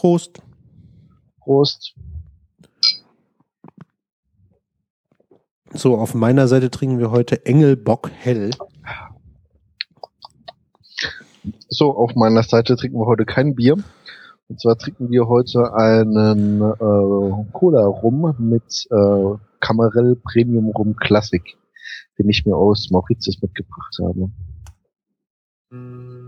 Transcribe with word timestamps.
Prost. 0.00 0.40
Prost. 1.40 1.94
So, 5.74 5.98
auf 5.98 6.14
meiner 6.14 6.48
Seite 6.48 6.70
trinken 6.70 6.98
wir 6.98 7.10
heute 7.10 7.44
Engelbock 7.44 8.10
Hell. 8.10 8.50
So, 11.68 11.94
auf 11.94 12.14
meiner 12.14 12.42
Seite 12.44 12.76
trinken 12.76 12.98
wir 12.98 13.04
heute 13.04 13.26
kein 13.26 13.54
Bier. 13.54 13.76
Und 14.48 14.58
zwar 14.58 14.78
trinken 14.78 15.10
wir 15.10 15.28
heute 15.28 15.74
einen 15.74 16.62
äh, 16.62 17.52
Cola 17.52 17.84
Rum 17.84 18.34
mit 18.38 18.86
äh, 18.90 19.38
Camarel 19.60 20.16
Premium 20.16 20.70
Rum 20.70 20.96
Classic, 20.96 21.44
den 22.18 22.30
ich 22.30 22.46
mir 22.46 22.56
aus 22.56 22.88
Mauritius 22.90 23.42
mitgebracht 23.42 23.98
habe. 24.00 24.30
So, 25.70 26.19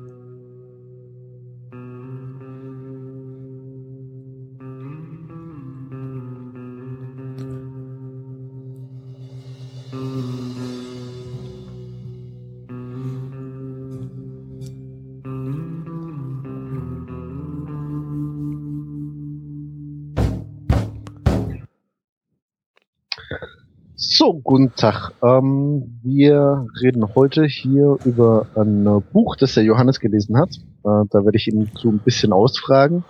guten 24.52 24.74
Tag. 24.74 25.12
Ähm, 25.22 25.98
wir 26.02 26.66
reden 26.82 27.14
heute 27.14 27.46
hier 27.46 27.96
über 28.04 28.44
ein 28.54 29.02
Buch, 29.10 29.34
das 29.36 29.54
der 29.54 29.64
Johannes 29.64 29.98
gelesen 29.98 30.36
hat. 30.36 30.50
Äh, 30.84 31.08
da 31.08 31.24
werde 31.24 31.38
ich 31.38 31.48
ihn 31.48 31.70
so 31.74 31.88
ein 31.88 32.00
bisschen 32.00 32.34
ausfragen. 32.34 33.02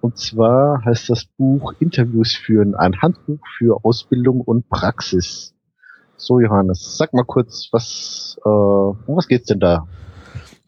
Und 0.00 0.16
zwar 0.16 0.82
heißt 0.86 1.10
das 1.10 1.26
Buch 1.36 1.74
Interviews 1.80 2.34
führen, 2.34 2.74
ein 2.74 3.02
Handbuch 3.02 3.40
für 3.58 3.84
Ausbildung 3.84 4.40
und 4.40 4.70
Praxis. 4.70 5.52
So, 6.16 6.40
Johannes, 6.40 6.96
sag 6.96 7.12
mal 7.12 7.24
kurz, 7.24 7.68
was, 7.70 8.38
äh, 8.42 8.48
um 8.48 9.16
was 9.16 9.28
geht's 9.28 9.48
denn 9.48 9.60
da? 9.60 9.86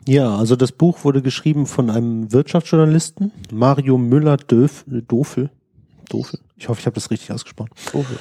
Ja, 0.06 0.36
also 0.36 0.56
das 0.56 0.72
Buch 0.72 1.04
wurde 1.04 1.22
geschrieben 1.22 1.64
von 1.64 1.88
einem 1.88 2.34
Wirtschaftsjournalisten, 2.34 3.32
Mario 3.50 3.96
Müller-Dofel. 3.96 5.48
Dofel. 6.06 6.40
Ich 6.56 6.68
hoffe, 6.68 6.80
ich 6.80 6.86
habe 6.86 6.94
das 6.94 7.10
richtig 7.10 7.32
ausgesprochen. 7.32 7.70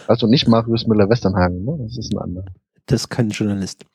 Also 0.08 0.28
nicht 0.28 0.47
Marius 0.47 0.88
Müller-Westernhagen, 0.88 1.64
ne? 1.64 1.78
Das 1.83 1.97
ist 1.97 2.14
ein 2.14 2.19
anderer. 2.19 2.45
Das 2.86 3.02
ist 3.02 3.09
kein 3.09 3.30
Journalist. 3.30 3.86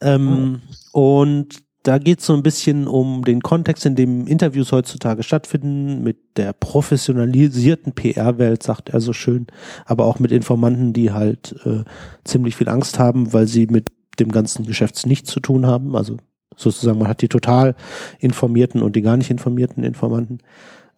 Ähm, 0.00 0.62
oh. 0.92 1.20
Und 1.20 1.62
da 1.82 1.98
geht 1.98 2.20
es 2.20 2.26
so 2.26 2.34
ein 2.34 2.42
bisschen 2.42 2.86
um 2.86 3.24
den 3.24 3.40
Kontext, 3.40 3.84
in 3.86 3.96
dem 3.96 4.26
Interviews 4.26 4.70
heutzutage 4.70 5.22
stattfinden, 5.22 6.02
mit 6.02 6.36
der 6.36 6.52
professionalisierten 6.52 7.92
PR-Welt, 7.92 8.62
sagt 8.62 8.90
er 8.90 9.00
so 9.00 9.12
schön, 9.12 9.48
aber 9.84 10.06
auch 10.06 10.20
mit 10.20 10.30
Informanten, 10.30 10.92
die 10.92 11.10
halt 11.10 11.56
äh, 11.64 11.82
ziemlich 12.24 12.56
viel 12.56 12.68
Angst 12.68 12.98
haben, 12.98 13.32
weil 13.32 13.48
sie 13.48 13.66
mit 13.66 13.90
dem 14.20 14.30
ganzen 14.30 14.64
Geschäft 14.64 15.06
nichts 15.06 15.30
zu 15.30 15.40
tun 15.40 15.66
haben. 15.66 15.96
Also 15.96 16.18
sozusagen, 16.56 16.98
man 16.98 17.08
hat 17.08 17.22
die 17.22 17.28
total 17.28 17.74
informierten 18.20 18.82
und 18.82 18.94
die 18.94 19.02
gar 19.02 19.16
nicht 19.16 19.30
informierten 19.30 19.82
Informanten. 19.82 20.38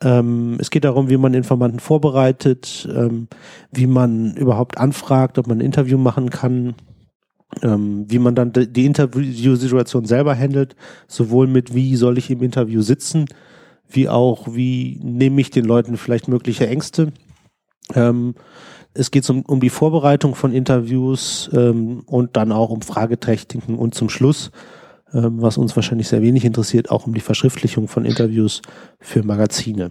Ähm, 0.03 0.56
es 0.61 0.70
geht 0.70 0.84
darum, 0.84 1.09
wie 1.09 1.17
man 1.17 1.34
Informanten 1.34 1.81
vorbereitet, 1.81 2.89
ähm, 2.95 3.28
wie 3.73 3.87
man 3.87 4.37
überhaupt 4.37 4.78
anfragt, 4.78 5.39
ob 5.39 5.47
man 5.47 5.59
ein 5.59 5.64
Interview 5.64 5.98
machen 5.98 6.31
kann, 6.31 6.75
ähm, 7.62 8.05
wie 8.09 8.19
man 8.19 8.34
dann 8.34 8.53
die 8.53 8.87
Interviewsituation 8.87 10.05
selber 10.05 10.37
handelt, 10.37 10.77
sowohl 11.06 11.47
mit 11.47 11.75
wie 11.75 11.97
soll 11.97 12.19
ich 12.19 12.31
im 12.31 12.42
Interview 12.42 12.83
sitzen, 12.83 13.27
wie 13.89 14.09
auch 14.09 14.48
wie 14.55 15.00
nehme 15.03 15.41
ich 15.41 15.50
den 15.50 15.65
Leuten 15.65 15.97
vielleicht 15.97 16.28
mögliche 16.28 16.67
Ängste. 16.67 17.12
Ähm, 17.95 18.34
es 18.95 19.11
geht 19.11 19.28
um, 19.28 19.42
um 19.42 19.61
die 19.61 19.70
Vorbereitung 19.70 20.34
von 20.34 20.53
Interviews 20.53 21.50
ähm, 21.53 22.03
und 22.06 22.37
dann 22.37 22.53
auch 22.53 22.71
um 22.71 22.83
Fragetechniken 22.83 23.77
und 23.77 23.94
zum 23.94 24.09
Schluss 24.09 24.50
ähm, 25.14 25.41
was 25.41 25.58
uns 25.58 25.76
wahrscheinlich 25.76 26.08
sehr 26.08 26.22
wenig 26.22 26.44
interessiert, 26.44 26.91
auch 26.91 27.06
um 27.06 27.14
die 27.14 27.20
Verschriftlichung 27.20 27.88
von 27.88 28.04
Interviews 28.04 28.62
für 28.98 29.22
Magazine. 29.22 29.91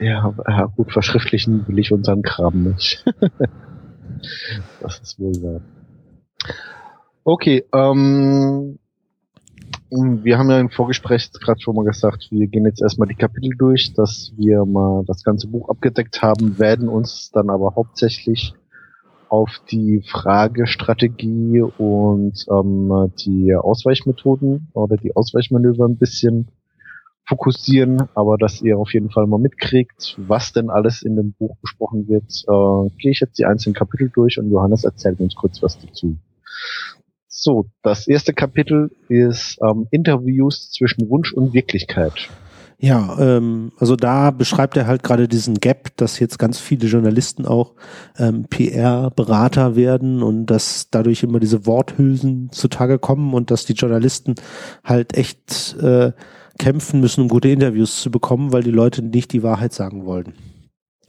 Ja, 0.00 0.32
ja 0.48 0.64
gut, 0.76 0.92
verschriftlichen 0.92 1.66
will 1.66 1.78
ich 1.78 1.92
unseren 1.92 2.22
Kram 2.22 2.62
nicht. 2.62 3.04
das 4.80 5.00
ist 5.00 5.18
wohl 5.18 5.34
wahr. 5.42 5.60
Okay, 7.24 7.64
ähm, 7.74 8.78
wir 9.90 10.38
haben 10.38 10.50
ja 10.50 10.60
im 10.60 10.70
Vorgespräch 10.70 11.32
gerade 11.32 11.60
schon 11.60 11.74
mal 11.74 11.84
gesagt, 11.84 12.28
wir 12.30 12.46
gehen 12.46 12.66
jetzt 12.66 12.82
erstmal 12.82 13.08
die 13.08 13.14
Kapitel 13.14 13.50
durch, 13.56 13.92
dass 13.94 14.32
wir 14.36 14.64
mal 14.64 15.02
das 15.06 15.24
ganze 15.24 15.48
Buch 15.48 15.68
abgedeckt 15.68 16.22
haben, 16.22 16.58
werden 16.58 16.88
uns 16.88 17.30
dann 17.32 17.50
aber 17.50 17.74
hauptsächlich 17.74 18.54
auf 19.28 19.50
die 19.70 20.02
Fragestrategie 20.06 21.62
und 21.62 22.46
ähm, 22.50 23.12
die 23.18 23.54
Ausweichmethoden 23.54 24.68
oder 24.72 24.96
die 24.96 25.14
Ausweichmanöver 25.14 25.86
ein 25.86 25.96
bisschen 25.96 26.48
fokussieren, 27.28 28.08
aber 28.14 28.38
dass 28.38 28.62
ihr 28.62 28.78
auf 28.78 28.92
jeden 28.94 29.10
Fall 29.10 29.26
mal 29.26 29.38
mitkriegt, 29.38 30.16
was 30.18 30.52
denn 30.52 30.70
alles 30.70 31.02
in 31.02 31.14
dem 31.14 31.32
Buch 31.32 31.56
besprochen 31.60 32.08
wird, 32.08 32.24
äh, 32.48 32.96
gehe 32.96 33.10
ich 33.10 33.20
jetzt 33.20 33.38
die 33.38 33.44
einzelnen 33.44 33.74
Kapitel 33.74 34.08
durch 34.08 34.38
und 34.38 34.50
Johannes 34.50 34.84
erzählt 34.84 35.20
uns 35.20 35.34
kurz 35.34 35.62
was 35.62 35.78
dazu. 35.78 36.16
So, 37.28 37.66
das 37.82 38.08
erste 38.08 38.32
Kapitel 38.32 38.90
ist 39.08 39.58
ähm, 39.62 39.86
Interviews 39.90 40.70
zwischen 40.72 41.08
Wunsch 41.10 41.32
und 41.32 41.52
Wirklichkeit. 41.52 42.28
Ja, 42.80 43.16
ähm, 43.18 43.72
also 43.76 43.96
da 43.96 44.30
beschreibt 44.30 44.76
er 44.76 44.86
halt 44.86 45.02
gerade 45.02 45.26
diesen 45.26 45.56
Gap, 45.56 45.96
dass 45.96 46.20
jetzt 46.20 46.38
ganz 46.38 46.60
viele 46.60 46.86
Journalisten 46.86 47.44
auch 47.44 47.74
ähm, 48.16 48.44
PR-Berater 48.48 49.74
werden 49.74 50.22
und 50.22 50.46
dass 50.46 50.88
dadurch 50.90 51.24
immer 51.24 51.40
diese 51.40 51.66
Worthülsen 51.66 52.50
zutage 52.52 53.00
kommen 53.00 53.34
und 53.34 53.50
dass 53.50 53.64
die 53.64 53.72
Journalisten 53.72 54.36
halt 54.84 55.16
echt 55.16 55.76
äh, 55.80 56.12
kämpfen 56.60 57.00
müssen, 57.00 57.22
um 57.22 57.28
gute 57.28 57.48
Interviews 57.48 58.00
zu 58.00 58.12
bekommen, 58.12 58.52
weil 58.52 58.62
die 58.62 58.70
Leute 58.70 59.02
nicht 59.02 59.32
die 59.32 59.42
Wahrheit 59.42 59.72
sagen 59.72 60.04
wollen. 60.04 60.34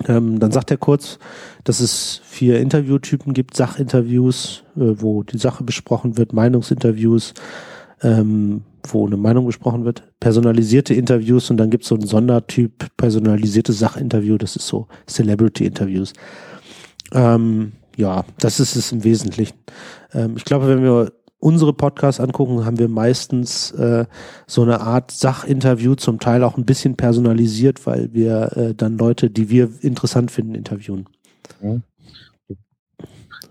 Ähm, 0.07 0.39
dann 0.39 0.51
sagt 0.51 0.71
er 0.71 0.77
kurz, 0.77 1.19
dass 1.65 1.81
es 1.81 2.21
vier 2.23 2.59
Interviewtypen 2.59 3.33
gibt, 3.33 3.55
Sachinterviews, 3.55 4.63
äh, 4.75 4.79
wo 5.01 5.21
die 5.21 5.37
Sache 5.37 5.63
besprochen 5.63 6.17
wird, 6.17 6.33
Meinungsinterviews, 6.33 7.35
ähm, 8.01 8.63
wo 8.87 9.05
eine 9.05 9.17
Meinung 9.17 9.45
besprochen 9.45 9.85
wird, 9.85 10.03
personalisierte 10.19 10.93
Interviews 10.93 11.49
und 11.49 11.57
dann 11.57 11.69
gibt 11.69 11.83
es 11.83 11.89
so 11.89 11.95
einen 11.95 12.07
Sondertyp, 12.07 12.87
personalisierte 12.97 13.73
Sachinterview, 13.73 14.37
das 14.37 14.55
ist 14.55 14.67
so 14.67 14.87
Celebrity-Interviews. 15.07 16.13
Ähm, 17.13 17.73
ja, 17.95 18.23
das 18.39 18.59
ist 18.59 18.75
es 18.75 18.91
im 18.91 19.03
Wesentlichen. 19.03 19.57
Ähm, 20.13 20.35
ich 20.37 20.45
glaube, 20.45 20.67
wenn 20.67 20.83
wir 20.83 21.11
unsere 21.39 21.73
Podcasts 21.73 22.19
angucken, 22.19 22.65
haben 22.65 22.79
wir 22.79 22.89
meistens 22.89 23.71
äh, 23.71 24.05
so 24.45 24.61
eine 24.61 24.81
Art 24.81 25.11
Sachinterview, 25.11 25.95
zum 25.95 26.19
Teil 26.19 26.43
auch 26.43 26.57
ein 26.57 26.65
bisschen 26.65 26.95
personalisiert, 26.95 27.85
weil 27.85 28.13
wir 28.13 28.57
äh, 28.57 28.75
dann 28.75 28.97
Leute, 28.97 29.29
die 29.29 29.49
wir 29.49 29.69
interessant 29.81 30.31
finden, 30.31 30.55
interviewen. 30.55 31.07
Mhm. 31.61 31.83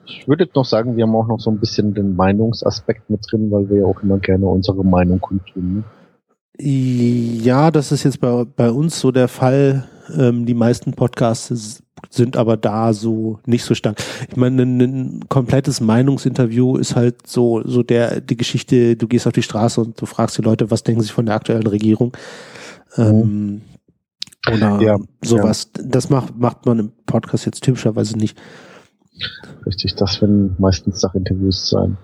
Ich 0.09 0.27
würde 0.27 0.45
jetzt 0.45 0.55
noch 0.55 0.65
sagen, 0.65 0.97
wir 0.97 1.05
haben 1.05 1.15
auch 1.15 1.27
noch 1.27 1.41
so 1.41 1.51
ein 1.51 1.59
bisschen 1.59 1.95
den 1.95 2.17
Meinungsaspekt 2.17 3.11
mit 3.11 3.21
drin, 3.31 3.51
weil 3.51 3.69
wir 3.69 3.81
ja 3.81 3.85
auch 3.85 4.03
immer 4.03 4.19
gerne 4.19 4.47
unsere 4.47 4.85
Meinung 4.85 5.21
kundtun. 5.21 5.75
Ne? 5.77 5.85
Ja, 6.61 7.71
das 7.71 7.93
ist 7.93 8.05
jetzt 8.05 8.21
bei, 8.21 8.45
bei 8.45 8.71
uns 8.71 8.99
so 8.99 9.13
der 9.13 9.29
Fall. 9.29 9.85
Ähm, 10.17 10.47
die 10.47 10.55
meisten 10.55 10.93
Podcasts 10.93 11.83
sind 12.11 12.37
aber 12.37 12.57
da 12.57 12.93
so 12.93 13.39
nicht 13.47 13.65
so 13.65 13.75
stark. 13.75 14.03
Ich 14.29 14.37
meine, 14.37 14.63
ein, 14.63 14.81
ein, 14.81 15.29
komplettes 15.29 15.81
Meinungsinterview 15.81 16.77
ist 16.77 16.97
halt 16.97 17.27
so, 17.27 17.63
so 17.65 17.83
der, 17.83 18.21
die 18.21 18.37
Geschichte, 18.37 18.97
du 18.97 19.07
gehst 19.07 19.27
auf 19.27 19.33
die 19.33 19.43
Straße 19.43 19.81
und 19.81 20.01
du 20.01 20.07
fragst 20.07 20.39
die 20.39 20.43
Leute, 20.43 20.71
was 20.71 20.83
denken 20.83 21.03
sie 21.03 21.11
von 21.11 21.27
der 21.27 21.35
aktuellen 21.35 21.67
Regierung. 21.67 22.17
Ähm, 22.97 23.63
oder 24.51 24.81
ja, 24.81 24.99
sowas. 25.23 25.71
Ja. 25.77 25.85
Das 25.87 26.11
macht, 26.11 26.37
macht 26.39 26.67
man 26.67 26.79
im 26.79 26.93
Podcast 27.07 27.47
jetzt 27.47 27.63
typischerweise 27.63 28.17
nicht. 28.17 28.39
Richtig, 29.67 29.95
das 29.97 30.21
werden 30.21 30.55
meistens 30.59 31.01
Sachinterviews 31.01 31.69
sein. 31.69 31.97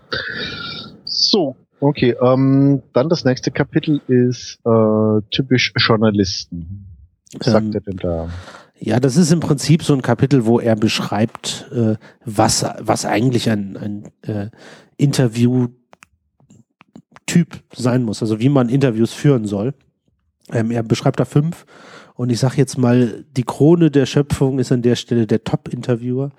So, 1.04 1.56
okay. 1.80 2.16
Ähm, 2.20 2.82
dann 2.92 3.08
das 3.08 3.24
nächste 3.24 3.50
Kapitel 3.50 4.00
ist 4.08 4.58
äh, 4.64 5.20
typisch 5.30 5.72
Journalisten. 5.76 6.86
Was 7.38 7.52
sagt 7.52 7.66
ähm, 7.66 7.72
er 7.72 7.80
denn 7.80 7.96
da? 7.96 8.28
Ja, 8.78 9.00
das 9.00 9.16
ist 9.16 9.32
im 9.32 9.40
Prinzip 9.40 9.82
so 9.82 9.94
ein 9.94 10.02
Kapitel, 10.02 10.44
wo 10.46 10.60
er 10.60 10.76
beschreibt, 10.76 11.70
äh, 11.72 11.96
was, 12.24 12.66
was 12.80 13.06
eigentlich 13.06 13.48
ein, 13.48 13.76
ein 13.76 14.04
äh, 14.22 14.50
Interview-Typ 14.96 15.72
sein 17.74 18.02
muss, 18.02 18.20
also 18.20 18.40
wie 18.40 18.48
man 18.48 18.68
Interviews 18.68 19.12
führen 19.12 19.46
soll. 19.46 19.74
Ähm, 20.52 20.70
er 20.70 20.82
beschreibt 20.82 21.20
da 21.20 21.24
fünf 21.24 21.64
und 22.14 22.30
ich 22.30 22.38
sage 22.38 22.56
jetzt 22.56 22.78
mal, 22.78 23.24
die 23.36 23.44
Krone 23.44 23.90
der 23.90 24.06
Schöpfung 24.06 24.58
ist 24.58 24.70
an 24.70 24.82
der 24.82 24.96
Stelle 24.96 25.26
der 25.26 25.44
Top-Interviewer 25.44 26.30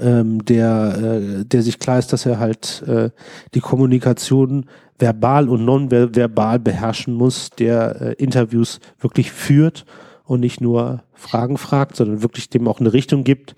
ähm, 0.00 0.44
der, 0.44 0.98
äh, 0.98 1.44
der 1.44 1.62
sich 1.62 1.78
klar 1.78 1.98
ist, 1.98 2.12
dass 2.12 2.26
er 2.26 2.38
halt 2.38 2.82
äh, 2.86 3.10
die 3.54 3.60
Kommunikation 3.60 4.66
verbal 4.98 5.48
und 5.48 5.64
nonverbal 5.64 6.58
beherrschen 6.58 7.14
muss, 7.14 7.50
der 7.50 8.00
äh, 8.00 8.12
Interviews 8.14 8.80
wirklich 8.98 9.32
führt 9.32 9.84
und 10.24 10.40
nicht 10.40 10.60
nur 10.60 11.02
Fragen 11.14 11.58
fragt, 11.58 11.96
sondern 11.96 12.22
wirklich 12.22 12.50
dem 12.50 12.68
auch 12.68 12.80
eine 12.80 12.92
Richtung 12.92 13.24
gibt. 13.24 13.54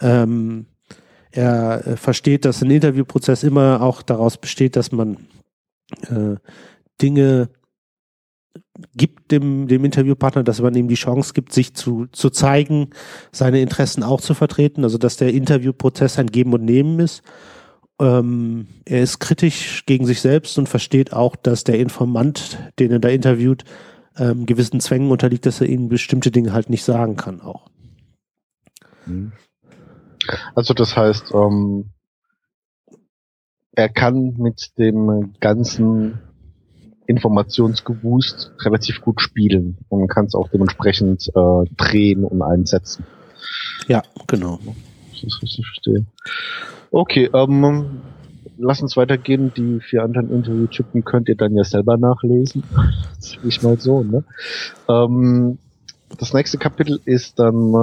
Ähm, 0.00 0.66
er 1.30 1.86
äh, 1.86 1.96
versteht, 1.96 2.44
dass 2.44 2.62
ein 2.62 2.70
Interviewprozess 2.70 3.42
immer 3.42 3.82
auch 3.82 4.02
daraus 4.02 4.36
besteht, 4.36 4.76
dass 4.76 4.92
man 4.92 5.18
äh, 6.08 6.36
Dinge 7.00 7.48
gibt 8.94 9.30
dem, 9.30 9.68
dem 9.68 9.84
Interviewpartner, 9.84 10.42
dass 10.42 10.60
man 10.60 10.74
ihm 10.74 10.88
die 10.88 10.94
Chance 10.94 11.32
gibt, 11.34 11.52
sich 11.52 11.74
zu, 11.74 12.06
zu 12.12 12.30
zeigen, 12.30 12.90
seine 13.32 13.60
Interessen 13.60 14.02
auch 14.02 14.20
zu 14.20 14.34
vertreten, 14.34 14.84
also 14.84 14.98
dass 14.98 15.16
der 15.16 15.32
Interviewprozess 15.32 16.18
ein 16.18 16.28
Geben 16.28 16.52
und 16.52 16.64
Nehmen 16.64 17.00
ist. 17.00 17.22
Ähm, 18.00 18.66
er 18.84 19.02
ist 19.02 19.18
kritisch 19.18 19.84
gegen 19.86 20.06
sich 20.06 20.20
selbst 20.20 20.58
und 20.58 20.68
versteht 20.68 21.12
auch, 21.12 21.36
dass 21.36 21.64
der 21.64 21.78
Informant, 21.78 22.58
den 22.78 22.90
er 22.92 22.98
da 22.98 23.08
interviewt, 23.08 23.64
ähm, 24.16 24.46
gewissen 24.46 24.80
Zwängen 24.80 25.10
unterliegt, 25.10 25.46
dass 25.46 25.60
er 25.60 25.68
ihnen 25.68 25.88
bestimmte 25.88 26.30
Dinge 26.30 26.52
halt 26.52 26.70
nicht 26.70 26.84
sagen 26.84 27.16
kann 27.16 27.40
auch. 27.40 27.68
Mhm. 29.06 29.32
Also 30.54 30.74
das 30.74 30.96
heißt, 30.96 31.32
ähm, 31.34 31.90
er 33.72 33.88
kann 33.88 34.34
mit 34.38 34.72
dem 34.78 35.34
ganzen 35.40 36.20
Informationsgewust 37.10 38.52
relativ 38.60 39.00
gut 39.00 39.20
spielen 39.20 39.76
und 39.88 39.98
man 39.98 40.08
kann 40.08 40.26
es 40.26 40.34
auch 40.34 40.48
dementsprechend 40.48 41.28
äh, 41.34 41.64
drehen 41.76 42.24
und 42.24 42.42
einsetzen. 42.42 43.04
Ja, 43.88 44.02
genau. 44.26 44.60
Das 45.10 45.24
ist 45.24 45.42
richtig 45.42 45.66
verstehe. 45.66 46.06
Okay, 46.90 47.28
ähm, 47.34 48.00
lass 48.56 48.80
uns 48.80 48.96
weitergehen. 48.96 49.52
Die 49.56 49.80
vier 49.80 50.04
anderen 50.04 50.30
Interviewtypen 50.30 51.04
könnt 51.04 51.28
ihr 51.28 51.36
dann 51.36 51.54
ja 51.54 51.64
selber 51.64 51.96
nachlesen. 51.96 52.62
ich 53.44 53.62
mal 53.62 53.78
so, 53.78 54.02
ne? 54.02 54.24
Ähm, 54.88 55.58
das 56.18 56.32
nächste 56.32 56.58
Kapitel 56.58 57.00
ist 57.04 57.38
dann, 57.38 57.74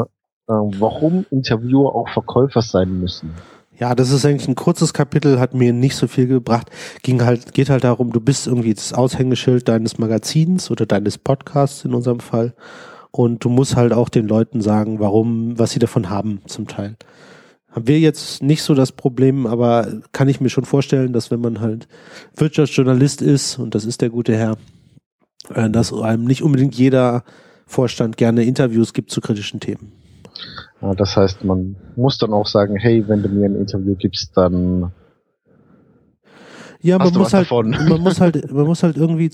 äh, 0.48 0.54
warum 0.54 1.26
Interviewer 1.32 1.96
auch 1.96 2.10
Verkäufer 2.10 2.62
sein 2.62 3.00
müssen. 3.00 3.32
Ja, 3.80 3.94
das 3.94 4.10
ist 4.10 4.26
eigentlich 4.26 4.48
ein 4.48 4.56
kurzes 4.56 4.94
Kapitel, 4.94 5.40
hat 5.40 5.54
mir 5.54 5.72
nicht 5.72 5.96
so 5.96 6.08
viel 6.08 6.28
gebracht. 6.28 6.72
Ging 7.04 7.24
halt, 7.24 7.54
geht 7.54 7.70
halt 7.70 7.84
darum, 7.84 8.12
du 8.12 8.20
bist 8.20 8.48
irgendwie 8.48 8.74
das 8.74 8.94
Aushängeschild 8.94 9.68
deines 9.68 10.00
Magazins 10.00 10.72
oder 10.72 10.88
deines 10.88 11.20
Podcasts 11.20 11.86
in 11.86 11.94
unserem 11.94 12.20
Fall. 12.20 12.56
Und 13.12 13.44
du 13.44 13.50
musst 13.50 13.76
halt 13.76 13.94
auch 13.94 14.10
den 14.10 14.28
Leuten 14.28 14.62
sagen, 14.62 15.00
warum, 15.00 15.60
was 15.60 15.72
sie 15.72 15.80
davon 15.80 16.10
haben, 16.10 16.42
zum 16.48 16.68
Teil. 16.68 16.98
Haben 17.70 17.88
wir 17.88 18.00
jetzt 18.00 18.42
nicht 18.42 18.64
so 18.64 18.74
das 18.74 18.92
Problem, 18.92 19.46
aber 19.46 19.88
kann 20.12 20.28
ich 20.28 20.42
mir 20.42 20.50
schon 20.50 20.66
vorstellen, 20.66 21.14
dass 21.14 21.30
wenn 21.30 21.42
man 21.42 21.62
halt 21.62 21.88
Wirtschaftsjournalist 22.36 23.22
ist, 23.22 23.60
und 23.60 23.76
das 23.76 23.86
ist 23.86 24.02
der 24.02 24.10
gute 24.10 24.36
Herr, 24.36 24.58
äh, 25.54 25.70
dass 25.70 25.94
einem 25.94 26.26
nicht 26.26 26.42
unbedingt 26.42 26.74
jeder 26.74 27.24
Vorstand 27.68 28.18
gerne 28.18 28.44
Interviews 28.44 28.94
gibt 28.94 29.12
zu 29.12 29.22
kritischen 29.22 29.60
Themen. 29.60 29.92
Das 30.82 31.18
heißt, 31.18 31.44
man 31.44 31.76
muss 31.96 32.18
dann 32.18 32.34
auch 32.34 32.48
sagen, 32.48 32.76
hey, 32.76 33.04
wenn 33.08 33.24
du 33.24 33.30
mir 33.30 33.46
ein 33.46 33.56
Interview 33.56 33.96
gibst, 33.96 34.36
dann 34.36 34.92
ja, 36.82 36.98
man 36.98 37.14
muss 37.14 37.34
halt, 37.34 37.50
man 37.52 38.02
muss 38.02 38.22
halt, 38.22 38.52
man 38.52 38.66
muss 38.66 38.84
halt 38.84 38.98
irgendwie 38.98 39.32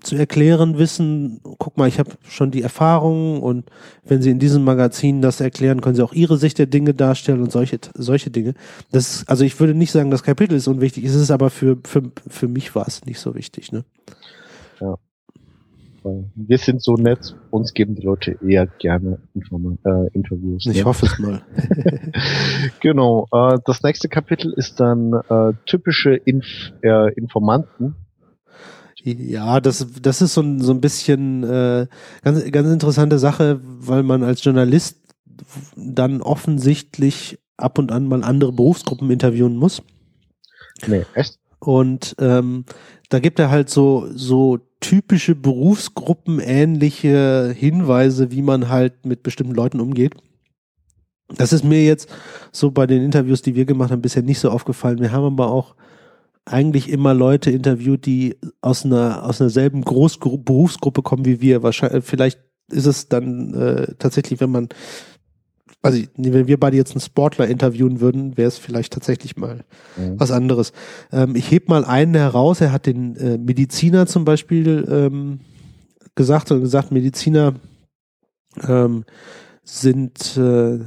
zu 0.00 0.16
erklären 0.16 0.78
wissen, 0.78 1.40
guck 1.58 1.76
mal, 1.76 1.88
ich 1.88 1.98
habe 1.98 2.10
schon 2.28 2.50
die 2.50 2.62
Erfahrung 2.62 3.42
und 3.42 3.66
wenn 4.04 4.22
Sie 4.22 4.30
in 4.30 4.38
diesem 4.38 4.64
Magazin 4.64 5.22
das 5.22 5.40
erklären, 5.40 5.80
können 5.80 5.96
Sie 5.96 6.02
auch 6.02 6.12
Ihre 6.12 6.36
Sicht 6.36 6.58
der 6.58 6.66
Dinge 6.66 6.94
darstellen 6.94 7.42
und 7.42 7.52
solche, 7.52 7.78
solche 7.94 8.30
Dinge. 8.30 8.54
Das, 8.92 9.24
also 9.28 9.44
ich 9.44 9.58
würde 9.60 9.74
nicht 9.74 9.92
sagen, 9.92 10.10
das 10.10 10.22
Kapitel 10.22 10.54
ist 10.54 10.66
unwichtig, 10.66 11.04
es 11.04 11.14
ist 11.14 11.30
aber 11.30 11.50
für, 11.50 11.78
für, 11.84 12.02
für 12.26 12.48
mich 12.48 12.74
war 12.74 12.86
es 12.86 13.04
nicht 13.04 13.20
so 13.20 13.34
wichtig, 13.34 13.72
ne? 13.72 13.84
Ja. 14.80 14.96
Wir 16.34 16.58
sind 16.58 16.82
so 16.82 16.94
nett, 16.94 17.34
uns 17.50 17.74
geben 17.74 17.94
die 17.94 18.02
Leute 18.02 18.38
eher 18.46 18.66
gerne 18.66 19.18
Inform 19.34 19.78
äh, 19.84 20.08
Interviews. 20.12 20.66
Ich 20.66 20.78
ne? 20.78 20.84
hoffe 20.84 21.06
es 21.06 21.18
mal. 21.18 21.42
genau. 22.80 23.26
Äh, 23.32 23.58
das 23.64 23.82
nächste 23.82 24.08
Kapitel 24.08 24.52
ist 24.52 24.80
dann 24.80 25.12
äh, 25.12 25.52
typische 25.66 26.14
Inf 26.14 26.46
äh, 26.82 27.12
Informanten. 27.14 27.96
Ja, 29.02 29.60
das, 29.60 29.86
das 30.02 30.20
ist 30.20 30.34
so 30.34 30.40
ein, 30.40 30.60
so 30.60 30.72
ein 30.72 30.80
bisschen 30.80 31.44
äh, 31.44 31.86
ganz, 32.22 32.50
ganz 32.50 32.68
interessante 32.68 33.18
Sache, 33.18 33.60
weil 33.62 34.02
man 34.02 34.24
als 34.24 34.42
Journalist 34.42 34.98
dann 35.76 36.22
offensichtlich 36.22 37.38
ab 37.56 37.78
und 37.78 37.92
an 37.92 38.08
mal 38.08 38.24
andere 38.24 38.52
Berufsgruppen 38.52 39.10
interviewen 39.10 39.56
muss. 39.56 39.82
Nee, 40.86 41.04
echt? 41.14 41.38
Und 41.58 42.16
ähm, 42.18 42.64
da 43.08 43.20
gibt 43.20 43.38
er 43.38 43.50
halt 43.50 43.70
so, 43.70 44.08
so 44.12 44.58
typische 44.80 45.34
Berufsgruppen 45.34 46.38
ähnliche 46.40 47.54
Hinweise, 47.56 48.30
wie 48.30 48.42
man 48.42 48.68
halt 48.68 49.06
mit 49.06 49.22
bestimmten 49.22 49.54
Leuten 49.54 49.80
umgeht. 49.80 50.14
Das 51.28 51.52
ist 51.52 51.64
mir 51.64 51.84
jetzt 51.84 52.08
so 52.52 52.70
bei 52.70 52.86
den 52.86 53.02
Interviews, 53.02 53.42
die 53.42 53.56
wir 53.56 53.64
gemacht 53.64 53.90
haben, 53.90 54.02
bisher 54.02 54.22
nicht 54.22 54.38
so 54.38 54.50
aufgefallen. 54.50 55.00
Wir 55.00 55.12
haben 55.12 55.24
aber 55.24 55.50
auch 55.50 55.74
eigentlich 56.44 56.88
immer 56.88 57.14
Leute 57.14 57.50
interviewt, 57.50 58.06
die 58.06 58.36
aus 58.60 58.84
einer 58.84 59.24
aus 59.24 59.40
einer 59.40 59.50
selben 59.50 59.82
Großgru 59.82 60.38
Berufsgruppe 60.38 61.02
kommen 61.02 61.24
wie 61.24 61.40
wir. 61.40 61.62
Wahrscheinlich, 61.64 62.04
vielleicht 62.04 62.38
ist 62.70 62.86
es 62.86 63.08
dann 63.08 63.54
äh, 63.54 63.94
tatsächlich, 63.98 64.40
wenn 64.40 64.50
man 64.50 64.68
also 65.82 66.02
wenn 66.16 66.48
wir 66.48 66.58
beide 66.58 66.76
jetzt 66.76 66.92
einen 66.92 67.00
Sportler 67.00 67.46
interviewen 67.46 68.00
würden, 68.00 68.36
wäre 68.36 68.48
es 68.48 68.58
vielleicht 68.58 68.92
tatsächlich 68.92 69.36
mal 69.36 69.64
mhm. 69.96 70.18
was 70.18 70.30
anderes. 70.30 70.72
Ähm, 71.12 71.36
ich 71.36 71.50
heb 71.50 71.68
mal 71.68 71.84
einen 71.84 72.14
heraus, 72.14 72.60
er 72.60 72.72
hat 72.72 72.86
den 72.86 73.16
äh, 73.16 73.38
Mediziner 73.38 74.06
zum 74.06 74.24
Beispiel 74.24 74.86
ähm, 74.90 75.40
gesagt 76.14 76.50
und 76.50 76.60
gesagt, 76.60 76.90
Mediziner 76.92 77.54
ähm, 78.66 79.04
sind 79.62 80.36
äh, 80.36 80.80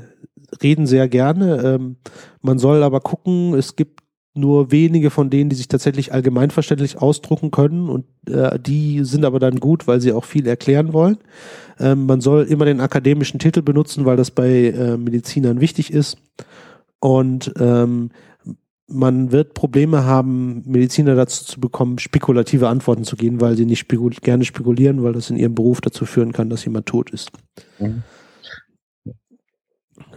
reden 0.62 0.88
sehr 0.88 1.08
gerne. 1.08 1.62
Ähm, 1.64 1.98
man 2.42 2.60
soll 2.60 2.84
aber 2.84 3.02
gucken, 3.02 3.54
es 3.54 3.76
gibt 3.76 4.02
nur 4.36 4.72
wenige 4.72 5.10
von 5.10 5.30
denen, 5.30 5.50
die 5.50 5.56
sich 5.56 5.68
tatsächlich 5.68 6.14
allgemeinverständlich 6.14 7.02
ausdrucken 7.02 7.52
können 7.52 7.90
und 7.90 8.06
äh, 8.30 8.60
die 8.60 9.04
sind 9.04 9.26
aber 9.26 9.40
dann 9.40 9.60
gut, 9.60 9.88
weil 9.88 10.02
sie 10.02 10.14
auch 10.14 10.26
viel 10.26 10.48
erklären 10.48 10.94
wollen. 10.94 11.18
Ähm, 11.80 12.06
man 12.06 12.22
soll 12.22 12.44
immer 12.44 12.66
den 12.66 12.82
akademischen 12.82 13.40
Titel 13.40 13.62
benutzen, 13.62 14.06
weil 14.06 14.18
das 14.18 14.32
bei 14.32 14.50
äh, 14.50 14.98
Medizinern 14.98 15.62
wichtig 15.62 15.94
ist 15.94 16.18
und 17.00 17.54
ähm, 17.60 18.12
man 18.92 19.32
wird 19.32 19.54
Probleme 19.54 20.04
haben, 20.04 20.64
Mediziner 20.66 21.16
dazu 21.16 21.46
zu 21.46 21.60
bekommen, 21.60 22.00
spekulative 22.00 22.68
Antworten 22.68 23.04
zu 23.04 23.16
geben, 23.16 23.40
weil 23.40 23.56
sie 23.56 23.66
nicht 23.66 23.80
spekul 23.80 24.12
gerne 24.12 24.46
spekulieren, 24.46 25.04
weil 25.04 25.14
das 25.14 25.30
in 25.30 25.38
ihrem 25.38 25.56
Beruf 25.56 25.80
dazu 25.80 26.06
führen 26.06 26.34
kann, 26.34 26.50
dass 26.50 26.66
jemand 26.66 26.88
tot 26.88 27.12
ist. 27.12 27.32
Mhm. 27.78 28.04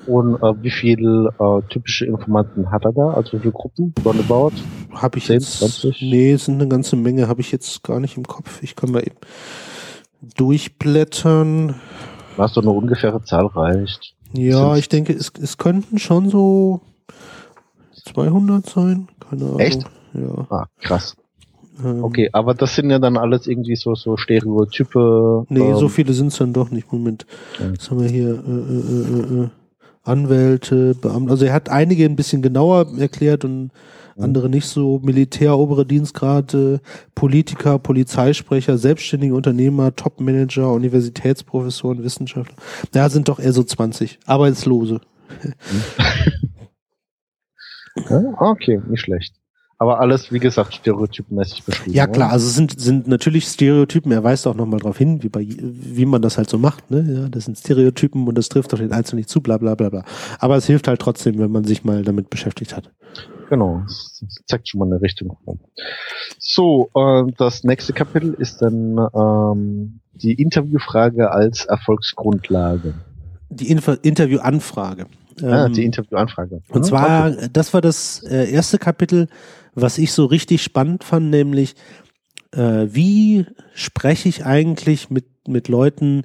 Und 0.07 0.35
äh, 0.43 0.63
wie 0.63 0.71
viele 0.71 1.33
äh, 1.39 1.61
typische 1.69 2.07
Informanten 2.07 2.73
hat 2.73 2.85
er 2.85 2.93
da? 2.93 3.11
Also 3.11 3.35
wie 3.35 3.41
viele 3.41 3.53
Gruppen? 3.53 3.95
Roundabout? 4.05 4.53
Habe 4.91 5.19
ich 5.19 5.27
10, 5.27 5.35
jetzt? 5.35 5.59
20? 5.59 6.03
Nee, 6.03 6.33
es 6.33 6.47
sind 6.47 6.55
eine 6.55 6.69
ganze 6.69 6.97
Menge. 6.97 7.29
Habe 7.29 7.41
ich 7.41 7.53
jetzt 7.53 7.85
gar 7.85 8.01
nicht 8.01 8.17
im 8.17 8.25
Kopf. 8.25 8.63
Ich 8.63 8.75
kann 8.75 8.91
mal 8.91 9.03
eben 9.03 9.17
durchblättern. 10.37 11.75
Was 12.37 12.55
so 12.55 12.61
eine 12.61 12.71
ungefähre 12.71 13.23
Zahl 13.23 13.47
reicht. 13.47 14.15
Ja, 14.33 14.65
Sind's 14.65 14.79
ich 14.79 14.89
denke, 14.89 15.13
es, 15.13 15.33
es 15.41 15.59
könnten 15.59 15.99
schon 15.99 16.31
so 16.31 16.81
200 18.13 18.67
sein. 18.67 19.09
Keine 19.29 19.45
Ahnung. 19.45 19.61
Echt? 19.61 19.85
Ja. 20.15 20.47
Ah, 20.51 20.67
krass. 20.81 21.17
Ähm, 21.85 22.05
okay, 22.05 22.29
aber 22.33 22.55
das 22.55 22.75
sind 22.75 22.91
ja 22.91 22.99
dann 22.99 23.17
alles 23.17 23.47
irgendwie 23.47 23.77
so, 23.77 23.95
so 23.95 24.17
Stereotype. 24.17 25.47
Nee, 25.49 25.61
ähm, 25.61 25.77
so 25.77 25.89
viele 25.89 26.13
sind 26.13 26.29
es 26.29 26.39
dann 26.39 26.53
doch 26.53 26.71
nicht. 26.71 26.93
Moment. 26.93 27.27
Was 27.59 27.91
haben 27.91 28.01
wir 28.01 28.09
hier? 28.09 28.29
Äh, 28.29 29.41
äh, 29.41 29.41
äh, 29.41 29.45
äh. 29.45 29.49
Anwälte, 30.05 30.95
Beamte. 30.95 31.31
Also 31.31 31.45
er 31.45 31.53
hat 31.53 31.69
einige 31.69 32.05
ein 32.05 32.17
bisschen 32.17 32.43
genauer 32.43 32.87
erklärt 32.99 33.45
und 33.45 33.71
andere 34.23 34.49
nicht 34.49 34.67
so. 34.67 35.01
Militär, 35.03 35.57
obere 35.59 35.85
Dienstgrade, 35.87 36.81
Politiker, 37.15 37.79
Polizeisprecher, 37.79 38.79
selbstständige 38.79 39.35
Unternehmer, 39.35 39.95
Topmanager, 39.95 40.73
Universitätsprofessoren, 40.73 42.03
Wissenschaftler. 42.03 42.57
Ja, 42.95 43.09
sind 43.09 43.29
doch 43.29 43.39
eher 43.39 43.53
so 43.53 43.63
20. 43.63 44.21
Arbeitslose. 44.27 45.01
okay, 48.39 48.81
nicht 48.89 49.01
schlecht. 49.01 49.35
Aber 49.83 49.99
alles, 49.99 50.31
wie 50.31 50.39
gesagt, 50.39 50.75
stereotypenmäßig 50.75 51.65
beschrieben. 51.65 51.97
Ja, 51.97 52.07
klar, 52.07 52.31
also 52.31 52.47
sind, 52.49 52.79
sind 52.79 53.09
natürlich 53.09 53.47
Stereotypen. 53.47 54.13
Er 54.13 54.23
weist 54.23 54.47
auch 54.47 54.55
nochmal 54.55 54.79
darauf 54.79 54.97
hin, 54.97 55.25
wie, 55.25 55.29
bei, 55.29 55.45
wie 55.45 56.07
man 56.07 56.23
das 56.23 56.39
halt 56.39 56.49
so 56.49 56.57
macht. 56.57 56.89
Ne? 56.93 57.23
Ja, 57.23 57.29
das 57.29 57.47
sind 57.47 57.59
Stereotypen 57.59 58.29
und 58.29 58.39
das 58.39 58.49
trifft 58.49 58.73
doch 58.73 58.79
den 58.79 58.93
Einzelnen 58.93 59.17
nicht 59.17 59.29
zu, 59.29 59.41
bla 59.41 59.59
bla 59.59 59.75
bla 59.75 59.89
bla. 59.89 60.05
Aber 60.39 60.57
es 60.57 60.67
hilft 60.67 60.87
halt 60.87 61.01
trotzdem, 61.01 61.41
wenn 61.41 61.51
man 61.51 61.65
sich 61.65 61.83
mal 61.83 62.05
damit 62.05 62.31
beschäftigt 62.31 62.77
hat. 62.77 62.93
Genau, 63.53 63.83
das 63.85 64.25
zeigt 64.47 64.67
schon 64.67 64.79
mal 64.79 64.87
eine 64.87 65.03
Richtung. 65.03 65.37
So, 66.39 66.89
äh, 66.95 67.31
das 67.37 67.65
nächste 67.65 67.93
Kapitel 67.93 68.33
ist 68.33 68.63
dann 68.63 68.97
ähm, 69.15 70.01
die 70.15 70.33
Interviewfrage 70.41 71.31
als 71.31 71.67
Erfolgsgrundlage. 71.67 72.95
Die 73.51 73.71
Inf 73.71 73.89
Interviewanfrage. 74.01 75.05
Ah, 75.43 75.69
die 75.69 75.83
ähm, 75.83 75.87
Interviewanfrage. 75.89 76.63
Und 76.71 76.87
zwar, 76.87 77.33
okay. 77.33 77.49
das 77.53 77.75
war 77.75 77.83
das 77.83 78.23
äh, 78.23 78.51
erste 78.51 78.79
Kapitel, 78.79 79.29
was 79.75 79.99
ich 79.99 80.15
so 80.15 80.25
richtig 80.25 80.63
spannend 80.63 81.05
fand, 81.05 81.29
nämlich 81.29 81.75
äh, 82.53 82.87
wie 82.89 83.45
spreche 83.75 84.31
ich 84.31 84.47
eigentlich 84.47 85.11
mit, 85.11 85.27
mit 85.47 85.69
Leuten, 85.69 86.23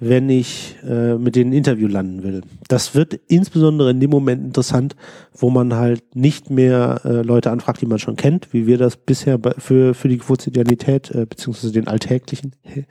wenn 0.00 0.30
ich 0.30 0.76
äh, 0.84 1.16
mit 1.16 1.34
denen 1.34 1.50
ein 1.50 1.56
Interview 1.56 1.88
landen 1.88 2.22
will. 2.22 2.42
Das 2.68 2.94
wird 2.94 3.14
insbesondere 3.26 3.90
in 3.90 4.00
dem 4.00 4.10
Moment 4.10 4.44
interessant, 4.44 4.94
wo 5.34 5.50
man 5.50 5.74
halt 5.74 6.14
nicht 6.14 6.50
mehr 6.50 7.00
äh, 7.04 7.22
Leute 7.22 7.50
anfragt, 7.50 7.80
die 7.80 7.86
man 7.86 7.98
schon 7.98 8.16
kennt, 8.16 8.52
wie 8.52 8.66
wir 8.66 8.78
das 8.78 8.96
bisher 8.96 9.40
für, 9.58 9.94
für 9.94 10.08
die 10.08 10.18
Quotidianität 10.18 11.10
äh, 11.10 11.26
beziehungsweise 11.26 11.72
den 11.72 11.88
alltäglichen 11.88 12.52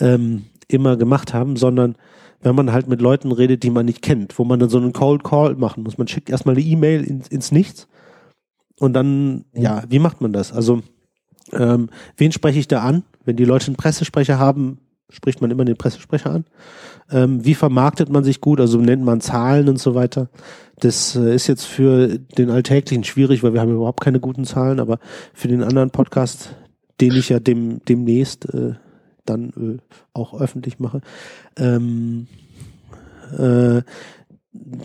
ähm, 0.00 0.46
immer 0.66 0.96
gemacht 0.96 1.34
haben, 1.34 1.56
sondern 1.56 1.96
wenn 2.42 2.54
man 2.54 2.72
halt 2.72 2.88
mit 2.88 3.00
Leuten 3.00 3.32
redet, 3.32 3.62
die 3.62 3.70
man 3.70 3.86
nicht 3.86 4.02
kennt, 4.02 4.38
wo 4.38 4.44
man 4.44 4.58
dann 4.58 4.70
so 4.70 4.78
einen 4.78 4.92
Cold 4.92 5.22
Call 5.22 5.54
machen 5.56 5.82
muss. 5.82 5.98
Man 5.98 6.08
schickt 6.08 6.30
erstmal 6.30 6.56
eine 6.56 6.64
E-Mail 6.64 7.04
ins, 7.04 7.28
ins 7.28 7.52
Nichts 7.52 7.86
und 8.78 8.94
dann, 8.94 9.44
ja, 9.52 9.84
wie 9.88 9.98
macht 9.98 10.20
man 10.20 10.32
das? 10.32 10.52
Also, 10.52 10.82
ähm, 11.52 11.90
wen 12.16 12.32
spreche 12.32 12.58
ich 12.58 12.66
da 12.66 12.80
an? 12.80 13.04
Wenn 13.24 13.36
die 13.36 13.44
Leute 13.44 13.66
einen 13.66 13.76
Pressesprecher 13.76 14.38
haben, 14.38 14.78
spricht 15.10 15.40
man 15.40 15.50
immer 15.50 15.64
den 15.64 15.76
Pressesprecher 15.76 16.30
an. 16.30 16.44
Ähm, 17.10 17.44
wie 17.44 17.54
vermarktet 17.54 18.08
man 18.08 18.24
sich 18.24 18.40
gut? 18.40 18.60
Also 18.60 18.78
nennt 18.78 19.04
man 19.04 19.20
Zahlen 19.20 19.68
und 19.68 19.78
so 19.78 19.94
weiter. 19.94 20.28
Das 20.78 21.16
äh, 21.16 21.34
ist 21.34 21.46
jetzt 21.46 21.64
für 21.64 22.18
den 22.18 22.50
Alltäglichen 22.50 23.04
schwierig, 23.04 23.42
weil 23.42 23.52
wir 23.52 23.60
haben 23.60 23.74
überhaupt 23.74 24.00
keine 24.00 24.20
guten 24.20 24.44
Zahlen, 24.44 24.80
aber 24.80 24.98
für 25.34 25.48
den 25.48 25.62
anderen 25.62 25.90
Podcast, 25.90 26.54
den 27.00 27.14
ich 27.14 27.28
ja 27.28 27.40
dem, 27.40 27.84
demnächst 27.84 28.52
äh, 28.54 28.74
dann 29.26 29.50
äh, 29.56 29.96
auch 30.14 30.38
öffentlich 30.40 30.78
mache, 30.78 31.00
ähm, 31.56 32.26
äh, 33.36 33.82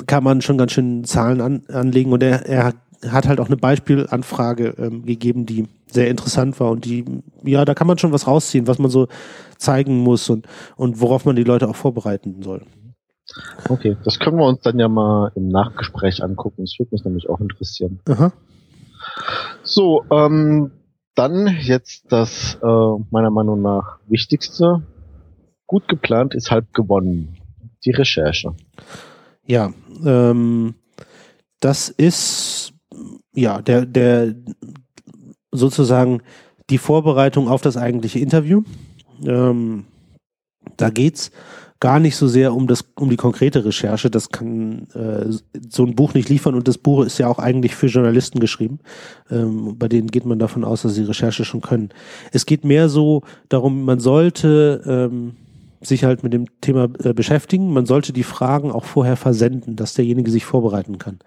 kann 0.05 0.23
man 0.23 0.41
schon 0.41 0.57
ganz 0.57 0.73
schön 0.73 1.03
Zahlen 1.05 1.41
an, 1.41 1.63
anlegen 1.69 2.11
und 2.11 2.21
er, 2.21 2.45
er 2.45 2.73
hat 3.09 3.27
halt 3.27 3.39
auch 3.39 3.47
eine 3.47 3.57
Beispielanfrage 3.57 4.75
ähm, 4.77 5.05
gegeben, 5.05 5.45
die 5.45 5.67
sehr 5.87 6.09
interessant 6.09 6.59
war 6.59 6.71
und 6.71 6.85
die, 6.85 7.05
ja, 7.43 7.65
da 7.65 7.73
kann 7.73 7.87
man 7.87 7.97
schon 7.97 8.11
was 8.11 8.27
rausziehen, 8.27 8.67
was 8.67 8.79
man 8.79 8.91
so 8.91 9.07
zeigen 9.57 9.97
muss 9.97 10.29
und, 10.29 10.47
und 10.75 11.01
worauf 11.01 11.25
man 11.25 11.35
die 11.35 11.43
Leute 11.43 11.67
auch 11.67 11.75
vorbereiten 11.75 12.41
soll. 12.41 12.61
Okay, 13.69 13.97
das 14.03 14.19
können 14.19 14.37
wir 14.37 14.45
uns 14.45 14.61
dann 14.61 14.77
ja 14.79 14.87
mal 14.87 15.31
im 15.35 15.47
Nachgespräch 15.47 16.23
angucken. 16.23 16.63
Das 16.63 16.75
würde 16.77 16.89
mich 16.91 17.03
nämlich 17.03 17.29
auch 17.29 17.39
interessieren. 17.39 17.99
Aha. 18.07 18.31
So, 19.63 20.03
ähm, 20.11 20.71
dann 21.15 21.47
jetzt 21.61 22.11
das 22.11 22.57
äh, 22.61 23.03
meiner 23.09 23.31
Meinung 23.31 23.61
nach 23.61 23.99
wichtigste. 24.07 24.83
Gut 25.65 25.87
geplant 25.87 26.35
ist 26.35 26.51
halb 26.51 26.73
gewonnen. 26.73 27.37
Die 27.83 27.91
Recherche. 27.91 28.53
Ja, 29.45 29.73
ähm, 30.05 30.75
das 31.59 31.89
ist 31.89 32.73
ja 33.33 33.61
der 33.61 33.85
der 33.85 34.35
sozusagen 35.51 36.21
die 36.69 36.77
Vorbereitung 36.77 37.47
auf 37.47 37.61
das 37.61 37.77
eigentliche 37.77 38.19
Interview. 38.19 38.63
Ähm, 39.23 39.85
da 40.77 40.89
geht's 40.89 41.31
gar 41.79 41.99
nicht 41.99 42.15
so 42.15 42.27
sehr 42.27 42.53
um 42.53 42.67
das 42.67 42.85
um 42.95 43.09
die 43.09 43.15
konkrete 43.15 43.65
Recherche. 43.65 44.09
Das 44.09 44.29
kann 44.29 44.87
äh, 44.93 45.25
so 45.69 45.85
ein 45.85 45.95
Buch 45.95 46.13
nicht 46.13 46.29
liefern 46.29 46.55
und 46.55 46.67
das 46.67 46.77
Buch 46.77 47.05
ist 47.05 47.17
ja 47.17 47.27
auch 47.27 47.37
eigentlich 47.37 47.75
für 47.75 47.87
Journalisten 47.87 48.39
geschrieben. 48.39 48.79
Ähm, 49.29 49.77
bei 49.77 49.87
denen 49.87 50.07
geht 50.07 50.25
man 50.25 50.39
davon 50.39 50.63
aus, 50.63 50.83
dass 50.83 50.95
sie 50.95 51.03
Recherche 51.03 51.45
schon 51.45 51.61
können. 51.61 51.89
Es 52.31 52.45
geht 52.45 52.63
mehr 52.63 52.89
so 52.89 53.21
darum, 53.49 53.83
man 53.83 53.99
sollte 53.99 54.81
ähm, 54.85 55.33
sich 55.81 56.03
halt 56.03 56.23
mit 56.23 56.33
dem 56.33 56.45
Thema 56.61 56.87
äh, 57.03 57.13
beschäftigen. 57.13 57.71
Man 57.73 57.85
sollte 57.85 58.13
die 58.13 58.23
Fragen 58.23 58.71
auch 58.71 58.85
vorher 58.85 59.17
versenden, 59.17 59.75
dass 59.75 59.93
derjenige 59.93 60.31
sich 60.31 60.45
vorbereiten 60.45 60.97
kann. 60.97 61.19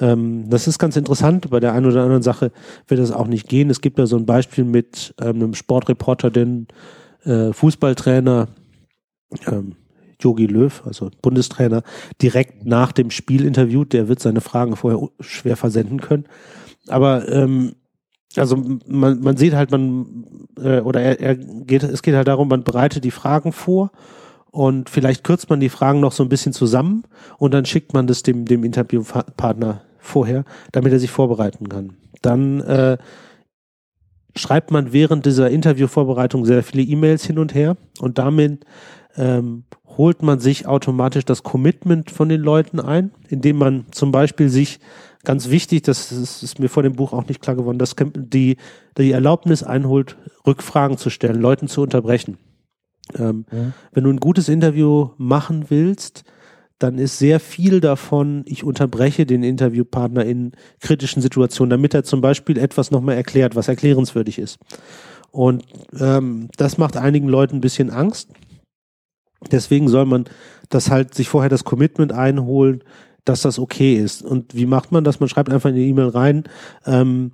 Ähm, 0.00 0.48
das 0.48 0.66
ist 0.66 0.78
ganz 0.78 0.96
interessant. 0.96 1.50
Bei 1.50 1.60
der 1.60 1.72
einen 1.72 1.86
oder 1.86 2.02
anderen 2.02 2.22
Sache 2.22 2.50
wird 2.88 3.00
das 3.00 3.12
auch 3.12 3.26
nicht 3.26 3.48
gehen. 3.48 3.70
Es 3.70 3.80
gibt 3.80 3.98
ja 3.98 4.06
so 4.06 4.16
ein 4.16 4.26
Beispiel 4.26 4.64
mit 4.64 5.14
ähm, 5.20 5.36
einem 5.36 5.54
Sportreporter, 5.54 6.30
den 6.30 6.66
äh, 7.24 7.52
Fußballtrainer 7.52 8.48
ähm, 9.46 9.76
Jogi 10.20 10.46
Löw, 10.46 10.82
also 10.86 11.10
Bundestrainer, 11.22 11.82
direkt 12.22 12.64
nach 12.64 12.92
dem 12.92 13.10
Spiel 13.10 13.44
interviewt. 13.44 13.92
Der 13.92 14.08
wird 14.08 14.20
seine 14.20 14.40
Fragen 14.40 14.76
vorher 14.76 15.08
schwer 15.20 15.56
versenden 15.56 16.00
können. 16.00 16.24
Aber 16.88 17.28
ähm, 17.28 17.74
also 18.36 18.56
man, 18.86 19.20
man 19.20 19.36
sieht 19.36 19.54
halt, 19.54 19.70
man 19.70 20.26
äh, 20.58 20.80
oder 20.80 21.00
er, 21.00 21.20
er 21.20 21.36
geht, 21.36 21.82
es 21.82 22.02
geht 22.02 22.14
halt 22.14 22.28
darum, 22.28 22.48
man 22.48 22.64
bereitet 22.64 23.04
die 23.04 23.10
Fragen 23.10 23.52
vor 23.52 23.90
und 24.50 24.90
vielleicht 24.90 25.24
kürzt 25.24 25.50
man 25.50 25.60
die 25.60 25.68
Fragen 25.68 26.00
noch 26.00 26.12
so 26.12 26.22
ein 26.22 26.28
bisschen 26.28 26.52
zusammen 26.52 27.04
und 27.38 27.54
dann 27.54 27.64
schickt 27.64 27.92
man 27.92 28.06
das 28.06 28.22
dem, 28.22 28.44
dem 28.44 28.64
Interviewpartner 28.64 29.82
vorher, 29.98 30.44
damit 30.72 30.92
er 30.92 30.98
sich 30.98 31.10
vorbereiten 31.10 31.68
kann. 31.68 31.94
Dann 32.22 32.60
äh, 32.60 32.98
schreibt 34.36 34.70
man 34.70 34.92
während 34.92 35.26
dieser 35.26 35.50
Interviewvorbereitung 35.50 36.44
sehr 36.44 36.62
viele 36.62 36.82
E-Mails 36.82 37.24
hin 37.24 37.38
und 37.38 37.54
her 37.54 37.76
und 38.00 38.18
damit 38.18 38.64
ähm, 39.16 39.64
holt 39.96 40.22
man 40.22 40.40
sich 40.40 40.66
automatisch 40.66 41.24
das 41.24 41.42
Commitment 41.42 42.10
von 42.10 42.28
den 42.28 42.40
Leuten 42.40 42.80
ein, 42.80 43.12
indem 43.28 43.58
man 43.58 43.86
zum 43.92 44.10
Beispiel 44.10 44.48
sich 44.48 44.80
ganz 45.24 45.50
wichtig, 45.50 45.82
das 45.82 46.12
ist, 46.12 46.58
mir 46.58 46.68
vor 46.68 46.82
dem 46.82 46.94
Buch 46.94 47.12
auch 47.12 47.26
nicht 47.26 47.40
klar 47.40 47.56
geworden, 47.56 47.78
dass 47.78 47.96
die, 48.14 48.56
die 48.98 49.12
Erlaubnis 49.12 49.62
einholt, 49.62 50.16
Rückfragen 50.46 50.98
zu 50.98 51.10
stellen, 51.10 51.40
Leuten 51.40 51.68
zu 51.68 51.82
unterbrechen. 51.82 52.36
Ähm, 53.18 53.46
ja. 53.50 53.72
Wenn 53.92 54.04
du 54.04 54.10
ein 54.10 54.20
gutes 54.20 54.48
Interview 54.48 55.10
machen 55.16 55.66
willst, 55.68 56.24
dann 56.78 56.98
ist 56.98 57.18
sehr 57.18 57.40
viel 57.40 57.80
davon, 57.80 58.42
ich 58.46 58.64
unterbreche 58.64 59.26
den 59.26 59.42
Interviewpartner 59.42 60.24
in 60.24 60.52
kritischen 60.80 61.22
Situationen, 61.22 61.70
damit 61.70 61.94
er 61.94 62.04
zum 62.04 62.20
Beispiel 62.20 62.58
etwas 62.58 62.90
nochmal 62.90 63.16
erklärt, 63.16 63.54
was 63.54 63.68
erklärenswürdig 63.68 64.38
ist. 64.38 64.58
Und 65.30 65.64
ähm, 65.98 66.48
das 66.56 66.78
macht 66.78 66.96
einigen 66.96 67.28
Leuten 67.28 67.56
ein 67.56 67.60
bisschen 67.60 67.90
Angst. 67.90 68.30
Deswegen 69.50 69.88
soll 69.88 70.06
man 70.06 70.24
das 70.68 70.90
halt 70.90 71.14
sich 71.14 71.28
vorher 71.28 71.50
das 71.50 71.64
Commitment 71.64 72.12
einholen, 72.12 72.82
dass 73.24 73.42
das 73.42 73.58
okay 73.58 73.94
ist. 73.96 74.22
Und 74.22 74.54
wie 74.54 74.66
macht 74.66 74.92
man 74.92 75.04
das? 75.04 75.20
Man 75.20 75.28
schreibt 75.28 75.50
einfach 75.50 75.70
in 75.70 75.76
die 75.76 75.88
E-Mail 75.88 76.08
rein, 76.08 76.44
ähm, 76.86 77.32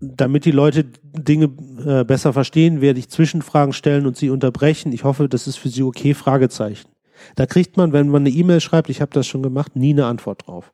damit 0.00 0.44
die 0.44 0.50
Leute 0.50 0.84
Dinge 1.02 1.50
äh, 1.86 2.04
besser 2.04 2.32
verstehen, 2.32 2.80
werde 2.80 2.98
ich 2.98 3.08
Zwischenfragen 3.08 3.72
stellen 3.72 4.06
und 4.06 4.16
sie 4.16 4.30
unterbrechen. 4.30 4.92
Ich 4.92 5.04
hoffe, 5.04 5.28
das 5.28 5.46
ist 5.46 5.56
für 5.56 5.68
sie 5.68 5.82
okay, 5.82 6.12
Fragezeichen. 6.14 6.91
Da 7.36 7.46
kriegt 7.46 7.76
man, 7.76 7.92
wenn 7.92 8.08
man 8.08 8.22
eine 8.22 8.30
E-Mail 8.30 8.60
schreibt, 8.60 8.90
ich 8.90 9.00
habe 9.00 9.12
das 9.12 9.26
schon 9.26 9.42
gemacht, 9.42 9.76
nie 9.76 9.92
eine 9.92 10.06
Antwort 10.06 10.46
drauf. 10.46 10.72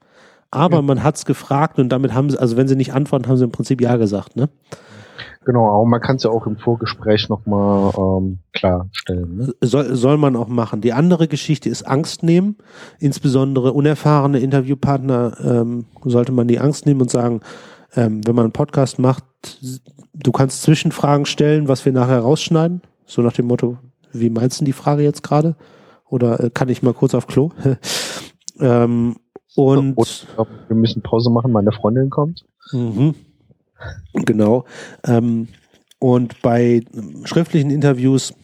Aber 0.50 0.76
ja. 0.76 0.83
man 0.83 1.02
hat's 1.02 1.25
gefragt 1.25 1.78
und 1.78 1.90
damit 1.90 2.14
haben 2.14 2.31
sie, 2.31 2.38
also 2.38 2.57
wenn 2.57 2.69
sie 2.69 2.76
nicht 2.76 2.95
antworten, 2.95 3.28
haben 3.28 3.37
sie 3.37 3.45
im 3.45 3.52
Prinzip 3.52 3.81
Ja 3.81 3.97
gesagt, 3.97 4.37
ne? 4.37 4.49
Genau, 5.45 5.67
aber 5.71 5.87
man 5.87 6.00
kann 6.00 6.17
es 6.17 6.25
ja 6.25 6.31
auch 6.31 6.47
im 6.47 6.59
Vorgespräch 6.59 7.28
nochmal 7.31 7.93
ähm, 7.97 8.38
klarstellen. 8.52 9.37
Ne? 9.37 9.55
Soll, 9.62 9.95
soll 9.97 10.19
man 10.19 10.37
auch 10.37 10.49
machen. 10.49 10.83
Die 10.83 10.93
andere 10.93 11.26
Geschichte 11.26 11.71
ist 11.71 11.85
Angst 11.87 12.23
nehmen. 12.23 12.57
Insbesondere 12.99 13.73
unerfahrene 13.73 14.40
Interviewpartner 14.40 15.37
ähm, 15.43 15.87
sollte 16.05 16.33
man 16.33 16.49
die 16.49 16.61
Angst 16.61 16.85
nehmen 16.85 17.00
und 17.00 17.11
sagen, 17.11 17.40
ähm, 17.97 18.21
wenn 18.26 18.35
man 18.35 18.45
einen 18.45 18.52
Podcast 18.52 18.99
macht, 18.99 19.25
du 20.12 20.33
kannst 20.33 20.62
Zwischenfragen 20.62 21.25
stellen, 21.25 21.67
was 21.67 21.85
wir 21.85 21.93
nachher 21.93 22.21
rausschneiden. 22.21 22.83
So 23.07 23.23
nach 23.23 23.33
dem 23.33 23.47
Motto, 23.47 23.78
wie 24.12 24.31
meinst 24.31 24.61
du 24.61 24.67
die 24.67 24.73
Frage 24.73 25.02
jetzt 25.02 25.23
gerade? 25.23 25.57
Oder 26.11 26.45
äh, 26.45 26.50
kann 26.50 26.69
ich 26.69 26.83
mal 26.83 26.95
kurz 26.95 27.15
auf 27.15 27.27
Klo? 27.27 27.50
ähm, 28.61 29.17
und 29.57 29.97
wir 29.97 30.77
müssen 30.77 31.03
Pause 31.03 31.31
machen, 31.31 31.53
meine 31.53 31.73
Freundin 31.73 32.11
kommt. 32.11 32.45
Mhm. 32.73 33.15
Genau. 34.12 34.65
Ähm, 35.05 35.49
und 35.99 36.41
bei 36.43 36.83
schriftlichen 37.25 37.71
Interviews 37.71 38.35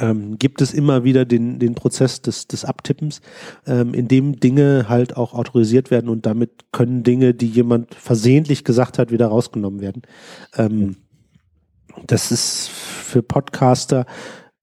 ähm, 0.00 0.38
gibt 0.38 0.62
es 0.62 0.72
immer 0.72 1.04
wieder 1.04 1.24
den, 1.24 1.58
den 1.58 1.74
Prozess 1.74 2.22
des, 2.22 2.46
des 2.46 2.64
Abtippens, 2.64 3.20
ähm, 3.66 3.94
in 3.94 4.08
dem 4.08 4.38
Dinge 4.38 4.86
halt 4.88 5.16
auch 5.16 5.34
autorisiert 5.34 5.90
werden 5.90 6.08
und 6.08 6.24
damit 6.24 6.72
können 6.72 7.02
Dinge, 7.02 7.34
die 7.34 7.48
jemand 7.48 7.94
versehentlich 7.94 8.64
gesagt 8.64 8.98
hat, 8.98 9.10
wieder 9.10 9.26
rausgenommen 9.26 9.80
werden. 9.80 10.02
Ähm, 10.56 10.96
das 12.06 12.30
ist 12.30 12.68
für 12.68 13.22
Podcaster 13.22 14.06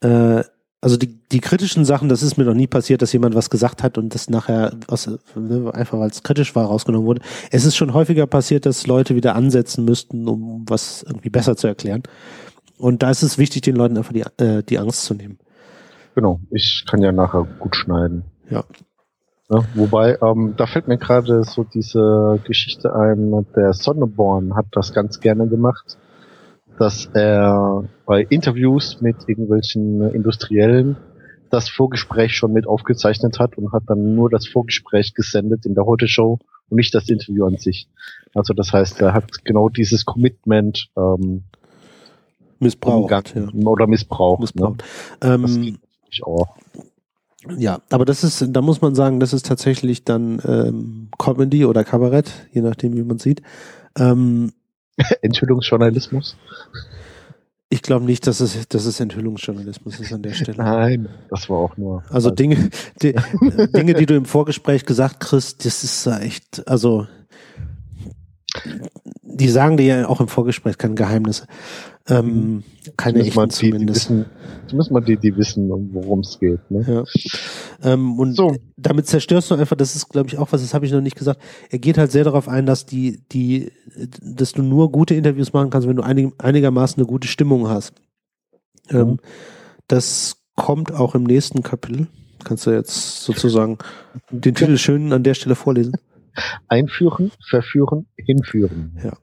äh, 0.02 0.44
also 0.82 0.96
die, 0.96 1.20
die 1.32 1.42
kritischen 1.42 1.84
Sachen, 1.84 2.08
das 2.08 2.24
ist 2.24 2.38
mir 2.38 2.46
noch 2.46 2.54
nie 2.54 2.68
passiert, 2.68 3.02
dass 3.02 3.12
jemand 3.12 3.36
was 3.36 3.50
gesagt 3.50 3.84
hat 3.84 3.98
und 3.98 4.16
das 4.16 4.30
nachher 4.30 4.72
aus, 4.88 5.10
ne, 5.36 5.74
einfach 5.74 6.00
weil 6.00 6.10
es 6.10 6.24
kritisch 6.24 6.56
war, 6.56 6.66
rausgenommen 6.66 7.06
wurde. 7.06 7.22
Es 7.52 7.66
ist 7.66 7.76
schon 7.76 7.94
häufiger 7.94 8.28
passiert, 8.28 8.66
dass 8.66 8.88
Leute 8.88 9.16
wieder 9.16 9.36
ansetzen 9.36 9.84
müssten, 9.84 10.28
um 10.28 10.66
was 10.70 11.04
irgendwie 11.04 11.30
besser 11.30 11.58
zu 11.58 11.68
erklären. 11.68 12.04
Und 12.78 13.04
da 13.04 13.10
ist 13.10 13.24
es 13.24 13.38
wichtig, 13.38 13.64
den 13.64 13.76
Leuten 13.76 13.98
einfach 13.98 14.14
die, 14.14 14.24
äh, 14.42 14.64
die 14.64 14.80
Angst 14.80 15.04
zu 15.04 15.14
nehmen. 15.14 15.38
Genau, 16.16 16.40
ich 16.50 16.86
kann 16.90 17.02
ja 17.02 17.12
nachher 17.12 17.46
gut 17.60 17.76
schneiden. 17.76 18.24
Ja. 18.50 18.64
ja 19.50 19.64
wobei, 19.76 20.18
ähm, 20.22 20.54
da 20.56 20.66
fällt 20.66 20.88
mir 20.88 20.98
gerade 20.98 21.44
so 21.44 21.66
diese 21.66 22.40
Geschichte 22.46 22.96
ein, 22.96 23.46
der 23.54 23.74
Sonneborn 23.74 24.56
hat 24.56 24.68
das 24.72 24.94
ganz 24.94 25.20
gerne 25.20 25.48
gemacht 25.48 25.98
dass 26.80 27.08
er 27.14 27.84
bei 28.06 28.22
Interviews 28.22 29.02
mit 29.02 29.18
irgendwelchen 29.28 30.02
Industriellen 30.14 30.96
das 31.50 31.68
Vorgespräch 31.68 32.36
schon 32.36 32.54
mit 32.54 32.68
aufgezeichnet 32.68 33.38
hat 33.38 33.58
und 33.58 33.74
hat 33.74 33.84
dann 33.88 34.16
nur 34.16 34.30
das 34.30 34.48
Vorgespräch 34.48 35.14
gesendet 35.14 35.66
in 35.66 35.76
der 35.76 35.86
Heute 35.86 36.08
Show 36.08 36.40
und 36.70 36.78
nicht 36.78 36.96
das 36.96 37.10
Interview 37.10 37.46
an 37.46 37.58
sich. 37.58 37.90
Also 38.34 38.54
das 38.54 38.72
heißt, 38.72 39.02
er 39.02 39.14
hat 39.14 39.44
genau 39.44 39.68
dieses 39.68 40.06
Commitment 40.06 40.90
ähm, 40.96 41.44
missbraucht 42.60 43.36
ja. 43.36 43.48
oder 43.66 43.88
missbraucht. 43.88 44.42
missbraucht. 44.42 44.84
Ne? 45.22 45.36
Ähm. 45.46 45.80
Ja, 47.58 47.80
aber 47.90 48.06
das 48.06 48.24
ist, 48.24 48.46
da 48.50 48.62
muss 48.62 48.82
man 48.82 48.96
sagen, 48.96 49.20
das 49.20 49.34
ist 49.34 49.46
tatsächlich 49.46 50.04
dann 50.04 50.42
ähm, 50.46 51.10
Comedy 51.18 51.66
oder 51.66 51.84
Kabarett, 51.84 52.32
je 52.52 52.62
nachdem, 52.62 52.96
wie 52.96 53.04
man 53.04 53.18
sieht. 53.18 53.42
Ähm, 53.98 54.52
Enthüllungsjournalismus? 55.22 56.38
Ich 57.72 57.84
glaube 57.84 58.06
nicht, 58.06 58.26
dass 58.26 58.40
es, 58.40 58.68
dass 58.68 58.86
es 58.86 59.00
Enthüllungsjournalismus 59.00 60.00
ist 60.00 60.12
an 60.12 60.24
der 60.24 60.34
Stelle. 60.34 60.58
Nein, 60.58 61.08
das 61.30 61.50
war 61.50 61.58
auch 61.58 61.78
nur. 61.78 62.04
Also 62.10 62.32
Dinge, 62.32 62.70
die, 63.02 63.14
Dinge, 63.76 63.94
die 63.94 64.08
du 64.08 64.16
im 64.16 64.26
Vorgespräch 64.26 64.86
gesagt 64.86 65.20
kriegst, 65.20 65.66
das 65.66 65.84
ist 65.84 66.08
echt, 66.08 66.68
also 66.68 67.08
die 69.22 69.50
sagen 69.50 69.78
dir 69.78 69.86
ja 69.86 70.08
auch 70.08 70.20
im 70.20 70.28
Vorgespräch 70.28 70.78
keine 70.78 70.96
Geheimnisse. 70.96 71.46
Ähm, 72.10 72.64
keine 72.98 73.20
echten 73.20 73.42
die, 73.42 73.50
zumindest. 73.50 74.10
Die 74.10 74.16
wissen, 74.16 74.26
zumindest 74.68 74.92
mal 74.92 75.02
die, 75.02 75.18
die 75.18 75.36
wissen, 75.38 75.70
worum 75.70 76.20
es 76.22 76.40
geht. 76.40 76.60
Ne? 76.72 76.86
Ja. 76.88 77.94
Ähm, 77.94 78.20
und 78.20 78.36
so. 78.36 78.56
damit 78.78 79.08
zerstörst 79.08 79.52
du 79.52 79.56
einfach, 79.56 79.76
das 79.76 79.96
ist, 79.96 80.10
glaube 80.10 80.28
ich, 80.28 80.38
auch 80.38 80.52
was, 80.52 80.62
das 80.62 80.74
habe 80.74 80.86
ich 80.86 80.92
noch 80.92 81.02
nicht 81.02 81.18
gesagt. 81.18 81.40
Er 81.70 81.80
geht 81.80 81.98
halt 81.98 82.12
sehr 82.12 82.24
darauf 82.24 82.48
ein, 82.48 82.66
dass 82.66 82.86
die, 82.86 83.22
die, 83.32 83.72
dass 84.22 84.54
du 84.54 84.64
nur 84.64 84.92
gute 84.92 85.14
Interviews 85.14 85.54
machen 85.54 85.70
kannst, 85.70 85.88
wenn 85.88 85.98
du 85.98 86.04
einig, 86.04 86.34
einigermaßen 86.40 86.98
eine 86.98 87.08
gute 87.08 87.28
Stimmung 87.28 87.70
hast. 87.70 87.94
Ähm, 88.90 89.08
mhm. 89.08 89.18
das 89.88 90.38
kommt 90.56 90.92
auch 90.92 91.14
im 91.14 91.24
nächsten 91.24 91.62
Kapitel. 91.62 92.08
Kannst 92.44 92.66
du 92.66 92.72
jetzt 92.72 93.24
sozusagen 93.24 93.78
den 94.32 94.56
Titel 94.56 94.78
schön 94.78 95.14
an 95.14 95.24
der 95.24 95.36
Stelle 95.36 95.56
vorlesen? 95.56 95.94
Einführen, 96.68 97.32
verführen, 97.50 98.08
hinführen. 98.16 98.98
Ja. 99.04 99.14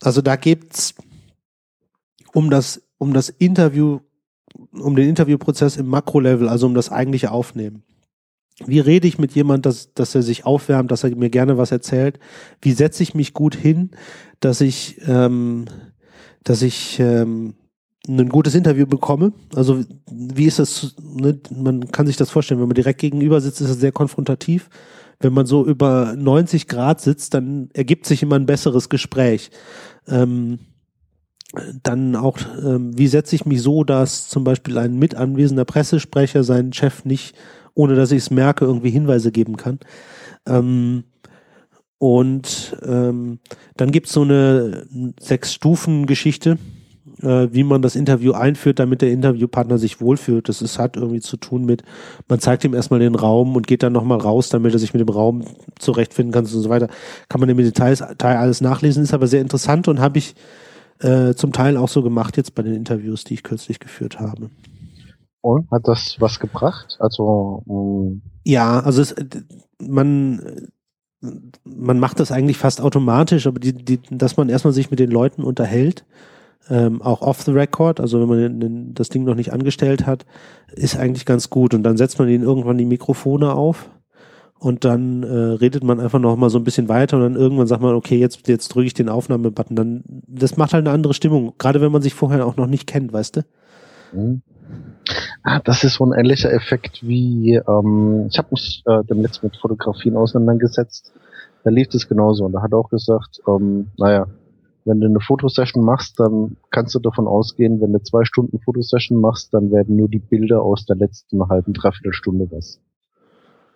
Also 0.00 0.22
da 0.22 0.36
gibt's 0.36 0.94
um 2.32 2.50
das, 2.50 2.82
um 2.98 3.12
das 3.12 3.28
Interview, 3.28 4.00
um 4.72 4.96
den 4.96 5.08
Interviewprozess 5.08 5.76
im 5.76 5.86
Makrolevel, 5.86 6.48
also 6.48 6.66
um 6.66 6.74
das 6.74 6.90
eigentliche 6.90 7.30
Aufnehmen. 7.30 7.82
Wie 8.66 8.80
rede 8.80 9.06
ich 9.06 9.18
mit 9.18 9.32
jemand, 9.32 9.66
dass, 9.66 9.94
dass 9.94 10.14
er 10.14 10.22
sich 10.22 10.44
aufwärmt, 10.44 10.90
dass 10.90 11.04
er 11.04 11.14
mir 11.14 11.30
gerne 11.30 11.58
was 11.58 11.70
erzählt? 11.70 12.18
Wie 12.60 12.72
setze 12.72 13.02
ich 13.02 13.14
mich 13.14 13.32
gut 13.32 13.54
hin, 13.54 13.90
dass 14.40 14.60
ich, 14.60 15.00
ähm, 15.06 15.66
dass 16.42 16.62
ich 16.62 16.98
ähm, 16.98 17.54
ein 18.08 18.28
gutes 18.28 18.54
Interview 18.56 18.86
bekomme? 18.86 19.32
Also 19.54 19.84
wie 20.10 20.46
ist 20.46 20.58
das? 20.58 20.96
Ne? 21.00 21.38
Man 21.54 21.92
kann 21.92 22.06
sich 22.06 22.16
das 22.16 22.30
vorstellen, 22.30 22.60
wenn 22.60 22.68
man 22.68 22.74
direkt 22.74 23.00
gegenüber 23.00 23.40
sitzt, 23.40 23.60
ist 23.60 23.70
es 23.70 23.80
sehr 23.80 23.92
konfrontativ. 23.92 24.70
Wenn 25.20 25.32
man 25.32 25.46
so 25.46 25.64
über 25.64 26.14
90 26.16 26.66
Grad 26.66 27.00
sitzt, 27.00 27.34
dann 27.34 27.70
ergibt 27.74 28.06
sich 28.06 28.22
immer 28.22 28.36
ein 28.36 28.46
besseres 28.46 28.88
Gespräch. 28.88 29.50
Ähm, 30.08 30.58
dann 31.82 32.14
auch, 32.14 32.38
ähm, 32.62 32.96
wie 32.96 33.06
setze 33.06 33.34
ich 33.34 33.46
mich 33.46 33.62
so, 33.62 33.84
dass 33.84 34.28
zum 34.28 34.44
Beispiel 34.44 34.76
ein 34.76 34.98
mit 34.98 35.14
anwesender 35.14 35.64
Pressesprecher 35.64 36.44
seinen 36.44 36.72
Chef 36.72 37.04
nicht, 37.04 37.34
ohne 37.74 37.94
dass 37.94 38.12
ich 38.12 38.18
es 38.18 38.30
merke, 38.30 38.64
irgendwie 38.64 38.90
Hinweise 38.90 39.32
geben 39.32 39.56
kann. 39.56 39.78
Ähm, 40.46 41.04
und 41.98 42.76
ähm, 42.84 43.38
dann 43.76 43.90
gibt's 43.90 44.12
so 44.12 44.22
eine 44.22 44.86
Sechs-Stufen-Geschichte, 45.20 46.58
äh, 47.22 47.48
wie 47.50 47.64
man 47.64 47.82
das 47.82 47.96
Interview 47.96 48.32
einführt, 48.32 48.78
damit 48.78 49.00
der 49.02 49.10
Interviewpartner 49.10 49.78
sich 49.78 50.00
wohlfühlt. 50.00 50.48
Das 50.48 50.62
ist, 50.62 50.78
hat 50.78 50.96
irgendwie 50.96 51.20
zu 51.20 51.38
tun 51.38 51.64
mit, 51.64 51.82
man 52.28 52.40
zeigt 52.40 52.62
ihm 52.64 52.74
erstmal 52.74 53.00
den 53.00 53.14
Raum 53.14 53.56
und 53.56 53.66
geht 53.66 53.82
dann 53.82 53.94
nochmal 53.94 54.18
raus, 54.18 54.50
damit 54.50 54.74
er 54.74 54.78
sich 54.78 54.92
mit 54.92 55.00
dem 55.00 55.08
Raum 55.08 55.44
zurechtfinden 55.78 56.32
kann 56.32 56.44
und 56.44 56.50
so 56.50 56.68
weiter. 56.68 56.88
Kann 57.28 57.40
man 57.40 57.48
im 57.48 57.56
Details 57.56 58.04
Teil 58.18 58.36
alles 58.36 58.60
nachlesen, 58.60 59.02
ist 59.02 59.14
aber 59.14 59.26
sehr 59.26 59.40
interessant 59.40 59.88
und 59.88 59.98
habe 59.98 60.18
ich 60.18 60.34
äh, 61.00 61.34
zum 61.34 61.52
Teil 61.52 61.76
auch 61.76 61.88
so 61.88 62.02
gemacht 62.02 62.36
jetzt 62.36 62.54
bei 62.54 62.62
den 62.62 62.74
Interviews, 62.74 63.24
die 63.24 63.34
ich 63.34 63.42
kürzlich 63.42 63.78
geführt 63.78 64.20
habe. 64.20 64.50
Und 65.40 65.70
hat 65.70 65.86
das 65.86 66.16
was 66.18 66.40
gebracht? 66.40 66.96
Also 67.00 67.62
ähm 67.68 68.22
ja, 68.44 68.80
also 68.80 69.02
es, 69.02 69.14
man 69.80 70.70
man 71.64 71.98
macht 71.98 72.20
das 72.20 72.32
eigentlich 72.32 72.58
fast 72.58 72.80
automatisch, 72.80 73.46
aber 73.46 73.58
die, 73.58 73.72
die, 73.72 74.00
dass 74.10 74.36
man 74.36 74.48
erstmal 74.48 74.72
sich 74.72 74.90
mit 74.90 75.00
den 75.00 75.10
Leuten 75.10 75.42
unterhält, 75.42 76.04
ähm, 76.70 77.02
auch 77.02 77.22
off 77.22 77.42
the 77.42 77.50
record, 77.50 77.98
also 78.00 78.20
wenn 78.20 78.28
man 78.28 78.60
den, 78.60 78.94
das 78.94 79.08
Ding 79.08 79.24
noch 79.24 79.34
nicht 79.34 79.52
angestellt 79.52 80.06
hat, 80.06 80.26
ist 80.72 80.96
eigentlich 80.96 81.26
ganz 81.26 81.50
gut. 81.50 81.74
Und 81.74 81.82
dann 81.82 81.96
setzt 81.96 82.18
man 82.18 82.28
ihnen 82.28 82.44
irgendwann 82.44 82.78
die 82.78 82.84
Mikrofone 82.84 83.52
auf 83.52 83.90
und 84.60 84.84
dann 84.84 85.22
äh, 85.22 85.26
redet 85.28 85.84
man 85.84 86.00
einfach 86.00 86.18
noch 86.18 86.36
mal 86.36 86.50
so 86.50 86.58
ein 86.58 86.64
bisschen 86.64 86.88
weiter 86.88 87.16
und 87.16 87.22
dann 87.22 87.36
irgendwann 87.36 87.66
sagt 87.66 87.82
man, 87.82 87.94
okay, 87.94 88.18
jetzt, 88.18 88.48
jetzt 88.48 88.68
drücke 88.68 88.86
ich 88.86 88.94
den 88.94 89.08
Aufnahmebutton. 89.08 89.76
Dann, 89.76 90.02
das 90.26 90.56
macht 90.56 90.72
halt 90.72 90.86
eine 90.86 90.94
andere 90.94 91.14
Stimmung, 91.14 91.54
gerade 91.58 91.80
wenn 91.80 91.92
man 91.92 92.02
sich 92.02 92.14
vorher 92.14 92.44
auch 92.44 92.56
noch 92.56 92.66
nicht 92.66 92.86
kennt, 92.86 93.12
weißt 93.12 93.36
du? 93.36 93.42
Mhm. 94.12 94.42
Ah, 95.42 95.60
das 95.60 95.84
ist 95.84 95.94
so 95.94 96.04
ein 96.04 96.18
ähnlicher 96.18 96.52
Effekt 96.52 97.06
wie, 97.06 97.54
ähm, 97.54 98.26
ich 98.30 98.38
habe 98.38 98.48
mich 98.50 98.82
äh, 98.86 99.02
demnächst 99.04 99.42
mit 99.42 99.56
Fotografien 99.56 100.16
auseinandergesetzt. 100.16 101.12
Da 101.64 101.70
lief 101.70 101.88
es 101.94 102.08
genauso 102.08 102.44
und 102.44 102.52
da 102.52 102.62
hat 102.62 102.72
er 102.72 102.78
auch 102.78 102.90
gesagt, 102.90 103.40
ähm, 103.46 103.88
naja, 103.96 104.26
wenn 104.84 105.00
du 105.00 105.06
eine 105.06 105.20
Fotosession 105.20 105.84
machst, 105.84 106.18
dann 106.18 106.56
kannst 106.70 106.94
du 106.94 106.98
davon 106.98 107.26
ausgehen, 107.26 107.80
wenn 107.80 107.92
du 107.92 108.02
zwei 108.02 108.24
Stunden 108.24 108.58
Fotosession 108.58 109.20
machst, 109.20 109.54
dann 109.54 109.70
werden 109.70 109.96
nur 109.96 110.08
die 110.08 110.18
Bilder 110.18 110.62
aus 110.62 110.84
der 110.86 110.96
letzten 110.96 111.48
halben, 111.48 111.72
dreiviertel 111.72 112.12
Stunde 112.12 112.48
was 112.50 112.80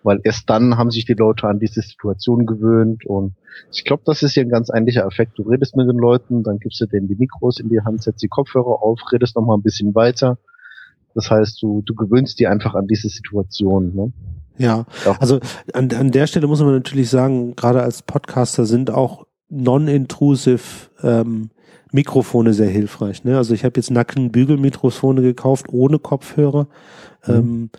weil 0.03 0.19
erst 0.23 0.49
dann 0.49 0.77
haben 0.77 0.91
sich 0.91 1.05
die 1.05 1.13
Leute 1.13 1.47
an 1.47 1.59
diese 1.59 1.81
Situation 1.81 2.45
gewöhnt 2.45 3.05
und 3.05 3.33
ich 3.71 3.83
glaube, 3.83 4.03
das 4.05 4.23
ist 4.23 4.33
hier 4.33 4.43
ein 4.43 4.49
ganz 4.49 4.69
ähnlicher 4.73 5.05
Effekt. 5.05 5.37
Du 5.37 5.43
redest 5.43 5.75
mit 5.75 5.87
den 5.87 5.97
Leuten, 5.97 6.43
dann 6.43 6.59
gibst 6.59 6.81
du 6.81 6.85
denen 6.85 7.07
die 7.07 7.15
Mikros 7.15 7.59
in 7.59 7.69
die 7.69 7.81
Hand, 7.81 8.03
setzt 8.03 8.21
die 8.21 8.27
Kopfhörer 8.27 8.81
auf, 8.81 8.99
redest 9.11 9.35
noch 9.35 9.45
mal 9.45 9.55
ein 9.55 9.61
bisschen 9.61 9.95
weiter. 9.95 10.37
Das 11.13 11.29
heißt, 11.29 11.61
du, 11.61 11.81
du 11.85 11.93
gewöhnst 11.93 12.39
dir 12.39 12.49
einfach 12.49 12.73
an 12.73 12.87
diese 12.87 13.09
Situation. 13.09 13.95
Ne? 13.95 14.13
Ja, 14.57 14.85
ja, 15.05 15.15
also 15.19 15.39
an, 15.73 15.91
an 15.91 16.11
der 16.11 16.27
Stelle 16.27 16.47
muss 16.47 16.61
man 16.61 16.73
natürlich 16.73 17.09
sagen, 17.09 17.55
gerade 17.55 17.81
als 17.83 18.01
Podcaster 18.01 18.65
sind 18.65 18.89
auch 18.89 19.25
non-intrusive 19.49 20.89
ähm, 21.01 21.49
Mikrofone 21.91 22.53
sehr 22.53 22.69
hilfreich. 22.69 23.23
Ne? 23.23 23.37
Also 23.37 23.53
ich 23.53 23.63
habe 23.63 23.79
jetzt 23.79 23.91
Nackenbügelmikrofone 23.91 25.21
gekauft 25.21 25.67
ohne 25.69 25.99
Kopfhörer. 25.99 26.67
Mhm. 27.27 27.33
Ähm, 27.33 27.69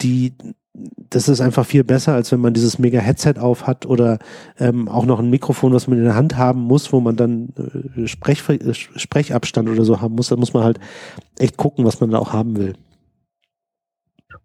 die 0.00 0.34
das 0.74 1.28
ist 1.28 1.40
einfach 1.40 1.66
viel 1.66 1.84
besser, 1.84 2.14
als 2.14 2.32
wenn 2.32 2.40
man 2.40 2.54
dieses 2.54 2.78
mega 2.78 2.98
Headset 2.98 3.34
auf 3.38 3.66
hat 3.66 3.84
oder 3.84 4.18
ähm, 4.58 4.88
auch 4.88 5.04
noch 5.04 5.18
ein 5.18 5.28
Mikrofon, 5.28 5.74
was 5.74 5.86
man 5.86 5.98
in 5.98 6.04
der 6.04 6.14
Hand 6.14 6.36
haben 6.38 6.60
muss, 6.60 6.92
wo 6.92 7.00
man 7.00 7.16
dann 7.16 7.52
äh, 7.96 8.06
Sprech, 8.06 8.48
äh, 8.48 8.72
Sprechabstand 8.72 9.68
oder 9.68 9.84
so 9.84 10.00
haben 10.00 10.14
muss. 10.14 10.28
Da 10.28 10.36
muss 10.36 10.54
man 10.54 10.64
halt 10.64 10.80
echt 11.38 11.58
gucken, 11.58 11.84
was 11.84 12.00
man 12.00 12.10
da 12.10 12.18
auch 12.18 12.32
haben 12.32 12.56
will. 12.56 12.74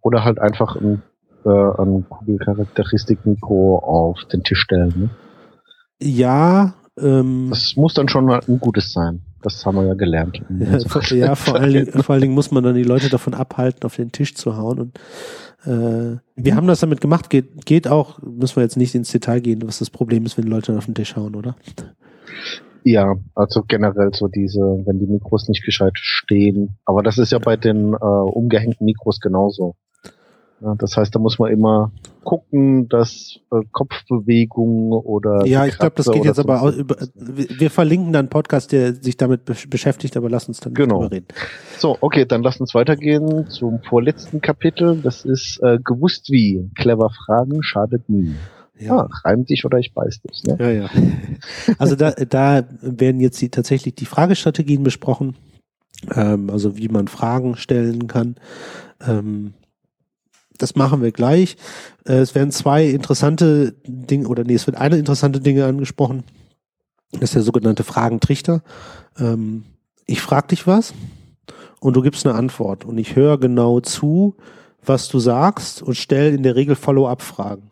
Oder 0.02 0.26
halt 0.26 0.40
einfach 0.40 0.76
ein, 0.76 1.02
äh, 1.46 1.50
ein 1.50 2.06
Kugelcharakteristik-Mikro 2.10 3.80
auf 3.80 4.20
den 4.32 4.44
Tisch 4.44 4.60
stellen. 4.60 4.94
Ne? 4.98 5.10
Ja. 6.02 6.74
Ähm, 7.00 7.48
das 7.50 7.76
muss 7.78 7.94
dann 7.94 8.10
schon 8.10 8.26
mal 8.26 8.42
ein 8.48 8.60
gutes 8.60 8.92
sein. 8.92 9.22
Das 9.44 9.66
haben 9.66 9.76
wir 9.76 9.86
ja 9.86 9.94
gelernt. 9.94 10.42
Ja, 10.50 10.80
vor, 10.80 11.04
ja 11.14 11.36
vor, 11.36 11.56
allen 11.56 11.74
Dingen, 11.74 12.04
vor 12.04 12.14
allen 12.14 12.22
Dingen 12.22 12.34
muss 12.34 12.52
man 12.52 12.64
dann 12.64 12.76
die 12.76 12.84
Leute 12.84 13.10
davon 13.10 13.34
abhalten, 13.34 13.84
auf 13.84 13.96
den 13.96 14.12
Tisch 14.12 14.36
zu 14.36 14.58
hauen 14.58 14.80
und 14.80 15.00
äh, 15.66 16.18
wir 16.36 16.56
haben 16.56 16.68
das 16.68 16.80
damit 16.80 17.02
gemacht, 17.02 17.30
geht, 17.30 17.66
geht 17.66 17.88
auch, 17.88 18.20
müssen 18.22 18.58
wir 18.58 18.64
jetzt 18.64 18.78
nicht 18.78 18.96
ins 18.96 19.12
Detail 19.12 19.42
gehen, 19.42 19.62
was 19.66 19.80
das 19.80 19.90
Problem 19.90 20.26
ist, 20.26 20.38
wenn 20.38 20.46
Leute 20.46 20.78
auf 20.78 20.86
den 20.86 20.96
Tisch 20.96 21.16
hauen, 21.16 21.36
oder? 21.36 21.56
Ja, 22.84 23.16
also 23.36 23.64
generell 23.68 24.14
so 24.14 24.28
diese, 24.28 24.62
wenn 24.86 25.00
die 25.00 25.08
Mikros 25.08 25.50
nicht 25.50 25.66
gescheit 25.66 25.94
stehen. 25.96 26.78
Aber 26.86 27.04
das 27.04 27.18
ist 27.18 27.32
ja 27.32 27.40
bei 27.40 27.58
den 27.58 27.94
äh, 27.94 27.98
umgehängten 27.98 28.86
Mikros 28.86 29.20
genauso. 29.20 29.76
Ja, 30.60 30.74
das 30.76 30.98
heißt, 30.98 31.14
da 31.14 31.20
muss 31.20 31.38
man 31.38 31.52
immer 31.52 31.92
gucken, 32.24 32.90
dass 32.90 33.40
äh, 33.52 33.62
Kopfbewegungen 33.72 34.92
oder. 34.92 35.46
Ja, 35.46 35.66
ich 35.66 35.78
glaube, 35.78 35.94
das 35.96 36.10
geht 36.10 36.26
jetzt 36.26 36.40
aber 36.40 36.62
auch 36.62 36.74
über. 36.74 36.96
Wir 37.14 37.70
verlinken 37.70 38.12
dann 38.12 38.22
einen 38.22 38.30
Podcast, 38.30 38.72
der 38.72 38.96
sich 38.96 39.18
damit 39.18 39.46
beschäftigt, 39.46 40.18
aber 40.18 40.30
lass 40.30 40.48
uns 40.48 40.60
dann 40.60 40.74
genau. 40.74 41.00
darüber 41.00 41.16
reden. 41.16 41.28
So, 41.78 41.98
okay, 42.02 42.26
dann 42.26 42.42
lass 42.42 42.60
uns 42.60 42.74
weitergehen 42.74 43.48
zum 43.50 43.82
vorletzten 43.84 44.42
Kapitel. 44.42 45.00
Das 45.02 45.26
ist 45.26 45.60
äh, 45.62 45.78
gewusst 45.84 46.32
wie. 46.32 46.70
Clever 46.76 47.12
Fragen 47.12 47.62
schadet 47.62 48.10
nie. 48.10 48.34
Ja, 48.80 48.98
ah, 48.98 49.10
reim 49.24 49.46
dich 49.46 49.66
oder 49.66 49.80
ich 49.80 49.94
beiß 49.94 50.22
dich. 50.22 50.44
Ne? 50.44 50.58
Ja, 50.60 50.70
ja. 50.70 50.90
Also 51.80 51.96
da, 51.96 52.12
da 52.12 52.64
werden 52.82 53.22
jetzt 53.22 53.42
die, 53.42 53.50
tatsächlich 53.50 53.96
die 53.96 54.06
Fragestrategien 54.06 54.84
besprochen. 54.84 55.36
Ähm, 56.14 56.50
also 56.50 56.78
wie 56.78 56.90
man 56.90 57.08
Fragen 57.08 57.56
stellen 57.56 58.08
kann. 58.08 58.36
Ähm, 59.06 59.54
das 60.58 60.76
machen 60.76 61.02
wir 61.02 61.12
gleich. 61.12 61.58
Äh, 62.06 62.18
es 62.18 62.36
werden 62.36 62.52
zwei 62.52 62.86
interessante 62.86 63.76
Dinge, 63.86 64.28
oder 64.28 64.44
nee, 64.44 64.56
es 64.56 64.68
wird 64.68 64.78
eine 64.78 64.98
interessante 64.98 65.40
Dinge 65.40 65.66
angesprochen. 65.66 66.24
Das 67.12 67.24
ist 67.24 67.36
der 67.36 67.42
sogenannte 67.44 67.84
Fragentrichter. 67.84 68.62
Ähm, 69.18 69.64
ich 70.06 70.22
frage 70.22 70.48
dich 70.50 70.68
was 70.68 70.94
und 71.80 71.96
du 71.96 72.02
gibst 72.02 72.26
eine 72.26 72.36
Antwort 72.36 72.86
und 72.86 72.98
ich 72.98 73.16
höre 73.16 73.40
genau 73.40 73.80
zu, 73.80 74.36
was 74.84 75.10
du 75.10 75.20
sagst 75.20 75.82
und 75.82 75.96
stelle 75.96 76.30
in 76.30 76.44
der 76.44 76.56
Regel 76.56 76.76
Follow-up-Fragen. 76.76 77.70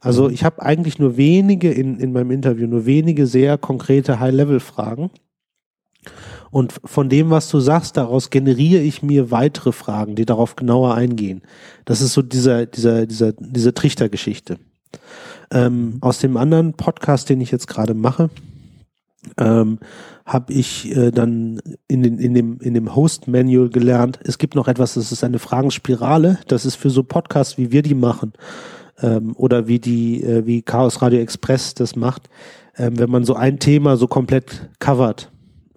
Also 0.00 0.28
mhm. 0.28 0.34
ich 0.34 0.44
habe 0.44 0.62
eigentlich 0.62 0.98
nur 0.98 1.16
wenige 1.16 1.70
in, 1.70 1.98
in 1.98 2.12
meinem 2.12 2.30
Interview, 2.30 2.66
nur 2.66 2.86
wenige 2.86 3.26
sehr 3.26 3.58
konkrete 3.58 4.20
High-Level-Fragen. 4.20 5.10
Und 6.52 6.74
von 6.84 7.08
dem, 7.08 7.30
was 7.30 7.48
du 7.48 7.60
sagst, 7.60 7.96
daraus 7.96 8.28
generiere 8.28 8.82
ich 8.82 9.02
mir 9.02 9.30
weitere 9.30 9.72
Fragen, 9.72 10.16
die 10.16 10.26
darauf 10.26 10.54
genauer 10.54 10.94
eingehen. 10.94 11.40
Das 11.86 12.02
ist 12.02 12.12
so 12.12 12.20
dieser, 12.20 12.66
dieser, 12.66 13.06
dieser, 13.06 13.32
diese 13.32 13.72
Trichtergeschichte. 13.72 14.58
Ähm, 15.50 15.96
aus 16.02 16.18
dem 16.18 16.36
anderen 16.36 16.74
Podcast, 16.74 17.30
den 17.30 17.40
ich 17.40 17.50
jetzt 17.50 17.68
gerade 17.68 17.94
mache, 17.94 18.28
ähm, 19.38 19.78
habe 20.26 20.52
ich 20.52 20.94
äh, 20.94 21.10
dann 21.10 21.62
in, 21.88 22.02
den, 22.02 22.18
in 22.18 22.34
dem, 22.34 22.60
in 22.60 22.74
dem 22.74 22.94
Host-Manual 22.94 23.70
gelernt, 23.70 24.20
es 24.22 24.36
gibt 24.36 24.54
noch 24.54 24.68
etwas, 24.68 24.92
das 24.92 25.10
ist 25.10 25.24
eine 25.24 25.38
Fragenspirale, 25.38 26.38
das 26.48 26.66
ist 26.66 26.76
für 26.76 26.90
so 26.90 27.02
Podcasts, 27.02 27.56
wie 27.56 27.72
wir 27.72 27.80
die 27.80 27.94
machen, 27.94 28.34
ähm, 29.00 29.34
oder 29.36 29.68
wie 29.68 29.78
die, 29.78 30.22
äh, 30.22 30.44
wie 30.44 30.60
Chaos 30.60 31.00
Radio 31.00 31.20
Express 31.20 31.72
das 31.72 31.96
macht, 31.96 32.28
ähm, 32.76 32.98
wenn 32.98 33.10
man 33.10 33.24
so 33.24 33.34
ein 33.36 33.58
Thema 33.58 33.96
so 33.96 34.06
komplett 34.06 34.68
covert. 34.80 35.31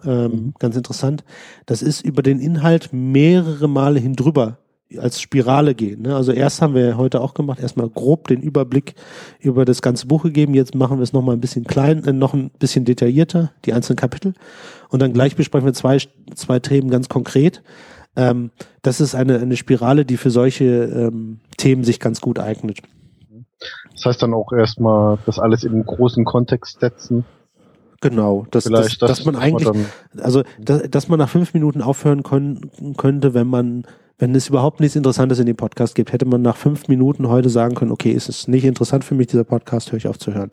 Ähm, 0.06 0.32
mhm. 0.32 0.54
Ganz 0.60 0.76
interessant. 0.76 1.24
Das 1.66 1.82
ist 1.82 2.02
über 2.02 2.22
den 2.22 2.40
Inhalt 2.40 2.90
mehrere 2.92 3.68
Male 3.68 4.00
hindrüber 4.00 4.58
als 4.98 5.20
Spirale 5.20 5.74
gehen. 5.76 6.04
Ne? 6.04 6.16
Also 6.16 6.32
erst 6.32 6.62
haben 6.62 6.76
wir 6.76 6.98
heute 6.98 7.22
auch 7.22 7.34
gemacht, 7.34 7.60
erstmal 7.60 7.90
grob 7.90 8.28
den 8.28 8.42
Überblick 8.42 8.96
über 9.40 9.66
das 9.66 9.82
ganze 9.82 10.08
Buch 10.08 10.24
gegeben. 10.24 10.54
Jetzt 10.54 10.76
machen 10.76 11.00
wir 11.00 11.04
es 11.04 11.14
nochmal 11.14 11.36
ein 11.36 11.42
bisschen 11.42 11.66
klein, 11.66 12.04
äh, 12.06 12.14
noch 12.14 12.34
ein 12.34 12.52
bisschen 12.52 12.86
detaillierter, 12.86 13.52
die 13.66 13.74
einzelnen 13.74 13.98
Kapitel. 13.98 14.34
Und 14.90 15.02
dann 15.02 15.14
gleich 15.14 15.36
besprechen 15.36 15.66
wir 15.66 15.74
zwei, 15.74 15.98
zwei 16.36 16.60
Themen 16.60 16.90
ganz 16.90 17.10
konkret. 17.10 17.64
Ähm, 18.16 18.52
das 18.82 19.02
ist 19.02 19.16
eine, 19.16 19.40
eine 19.40 19.58
Spirale, 19.58 20.06
die 20.06 20.18
für 20.18 20.30
solche 20.30 20.66
ähm, 20.66 21.40
Themen 21.58 21.84
sich 21.84 22.00
ganz 22.00 22.22
gut 22.22 22.40
eignet. 22.40 22.80
Das 23.94 24.06
heißt 24.06 24.22
dann 24.22 24.34
auch 24.34 24.52
erstmal 24.52 25.18
das 25.26 25.40
alles 25.40 25.64
in 25.64 25.74
einen 25.74 25.86
großen 25.86 26.26
Kontext 26.26 26.80
setzen. 26.80 27.26
Genau, 28.02 28.46
dass, 28.52 28.66
dass, 28.66 28.98
das, 28.98 29.10
dass 29.10 29.26
man 29.26 29.36
eigentlich, 29.36 29.68
man 29.68 29.86
also 30.22 30.44
dass, 30.60 30.90
dass 30.90 31.08
man 31.08 31.20
nach 31.20 31.30
fünf 31.30 31.54
Minuten 31.54 31.82
aufhören 31.82 32.24
können, 32.24 32.96
könnte, 32.98 33.34
wenn 33.34 33.48
man, 33.48 33.86
wenn 34.18 34.36
es 34.36 34.50
überhaupt 34.50 34.80
nichts 34.80 34.96
Interessantes 34.96 35.40
in 35.40 35.46
dem 35.46 35.56
Podcast 35.56 35.96
gibt, 35.96 36.12
hätte 36.12 36.26
man 36.26 36.42
nach 36.42 36.58
fünf 36.58 36.88
Minuten 36.88 37.28
heute 37.30 37.50
sagen 37.50 37.76
können, 37.76 37.92
okay, 37.92 38.12
ist 38.12 38.30
es 38.30 38.48
nicht 38.48 38.66
interessant 38.66 39.04
für 39.04 39.16
mich, 39.16 39.28
dieser 39.28 39.44
Podcast, 39.44 39.92
höre 39.92 39.98
ich 39.98 40.08
auf 40.08 40.20
zu 40.20 40.34
hören. 40.34 40.52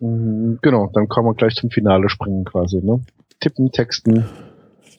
Mhm, 0.00 0.58
genau, 0.62 0.90
dann 0.94 1.08
kann 1.08 1.24
man 1.24 1.34
gleich 1.34 1.54
zum 1.54 1.70
Finale 1.70 2.08
springen 2.08 2.44
quasi, 2.44 2.80
ne? 2.82 3.00
Tippen, 3.40 3.70
Texten, 3.70 4.24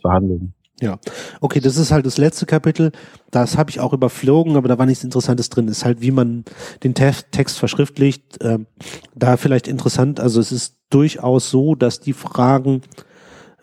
verhandeln. 0.01 0.53
Ja, 0.81 0.97
okay, 1.41 1.59
das 1.59 1.75
ist 1.75 1.91
halt 1.91 2.05
das 2.05 2.17
letzte 2.17 2.45
Kapitel. 2.45 2.91
Das 3.31 3.57
habe 3.57 3.69
ich 3.69 3.81
auch 3.81 3.91
überflogen, 3.91 4.55
aber 4.55 4.69
da 4.69 4.79
war 4.79 4.85
nichts 4.85 5.03
Interessantes 5.03 5.49
drin. 5.49 5.67
Ist 5.67 5.83
halt, 5.83 6.01
wie 6.01 6.11
man 6.11 6.45
den 6.83 6.93
Te 6.93 7.11
Text 7.31 7.59
verschriftlicht. 7.59 8.37
Ähm, 8.41 8.65
da 9.13 9.35
vielleicht 9.35 9.67
interessant. 9.67 10.21
Also 10.21 10.39
es 10.39 10.53
ist 10.53 10.78
durchaus 10.89 11.49
so, 11.49 11.75
dass 11.75 11.99
die 11.99 12.13
Fragen 12.13 12.81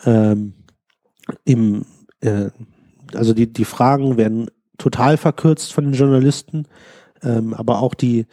ähm, 0.05 0.55
im, 1.45 1.85
äh, 2.21 2.51
also 3.15 3.35
die 3.35 3.53
die 3.53 3.65
Fragen 3.65 4.17
werden 4.17 4.51
total 4.79 5.17
verkürzt 5.17 5.73
von 5.73 5.85
den 5.85 5.95
Journalisten, 5.95 6.67
ähm, 7.23 7.55
aber 7.55 7.81
auch 7.81 7.95
die 7.95 8.27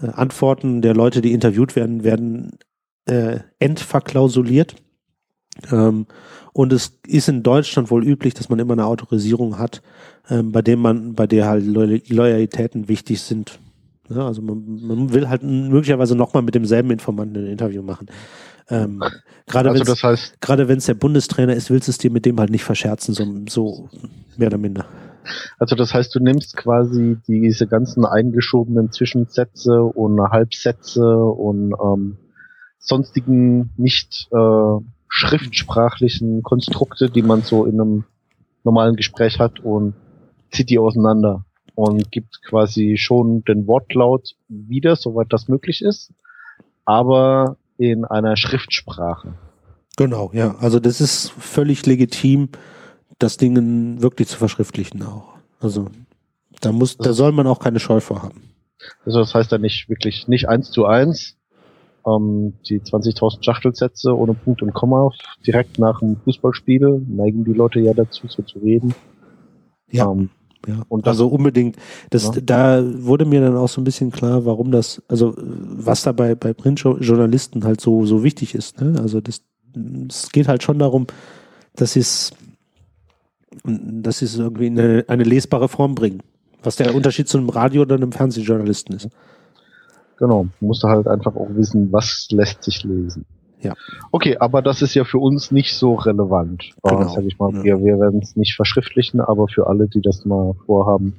äh, 0.00 0.08
Antworten 0.08 0.82
der 0.82 0.94
Leute, 0.94 1.20
die 1.20 1.32
interviewt 1.32 1.76
werden, 1.76 2.04
werden 2.04 2.58
äh, 3.06 3.40
entverklausuliert. 3.58 4.76
Ähm, 5.72 6.06
und 6.52 6.72
es 6.72 6.98
ist 7.06 7.28
in 7.28 7.42
Deutschland 7.42 7.90
wohl 7.90 8.06
üblich, 8.06 8.34
dass 8.34 8.48
man 8.48 8.58
immer 8.58 8.72
eine 8.72 8.86
Autorisierung 8.86 9.58
hat, 9.58 9.82
ähm, 10.28 10.52
bei 10.52 10.62
dem 10.62 10.80
man, 10.80 11.14
bei 11.14 11.26
der 11.26 11.46
halt 11.46 11.64
Loyalitäten 11.64 12.88
wichtig 12.88 13.22
sind. 13.22 13.58
Ja, 14.08 14.26
also 14.26 14.42
man, 14.42 14.64
man 14.82 15.12
will 15.12 15.28
halt 15.28 15.42
möglicherweise 15.42 16.14
nochmal 16.14 16.42
mit 16.42 16.54
demselben 16.54 16.90
Informanten 16.90 17.44
ein 17.44 17.50
Interview 17.50 17.82
machen. 17.82 18.06
Ähm, 18.68 19.02
gerade 19.46 19.70
also 19.70 19.84
das 19.84 20.02
heißt, 20.02 20.40
gerade 20.40 20.68
wenn 20.68 20.78
es 20.78 20.86
der 20.86 20.94
Bundestrainer 20.94 21.54
ist, 21.54 21.70
willst 21.70 21.88
du 21.88 21.90
es 21.90 21.98
dir 21.98 22.10
mit 22.10 22.26
dem 22.26 22.38
halt 22.38 22.50
nicht 22.50 22.64
verscherzen, 22.64 23.14
so, 23.14 23.24
so 23.48 23.88
mehr 24.36 24.48
oder 24.48 24.58
minder. 24.58 24.86
Also 25.58 25.74
das 25.76 25.94
heißt, 25.94 26.14
du 26.14 26.20
nimmst 26.20 26.56
quasi 26.56 27.16
diese 27.26 27.66
ganzen 27.66 28.04
eingeschobenen 28.04 28.92
Zwischensätze 28.92 29.82
und 29.82 30.20
Halbsätze 30.20 31.16
und 31.16 31.74
ähm, 31.82 32.16
sonstigen 32.78 33.70
nicht 33.76 34.28
äh, 34.32 34.80
schriftsprachlichen 35.08 36.42
Konstrukte, 36.42 37.10
die 37.10 37.22
man 37.22 37.42
so 37.42 37.64
in 37.64 37.80
einem 37.80 38.04
normalen 38.62 38.96
Gespräch 38.96 39.38
hat 39.38 39.60
und 39.60 39.94
zieht 40.52 40.70
die 40.70 40.78
auseinander 40.78 41.45
und 41.76 42.10
gibt 42.10 42.42
quasi 42.42 42.96
schon 42.98 43.44
den 43.44 43.66
Wortlaut 43.68 44.34
wieder, 44.48 44.96
soweit 44.96 45.32
das 45.32 45.46
möglich 45.46 45.82
ist, 45.82 46.12
aber 46.84 47.58
in 47.76 48.04
einer 48.04 48.36
Schriftsprache. 48.36 49.34
Genau, 49.96 50.30
ja. 50.32 50.56
Also 50.58 50.80
das 50.80 51.00
ist 51.00 51.30
völlig 51.32 51.84
legitim, 51.86 52.48
das 53.18 53.36
Ding 53.36 54.00
wirklich 54.00 54.28
zu 54.28 54.38
verschriftlichen 54.38 55.02
auch. 55.02 55.34
Also 55.60 55.88
da 56.60 56.72
muss, 56.72 56.96
da 56.96 57.12
soll 57.12 57.32
man 57.32 57.46
auch 57.46 57.60
keine 57.60 57.78
Scheu 57.78 58.00
vor 58.00 58.22
haben. 58.22 58.42
Also 59.04 59.20
das 59.20 59.34
heißt 59.34 59.52
ja 59.52 59.58
nicht 59.58 59.88
wirklich 59.88 60.28
nicht 60.28 60.48
eins 60.48 60.70
zu 60.70 60.86
eins, 60.86 61.36
ähm, 62.06 62.54
die 62.68 62.80
20.000 62.80 63.44
Schachtelsätze 63.44 64.16
ohne 64.16 64.32
Punkt 64.32 64.62
und 64.62 64.72
Komma 64.72 65.10
direkt 65.46 65.78
nach 65.78 66.00
dem 66.00 66.16
Fußballspiel 66.24 67.04
neigen 67.06 67.44
die 67.44 67.52
Leute 67.52 67.80
ja 67.80 67.92
dazu, 67.92 68.28
so 68.28 68.42
zu 68.42 68.60
reden. 68.60 68.94
Ja. 69.90 70.10
Ähm, 70.10 70.30
ja, 70.66 70.82
und 70.88 71.06
also 71.06 71.28
unbedingt. 71.28 71.76
Das, 72.10 72.24
ja. 72.24 72.40
Da 72.42 72.82
wurde 73.04 73.24
mir 73.24 73.40
dann 73.40 73.56
auch 73.56 73.68
so 73.68 73.80
ein 73.80 73.84
bisschen 73.84 74.10
klar, 74.10 74.44
warum 74.44 74.72
das, 74.72 75.00
also 75.08 75.34
was 75.38 76.02
da 76.02 76.12
bei, 76.12 76.34
bei 76.34 76.52
Printjournalisten 76.52 77.64
halt 77.64 77.80
so, 77.80 78.04
so 78.04 78.24
wichtig 78.24 78.54
ist. 78.54 78.80
Ne? 78.80 78.98
Also 79.00 79.20
das, 79.20 79.42
es 80.08 80.30
geht 80.30 80.48
halt 80.48 80.62
schon 80.62 80.78
darum, 80.78 81.06
dass 81.76 81.92
sie 81.92 82.00
es, 82.00 82.32
dass 83.64 84.18
sie 84.18 84.24
es 84.24 84.36
irgendwie 84.36 84.66
in 84.66 84.78
eine, 84.78 85.04
eine 85.06 85.24
lesbare 85.24 85.68
Form 85.68 85.94
bringen. 85.94 86.22
Was 86.62 86.76
der 86.76 86.94
Unterschied 86.94 87.28
zu 87.28 87.38
einem 87.38 87.48
Radio- 87.48 87.82
oder 87.82 87.94
einem 87.94 88.10
Fernsehjournalisten 88.10 88.96
ist. 88.96 89.08
Genau, 90.18 90.48
musst 90.60 90.82
du 90.82 90.88
halt 90.88 91.06
einfach 91.06 91.36
auch 91.36 91.48
wissen, 91.50 91.92
was 91.92 92.26
lässt 92.30 92.64
sich 92.64 92.82
lesen. 92.82 93.24
Ja. 93.60 93.74
Okay, 94.12 94.36
aber 94.38 94.62
das 94.62 94.82
ist 94.82 94.94
ja 94.94 95.04
für 95.04 95.18
uns 95.18 95.50
nicht 95.50 95.74
so 95.74 95.94
relevant. 95.94 96.70
Genau. 96.82 97.02
Äh, 97.02 97.08
sag 97.08 97.24
ich 97.24 97.38
mal, 97.38 97.54
ja. 97.54 97.64
wir, 97.64 97.84
wir 97.84 97.98
werden 97.98 98.20
es 98.22 98.36
nicht 98.36 98.54
verschriftlichen, 98.54 99.20
aber 99.20 99.48
für 99.48 99.66
alle, 99.66 99.88
die 99.88 100.02
das 100.02 100.24
mal 100.24 100.54
vorhaben, 100.66 101.16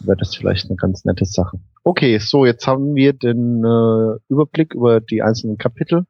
wäre 0.00 0.16
das 0.16 0.34
vielleicht 0.34 0.68
eine 0.68 0.76
ganz 0.76 1.04
nette 1.04 1.24
Sache. 1.24 1.60
Okay, 1.82 2.18
so 2.18 2.44
jetzt 2.44 2.66
haben 2.66 2.94
wir 2.94 3.12
den 3.12 3.64
äh, 3.64 4.18
Überblick 4.28 4.74
über 4.74 5.00
die 5.00 5.22
einzelnen 5.22 5.58
Kapitel. 5.58 6.06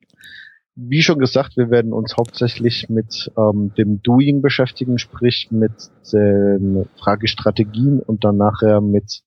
Wie 0.76 1.02
schon 1.02 1.18
gesagt, 1.18 1.56
wir 1.56 1.70
werden 1.70 1.92
uns 1.92 2.16
hauptsächlich 2.16 2.88
mit 2.88 3.30
ähm, 3.36 3.72
dem 3.76 4.02
Doing 4.02 4.40
beschäftigen, 4.40 4.98
sprich 4.98 5.48
mit 5.50 5.72
den 6.12 6.86
Fragestrategien 6.96 8.00
und 8.00 8.24
dann 8.24 8.36
nachher 8.36 8.80
mit 8.80 9.22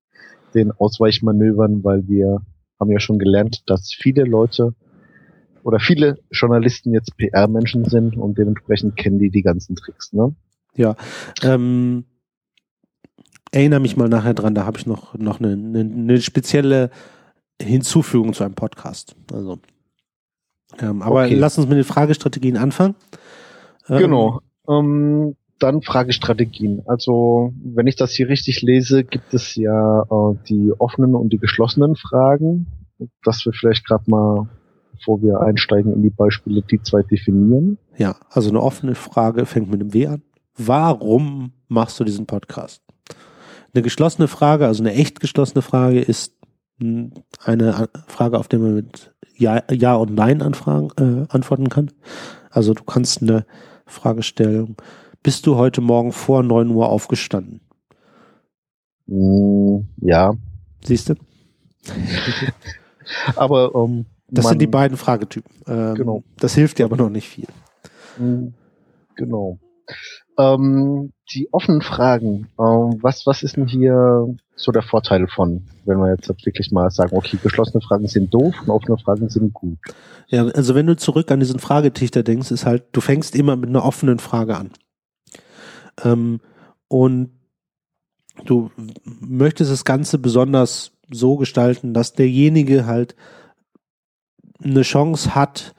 den 0.54 0.72
Ausweichmanövern, 0.72 1.84
weil 1.84 2.08
wir 2.08 2.42
haben 2.80 2.92
ja 2.92 3.00
schon 3.00 3.20
gelernt, 3.20 3.64
dass 3.68 3.94
viele 3.94 4.24
Leute 4.24 4.74
oder 5.64 5.80
viele 5.80 6.20
Journalisten 6.32 6.94
jetzt 6.94 7.18
PR-Menschen 7.18 7.86
sind 7.86 8.18
und 8.18 8.38
dementsprechend 8.38 8.98
kennen 8.98 9.20
die 9.20 9.30
die 9.30 9.42
ganzen 9.42 9.76
Tricks. 9.76 10.14
Ne? 10.14 10.36
Ja, 10.76 10.96
ähm, 11.42 12.06
erinnere 13.52 13.80
mich 13.80 13.98
mal 13.98 14.10
nachher 14.10 14.34
dran, 14.34 14.56
da 14.56 14.66
habe 14.66 14.78
ich 14.78 14.86
noch, 14.86 15.16
noch 15.16 15.40
eine, 15.40 15.54
eine, 15.54 15.80
eine, 15.80 16.22
spezielle 16.22 16.90
Hinzufügung 17.62 18.34
zu 18.34 18.44
einem 18.44 18.56
Podcast. 18.56 19.16
Also, 19.32 19.60
ähm, 20.80 21.02
aber 21.02 21.26
okay. 21.26 21.36
lass 21.36 21.58
uns 21.58 21.68
mit 21.68 21.78
den 21.78 21.84
Fragestrategien 21.84 22.58
anfangen. 22.58 22.96
Ähm, 23.90 24.00
genau. 24.00 24.42
Ähm, 24.68 25.36
dann 25.60 25.82
Fragestrategien. 25.82 26.82
Also, 26.88 27.54
wenn 27.64 27.88
ich 27.88 27.96
das 27.96 28.12
hier 28.12 28.28
richtig 28.28 28.62
lese, 28.62 29.04
gibt 29.04 29.34
es 29.34 29.56
ja 29.56 30.02
äh, 30.02 30.36
die 30.50 30.74
offenen 30.78 31.16
und 31.16 31.32
die 31.32 31.38
geschlossenen 31.38 31.96
Fragen, 31.96 32.68
dass 33.24 33.46
wir 33.46 33.54
vielleicht 33.54 33.86
gerade 33.86 34.10
mal, 34.10 34.50
bevor 34.98 35.22
wir 35.22 35.42
einsteigen 35.42 35.94
in 35.94 36.02
die 36.02 36.10
Beispiele, 36.10 36.62
die 36.62 36.82
zwei 36.82 37.04
definieren. 37.04 37.78
Ja, 37.98 38.16
also 38.30 38.50
eine 38.50 38.62
offene 38.62 38.96
Frage 38.96 39.46
fängt 39.46 39.70
mit 39.70 39.82
einem 39.82 39.94
W 39.94 40.08
an. 40.08 40.22
Warum 40.58 41.52
machst 41.68 42.00
du 42.00 42.04
diesen 42.04 42.26
Podcast? 42.26 42.82
Eine 43.74 43.82
geschlossene 43.82 44.28
Frage, 44.28 44.68
also 44.68 44.84
eine 44.84 44.94
echt 44.94 45.20
geschlossene 45.20 45.62
Frage 45.62 46.00
ist 46.00 46.34
eine 47.46 47.90
Frage, 48.08 48.38
auf 48.38 48.48
die 48.48 48.58
man 48.58 48.76
mit 48.76 49.14
Ja, 49.38 49.64
ja 49.72 49.96
und 49.96 50.14
Nein 50.14 50.42
anfragen, 50.42 50.90
äh, 50.98 51.26
antworten 51.34 51.70
kann. 51.70 51.92
Also 52.50 52.74
du 52.74 52.84
kannst 52.84 53.22
eine 53.22 53.46
Fragestellung 53.86 54.76
bist 55.24 55.48
du 55.48 55.56
heute 55.56 55.80
Morgen 55.80 56.12
vor 56.12 56.44
9 56.44 56.70
Uhr 56.70 56.90
aufgestanden? 56.90 57.62
Mm, 59.08 59.80
ja. 60.02 60.34
Siehst 60.84 61.10
du? 61.10 61.16
aber 63.38 63.74
ähm, 63.74 64.06
das 64.34 64.50
sind 64.50 64.62
die 64.62 64.68
beiden 64.68 64.98
Fragetypen. 64.98 65.52
Ähm, 65.68 65.96
genau. 65.96 66.24
Das 66.38 66.56
hilft 66.56 66.80
dir 66.80 66.86
aber 66.86 66.98
noch 66.98 67.10
nicht 67.10 67.30
viel. 67.30 67.48
Mm, 68.18 68.50
genau. 69.16 69.60
Ähm, 70.38 71.14
die 71.32 71.50
offenen 71.52 71.82
Fragen, 71.82 72.48
ähm, 72.60 73.00
was, 73.02 73.26
was 73.26 73.44
ist 73.44 73.58
denn 73.58 73.68
hier 73.68 74.36
so 74.56 74.72
der 74.72 74.82
Vorteil 74.82 75.28
von, 75.28 75.64
wenn 75.86 76.00
wir 76.00 76.12
jetzt 76.12 76.30
wirklich 76.30 76.72
mal 76.72 76.90
sagen, 76.90 77.16
okay, 77.16 77.38
geschlossene 77.42 77.82
Fragen 77.82 78.08
sind 78.08 78.34
doof 78.34 78.56
und 78.62 78.70
offene 78.70 78.98
Fragen 78.98 79.30
sind 79.30 79.54
gut? 79.54 79.78
Ja, 80.28 80.46
also 80.48 80.74
wenn 80.74 80.88
du 80.88 80.96
zurück 80.96 81.30
an 81.32 81.40
diesen 81.40 81.60
Fragetichter 81.60 82.24
denkst, 82.24 82.52
ist 82.52 82.66
halt, 82.66 82.86
du 82.92 83.02
fängst 83.02 83.36
immer 83.36 83.56
mit 83.56 83.70
einer 83.70 83.86
offenen 83.86 84.20
Frage 84.20 84.58
an. 84.58 84.72
Ähm, 86.04 86.40
und 86.88 87.32
du 88.46 88.72
möchtest 89.04 89.72
das 89.72 89.86
Ganze 89.86 90.18
besonders 90.18 90.92
so 91.12 91.38
gestalten, 91.38 91.94
dass 91.94 92.14
derjenige 92.14 92.86
halt 92.86 93.16
eine 94.64 94.82
Chance 94.82 95.36
hat, 95.36 95.74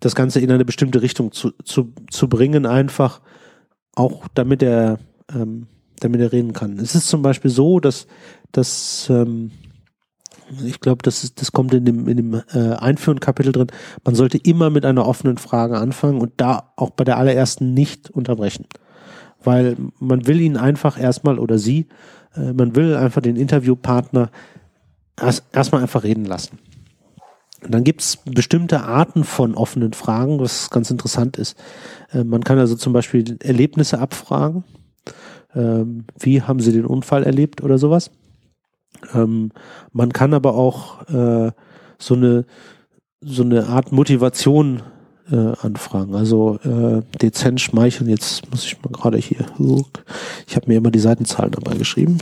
das 0.00 0.14
Ganze 0.14 0.40
in 0.40 0.50
eine 0.50 0.64
bestimmte 0.64 1.02
Richtung 1.02 1.32
zu, 1.32 1.52
zu, 1.64 1.92
zu 2.10 2.28
bringen, 2.28 2.66
einfach 2.66 3.20
auch 3.94 4.26
damit 4.34 4.62
er, 4.62 4.98
ähm, 5.32 5.66
damit 6.00 6.20
er 6.20 6.32
reden 6.32 6.52
kann. 6.52 6.78
Es 6.78 6.94
ist 6.94 7.08
zum 7.08 7.22
Beispiel 7.22 7.50
so, 7.50 7.78
dass, 7.78 8.06
dass 8.50 9.08
ähm, 9.10 9.52
ich 10.64 10.80
glaube, 10.80 11.02
das, 11.02 11.24
ist, 11.24 11.40
das 11.40 11.52
kommt 11.52 11.72
in 11.72 11.84
dem, 11.84 12.08
in 12.08 12.16
dem 12.16 12.34
äh, 12.34 12.74
einführenden 12.74 13.20
Kapitel 13.20 13.52
drin, 13.52 13.68
man 14.04 14.14
sollte 14.14 14.38
immer 14.38 14.70
mit 14.70 14.84
einer 14.84 15.06
offenen 15.06 15.38
Frage 15.38 15.78
anfangen 15.78 16.20
und 16.20 16.32
da 16.36 16.72
auch 16.76 16.90
bei 16.90 17.04
der 17.04 17.18
allerersten 17.18 17.74
nicht 17.74 18.10
unterbrechen. 18.10 18.66
Weil 19.42 19.76
man 19.98 20.26
will 20.26 20.40
ihn 20.40 20.56
einfach 20.56 20.98
erstmal 20.98 21.38
oder 21.38 21.58
sie, 21.58 21.88
äh, 22.34 22.52
man 22.52 22.76
will 22.76 22.94
einfach 22.96 23.22
den 23.22 23.36
Interviewpartner 23.36 24.30
erst, 25.20 25.44
erstmal 25.52 25.82
einfach 25.82 26.02
reden 26.02 26.24
lassen. 26.24 26.58
Dann 27.68 27.84
gibt 27.84 28.00
es 28.00 28.16
bestimmte 28.16 28.82
Arten 28.82 29.24
von 29.24 29.54
offenen 29.54 29.92
Fragen, 29.92 30.40
was 30.40 30.70
ganz 30.70 30.90
interessant 30.90 31.36
ist. 31.36 31.56
Äh, 32.12 32.24
man 32.24 32.42
kann 32.42 32.58
also 32.58 32.74
zum 32.74 32.92
Beispiel 32.92 33.38
Erlebnisse 33.40 33.98
abfragen. 33.98 34.64
Ähm, 35.54 36.04
wie 36.18 36.42
haben 36.42 36.60
Sie 36.60 36.72
den 36.72 36.86
Unfall 36.86 37.24
erlebt 37.24 37.62
oder 37.62 37.78
sowas? 37.78 38.10
Ähm, 39.14 39.52
man 39.92 40.12
kann 40.12 40.34
aber 40.34 40.54
auch 40.54 41.08
äh, 41.08 41.52
so 41.98 42.14
eine 42.14 42.44
so 43.24 43.44
eine 43.44 43.68
Art 43.68 43.92
Motivation 43.92 44.82
äh, 45.30 45.52
anfragen. 45.60 46.16
Also 46.16 46.58
dezent 47.22 47.60
schmeicheln. 47.60 48.10
Jetzt 48.10 48.50
muss 48.50 48.64
ich 48.64 48.82
mal 48.82 48.90
gerade 48.90 49.16
hier. 49.16 49.46
Ich 50.48 50.56
habe 50.56 50.66
mir 50.66 50.78
immer 50.78 50.90
die 50.90 50.98
Seitenzahlen 50.98 51.52
dabei 51.52 51.76
geschrieben 51.76 52.18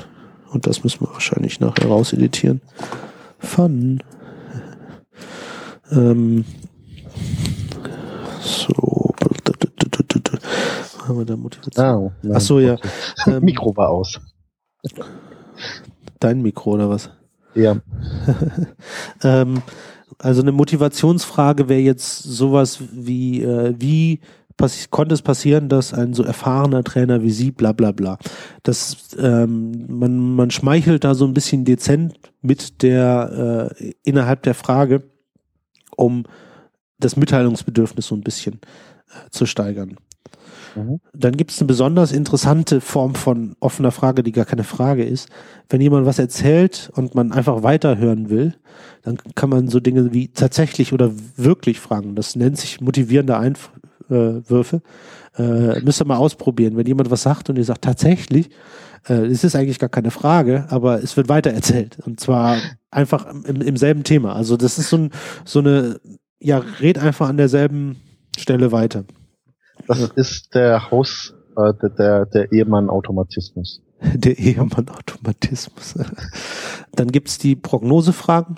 und 0.53 0.67
das 0.67 0.85
müssen 0.85 1.01
wir 1.01 1.13
wahrscheinlich 1.13 1.59
nachher 1.59 1.87
rauseditieren. 1.87 2.61
Fun. 3.39 4.03
Ähm, 5.93 6.45
so. 8.41 9.15
Haben 11.07 11.19
wir 11.19 11.25
da 11.25 11.37
Motivation? 11.37 11.87
Oh, 11.87 12.13
Ach 12.33 12.41
so, 12.41 12.61
ja. 12.61 12.77
Ähm, 13.27 13.43
Mikro 13.43 13.77
war 13.77 13.91
aus. 13.91 14.21
Dein 16.21 16.43
Mikro 16.43 16.75
oder 16.75 16.89
was? 16.89 17.11
Ja. 17.55 17.77
ähm, 19.25 19.63
also 20.19 20.43
eine 20.43 20.53
Motivationsfrage 20.53 21.69
wäre 21.69 21.81
jetzt 21.81 22.23
sowas 22.23 22.81
wie, 22.93 23.43
äh, 23.43 23.75
wie 23.79 24.21
konnte 24.91 25.15
es 25.15 25.23
passieren, 25.23 25.69
dass 25.69 25.95
ein 25.95 26.13
so 26.13 26.23
erfahrener 26.23 26.85
Trainer 26.85 27.23
wie 27.23 27.31
Sie, 27.31 27.51
bla 27.51 27.73
bla 27.73 27.93
bla. 27.93 28.19
Das, 28.63 29.17
ähm, 29.19 29.87
man, 29.89 30.35
man 30.37 30.51
schmeichelt 30.51 31.05
da 31.05 31.15
so 31.15 31.25
ein 31.25 31.33
bisschen 31.33 31.65
dezent 31.65 32.15
mit 32.43 32.83
der, 32.83 33.71
äh, 33.81 33.93
innerhalb 34.05 34.43
der 34.43 34.55
Frage 34.55 35.03
um 36.01 36.25
das 36.99 37.17
Mitteilungsbedürfnis 37.17 38.07
so 38.07 38.15
ein 38.15 38.23
bisschen 38.23 38.55
äh, 39.09 39.31
zu 39.31 39.47
steigern. 39.47 39.97
Mhm. 40.75 41.01
Dann 41.13 41.37
gibt 41.37 41.51
es 41.51 41.59
eine 41.59 41.67
besonders 41.67 42.13
interessante 42.13 42.81
Form 42.81 43.15
von 43.15 43.57
offener 43.61 43.91
Frage, 43.91 44.23
die 44.23 44.33
gar 44.33 44.45
keine 44.45 44.65
Frage 44.65 45.05
ist. 45.05 45.29
Wenn 45.69 45.81
jemand 45.81 46.07
was 46.07 46.19
erzählt 46.19 46.91
und 46.95 47.15
man 47.15 47.33
einfach 47.33 47.63
weiterhören 47.63 48.31
will, 48.31 48.55
dann 49.03 49.19
kann 49.35 49.51
man 49.51 49.69
so 49.69 49.81
Dinge 49.81 50.13
wie 50.13 50.29
tatsächlich 50.29 50.93
oder 50.93 51.11
wirklich 51.37 51.81
fragen. 51.81 52.15
Das 52.15 52.37
nennt 52.37 52.59
sich 52.59 52.81
motivierende 52.81 53.37
Einwürfe. 53.37 54.83
Äh, 55.37 55.81
müsst 55.81 56.01
ihr 56.01 56.07
mal 56.07 56.17
ausprobieren. 56.17 56.77
Wenn 56.77 56.87
jemand 56.87 57.11
was 57.11 57.23
sagt 57.23 57.51
und 57.51 57.57
ihr 57.57 57.65
sagt 57.65 57.83
tatsächlich, 57.83 58.51
äh, 59.09 59.27
es 59.27 59.45
ist 59.45 59.57
eigentlich 59.57 59.79
gar 59.79 59.89
keine 59.89 60.11
Frage, 60.11 60.67
aber 60.71 61.03
es 61.03 61.17
wird 61.17 61.29
weitererzählt. 61.29 61.99
Und 62.05 62.21
zwar 62.21 62.59
einfach 62.91 63.27
im, 63.45 63.61
im 63.61 63.77
selben 63.77 64.05
Thema. 64.05 64.35
Also 64.35 64.57
das 64.57 64.79
ist 64.79 64.91
so, 64.91 64.97
ein, 64.97 65.11
so 65.45 65.61
eine, 65.61 66.01
ja, 66.39 66.59
red 66.81 66.99
einfach 66.99 67.29
an 67.29 67.37
derselben 67.37 67.97
Stelle 68.37 68.73
weiter. 68.73 69.05
Das 69.87 70.01
ja. 70.01 70.09
ist 70.17 70.55
der 70.55 70.91
Haus, 70.91 71.35
äh, 71.57 71.73
der, 71.83 71.91
der, 71.91 72.27
der 72.27 72.53
Ehemann-Automatismus. 72.53 73.83
Der 74.15 74.39
Ehemann-Automatismus. 74.39 75.95
Dann 76.93 77.13
gibt's 77.13 77.37
die 77.37 77.55
Prognosefragen, 77.55 78.57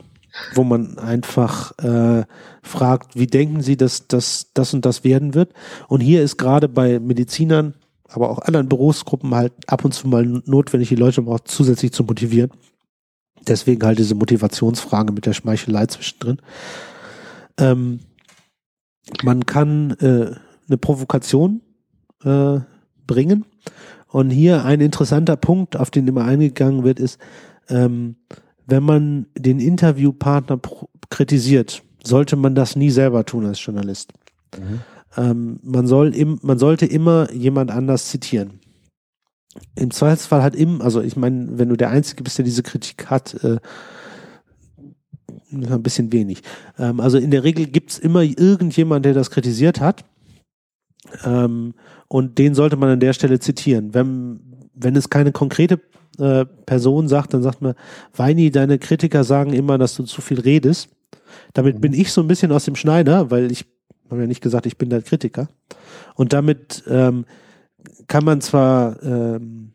wo 0.55 0.63
man 0.63 0.99
einfach 0.99 1.77
äh, 1.79 2.25
fragt, 2.63 3.17
wie 3.17 3.27
denken 3.27 3.61
Sie, 3.61 3.77
dass 3.77 4.07
das, 4.07 4.53
das 4.55 4.73
und 4.73 4.87
das 4.87 5.03
werden 5.03 5.35
wird? 5.35 5.53
Und 5.89 6.01
hier 6.01 6.23
ist 6.23 6.37
gerade 6.37 6.69
bei 6.69 7.01
Medizinern 7.01 7.75
aber 8.15 8.31
auch 8.31 8.39
anderen 8.41 8.69
Berufsgruppen 8.69 9.35
halt 9.35 9.53
ab 9.67 9.85
und 9.85 9.93
zu 9.93 10.07
mal 10.09 10.25
notwendig, 10.25 10.89
die 10.89 10.97
Leute 10.97 11.23
auch 11.23 11.41
zusätzlich 11.41 11.93
zu 11.93 12.05
motivieren. 12.05 12.51
Deswegen 13.49 13.85
halt 13.85 13.99
diese 13.99 14.15
Motivationsfrage 14.15 15.13
mit 15.13 15.27
der 15.27 15.33
Schmeichelei 15.33 15.87
zwischendrin. 15.87 16.39
Ähm, 17.59 18.01
man 19.23 19.47
kann 19.47 19.93
äh, 20.01 20.35
eine 20.69 20.79
Provokation 20.79 21.61
äh, 22.25 22.61
bringen. 23.07 23.45
Und 24.09 24.31
hier 24.31 24.65
ein 24.65 24.81
interessanter 24.81 25.37
Punkt, 25.37 25.77
auf 25.77 25.91
den 25.91 26.07
immer 26.07 26.25
eingegangen 26.25 26.85
wird, 26.85 27.01
ist, 27.01 27.19
ähm, 27.69 28.17
wenn 28.67 28.83
man 28.83 29.27
den 29.37 29.59
Interviewpartner 29.59 30.61
kritisiert, 31.11 31.83
sollte 32.05 32.37
man 32.37 32.55
das 32.55 32.77
nie 32.77 32.91
selber 32.91 33.25
tun 33.25 33.47
als 33.47 33.65
Journalist. 33.65 34.13
Mhm. 34.57 34.81
Ähm, 35.17 35.61
man, 35.63 35.87
soll 35.87 36.15
im, 36.15 36.39
man 36.43 36.59
sollte 36.59 36.87
immer 36.87 37.33
jemand 37.33 37.71
anders 37.71 38.09
zitieren. 38.09 38.61
Im 39.75 39.91
Zweifelsfall 39.91 40.43
hat 40.43 40.55
im, 40.55 40.81
also 40.81 41.03
ich 41.03 41.17
meine, 41.17 41.59
wenn 41.59 41.69
du 41.69 41.77
der 41.77 41.91
Einzige 41.91 42.23
bist, 42.23 42.39
der 42.39 42.45
diese 42.45 42.63
Kritik 42.63 43.07
hat, 43.11 43.35
äh, 43.45 43.59
ein 45.53 45.83
bisschen 45.83 46.13
wenig. 46.13 46.43
Ähm, 46.79 47.01
also 47.01 47.19
in 47.19 47.31
der 47.31 47.45
Regel 47.45 47.67
gibt 47.67 47.91
es 47.91 47.99
immer 47.99 48.23
irgendjemand, 48.23 49.05
der 49.05 49.15
das 49.15 49.31
kritisiert 49.31 49.81
hat. 49.81 50.05
Ähm, 51.25 51.75
und 52.09 52.39
den 52.39 52.55
sollte 52.55 52.77
man 52.77 52.91
an 52.91 53.01
der 53.01 53.13
Stelle 53.13 53.39
zitieren. 53.39 53.95
Wenn, 53.95 54.41
wenn 54.75 54.97
es 54.97 55.11
keine 55.11 55.33
konkrete 55.33 55.81
äh, 56.19 56.45
Person 56.45 57.09
sagt, 57.09 57.35
dann 57.35 57.43
sagt 57.43 57.63
man, 57.63 57.75
Weini, 58.15 58.51
deine 58.51 58.79
Kritiker 58.79 59.25
sagen 59.25 59.53
immer, 59.53 59.79
dass 59.79 59.95
du 59.95 60.05
zu 60.05 60.21
viel 60.21 60.41
redest. 60.41 60.89
Damit 61.53 61.81
bin 61.81 61.93
ich 61.93 62.13
so 62.13 62.21
ein 62.21 62.29
bisschen 62.29 62.53
aus 62.53 62.65
dem 62.65 62.77
Schneider, 62.77 63.31
weil 63.31 63.51
ich 63.51 63.65
habe 64.11 64.23
ja 64.23 64.27
nicht 64.27 64.43
gesagt, 64.43 64.67
ich 64.67 64.77
bin 64.77 64.91
der 64.91 65.03
Kritiker. 65.03 65.49
Und 66.15 66.33
damit 66.33 66.85
ähm, 66.89 67.25
kann 68.07 68.25
man 68.25 68.41
zwar 68.41 69.03
ähm, 69.03 69.73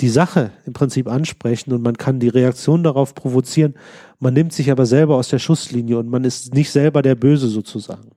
die 0.00 0.08
Sache 0.08 0.50
im 0.66 0.72
Prinzip 0.72 1.08
ansprechen 1.08 1.72
und 1.72 1.82
man 1.82 1.96
kann 1.96 2.20
die 2.20 2.28
Reaktion 2.28 2.82
darauf 2.82 3.14
provozieren, 3.14 3.74
man 4.18 4.34
nimmt 4.34 4.52
sich 4.52 4.70
aber 4.70 4.86
selber 4.86 5.16
aus 5.16 5.28
der 5.28 5.38
Schusslinie 5.38 5.98
und 5.98 6.08
man 6.08 6.24
ist 6.24 6.54
nicht 6.54 6.70
selber 6.70 7.02
der 7.02 7.14
Böse 7.14 7.48
sozusagen. 7.48 8.10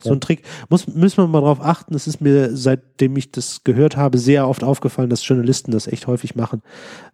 So 0.00 0.12
ein 0.12 0.20
Trick. 0.20 0.42
Muss, 0.68 0.86
müssen 0.86 1.18
wir 1.18 1.26
mal 1.26 1.40
darauf 1.40 1.60
achten. 1.60 1.94
Es 1.94 2.06
ist 2.06 2.20
mir, 2.20 2.56
seitdem 2.56 3.16
ich 3.16 3.30
das 3.30 3.64
gehört 3.64 3.96
habe, 3.96 4.18
sehr 4.18 4.48
oft 4.48 4.62
aufgefallen, 4.62 5.08
dass 5.08 5.26
Journalisten 5.26 5.70
das 5.70 5.86
echt 5.86 6.06
häufig 6.06 6.34
machen. 6.34 6.62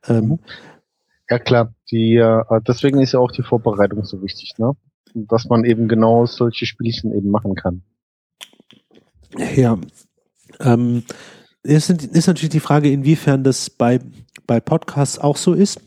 Ähm, 0.09 0.25
mhm. 0.25 0.39
ja 1.29 1.39
klar, 1.39 1.75
die, 1.91 2.17
äh, 2.17 2.43
deswegen 2.67 3.01
ist 3.01 3.13
ja 3.13 3.21
auch 3.21 3.31
die 3.31 3.43
Vorbereitung 3.43 4.05
so 4.05 4.23
wichtig, 4.23 4.55
ne? 4.59 4.73
dass 5.15 5.49
man 5.49 5.65
eben 5.65 5.89
genau 5.89 6.27
solche 6.27 6.67
Spielchen 6.67 7.13
eben 7.13 7.31
machen 7.31 7.55
kann. 7.55 7.83
Ja. 9.55 9.79
Ähm, 10.61 11.05
ist, 11.63 11.91
ist 11.91 12.27
natürlich 12.27 12.51
die 12.51 12.61
Frage, 12.61 12.91
inwiefern 12.91 13.45
das 13.45 13.71
bei, 13.71 14.01
bei 14.47 14.61
Podcasts 14.61 15.19
auch 15.19 15.37
so 15.37 15.53
ist. 15.53 15.81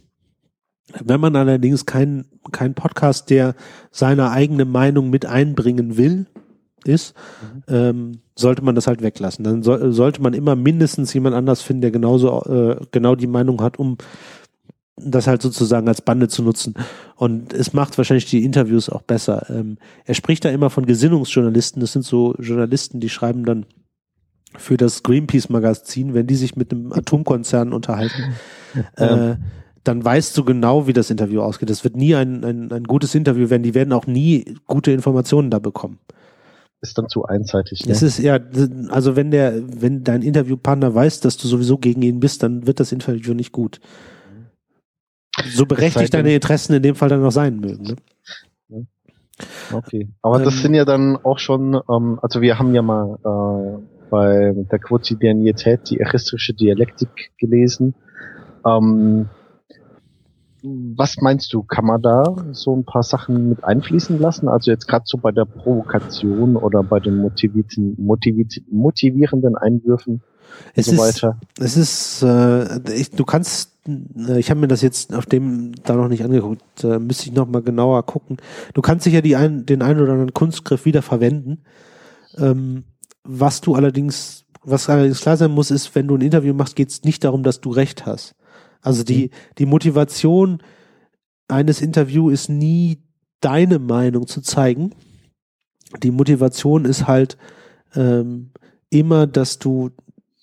Wenn 1.04 1.20
man 1.20 1.36
allerdings 1.36 1.86
kein, 1.86 2.26
kein 2.52 2.76
Podcast, 2.76 3.30
der 3.30 3.56
seine 3.92 4.30
eigene 4.30 4.66
Meinung 4.66 5.10
mit 5.10 5.26
einbringen 5.26 5.98
will, 5.98 6.28
ist, 6.86 7.16
mhm. 7.42 7.64
ähm, 7.68 8.12
sollte 8.36 8.64
man 8.64 8.76
das 8.76 8.88
halt 8.88 9.02
weglassen. 9.02 9.44
Dann 9.44 9.64
so, 9.64 9.92
sollte 9.92 10.22
man 10.22 10.34
immer 10.34 10.56
mindestens 10.56 11.14
jemand 11.14 11.36
anders 11.36 11.62
finden, 11.62 11.82
der 11.82 11.92
genauso 11.92 12.42
äh, 12.44 12.86
genau 12.92 13.16
die 13.16 13.28
Meinung 13.28 13.62
hat, 13.62 13.80
um 13.80 13.98
das 14.96 15.26
halt 15.26 15.42
sozusagen 15.42 15.88
als 15.88 16.02
Bande 16.02 16.28
zu 16.28 16.44
nutzen. 16.44 16.76
Und 17.16 17.54
es 17.54 17.74
macht 17.74 17.98
wahrscheinlich 17.98 18.26
die 18.26 18.44
Interviews 18.44 18.90
auch 18.90 19.02
besser. 19.02 19.50
Ähm, 19.50 19.78
er 20.06 20.14
spricht 20.14 20.46
da 20.46 20.50
immer 20.50 20.70
von 20.70 20.86
Gesinnungsjournalisten. 20.86 21.80
Das 21.80 21.94
sind 21.94 22.06
so 22.06 22.36
Journalisten, 22.38 23.00
die 23.00 23.10
schreiben 23.10 23.46
dann 23.46 23.66
für 24.58 24.78
das 24.78 25.04
Greenpeace-Magazin, 25.04 26.14
wenn 26.14 26.28
die 26.28 26.36
sich 26.36 26.56
mit 26.56 26.72
einem 26.72 26.94
Atomkonzern 26.94 27.74
unterhalten, 27.74 28.36
äh, 28.96 29.36
dann 29.84 30.06
weißt 30.06 30.38
du 30.38 30.44
genau, 30.44 30.88
wie 30.88 30.94
das 30.94 31.10
Interview 31.10 31.42
ausgeht. 31.42 31.70
Das 31.70 31.84
wird 31.84 31.98
nie 31.98 32.16
ein, 32.16 32.44
ein, 32.44 32.72
ein 32.72 32.84
gutes 32.86 33.16
Interview 33.16 33.50
werden. 33.50 33.64
Die 33.64 33.74
werden 33.74 33.94
auch 33.94 34.08
nie 34.08 34.56
gute 34.66 34.92
Informationen 34.92 35.50
da 35.50 35.60
bekommen. 35.60 36.00
ist 36.82 36.98
dann 36.98 37.10
zu 37.10 37.26
einseitig. 37.26 37.86
Ne? 37.86 37.92
Es 37.92 38.02
ist 38.02 38.20
ja, 38.20 38.40
also 38.90 39.16
wenn 39.16 39.32
der, 39.32 39.62
wenn 39.82 40.04
dein 40.04 40.22
Interviewpartner 40.22 40.96
weiß, 40.96 41.20
dass 41.20 41.38
du 41.38 41.48
sowieso 41.48 41.78
gegen 41.78 42.02
ihn 42.02 42.20
bist, 42.20 42.44
dann 42.44 42.66
wird 42.66 42.80
das 42.80 42.92
Interview 42.92 43.34
nicht 43.34 43.52
gut. 43.52 43.82
So 45.50 45.66
berechtigt 45.66 46.14
deine 46.14 46.34
Interessen 46.34 46.74
in 46.74 46.84
dem 46.84 46.96
Fall 46.96 47.10
dann 47.10 47.22
noch 47.22 47.32
sein 47.32 47.60
mögen. 47.60 47.84
Ne? 47.84 47.96
Okay. 49.72 50.10
Aber 50.22 50.38
ähm, 50.38 50.46
das 50.46 50.62
sind 50.62 50.74
ja 50.74 50.86
dann 50.86 51.18
auch 51.18 51.40
schon, 51.40 51.80
ähm, 51.90 52.20
also 52.22 52.42
wir 52.42 52.60
haben 52.60 52.74
ja 52.76 52.82
mal 52.82 53.18
äh, 53.24 53.93
bei 54.14 54.54
der 54.72 54.78
Quotidianität 54.78 55.90
die 55.90 56.00
eristische 56.00 56.54
Dialektik 56.54 57.32
gelesen. 57.40 57.96
Ähm, 58.64 59.28
was 60.62 61.18
meinst 61.20 61.52
du, 61.52 61.64
kann 61.64 61.86
man 61.86 62.00
da 62.00 62.24
so 62.52 62.76
ein 62.76 62.86
paar 62.86 63.02
Sachen 63.02 63.50
mit 63.50 63.64
einfließen 63.64 64.20
lassen? 64.20 64.48
Also 64.48 64.70
jetzt 64.70 64.88
gerade 64.88 65.06
so 65.08 65.18
bei 65.18 65.32
der 65.32 65.46
Provokation 65.46 66.56
oder 66.56 66.84
bei 66.84 67.00
den 67.00 67.18
motivierten, 67.18 67.98
motivierenden 68.72 69.56
Einwürfen 69.58 70.22
es 70.76 70.90
und 70.90 70.98
so 70.98 71.02
weiter? 71.02 71.40
Ist, 71.58 71.64
es 71.64 72.22
ist, 72.22 72.22
äh, 72.22 72.94
ich, 72.94 73.10
du 73.10 73.26
kannst, 73.26 73.72
äh, 73.88 74.38
ich 74.38 74.52
habe 74.52 74.60
mir 74.60 74.68
das 74.68 74.84
jetzt 74.84 75.16
auf 75.16 75.26
dem 75.26 75.72
da 75.86 75.96
noch 75.96 76.08
nicht 76.08 76.24
angeguckt, 76.24 76.84
äh, 76.84 77.00
müsste 77.00 77.30
ich 77.30 77.34
noch 77.34 77.48
mal 77.48 77.64
genauer 77.64 78.06
gucken. 78.06 78.38
Du 78.76 78.84
kannst 78.84 79.06
sicher 79.06 79.24
die 79.24 79.36
ein, 79.36 79.66
den 79.66 79.82
einen 79.82 80.00
oder 80.00 80.12
anderen 80.12 80.34
Kunstgriff 80.34 80.86
wieder 80.86 81.02
verwenden. 81.02 81.64
Ähm, 82.38 82.84
was 83.24 83.62
du 83.62 83.76
allerdings, 83.76 84.46
was 84.64 84.90
allerdings 84.90 85.22
klar 85.22 85.38
sein 85.38 85.52
muss, 85.52 85.72
ist, 85.72 85.94
wenn 85.96 86.08
du 86.08 86.16
ein 86.16 86.22
Interview 86.22 86.54
machst, 86.54 86.76
geht 86.76 86.90
es 86.90 87.04
nicht 87.04 87.24
darum, 87.24 87.44
dass 87.44 87.62
du 87.62 87.72
recht 87.72 88.06
hast. 88.06 88.36
Also 88.82 89.04
die, 89.04 89.26
mhm. 89.26 89.30
die 89.58 89.66
Motivation 89.66 90.62
eines 91.48 91.82
Interviews 91.82 92.34
ist 92.34 92.50
nie 92.50 93.02
deine 93.40 93.80
Meinung 93.80 94.28
zu 94.28 94.42
zeigen. 94.42 94.94
Die 96.02 96.12
Motivation 96.12 96.86
ist 96.86 97.08
halt 97.08 97.38
ähm, 97.96 98.52
immer, 98.90 99.28
dass 99.28 99.60
du, 99.60 99.92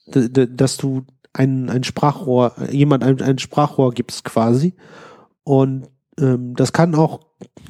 dass 0.06 0.76
du 0.76 1.04
ein, 1.32 1.70
ein 1.70 1.84
Sprachrohr, 1.84 2.54
jemand 2.70 3.04
ein, 3.04 3.20
ein 3.20 3.38
Sprachrohr 3.38 3.92
gibst 3.92 4.24
quasi. 4.24 4.74
Und 5.44 5.88
ähm, 6.18 6.54
das 6.54 6.72
kann 6.72 6.94
auch 6.94 7.20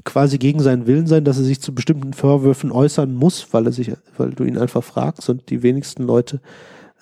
quasi 0.04 0.38
gegen 0.38 0.60
seinen 0.60 0.86
Willen 0.86 1.06
sein, 1.06 1.24
dass 1.24 1.38
er 1.38 1.44
sich 1.44 1.60
zu 1.60 1.74
bestimmten 1.74 2.12
Vorwürfen 2.12 2.72
äußern 2.72 3.14
muss, 3.14 3.52
weil 3.52 3.66
er 3.66 3.72
sich, 3.72 3.92
weil 4.16 4.30
du 4.30 4.44
ihn 4.44 4.58
einfach 4.58 4.82
fragst 4.82 5.28
und 5.28 5.50
die 5.50 5.62
wenigsten 5.62 6.04
Leute 6.04 6.40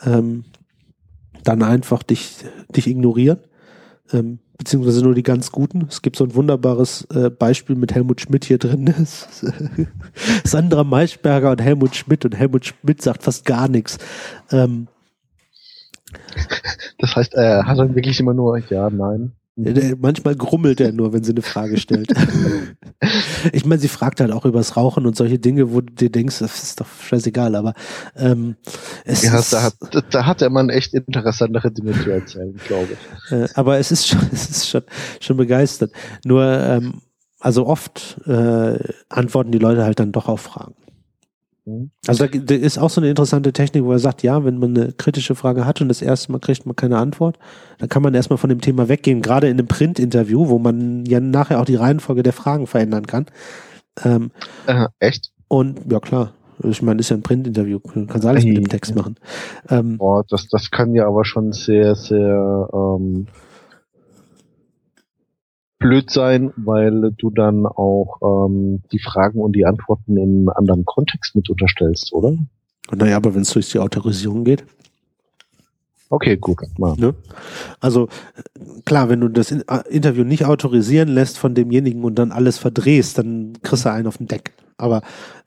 ähm, 0.05 0.45
dann 1.45 1.63
einfach 1.63 2.03
dich, 2.03 2.45
dich 2.75 2.87
ignorieren 2.87 3.39
ähm, 4.13 4.39
beziehungsweise 4.57 5.03
nur 5.03 5.15
die 5.15 5.23
ganz 5.23 5.53
guten. 5.53 5.87
Es 5.89 6.03
gibt 6.03 6.17
so 6.17 6.25
ein 6.25 6.35
wunderbares 6.35 7.07
äh, 7.15 7.31
Beispiel 7.31 7.77
mit 7.77 7.95
Helmut 7.95 8.21
Schmidt 8.21 8.45
hier 8.45 8.59
drin. 8.59 8.93
Sandra 10.45 10.85
Maischberger 10.85 11.51
und 11.53 11.63
Helmut 11.63 11.95
Schmidt 11.95 12.25
und 12.25 12.37
Helmut 12.37 12.67
Schmidt 12.67 13.03
sagt 13.03 13.23
fast 13.23 13.45
gar 13.45 13.69
nichts. 13.69 13.99
Ähm, 14.51 14.89
das 16.99 17.17
heißt, 17.17 17.35
er 17.35 17.67
hat 17.67 17.79
dann 17.79 17.95
wirklich 17.95 18.19
immer 18.19 18.35
nur 18.35 18.59
ja, 18.71 18.91
nein. 18.91 19.33
Manchmal 19.59 20.37
grummelt 20.37 20.81
er 20.81 20.93
nur, 20.93 21.13
wenn 21.13 21.25
sie 21.25 21.33
eine 21.33 21.43
Frage 21.43 21.79
stellt. 21.79 22.13
ich 23.53 23.65
meine, 23.65 23.81
sie 23.81 23.89
fragt 23.89 24.21
halt 24.21 24.31
auch 24.31 24.45
übers 24.45 24.77
Rauchen 24.77 25.05
und 25.05 25.17
solche 25.17 25.41
Dinge, 25.41 25.73
wo 25.73 25.81
du 25.81 25.93
dir 25.93 26.11
denkst, 26.11 26.39
das 26.39 26.63
ist 26.63 26.81
doch 26.81 26.87
scheißegal, 27.03 27.57
aber 27.57 27.75
ähm, 28.17 28.55
es 29.05 29.25
ja, 29.25 29.37
ist, 29.37 29.53
da 29.53 29.65
hat, 29.65 29.75
da 30.11 30.27
hat 30.27 30.41
der 30.43 30.51
Mann 30.51 30.69
echt 30.69 30.95
interessantere 30.95 31.73
Dinge 31.73 31.93
zu 31.93 32.11
erzählen, 32.11 32.55
glaube 32.67 32.89
ich. 32.93 32.99
Äh, 33.31 33.47
aber 33.55 33.79
es 33.79 33.93
ist 33.93 34.07
schon, 34.07 34.21
es 34.33 34.49
ist 34.49 34.69
schon, 34.69 34.83
schon 35.21 35.37
begeistert. 35.37 35.93
Nur, 36.25 36.45
ähm, 36.45 37.03
also 37.41 37.67
oft 37.67 38.19
äh, 38.27 38.79
antworten 39.09 39.53
die 39.53 39.59
Leute 39.59 39.85
halt 39.85 40.01
dann 40.01 40.13
doch 40.13 40.29
auf 40.29 40.41
Fragen. 40.41 40.75
Mhm. 41.69 41.91
Also 42.07 42.27
da, 42.27 42.39
da, 42.39 42.55
ist 42.55 42.79
auch 42.79 42.91
so 42.91 43.01
eine 43.01 43.11
interessante 43.11 43.53
Technik, 43.53 43.85
wo 43.85 43.93
er 43.93 43.99
sagt, 43.99 44.23
ja, 44.23 44.45
wenn 44.45 44.59
man 44.59 44.77
eine 44.77 44.93
kritische 44.93 45.35
Frage 45.35 45.67
hat 45.67 45.81
und 45.81 45.89
das 45.89 46.03
erste 46.03 46.33
Mal 46.33 46.39
kriegt 46.39 46.65
man 46.65 46.75
keine 46.75 46.99
Antwort, 46.99 47.39
dann 47.79 47.89
kann 47.89 48.03
man 48.03 48.15
erstmal 48.15 48.39
von 48.39 48.49
dem 48.49 48.61
Thema 48.61 48.89
weggehen, 48.89 49.23
gerade 49.23 49.49
in 49.49 49.59
einem 49.59 49.69
Print-Interview, 49.69 50.49
wo 50.49 50.59
man 50.59 51.05
ja 51.05 51.21
nachher 51.21 51.61
auch 51.61 51.67
die 51.67 51.77
Reihenfolge 51.77 52.23
der 52.23 52.33
Fragen 52.33 52.67
verändern 52.67 53.07
kann. 53.07 53.27
Ähm, 54.03 54.31
äh, 54.67 54.87
echt? 54.99 55.33
Und 55.49 55.81
ja 55.91 56.01
klar, 56.01 56.33
ich 56.63 56.83
meine, 56.83 57.01
ist 57.01 57.11
ja 57.11 57.17
ein 57.17 57.23
Print-Interview, 57.23 57.81
du 57.95 58.07
kannst 58.07 58.27
alles 58.27 58.45
hey. 58.45 58.51
mit 58.51 58.59
dem 58.59 58.69
Text 58.69 58.95
machen. 58.95 59.17
Ähm, 59.69 59.97
oh, 59.99 60.23
das, 60.29 60.49
das 60.49 60.71
kann 60.71 60.95
ja 60.95 61.07
aber 61.07 61.25
schon 61.25 61.53
sehr, 61.53 61.95
sehr 61.95 62.69
ähm, 62.73 63.27
blöd 65.79 66.11
sein, 66.11 66.53
weil 66.57 67.13
du 67.17 67.31
dann 67.31 67.67
auch 67.67 68.49
ähm, 68.49 68.83
die 68.93 68.99
Fragen 68.99 69.41
und 69.41 69.53
die 69.53 69.67
Antworten 69.67 70.17
in 70.17 70.23
einem 70.23 70.49
anderen 70.49 70.85
Kontext 70.85 71.35
mit 71.37 71.49
unterstellst, 71.49 72.13
oder? 72.13 72.37
Naja, 72.95 73.17
aber 73.17 73.35
wenn 73.35 73.43
es 73.43 73.51
durch 73.51 73.71
die 73.71 73.79
Autorisierung 73.79 74.45
geht. 74.45 74.65
Okay, 76.11 76.39
gut. 76.39 76.59
Ne? 76.79 77.15
Also 77.81 78.09
klar, 78.87 79.11
wenn 79.11 79.21
du 79.21 79.29
das 79.29 79.53
äh, 79.53 79.63
Interview 79.91 80.25
nicht 80.25 80.47
autorisieren 80.47 81.09
lässt 81.09 81.39
von 81.39 81.55
demjenigen 81.55 82.03
und 82.03 82.15
dann 82.15 82.33
alles 82.33 82.57
verdrehst, 82.57 83.19
dann 83.19 83.53
kriegst 83.63 83.85
du 83.85 83.93
einen 83.93 84.07
auf 84.07 84.17
den 84.17 84.27
Deck. 84.27 84.53
Aber 84.79 85.03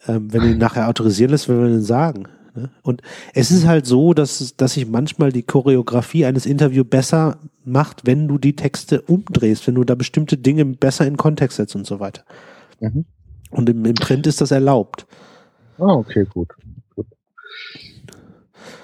ähm, 0.07 0.31
wenn 0.31 0.41
du 0.41 0.51
ihn 0.51 0.59
nachher 0.59 0.87
autorisieren 0.87 1.31
lässt, 1.31 1.49
will 1.49 1.57
man 1.57 1.73
ihn 1.73 1.81
sagen. 1.81 2.27
Ne? 2.55 2.69
Und 2.81 3.01
es 3.33 3.51
ist 3.51 3.65
halt 3.65 3.85
so, 3.85 4.13
dass, 4.13 4.55
dass 4.57 4.73
sich 4.73 4.87
manchmal 4.87 5.31
die 5.31 5.43
Choreografie 5.43 6.25
eines 6.25 6.45
Interviews 6.45 6.87
besser 6.89 7.37
macht, 7.63 8.05
wenn 8.05 8.27
du 8.27 8.37
die 8.37 8.55
Texte 8.55 9.01
umdrehst, 9.01 9.67
wenn 9.67 9.75
du 9.75 9.83
da 9.83 9.95
bestimmte 9.95 10.37
Dinge 10.37 10.65
besser 10.65 11.05
in 11.05 11.17
Kontext 11.17 11.57
setzt 11.57 11.75
und 11.75 11.85
so 11.85 11.99
weiter. 11.99 12.23
Mhm. 12.79 13.05
Und 13.51 13.69
im, 13.69 13.85
im 13.85 13.95
Print 13.95 14.27
ist 14.27 14.41
das 14.41 14.51
erlaubt. 14.51 15.05
Ah, 15.77 15.93
okay, 15.93 16.25
gut. 16.31 16.49
gut. 16.95 17.07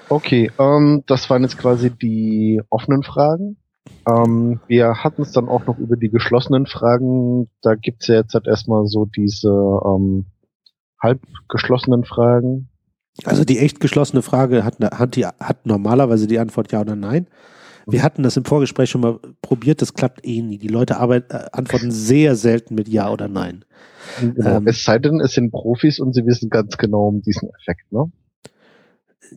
Okay, 0.08 0.50
ähm, 0.58 1.04
das 1.06 1.28
waren 1.30 1.42
jetzt 1.42 1.58
quasi 1.58 1.90
die 1.90 2.60
offenen 2.70 3.02
Fragen. 3.02 3.56
Ähm, 4.08 4.60
wir 4.66 5.02
hatten 5.04 5.22
es 5.22 5.32
dann 5.32 5.48
auch 5.48 5.66
noch 5.66 5.78
über 5.78 5.96
die 5.96 6.10
geschlossenen 6.10 6.66
Fragen. 6.66 7.48
Da 7.62 7.74
gibt 7.74 8.02
es 8.02 8.08
ja 8.08 8.16
jetzt 8.16 8.34
halt 8.34 8.46
erstmal 8.46 8.86
so 8.86 9.04
diese 9.04 9.50
ähm, 9.50 10.26
halb 11.00 11.20
geschlossenen 11.48 12.04
Fragen. 12.04 12.68
Also 13.24 13.44
die 13.44 13.58
echt 13.58 13.80
geschlossene 13.80 14.22
Frage 14.22 14.64
hat, 14.64 14.76
hat, 14.80 15.16
die, 15.16 15.26
hat 15.26 15.66
normalerweise 15.66 16.26
die 16.26 16.38
Antwort 16.38 16.70
ja 16.72 16.80
oder 16.80 16.96
nein. 16.96 17.26
Wir 17.90 18.02
hatten 18.02 18.22
das 18.22 18.36
im 18.36 18.44
Vorgespräch 18.44 18.90
schon 18.90 19.00
mal 19.00 19.18
probiert, 19.40 19.80
das 19.80 19.94
klappt 19.94 20.24
eh 20.26 20.42
nie. 20.42 20.58
Die 20.58 20.68
Leute 20.68 20.98
arbeit, 20.98 21.32
äh, 21.32 21.46
antworten 21.52 21.90
sehr 21.90 22.36
selten 22.36 22.74
mit 22.74 22.86
Ja 22.86 23.10
oder 23.10 23.28
Nein. 23.28 23.64
Genau. 24.20 24.58
Ähm, 24.58 24.66
es 24.66 24.84
sei 24.84 24.98
denn, 24.98 25.20
es 25.20 25.32
sind 25.32 25.50
Profis 25.50 25.98
und 25.98 26.14
sie 26.14 26.26
wissen 26.26 26.50
ganz 26.50 26.76
genau 26.76 27.08
um 27.08 27.22
diesen 27.22 27.48
Effekt, 27.60 27.90
ne? 27.90 28.10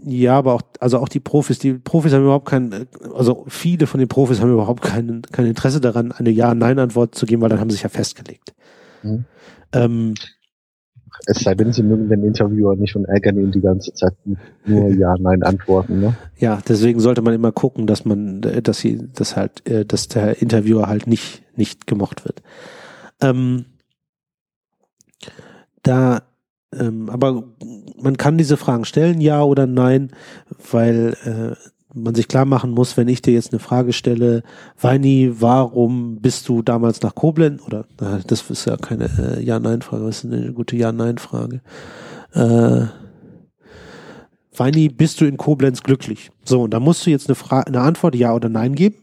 Ja, 0.06 0.38
aber 0.38 0.54
auch, 0.54 0.62
also 0.80 1.00
auch 1.00 1.10
die 1.10 1.20
Profis, 1.20 1.60
die 1.60 1.74
Profis 1.74 2.14
haben 2.14 2.24
überhaupt 2.24 2.48
kein, 2.48 2.88
also 3.14 3.46
viele 3.48 3.88
von 3.88 4.00
den 4.00 4.08
Profis 4.08 4.40
haben 4.40 4.52
überhaupt 4.52 4.82
kein, 4.82 5.22
kein 5.32 5.46
Interesse 5.46 5.82
daran, 5.82 6.12
eine 6.12 6.30
Ja-Nein-Antwort 6.30 7.16
zu 7.16 7.26
geben, 7.26 7.42
weil 7.42 7.50
dann 7.50 7.60
haben 7.60 7.70
sie 7.70 7.76
sich 7.76 7.84
ja 7.84 7.90
festgelegt. 7.90 8.54
Mhm. 9.04 9.26
Ähm, 9.74 10.14
es 11.26 11.40
sei 11.40 11.56
denn, 11.56 11.72
sie 11.72 11.84
mögen 11.84 12.10
den 12.10 12.24
Interviewer 12.24 12.76
nicht 12.76 12.96
und 12.96 13.06
ärgern 13.06 13.38
ihn 13.38 13.52
die 13.52 13.62
ganze 13.62 13.94
Zeit 13.94 14.14
nur 14.66 14.90
Ja, 14.98 15.16
Nein 15.20 15.44
antworten. 15.44 16.00
Ne? 16.00 16.16
Ja, 16.38 16.60
deswegen 16.68 17.00
sollte 17.00 17.22
man 17.22 17.34
immer 17.34 17.52
gucken, 17.52 17.88
dass 17.88 18.06
man, 18.06 18.42
dass 18.42 18.80
sie, 18.80 19.08
dass 19.14 19.36
halt, 19.36 19.68
äh, 19.70 19.86
dass 19.86 20.08
der 20.08 20.42
Interviewer 20.42 20.88
halt 20.88 21.08
nicht, 21.08 21.44
nicht 21.56 21.88
gemocht 21.88 22.26
wird. 22.26 22.42
Ähm, 23.22 23.66
da, 25.84 26.24
ähm, 26.74 27.10
aber 27.10 27.44
man 28.02 28.18
kann 28.18 28.38
diese 28.38 28.58
Fragen 28.58 28.86
stellen, 28.86 29.22
ja 29.22 29.44
oder 29.44 29.68
nein, 29.68 30.12
weil 30.72 31.16
äh, 31.26 31.56
man 31.94 32.16
sich 32.16 32.28
klar 32.28 32.46
machen 32.46 32.72
muss, 32.72 32.98
wenn 32.98 33.08
ich 33.08 33.22
dir 33.22 33.34
jetzt 33.34 33.52
eine 33.52 33.60
Frage 33.60 33.94
stelle, 33.94 34.44
Weini, 34.80 35.32
warum 35.40 36.22
bist 36.22 36.48
du 36.48 36.62
damals 36.62 37.02
nach 37.02 37.16
Koblenz? 37.16 37.62
Oder 37.64 37.86
das 38.28 38.50
ist 38.50 38.66
ja 38.66 38.78
keine 38.78 39.10
äh, 39.18 39.44
Ja-Nein-Frage, 39.44 40.06
das 40.06 40.24
ist 40.24 40.32
eine 40.32 40.54
gute 40.54 40.76
Ja-Nein-Frage. 40.76 41.62
Äh, 42.34 42.86
Weini, 44.56 44.90
bist 44.90 45.22
du 45.22 45.26
in 45.26 45.38
Koblenz 45.38 45.84
glücklich? 45.84 46.30
So, 46.44 46.64
und 46.64 46.72
da 46.72 46.80
musst 46.80 47.06
du 47.06 47.10
jetzt 47.10 47.28
eine, 47.28 47.36
Frage, 47.36 47.68
eine 47.68 47.82
Antwort 47.82 48.16
Ja 48.16 48.34
oder 48.34 48.50
Nein 48.50 48.76
geben. 48.76 48.98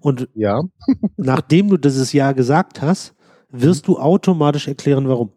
Und 0.00 0.28
ja. 0.34 0.62
nachdem 1.16 1.68
du 1.68 1.76
dieses 1.76 2.12
Ja 2.12 2.32
gesagt 2.32 2.82
hast, 2.82 3.14
wirst 3.50 3.88
du 3.88 3.98
automatisch 3.98 4.68
erklären, 4.68 5.08
warum. 5.08 5.30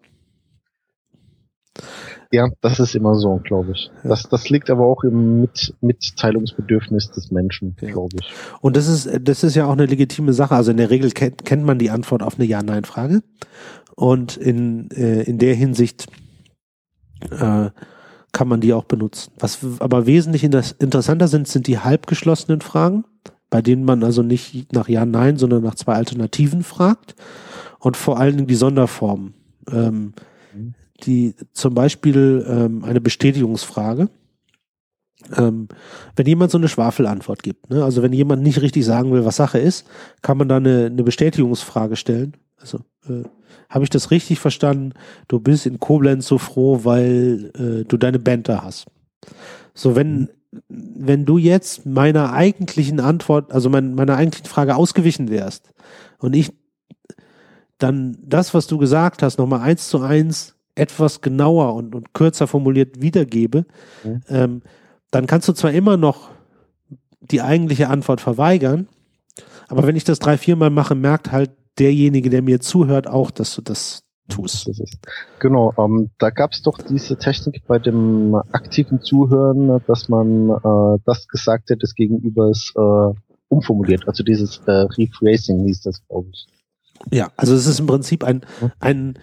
Ja, 2.31 2.49
das 2.61 2.79
ist 2.79 2.95
immer 2.95 3.15
so, 3.15 3.41
glaube 3.43 3.71
ich. 3.71 3.91
Ja. 4.03 4.09
Das, 4.09 4.23
das 4.23 4.49
liegt 4.49 4.69
aber 4.69 4.85
auch 4.85 5.03
im 5.03 5.41
Mit 5.41 5.73
Mitteilungsbedürfnis 5.81 7.09
des 7.11 7.31
Menschen, 7.31 7.75
ja. 7.81 7.89
glaube 7.89 8.17
ich. 8.21 8.31
Und 8.61 8.77
das 8.77 8.87
ist, 8.87 9.09
das 9.21 9.43
ist 9.43 9.55
ja 9.55 9.65
auch 9.65 9.73
eine 9.73 9.87
legitime 9.87 10.33
Sache. 10.33 10.55
Also 10.55 10.71
in 10.71 10.77
der 10.77 10.91
Regel 10.91 11.09
kennt, 11.11 11.43
kennt 11.43 11.65
man 11.65 11.79
die 11.79 11.89
Antwort 11.89 12.21
auf 12.21 12.35
eine 12.35 12.45
Ja-Nein-Frage. 12.45 13.23
Und 13.95 14.37
in, 14.37 14.91
äh, 14.91 15.23
in 15.23 15.39
der 15.39 15.55
Hinsicht 15.55 16.07
äh, 17.31 17.69
kann 18.31 18.47
man 18.47 18.61
die 18.61 18.73
auch 18.73 18.85
benutzen. 18.85 19.31
Was 19.39 19.59
aber 19.79 20.05
wesentlich 20.05 20.43
interessanter 20.43 21.27
sind, 21.27 21.47
sind 21.47 21.65
die 21.65 21.79
halbgeschlossenen 21.79 22.61
Fragen, 22.61 23.05
bei 23.49 23.63
denen 23.63 23.83
man 23.83 24.03
also 24.03 24.21
nicht 24.21 24.71
nach 24.71 24.87
Ja, 24.87 25.05
Nein, 25.05 25.37
sondern 25.37 25.63
nach 25.63 25.75
zwei 25.75 25.95
Alternativen 25.95 26.63
fragt. 26.63 27.15
Und 27.79 27.97
vor 27.97 28.19
allen 28.19 28.35
Dingen 28.35 28.47
die 28.47 28.55
Sonderformen. 28.55 29.33
Ähm, 29.71 30.13
die 30.99 31.35
zum 31.53 31.73
Beispiel 31.73 32.45
ähm, 32.47 32.83
eine 32.83 33.01
Bestätigungsfrage. 33.01 34.09
Ähm, 35.35 35.67
wenn 36.15 36.25
jemand 36.25 36.51
so 36.51 36.57
eine 36.57 36.69
Schwafelantwort 36.69 37.43
gibt, 37.43 37.69
ne? 37.69 37.83
also 37.83 38.01
wenn 38.01 38.13
jemand 38.13 38.41
nicht 38.41 38.61
richtig 38.61 38.85
sagen 38.85 39.11
will, 39.11 39.25
was 39.25 39.35
Sache 39.35 39.59
ist, 39.59 39.85
kann 40.21 40.37
man 40.37 40.47
da 40.47 40.57
eine, 40.57 40.85
eine 40.85 41.03
Bestätigungsfrage 41.03 41.97
stellen. 41.97 42.37
Also 42.57 42.79
äh, 43.07 43.23
habe 43.69 43.83
ich 43.83 43.89
das 43.89 44.11
richtig 44.11 44.39
verstanden? 44.39 44.93
Du 45.27 45.39
bist 45.39 45.65
in 45.65 45.79
Koblenz 45.79 46.25
so 46.25 46.37
froh, 46.37 46.81
weil 46.83 47.51
äh, 47.55 47.85
du 47.85 47.97
deine 47.97 48.19
Band 48.19 48.47
da 48.49 48.63
hast. 48.63 48.87
So, 49.73 49.95
wenn, 49.95 50.29
wenn 50.67 51.25
du 51.25 51.37
jetzt 51.37 51.85
meiner 51.85 52.33
eigentlichen 52.33 52.99
Antwort, 52.99 53.51
also 53.51 53.69
mein, 53.69 53.93
meiner 53.93 54.15
eigentlichen 54.15 54.47
Frage 54.47 54.75
ausgewichen 54.75 55.29
wärst 55.29 55.71
und 56.17 56.35
ich 56.35 56.51
dann 57.77 58.17
das, 58.21 58.53
was 58.53 58.67
du 58.67 58.77
gesagt 58.77 59.23
hast, 59.23 59.37
nochmal 59.37 59.61
eins 59.61 59.87
zu 59.89 60.01
eins 60.01 60.55
etwas 60.79 61.21
genauer 61.21 61.75
und, 61.75 61.95
und 61.95 62.13
kürzer 62.13 62.47
formuliert 62.47 63.01
wiedergebe, 63.01 63.65
mhm. 64.03 64.21
ähm, 64.29 64.61
dann 65.11 65.27
kannst 65.27 65.47
du 65.47 65.53
zwar 65.53 65.71
immer 65.71 65.97
noch 65.97 66.29
die 67.19 67.41
eigentliche 67.41 67.89
Antwort 67.89 68.21
verweigern, 68.21 68.87
aber 69.67 69.85
wenn 69.85 69.95
ich 69.95 70.03
das 70.03 70.19
drei, 70.19 70.37
viermal 70.37 70.69
mache, 70.69 70.95
merkt 70.95 71.31
halt 71.31 71.51
derjenige, 71.77 72.29
der 72.29 72.41
mir 72.41 72.59
zuhört, 72.59 73.07
auch, 73.07 73.31
dass 73.31 73.55
du 73.55 73.61
das 73.61 74.03
tust. 74.29 74.69
Genau, 75.39 75.73
ähm, 75.77 76.11
da 76.19 76.29
gab 76.29 76.51
es 76.51 76.61
doch 76.61 76.77
diese 76.77 77.17
Technik 77.17 77.63
bei 77.67 77.79
dem 77.79 78.35
aktiven 78.35 79.01
Zuhören, 79.01 79.81
dass 79.87 80.07
man 80.07 80.49
äh, 80.49 80.99
das 81.05 81.27
Gesagte 81.27 81.77
des 81.77 81.95
Gegenübers 81.95 82.73
äh, 82.75 83.13
umformuliert. 83.49 84.07
Also 84.07 84.23
dieses 84.23 84.61
äh, 84.67 84.71
Rephrasing 84.71 85.65
hieß 85.65 85.81
das, 85.81 86.05
glaube 86.07 86.29
ich. 86.31 86.47
Ja, 87.11 87.31
also 87.37 87.55
es 87.55 87.65
ist 87.65 87.79
im 87.79 87.87
Prinzip 87.87 88.23
ein, 88.23 88.41
ein 88.79 89.17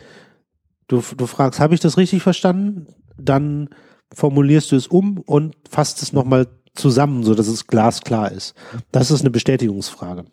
du, 0.88 1.02
du 1.16 1.26
fragst, 1.26 1.60
habe 1.60 1.74
ich 1.74 1.80
das 1.80 1.96
richtig 1.96 2.22
verstanden? 2.22 2.86
Dann 3.18 3.68
formulierst 4.12 4.72
du 4.72 4.76
es 4.76 4.86
um 4.86 5.18
und 5.18 5.56
fasst 5.68 6.02
es 6.02 6.12
nochmal 6.12 6.46
zusammen, 6.74 7.22
so 7.24 7.34
dass 7.34 7.48
es 7.48 7.66
glasklar 7.66 8.30
ist. 8.32 8.54
Das 8.92 9.10
ist 9.10 9.20
eine 9.20 9.30
Bestätigungsfrage. 9.30 10.24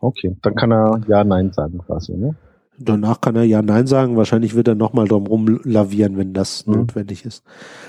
Okay, 0.00 0.36
dann 0.42 0.54
kann 0.54 0.72
er 0.72 1.00
Ja, 1.08 1.24
Nein 1.24 1.52
sagen 1.52 1.78
quasi, 1.78 2.12
ne? 2.12 2.34
Danach 2.78 3.20
kann 3.20 3.36
er 3.36 3.44
Ja, 3.44 3.62
Nein 3.62 3.86
sagen. 3.86 4.16
Wahrscheinlich 4.16 4.54
wird 4.54 4.68
er 4.68 4.74
nochmal 4.74 5.06
drum 5.06 5.26
rumlavieren, 5.26 6.16
wenn 6.16 6.32
das 6.32 6.66
mhm. 6.66 6.74
notwendig 6.74 7.24
ist. 7.24 7.44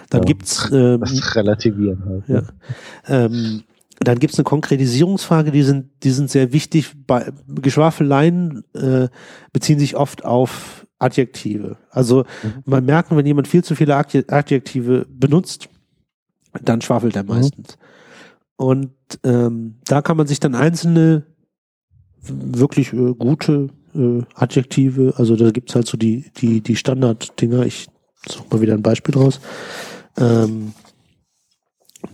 Dann 0.09 0.21
ja, 0.21 0.25
gibt's 0.25 0.69
ähm, 0.71 0.99
das 1.01 1.35
Relativieren 1.35 2.05
halt. 2.05 2.23
Ja. 2.27 2.43
Ähm, 3.07 3.63
dann 3.99 4.19
gibt's 4.19 4.37
eine 4.37 4.43
Konkretisierungsfrage, 4.43 5.51
die 5.51 5.63
sind, 5.63 5.89
die 6.03 6.11
sind 6.11 6.29
sehr 6.29 6.53
wichtig. 6.53 6.93
Bei 7.07 7.31
Geschwafeleien 7.47 8.63
äh, 8.73 9.07
beziehen 9.53 9.79
sich 9.79 9.95
oft 9.95 10.25
auf 10.25 10.84
Adjektive. 10.99 11.77
Also 11.89 12.25
mhm. 12.43 12.63
man 12.65 12.85
merken, 12.85 13.17
wenn 13.17 13.25
jemand 13.25 13.47
viel 13.47 13.63
zu 13.63 13.75
viele 13.75 13.95
Adjektive 13.95 15.05
benutzt, 15.09 15.69
dann 16.61 16.81
schwafelt 16.81 17.15
er 17.15 17.23
mhm. 17.23 17.29
meistens. 17.29 17.77
Mhm. 17.77 17.85
Und 18.57 18.93
ähm, 19.23 19.75
da 19.85 20.01
kann 20.01 20.17
man 20.17 20.27
sich 20.27 20.39
dann 20.39 20.55
einzelne 20.55 21.25
wirklich 22.21 22.93
äh, 22.93 23.13
gute 23.13 23.69
äh, 23.93 24.21
Adjektive, 24.33 25.13
also 25.17 25.35
da 25.35 25.51
gibt's 25.51 25.75
halt 25.75 25.87
so 25.87 25.97
die, 25.97 26.31
die, 26.37 26.61
die 26.61 26.75
Standard-Dinger, 26.75 27.65
ich 27.65 27.87
suche 28.27 28.47
mal 28.51 28.61
wieder 28.61 28.73
ein 28.73 28.81
Beispiel 28.81 29.13
draus. 29.13 29.39
Ähm, 30.17 30.73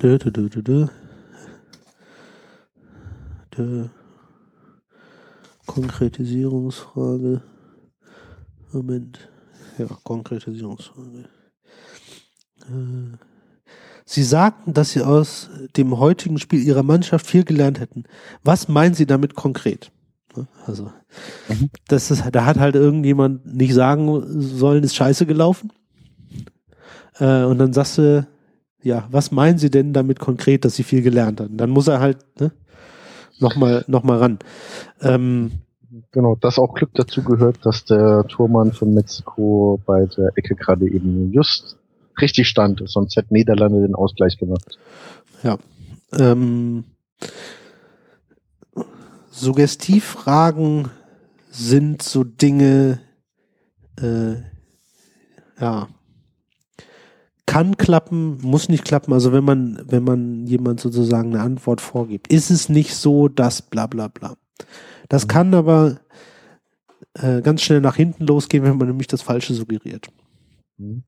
dö, 0.01 0.17
dö, 0.17 0.31
dö, 0.31 0.49
dö, 0.49 0.61
dö. 0.61 0.87
Dö. 3.57 3.85
Konkretisierungsfrage. 5.65 7.41
Moment. 8.71 9.29
Ja, 9.77 9.85
Konkretisierungsfrage. 10.03 11.29
Äh, 12.61 13.17
Sie 14.05 14.23
sagten, 14.23 14.73
dass 14.73 14.91
Sie 14.91 15.01
aus 15.01 15.49
dem 15.77 15.97
heutigen 15.97 16.37
Spiel 16.37 16.61
Ihrer 16.61 16.83
Mannschaft 16.83 17.25
viel 17.25 17.45
gelernt 17.45 17.79
hätten. 17.79 18.03
Was 18.43 18.67
meinen 18.67 18.93
Sie 18.93 19.05
damit 19.05 19.35
konkret? 19.35 19.91
Ne? 20.35 20.47
Also, 20.65 20.91
mhm. 21.47 21.69
das 21.87 22.11
ist, 22.11 22.23
da 22.31 22.45
hat 22.45 22.59
halt 22.59 22.75
irgendjemand 22.75 23.45
nicht 23.45 23.73
sagen 23.73 24.23
sollen, 24.41 24.83
ist 24.83 24.95
scheiße 24.95 25.25
gelaufen. 25.25 25.71
Äh, 27.19 27.43
und 27.43 27.57
dann 27.59 27.73
sagst 27.73 27.97
du, 27.99 28.27
ja, 28.83 29.07
was 29.11 29.31
meinen 29.31 29.59
Sie 29.59 29.69
denn 29.69 29.93
damit 29.93 30.19
konkret, 30.19 30.65
dass 30.65 30.75
Sie 30.75 30.83
viel 30.83 31.01
gelernt 31.01 31.39
haben? 31.39 31.57
Dann 31.57 31.69
muss 31.69 31.87
er 31.87 31.99
halt 31.99 32.17
ne, 32.39 32.51
nochmal 33.39 33.85
noch 33.87 34.03
mal 34.03 34.17
ran. 34.17 34.39
Ähm, 35.01 35.51
genau, 36.11 36.35
dass 36.35 36.59
auch 36.59 36.73
Glück 36.73 36.91
dazu 36.93 37.23
gehört, 37.23 37.65
dass 37.65 37.85
der 37.85 38.25
Tormann 38.27 38.71
von 38.73 38.93
Mexiko 38.93 39.79
bei 39.85 40.05
der 40.05 40.31
Ecke 40.35 40.55
gerade 40.55 40.87
eben 40.87 41.31
just 41.31 41.77
richtig 42.19 42.47
stand, 42.47 42.81
sonst 42.85 43.15
hätte 43.15 43.33
Niederlande 43.33 43.81
den 43.81 43.95
Ausgleich 43.95 44.37
gemacht. 44.37 44.77
Ja. 45.43 45.57
Ähm, 46.13 46.83
Suggestivfragen 49.31 50.89
sind 51.49 52.03
so 52.03 52.23
Dinge, 52.23 52.99
äh, 53.99 54.35
ja, 55.59 55.87
kann 57.45 57.75
klappen, 57.75 58.37
muss 58.41 58.69
nicht 58.69 58.85
klappen. 58.85 59.13
Also 59.13 59.33
wenn 59.33 59.43
man, 59.43 59.83
wenn 59.85 60.03
man 60.03 60.45
jemand 60.47 60.79
sozusagen 60.79 61.33
eine 61.33 61.43
Antwort 61.43 61.81
vorgibt, 61.81 62.31
ist 62.31 62.49
es 62.49 62.69
nicht 62.69 62.95
so, 62.95 63.27
dass 63.27 63.61
bla 63.61 63.87
bla 63.87 64.07
bla. 64.07 64.35
Das 65.09 65.25
mhm. 65.25 65.27
kann 65.29 65.53
aber 65.53 65.99
äh, 67.15 67.41
ganz 67.41 67.61
schnell 67.61 67.81
nach 67.81 67.95
hinten 67.95 68.25
losgehen, 68.25 68.63
wenn 68.63 68.77
man 68.77 68.87
nämlich 68.87 69.07
das 69.07 69.21
Falsche 69.21 69.53
suggeriert. 69.53 70.07
Mhm. 70.77 71.03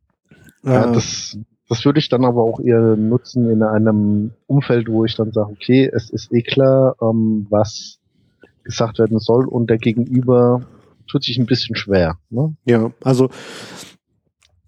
Ja, 0.63 0.89
äh, 0.89 0.93
das, 0.93 1.37
das 1.69 1.85
würde 1.85 1.99
ich 1.99 2.09
dann 2.09 2.25
aber 2.25 2.41
auch 2.41 2.59
eher 2.59 2.95
nutzen 2.95 3.49
in 3.49 3.63
einem 3.63 4.31
Umfeld, 4.47 4.89
wo 4.89 5.05
ich 5.05 5.15
dann 5.15 5.31
sage, 5.31 5.51
okay, 5.51 5.89
es 5.93 6.09
ist 6.09 6.31
eh 6.33 6.41
klar, 6.41 6.95
ähm, 7.01 7.47
was 7.49 7.99
gesagt 8.63 8.99
werden 8.99 9.19
soll 9.19 9.47
und 9.47 9.69
der 9.69 9.77
Gegenüber 9.77 10.61
tut 11.07 11.23
sich 11.23 11.37
ein 11.37 11.45
bisschen 11.45 11.75
schwer. 11.75 12.17
Ne? 12.29 12.55
Ja, 12.65 12.91
also 13.03 13.29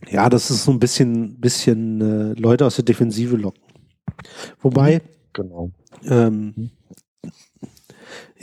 ja, 0.10 0.30
das 0.30 0.52
ist 0.52 0.66
so 0.66 0.72
ein 0.72 0.80
bisschen, 0.80 1.40
bisschen 1.40 2.02
äh, 2.02 2.40
Leute 2.40 2.66
aus 2.66 2.76
der 2.76 2.86
Defensive 2.86 3.38
locken. 3.38 3.62
Wobei, 4.62 5.02
genau. 5.34 5.72
Ähm, 6.04 6.72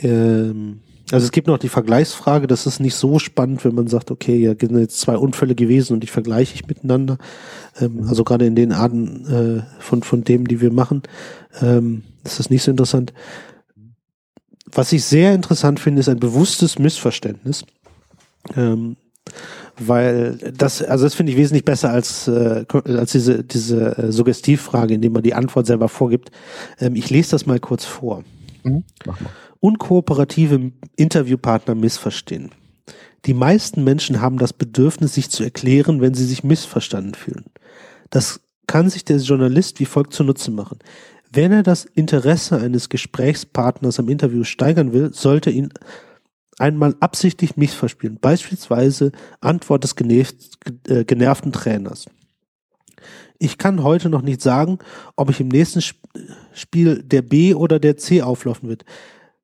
ähm, 0.03 0.79
also 1.11 1.25
es 1.25 1.31
gibt 1.31 1.47
noch 1.47 1.57
die 1.57 1.69
Vergleichsfrage, 1.69 2.47
das 2.47 2.65
ist 2.65 2.79
nicht 2.79 2.95
so 2.95 3.19
spannend, 3.19 3.65
wenn 3.65 3.75
man 3.75 3.87
sagt, 3.87 4.09
okay, 4.09 4.37
ja, 4.37 4.53
sind 4.59 4.79
jetzt 4.79 4.99
zwei 4.99 5.17
Unfälle 5.17 5.53
gewesen 5.53 5.93
und 5.93 5.99
die 5.99 6.07
vergleiche 6.07 6.55
ich 6.55 6.67
miteinander. 6.67 7.17
Ähm, 7.79 8.05
also 8.07 8.23
gerade 8.23 8.45
in 8.45 8.55
den 8.55 8.71
Arten 8.71 9.25
äh, 9.27 9.81
von, 9.81 10.03
von 10.03 10.23
dem, 10.23 10.47
die 10.47 10.61
wir 10.61 10.71
machen, 10.71 11.03
ähm, 11.61 12.03
ist 12.23 12.39
das 12.39 12.49
nicht 12.49 12.63
so 12.63 12.71
interessant 12.71 13.13
was 14.75 14.91
ich 14.93 15.03
sehr 15.03 15.33
interessant 15.33 15.79
finde, 15.79 15.99
ist 15.99 16.09
ein 16.09 16.19
bewusstes 16.19 16.79
Missverständnis. 16.79 17.63
Ähm, 18.55 18.97
weil 19.79 20.37
das, 20.55 20.83
also 20.83 21.05
das 21.05 21.15
finde 21.15 21.31
ich 21.31 21.37
wesentlich 21.37 21.65
besser 21.65 21.89
als, 21.89 22.27
äh, 22.27 22.65
als 22.85 23.11
diese, 23.11 23.43
diese 23.43 23.97
äh, 23.97 24.11
Suggestivfrage, 24.11 24.93
indem 24.93 25.13
man 25.13 25.23
die 25.23 25.33
Antwort 25.33 25.65
selber 25.65 25.89
vorgibt. 25.89 26.29
Ähm, 26.79 26.95
ich 26.95 27.09
lese 27.09 27.31
das 27.31 27.45
mal 27.45 27.59
kurz 27.59 27.85
vor. 27.85 28.23
Mhm. 28.63 28.83
Unkooperative 29.63 30.73
Interviewpartner 30.97 31.73
missverstehen. 31.73 32.51
Die 33.23 33.33
meisten 33.33 33.85
Menschen 33.85 34.19
haben 34.19 34.37
das 34.37 34.51
Bedürfnis, 34.51 35.13
sich 35.13 35.29
zu 35.29 35.41
erklären, 35.41 36.01
wenn 36.01 36.13
sie 36.13 36.25
sich 36.25 36.43
missverstanden 36.43 37.13
fühlen. 37.13 37.45
Das 38.09 38.41
kann 38.67 38.89
sich 38.89 39.05
der 39.05 39.19
Journalist 39.19 39.79
wie 39.79 39.85
folgt 39.85 40.11
zunutze 40.13 40.51
machen. 40.51 40.79
Wenn 41.31 41.53
er 41.53 41.63
das 41.63 41.85
Interesse 41.85 42.59
eines 42.59 42.89
Gesprächspartners 42.89 43.99
am 43.99 44.09
Interview 44.09 44.43
steigern 44.43 44.91
will, 44.91 45.13
sollte 45.13 45.49
ihn 45.49 45.69
einmal 46.59 46.97
absichtlich 46.99 47.55
missverspielen. 47.55 48.17
Beispielsweise 48.19 49.13
Antwort 49.39 49.85
des 49.85 49.95
äh, 50.89 51.05
genervten 51.05 51.53
Trainers. 51.53 52.07
Ich 53.39 53.57
kann 53.57 53.81
heute 53.81 54.09
noch 54.09 54.23
nicht 54.23 54.41
sagen, 54.41 54.79
ob 55.15 55.29
ich 55.29 55.39
im 55.39 55.47
nächsten 55.47 55.81
Spiel 56.51 57.01
der 57.01 57.21
B 57.21 57.53
oder 57.53 57.79
der 57.79 57.95
C 57.95 58.21
auflaufen 58.21 58.67
wird. 58.67 58.83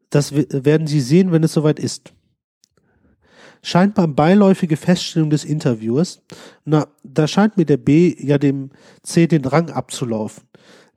Das 0.09 0.33
werden 0.33 0.87
Sie 0.87 1.01
sehen, 1.01 1.31
wenn 1.31 1.43
es 1.43 1.53
soweit 1.53 1.79
ist. 1.79 2.13
Scheinbar 3.61 4.07
beiläufige 4.07 4.77
Feststellung 4.77 5.29
des 5.29 5.43
Interviewers. 5.43 6.21
Na, 6.65 6.87
da 7.03 7.27
scheint 7.27 7.57
mir 7.57 7.65
der 7.65 7.77
B 7.77 8.15
ja 8.17 8.37
dem 8.37 8.71
C 9.03 9.27
den 9.27 9.45
Rang 9.45 9.69
abzulaufen. 9.69 10.43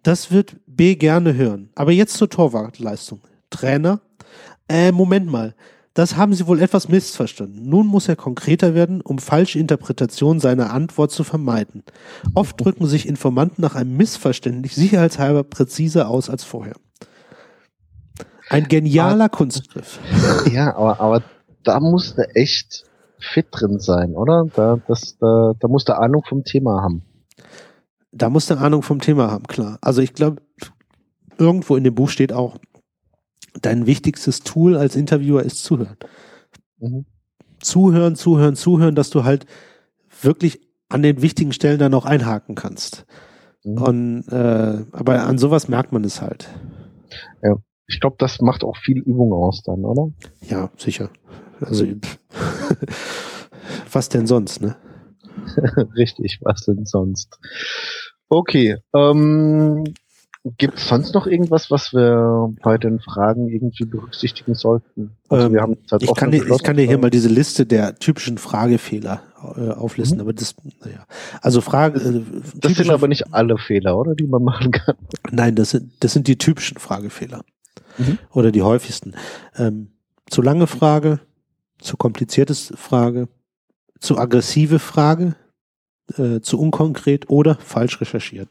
Das 0.02 0.30
wird 0.30 0.56
B 0.66 0.94
gerne 0.94 1.34
hören. 1.34 1.70
Aber 1.74 1.92
jetzt 1.92 2.14
zur 2.14 2.30
Torwartleistung. 2.30 3.20
Trainer? 3.50 4.00
Äh, 4.68 4.92
Moment 4.92 5.30
mal. 5.30 5.54
Das 5.94 6.16
haben 6.16 6.32
Sie 6.32 6.46
wohl 6.46 6.60
etwas 6.60 6.88
missverstanden. 6.88 7.68
Nun 7.68 7.86
muss 7.86 8.08
er 8.08 8.16
konkreter 8.16 8.74
werden, 8.74 9.02
um 9.02 9.18
falsche 9.18 9.58
Interpretationen 9.58 10.40
seiner 10.40 10.72
Antwort 10.72 11.10
zu 11.10 11.22
vermeiden. 11.22 11.82
Oft 12.32 12.58
drücken 12.58 12.86
sich 12.86 13.06
Informanten 13.06 13.60
nach 13.60 13.74
einem 13.74 13.96
Missverständnis 13.96 14.74
sicherheitshalber 14.74 15.44
präziser 15.44 16.08
aus 16.08 16.30
als 16.30 16.44
vorher. 16.44 16.74
Ein 18.52 18.68
genialer 18.68 19.24
aber, 19.24 19.36
Kunstgriff. 19.36 19.98
Ja, 20.52 20.76
aber, 20.76 21.00
aber 21.00 21.22
da 21.62 21.80
musste 21.80 22.28
echt 22.34 22.84
fit 23.18 23.46
drin 23.50 23.78
sein, 23.78 24.14
oder? 24.14 24.44
Da, 24.54 24.78
das, 24.86 25.16
da, 25.18 25.52
da 25.58 25.68
muss 25.68 25.84
der 25.84 25.98
Ahnung 25.98 26.22
vom 26.28 26.44
Thema 26.44 26.82
haben. 26.82 27.02
Da 28.10 28.28
muss 28.28 28.46
der 28.46 28.60
Ahnung 28.60 28.82
vom 28.82 29.00
Thema 29.00 29.30
haben, 29.30 29.46
klar. 29.46 29.78
Also 29.80 30.02
ich 30.02 30.12
glaube, 30.12 30.42
irgendwo 31.38 31.76
in 31.76 31.84
dem 31.84 31.94
Buch 31.94 32.10
steht 32.10 32.32
auch, 32.32 32.58
dein 33.62 33.86
wichtigstes 33.86 34.40
Tool 34.40 34.76
als 34.76 34.96
Interviewer 34.96 35.42
ist 35.42 35.64
zuhören. 35.64 35.96
Mhm. 36.78 37.06
Zuhören, 37.60 38.16
zuhören, 38.16 38.56
zuhören, 38.56 38.94
dass 38.94 39.08
du 39.08 39.24
halt 39.24 39.46
wirklich 40.20 40.60
an 40.90 41.02
den 41.02 41.22
wichtigen 41.22 41.52
Stellen 41.52 41.78
dann 41.78 41.94
auch 41.94 42.04
einhaken 42.04 42.54
kannst. 42.54 43.06
Mhm. 43.64 43.82
Und 43.82 44.28
äh, 44.28 44.84
aber 44.92 45.22
an 45.22 45.38
sowas 45.38 45.68
merkt 45.68 45.92
man 45.92 46.04
es 46.04 46.20
halt. 46.20 46.50
Ja, 47.42 47.56
ich 47.86 48.00
glaube, 48.00 48.16
das 48.18 48.40
macht 48.40 48.64
auch 48.64 48.76
viel 48.76 48.98
Übung 48.98 49.32
aus 49.32 49.62
dann, 49.62 49.84
oder? 49.84 50.10
Ja, 50.48 50.70
sicher. 50.76 51.10
Also 51.60 51.86
was 53.92 54.08
denn 54.08 54.26
sonst, 54.26 54.60
ne? 54.60 54.76
Richtig, 55.96 56.40
was 56.42 56.64
denn 56.64 56.86
sonst? 56.86 57.38
Okay, 58.28 58.78
ähm, 58.94 59.84
Gibt 60.44 60.78
es 60.78 60.88
sonst 60.88 61.14
noch 61.14 61.28
irgendwas, 61.28 61.70
was 61.70 61.92
wir 61.92 62.52
bei 62.64 62.76
den 62.76 62.98
Fragen 62.98 63.48
irgendwie 63.48 63.84
berücksichtigen 63.84 64.56
sollten? 64.56 65.12
Also 65.28 65.46
ähm, 65.46 65.52
wir 65.52 65.60
haben 65.60 65.76
halt 65.88 66.02
ich, 66.02 66.14
kann 66.16 66.32
dir, 66.32 66.44
ich 66.44 66.62
kann 66.64 66.76
dir 66.76 66.84
hier 66.84 66.98
mal 66.98 67.10
diese 67.10 67.28
Liste 67.28 67.64
der 67.64 67.94
typischen 67.94 68.38
Fragefehler 68.38 69.22
äh, 69.56 69.70
auflisten, 69.70 70.16
mhm. 70.16 70.22
aber 70.22 70.32
das, 70.32 70.56
naja. 70.84 71.06
Also 71.42 71.60
Frage. 71.60 72.00
Äh, 72.00 72.22
das 72.56 72.74
sind 72.74 72.90
aber 72.90 73.06
nicht 73.06 73.32
alle 73.32 73.56
Fehler, 73.56 73.96
oder? 73.96 74.16
Die 74.16 74.26
man 74.26 74.42
machen 74.42 74.72
kann. 74.72 74.96
Nein, 75.30 75.54
das 75.54 75.70
sind, 75.70 75.92
das 76.00 76.12
sind 76.12 76.26
die 76.26 76.38
typischen 76.38 76.78
Fragefehler. 76.78 77.44
Mhm. 77.98 78.18
Oder 78.32 78.52
die 78.52 78.62
häufigsten. 78.62 79.14
Ähm, 79.56 79.92
zu 80.28 80.42
lange 80.42 80.66
Frage, 80.66 81.20
zu 81.78 81.96
kompliziertes 81.96 82.72
Frage, 82.76 83.28
zu 84.00 84.18
aggressive 84.18 84.78
Frage, 84.78 85.36
äh, 86.16 86.40
zu 86.40 86.58
unkonkret 86.58 87.28
oder 87.30 87.56
falsch 87.56 88.00
recherchiert 88.00 88.48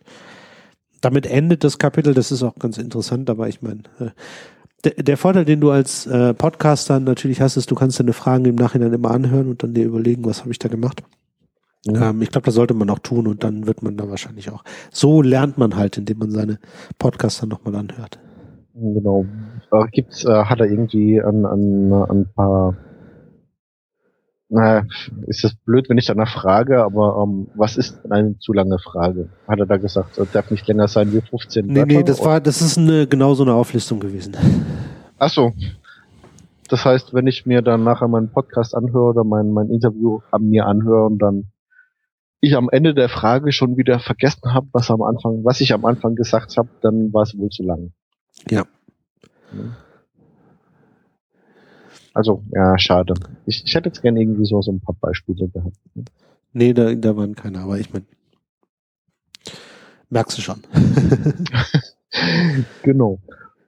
damit 1.02 1.26
endet 1.26 1.64
das 1.64 1.80
Kapitel. 1.80 2.14
Das 2.14 2.32
ist 2.32 2.44
auch 2.44 2.56
ganz 2.56 2.78
interessant, 2.78 3.30
aber 3.30 3.50
ich 3.50 3.62
meine, 3.62 3.82
äh, 4.00 5.04
der, 5.04 5.18
Vorteil, 5.18 5.46
den 5.46 5.62
du 5.62 5.70
als 5.70 6.08
äh, 6.08 6.34
Podcaster 6.34 7.00
natürlich 7.00 7.42
hast, 7.42 7.58
ist, 7.58 7.70
du 7.70 7.76
kannst 7.76 8.00
deine 8.00 8.14
Fragen 8.14 8.46
im 8.46 8.56
Nachhinein 8.56 8.94
immer 8.94 9.12
anhören 9.12 9.50
und 9.50 9.62
dann 9.62 9.74
dir 9.74 9.86
überlegen, 9.86 10.26
was 10.26 10.42
habe 10.42 10.52
ich 10.52 10.60
da 10.60 10.70
gemacht. 10.70 11.04
Ja. 11.86 12.10
Ähm, 12.10 12.22
ich 12.22 12.32
glaube, 12.32 12.46
das 12.46 12.56
sollte 12.56 12.74
man 12.74 12.90
auch 12.90 13.00
tun 13.00 13.28
und 13.28 13.44
dann 13.44 13.68
wird 13.68 13.84
man 13.84 13.98
da 13.98 14.10
wahrscheinlich 14.10 14.50
auch. 14.50 14.64
So 14.92 15.22
lernt 15.22 15.58
man 15.58 15.76
halt, 15.76 15.98
indem 15.98 16.20
man 16.20 16.32
seine 16.32 16.60
Podcasts 16.98 17.42
dann 17.42 17.50
nochmal 17.50 17.76
anhört. 17.76 18.18
Genau. 18.74 19.26
Äh, 19.72 19.88
gibt's, 19.92 20.26
äh, 20.26 20.46
hat 20.46 20.60
er 20.60 20.68
irgendwie 20.68 21.22
an, 21.22 21.46
an 21.46 21.94
ein 21.94 22.30
paar 22.34 22.78
naja, 24.54 24.84
ist 25.28 25.46
das 25.46 25.56
blöd, 25.56 25.88
wenn 25.88 25.98
ich 25.98 26.08
danach 26.08 26.34
frage, 26.34 26.84
aber 26.84 27.24
ähm, 27.24 27.48
was 27.56 27.78
ist 27.78 28.12
eine 28.12 28.38
zu 28.40 28.52
lange 28.52 28.80
Frage? 28.80 29.30
Hat 29.48 29.60
er 29.60 29.66
da 29.66 29.78
gesagt, 29.78 30.18
das 30.18 30.30
darf 30.34 30.52
nicht 30.52 30.68
länger 30.68 30.90
sein 30.90 31.14
wie 31.14 31.22
15 31.22 31.68
Nee, 31.68 31.76
Wörter, 31.76 31.86
nee, 31.86 32.04
das 32.04 32.24
war, 32.24 32.42
das 32.42 32.62
ist 32.62 32.78
eine, 32.78 33.08
genau 33.08 33.34
so 33.34 33.44
eine 33.44 33.54
Auflistung 33.54 34.02
gewesen. 34.02 34.36
Ach 35.18 35.30
so. 35.30 35.54
Das 36.68 36.84
heißt, 36.84 37.14
wenn 37.14 37.28
ich 37.28 37.46
mir 37.46 37.62
dann 37.62 37.86
nachher 37.86 38.10
meinen 38.10 38.30
Podcast 38.30 38.76
anhöre 38.76 39.12
oder 39.12 39.24
mein, 39.24 39.52
mein 39.52 39.70
Interview 39.70 40.20
an 40.32 40.50
mir 40.50 40.66
anhöre 40.66 41.06
und 41.06 41.20
dann 41.20 41.46
ich 42.42 42.58
am 42.58 42.68
Ende 42.70 42.94
der 42.94 43.08
Frage 43.08 43.54
schon 43.54 43.78
wieder 43.78 44.00
vergessen 44.00 44.54
habe, 44.54 44.68
was 44.74 44.92
am 44.92 45.02
Anfang, 45.02 45.46
was 45.46 45.62
ich 45.62 45.74
am 45.74 45.86
Anfang 45.86 46.16
gesagt 46.16 46.58
habe, 46.58 46.68
dann 46.82 47.14
war 47.14 47.24
es 47.24 47.38
wohl 47.38 47.50
zu 47.50 47.64
lang. 47.64 47.94
Ja. 48.50 48.66
ja. 49.54 49.78
Also, 52.14 52.44
ja, 52.52 52.78
schade. 52.78 53.14
Ich, 53.46 53.64
ich 53.66 53.74
hätte 53.74 53.90
jetzt 53.90 54.02
gerne 54.02 54.22
irgendwie 54.22 54.46
so, 54.46 54.62
so 54.62 54.72
ein 54.72 54.82
paar 54.82 54.96
Beispiele 55.00 55.48
gehabt. 55.48 55.78
Nee, 56.54 56.74
da, 56.74 56.94
da 56.94 57.16
waren 57.16 57.36
keine, 57.36 57.60
aber 57.60 57.80
ich 57.80 57.94
meine, 57.94 58.06
merkst 60.10 60.38
du 60.38 60.42
schon. 60.42 60.62
genau. 62.84 63.20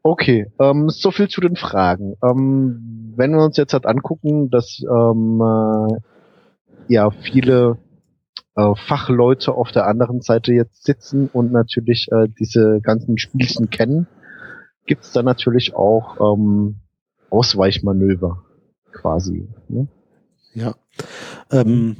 Okay, 0.01 0.51
ähm, 0.59 0.89
so 0.89 1.11
viel 1.11 1.30
zu 1.30 1.39
den 1.39 1.55
Fragen. 1.55 2.17
Ähm, 2.21 3.13
wenn 3.15 3.32
wir 3.32 3.45
uns 3.45 3.55
jetzt 3.55 3.71
halt 3.71 3.86
angucken, 3.86 4.49
dass 4.49 4.82
ähm, 4.82 5.41
äh, 5.41 6.93
ja 6.93 7.09
viele 7.11 7.78
äh, 8.55 8.76
Fachleute 8.76 9.53
auf 9.53 9.71
der 9.71 9.88
anderen 9.88 10.21
Seite 10.21 10.51
jetzt 10.51 10.84
sitzen 10.84 11.30
und 11.32 11.53
natürlich 11.53 12.09
äh, 12.11 12.28
diese 12.38 12.82
ganzen 12.82 13.17
Spielchen 13.17 13.69
kennen, 13.69 14.07
gibt 14.86 15.03
es 15.03 15.11
da 15.11 15.23
natürlich 15.23 15.75
auch 15.75 16.36
ähm, 16.36 16.75
Ausweichmanöver 17.29 18.43
quasi. 18.91 19.47
Ne? 19.69 19.88
Ja. 20.53 20.75
Ähm, 21.51 21.97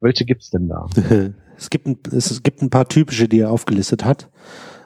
Welche 0.00 0.24
gibt's 0.24 0.50
denn 0.50 0.68
da? 0.68 0.86
es, 1.56 1.70
gibt 1.70 1.86
ein, 1.86 1.98
es 2.12 2.42
gibt 2.42 2.62
ein 2.62 2.70
paar 2.70 2.88
typische, 2.88 3.28
die 3.28 3.40
er 3.40 3.50
aufgelistet 3.50 4.04
hat. 4.04 4.30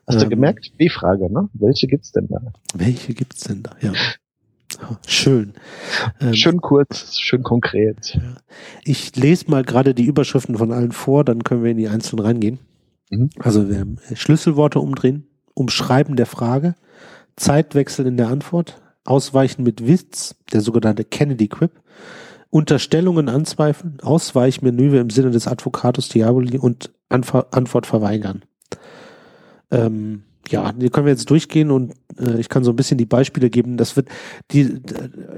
Hast 0.06 0.16
ähm, 0.16 0.22
du 0.22 0.28
gemerkt? 0.30 0.72
Die 0.80 0.88
Frage, 0.88 1.30
ne? 1.32 1.48
Welche 1.52 1.86
gibt's 1.86 2.12
denn 2.12 2.28
da? 2.28 2.40
Welche 2.74 3.14
gibt's 3.14 3.44
denn 3.44 3.62
da? 3.62 3.72
Ja. 3.80 3.92
Schön. 5.06 5.54
Ähm, 6.20 6.34
schön 6.34 6.60
kurz, 6.60 7.18
schön 7.18 7.42
konkret. 7.42 8.18
Ich 8.84 9.16
lese 9.16 9.50
mal 9.50 9.64
gerade 9.64 9.94
die 9.94 10.04
Überschriften 10.04 10.56
von 10.56 10.72
allen 10.72 10.92
vor, 10.92 11.24
dann 11.24 11.42
können 11.42 11.64
wir 11.64 11.70
in 11.70 11.78
die 11.78 11.88
einzelnen 11.88 12.24
reingehen. 12.24 12.58
Mhm. 13.10 13.30
Also 13.38 13.68
wir 13.68 13.80
haben 13.80 13.96
Schlüsselworte 14.14 14.78
umdrehen, 14.80 15.26
Umschreiben 15.58 16.16
der 16.16 16.26
Frage, 16.26 16.74
Zeitwechsel 17.36 18.06
in 18.06 18.16
der 18.16 18.28
Antwort, 18.28 18.80
Ausweichen 19.04 19.62
mit 19.62 19.86
Witz, 19.86 20.36
der 20.52 20.60
sogenannte 20.60 21.04
Kennedy 21.04 21.48
Quip, 21.48 21.72
Unterstellungen 22.50 23.28
anzweifeln, 23.28 23.98
Ausweichmanöver 24.02 25.00
im 25.00 25.10
Sinne 25.10 25.30
des 25.30 25.46
Advocatus 25.46 26.08
Diaboli 26.08 26.58
und 26.58 26.90
Anf 27.08 27.34
Antwort 27.34 27.86
verweigern. 27.86 28.42
Ähm, 29.70 30.22
ja, 30.48 30.72
die 30.72 30.88
können 30.88 31.06
wir 31.06 31.12
jetzt 31.12 31.28
durchgehen 31.28 31.70
und 31.70 31.92
äh, 32.18 32.38
ich 32.38 32.48
kann 32.48 32.64
so 32.64 32.70
ein 32.70 32.76
bisschen 32.76 32.96
die 32.96 33.06
Beispiele 33.06 33.50
geben. 33.50 33.76
Das 33.76 33.96
wird 33.96 34.08
die 34.50 34.80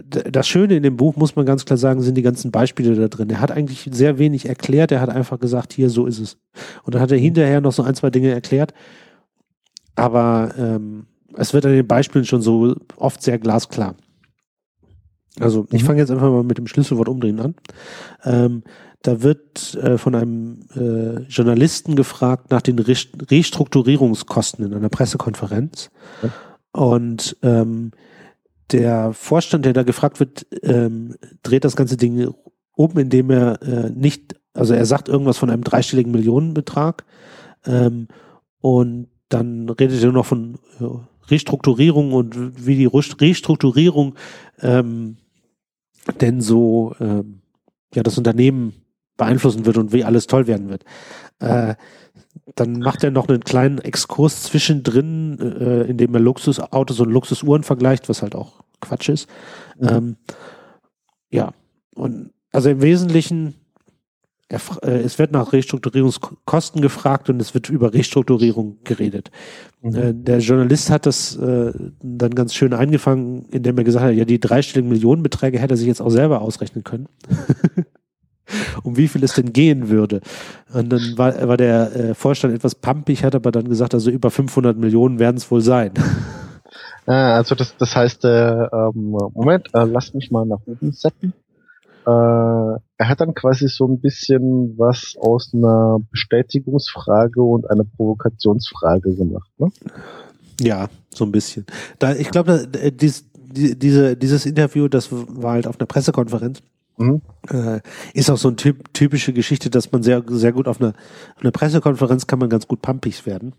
das 0.08 0.46
Schöne 0.46 0.76
in 0.76 0.82
dem 0.82 0.96
Buch 0.96 1.16
muss 1.16 1.34
man 1.34 1.46
ganz 1.46 1.64
klar 1.64 1.76
sagen, 1.76 2.02
sind 2.02 2.14
die 2.16 2.22
ganzen 2.22 2.52
Beispiele 2.52 2.94
da 2.94 3.08
drin. 3.08 3.30
Er 3.30 3.40
hat 3.40 3.50
eigentlich 3.50 3.88
sehr 3.92 4.18
wenig 4.18 4.48
erklärt. 4.48 4.92
Er 4.92 5.00
hat 5.00 5.08
einfach 5.08 5.40
gesagt, 5.40 5.72
hier 5.72 5.90
so 5.90 6.06
ist 6.06 6.20
es. 6.20 6.36
Und 6.84 6.94
dann 6.94 7.02
hat 7.02 7.10
er 7.10 7.18
hinterher 7.18 7.60
noch 7.60 7.72
so 7.72 7.82
ein 7.82 7.94
zwei 7.94 8.10
Dinge 8.10 8.30
erklärt. 8.30 8.72
Aber 10.00 10.54
ähm, 10.56 11.06
es 11.36 11.52
wird 11.52 11.66
an 11.66 11.72
den 11.72 11.86
Beispielen 11.86 12.24
schon 12.24 12.42
so 12.42 12.74
oft 12.96 13.22
sehr 13.22 13.38
glasklar. 13.38 13.96
Also 15.38 15.66
ich 15.70 15.82
mhm. 15.82 15.86
fange 15.86 16.00
jetzt 16.00 16.10
einfach 16.10 16.30
mal 16.30 16.42
mit 16.42 16.58
dem 16.58 16.66
Schlüsselwort 16.66 17.08
umdrehen 17.08 17.40
an. 17.40 17.54
Ähm, 18.24 18.62
da 19.02 19.22
wird 19.22 19.74
äh, 19.74 19.96
von 19.96 20.14
einem 20.14 20.60
äh, 20.74 21.22
Journalisten 21.28 21.96
gefragt 21.96 22.50
nach 22.50 22.62
den 22.62 22.78
Restrukturierungskosten 22.78 24.66
in 24.66 24.74
einer 24.74 24.88
Pressekonferenz. 24.88 25.90
Mhm. 26.22 26.30
Und 26.72 27.36
ähm, 27.42 27.92
der 28.72 29.12
Vorstand, 29.12 29.64
der 29.64 29.72
da 29.72 29.82
gefragt 29.82 30.20
wird, 30.20 30.46
ähm, 30.62 31.16
dreht 31.42 31.64
das 31.64 31.76
ganze 31.76 31.96
Ding 31.96 32.32
um, 32.74 32.98
indem 32.98 33.30
er 33.30 33.62
äh, 33.62 33.90
nicht, 33.90 34.36
also 34.54 34.74
er 34.74 34.86
sagt 34.86 35.08
irgendwas 35.08 35.38
von 35.38 35.50
einem 35.50 35.64
dreistelligen 35.64 36.12
Millionenbetrag 36.12 37.04
ähm, 37.66 38.08
und 38.60 39.08
dann 39.30 39.68
redet 39.70 40.02
er 40.02 40.12
noch 40.12 40.26
von 40.26 40.58
äh, 40.80 40.84
Restrukturierung 41.30 42.12
und 42.12 42.66
wie 42.66 42.76
die 42.76 42.86
Restrukturierung 42.86 44.14
ähm, 44.60 45.16
denn 46.20 46.40
so 46.40 46.94
ähm, 47.00 47.40
ja 47.94 48.02
das 48.02 48.18
Unternehmen 48.18 48.74
beeinflussen 49.16 49.64
wird 49.66 49.78
und 49.78 49.92
wie 49.92 50.04
alles 50.04 50.26
toll 50.26 50.46
werden 50.46 50.68
wird. 50.68 50.84
Äh, 51.38 51.74
dann 52.54 52.80
macht 52.80 53.04
er 53.04 53.10
noch 53.10 53.28
einen 53.28 53.44
kleinen 53.44 53.78
Exkurs 53.78 54.42
zwischendrin, 54.42 55.38
äh, 55.38 55.82
in 55.82 55.96
dem 55.96 56.14
er 56.14 56.20
Luxusautos 56.20 57.00
und 57.00 57.10
Luxusuhren 57.10 57.62
vergleicht, 57.62 58.08
was 58.08 58.22
halt 58.22 58.34
auch 58.34 58.62
Quatsch 58.80 59.08
ist. 59.08 59.28
Mhm. 59.78 59.88
Ähm, 59.88 60.16
ja, 61.30 61.52
und 61.94 62.32
also 62.52 62.70
im 62.70 62.82
Wesentlichen 62.82 63.54
er, 64.50 64.60
äh, 64.82 64.98
es 64.98 65.18
wird 65.18 65.30
nach 65.32 65.52
Restrukturierungskosten 65.52 66.82
gefragt 66.82 67.30
und 67.30 67.40
es 67.40 67.54
wird 67.54 67.70
über 67.70 67.94
Restrukturierung 67.94 68.78
geredet. 68.82 69.30
Mhm. 69.80 69.94
Äh, 69.94 70.12
der 70.12 70.38
Journalist 70.38 70.90
hat 70.90 71.06
das 71.06 71.36
äh, 71.36 71.72
dann 72.02 72.34
ganz 72.34 72.54
schön 72.54 72.74
eingefangen, 72.74 73.46
indem 73.50 73.78
er 73.78 73.84
gesagt 73.84 74.06
hat, 74.06 74.14
ja, 74.14 74.24
die 74.24 74.40
dreistelligen 74.40 74.90
Millionenbeträge 74.90 75.58
hätte 75.58 75.74
er 75.74 75.76
sich 75.76 75.86
jetzt 75.86 76.02
auch 76.02 76.10
selber 76.10 76.42
ausrechnen 76.42 76.82
können. 76.82 77.08
um 78.82 78.96
wie 78.96 79.06
viel 79.06 79.22
es 79.22 79.34
denn 79.34 79.52
gehen 79.52 79.88
würde. 79.88 80.20
Und 80.72 80.92
dann 80.92 81.16
war, 81.16 81.46
war 81.46 81.56
der 81.56 81.94
äh, 81.94 82.14
Vorstand 82.14 82.52
etwas 82.52 82.74
pumpig, 82.74 83.22
hat 83.22 83.36
aber 83.36 83.52
dann 83.52 83.68
gesagt, 83.68 83.94
also 83.94 84.10
über 84.10 84.32
500 84.32 84.76
Millionen 84.76 85.20
werden 85.20 85.36
es 85.36 85.48
wohl 85.52 85.60
sein. 85.60 85.92
Ah, 87.06 87.36
also 87.36 87.54
das, 87.54 87.76
das 87.76 87.94
heißt, 87.94 88.24
äh, 88.24 88.64
ähm, 88.64 89.16
Moment, 89.34 89.68
äh, 89.72 89.84
lass 89.84 90.12
mich 90.12 90.32
mal 90.32 90.44
nach 90.44 90.60
oben 90.66 90.90
setzen 90.90 91.32
äh, 92.06 92.10
er 92.10 93.08
hat 93.08 93.20
dann 93.20 93.34
quasi 93.34 93.68
so 93.68 93.86
ein 93.86 94.00
bisschen 94.00 94.78
was 94.78 95.16
aus 95.20 95.52
einer 95.54 95.98
Bestätigungsfrage 96.10 97.42
und 97.42 97.68
einer 97.70 97.84
Provokationsfrage 97.84 99.14
gemacht, 99.14 99.50
ne? 99.58 99.68
Ja, 100.60 100.88
so 101.10 101.24
ein 101.24 101.32
bisschen. 101.32 101.66
Da, 101.98 102.14
ich 102.14 102.30
glaube, 102.30 102.68
äh, 102.80 102.92
dies, 102.92 103.24
die, 103.34 103.78
diese, 103.78 104.16
dieses 104.16 104.46
Interview, 104.46 104.88
das 104.88 105.08
war 105.10 105.52
halt 105.52 105.66
auf 105.66 105.78
einer 105.78 105.86
Pressekonferenz. 105.86 106.62
Mhm. 106.98 107.22
Äh, 107.50 107.80
ist 108.12 108.30
auch 108.30 108.36
so 108.36 108.48
eine 108.48 108.56
typ, 108.56 108.92
typische 108.92 109.32
Geschichte, 109.32 109.70
dass 109.70 109.90
man 109.90 110.02
sehr, 110.02 110.22
sehr 110.28 110.52
gut 110.52 110.68
auf 110.68 110.80
einer, 110.80 110.90
auf 111.36 111.42
einer 111.42 111.50
Pressekonferenz 111.50 112.26
kann 112.26 112.38
man 112.38 112.50
ganz 112.50 112.68
gut 112.68 112.82
pumpig 112.82 113.24
werden. 113.26 113.54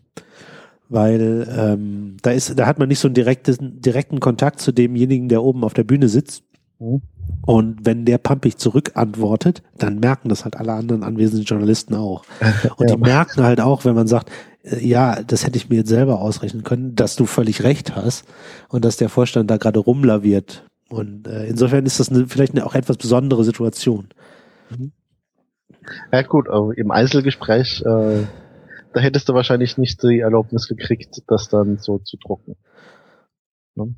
Weil 0.89 1.47
ähm, 1.49 2.17
da 2.21 2.31
ist, 2.31 2.57
da 2.59 2.67
hat 2.67 2.77
man 2.77 2.89
nicht 2.89 2.99
so 2.99 3.07
einen 3.07 3.15
direkten, 3.15 3.81
direkten 3.81 4.19
Kontakt 4.19 4.59
zu 4.59 4.71
demjenigen, 4.71 5.29
der 5.29 5.41
oben 5.41 5.63
auf 5.63 5.73
der 5.73 5.85
Bühne 5.85 6.09
sitzt. 6.09 6.43
Mhm. 6.79 7.01
Und 7.45 7.85
wenn 7.85 8.05
der 8.05 8.17
pumpig 8.17 8.57
zurückantwortet, 8.57 9.63
dann 9.77 9.99
merken 9.99 10.29
das 10.29 10.43
halt 10.43 10.57
alle 10.57 10.73
anderen 10.73 11.03
anwesenden 11.03 11.45
Journalisten 11.45 11.95
auch. 11.95 12.23
Und 12.77 12.89
ja. 12.89 12.95
die 12.95 13.01
merken 13.01 13.43
halt 13.43 13.61
auch, 13.61 13.85
wenn 13.85 13.95
man 13.95 14.07
sagt, 14.07 14.31
äh, 14.63 14.85
ja, 14.85 15.21
das 15.23 15.45
hätte 15.45 15.57
ich 15.57 15.69
mir 15.69 15.77
jetzt 15.77 15.89
selber 15.89 16.21
ausrechnen 16.21 16.63
können, 16.63 16.95
dass 16.95 17.15
du 17.15 17.25
völlig 17.25 17.63
recht 17.63 17.95
hast 17.95 18.25
und 18.69 18.85
dass 18.85 18.97
der 18.97 19.09
Vorstand 19.09 19.49
da 19.49 19.57
gerade 19.57 19.79
rumlaviert 19.79 20.63
und 20.91 21.25
äh, 21.27 21.45
insofern 21.45 21.85
ist 21.85 21.99
das 21.99 22.09
eine, 22.09 22.27
vielleicht 22.27 22.53
eine 22.53 22.65
auch 22.65 22.75
etwas 22.75 22.97
besondere 22.97 23.43
Situation. 23.45 24.09
Mhm. 24.69 24.91
Ja 26.11 26.21
gut, 26.23 26.49
aber 26.49 26.77
im 26.77 26.91
Einzelgespräch, 26.91 27.81
äh, 27.81 28.23
da 28.93 28.99
hättest 28.99 29.29
du 29.29 29.33
wahrscheinlich 29.33 29.77
nicht 29.77 30.03
die 30.03 30.19
Erlaubnis 30.19 30.67
gekriegt, 30.67 31.23
das 31.27 31.47
dann 31.47 31.77
so 31.77 31.99
zu 31.99 32.17
drucken. 32.17 32.55
Ne? 33.75 33.95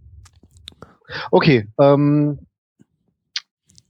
Okay, 1.32 1.68
ähm, 1.80 2.40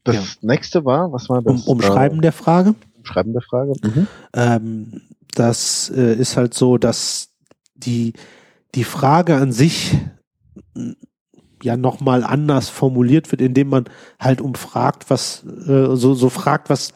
das 0.04 0.16
ja. 0.16 0.24
nächste 0.42 0.86
war, 0.86 1.12
was 1.12 1.30
war 1.30 1.42
das? 1.42 1.66
Um, 1.66 1.78
Umschreiben 1.78 2.20
äh, 2.20 2.22
der 2.22 2.34
Frage. 2.34 2.76
Umschreiben 2.98 3.34
der 3.34 3.42
Frage. 3.42 3.74
Mhm. 3.82 4.08
Ähm, 4.34 5.02
das 5.34 5.92
äh, 5.96 6.16
ist 6.16 6.38
halt 6.38 6.54
so, 6.54 6.78
dass 6.78 7.30
die, 7.74 8.14
die 8.76 8.84
Frage 8.84 9.36
an 9.36 9.52
sich 9.52 9.98
ja 11.64 11.78
nochmal 11.78 12.24
anders 12.24 12.70
formuliert 12.70 13.32
wird, 13.32 13.42
indem 13.42 13.70
man 13.70 13.86
halt 14.20 14.42
umfragt, 14.42 15.10
was, 15.10 15.44
äh, 15.46 15.96
so, 15.96 16.14
so 16.14 16.30
fragt, 16.30 16.70
was, 16.70 16.94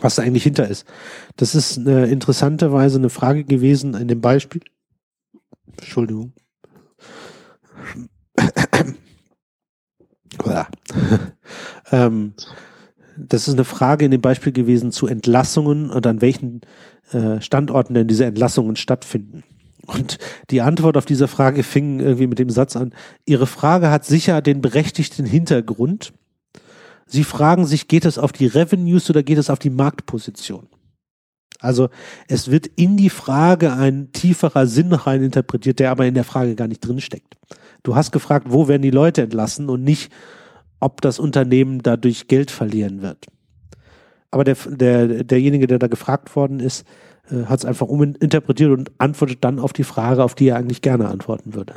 was 0.00 0.14
da 0.14 0.22
eigentlich 0.22 0.44
hinter 0.44 0.68
ist. 0.68 0.86
Das 1.36 1.54
ist 1.54 1.78
eine 1.78 2.06
interessanterweise 2.06 2.98
eine 2.98 3.10
Frage 3.10 3.44
gewesen 3.44 3.94
in 3.94 4.08
dem 4.08 4.20
Beispiel. 4.20 4.62
Entschuldigung. 5.76 6.32
ähm, 11.92 12.34
das 13.16 13.46
ist 13.46 13.54
eine 13.54 13.64
Frage 13.64 14.04
in 14.04 14.10
dem 14.10 14.20
Beispiel 14.20 14.52
gewesen 14.52 14.90
zu 14.90 15.06
Entlassungen 15.06 15.90
und 15.90 16.06
an 16.06 16.20
welchen 16.20 16.62
äh, 17.12 17.40
Standorten 17.40 17.94
denn 17.94 18.08
diese 18.08 18.24
Entlassungen 18.24 18.76
stattfinden. 18.76 19.44
Und 19.86 20.18
die 20.50 20.60
Antwort 20.60 20.96
auf 20.96 21.04
diese 21.04 21.28
Frage 21.28 21.62
fing 21.62 22.00
irgendwie 22.00 22.26
mit 22.26 22.38
dem 22.38 22.50
Satz 22.50 22.76
an, 22.76 22.94
Ihre 23.26 23.46
Frage 23.46 23.90
hat 23.90 24.04
sicher 24.04 24.40
den 24.40 24.60
berechtigten 24.60 25.26
Hintergrund. 25.26 26.12
Sie 27.06 27.24
fragen 27.24 27.66
sich, 27.66 27.88
geht 27.88 28.04
es 28.04 28.16
auf 28.16 28.32
die 28.32 28.46
Revenues 28.46 29.10
oder 29.10 29.22
geht 29.22 29.38
es 29.38 29.50
auf 29.50 29.58
die 29.58 29.70
Marktposition? 29.70 30.68
Also 31.58 31.90
es 32.26 32.50
wird 32.50 32.66
in 32.66 32.96
die 32.96 33.10
Frage 33.10 33.72
ein 33.72 34.10
tieferer 34.12 34.66
Sinn 34.66 34.92
rein 34.92 35.22
interpretiert, 35.22 35.78
der 35.78 35.90
aber 35.90 36.06
in 36.06 36.14
der 36.14 36.24
Frage 36.24 36.54
gar 36.54 36.68
nicht 36.68 36.80
drinsteckt. 36.80 37.36
Du 37.82 37.94
hast 37.94 38.12
gefragt, 38.12 38.46
wo 38.50 38.68
werden 38.68 38.82
die 38.82 38.90
Leute 38.90 39.22
entlassen 39.22 39.68
und 39.68 39.84
nicht, 39.84 40.12
ob 40.82 41.00
das 41.00 41.18
Unternehmen 41.18 41.82
dadurch 41.82 42.26
Geld 42.26 42.50
verlieren 42.50 43.02
wird. 43.02 43.26
Aber 44.30 44.44
der, 44.44 44.56
der, 44.66 45.24
derjenige, 45.24 45.66
der 45.66 45.78
da 45.78 45.86
gefragt 45.86 46.34
worden 46.34 46.58
ist, 46.58 46.86
äh, 47.30 47.44
hat 47.44 47.60
es 47.60 47.64
einfach 47.64 47.86
uminterpretiert 47.86 48.70
und 48.70 48.90
antwortet 48.98 49.44
dann 49.44 49.60
auf 49.60 49.72
die 49.72 49.84
Frage, 49.84 50.24
auf 50.24 50.34
die 50.34 50.48
er 50.48 50.56
eigentlich 50.56 50.82
gerne 50.82 51.08
antworten 51.08 51.54
würde. 51.54 51.74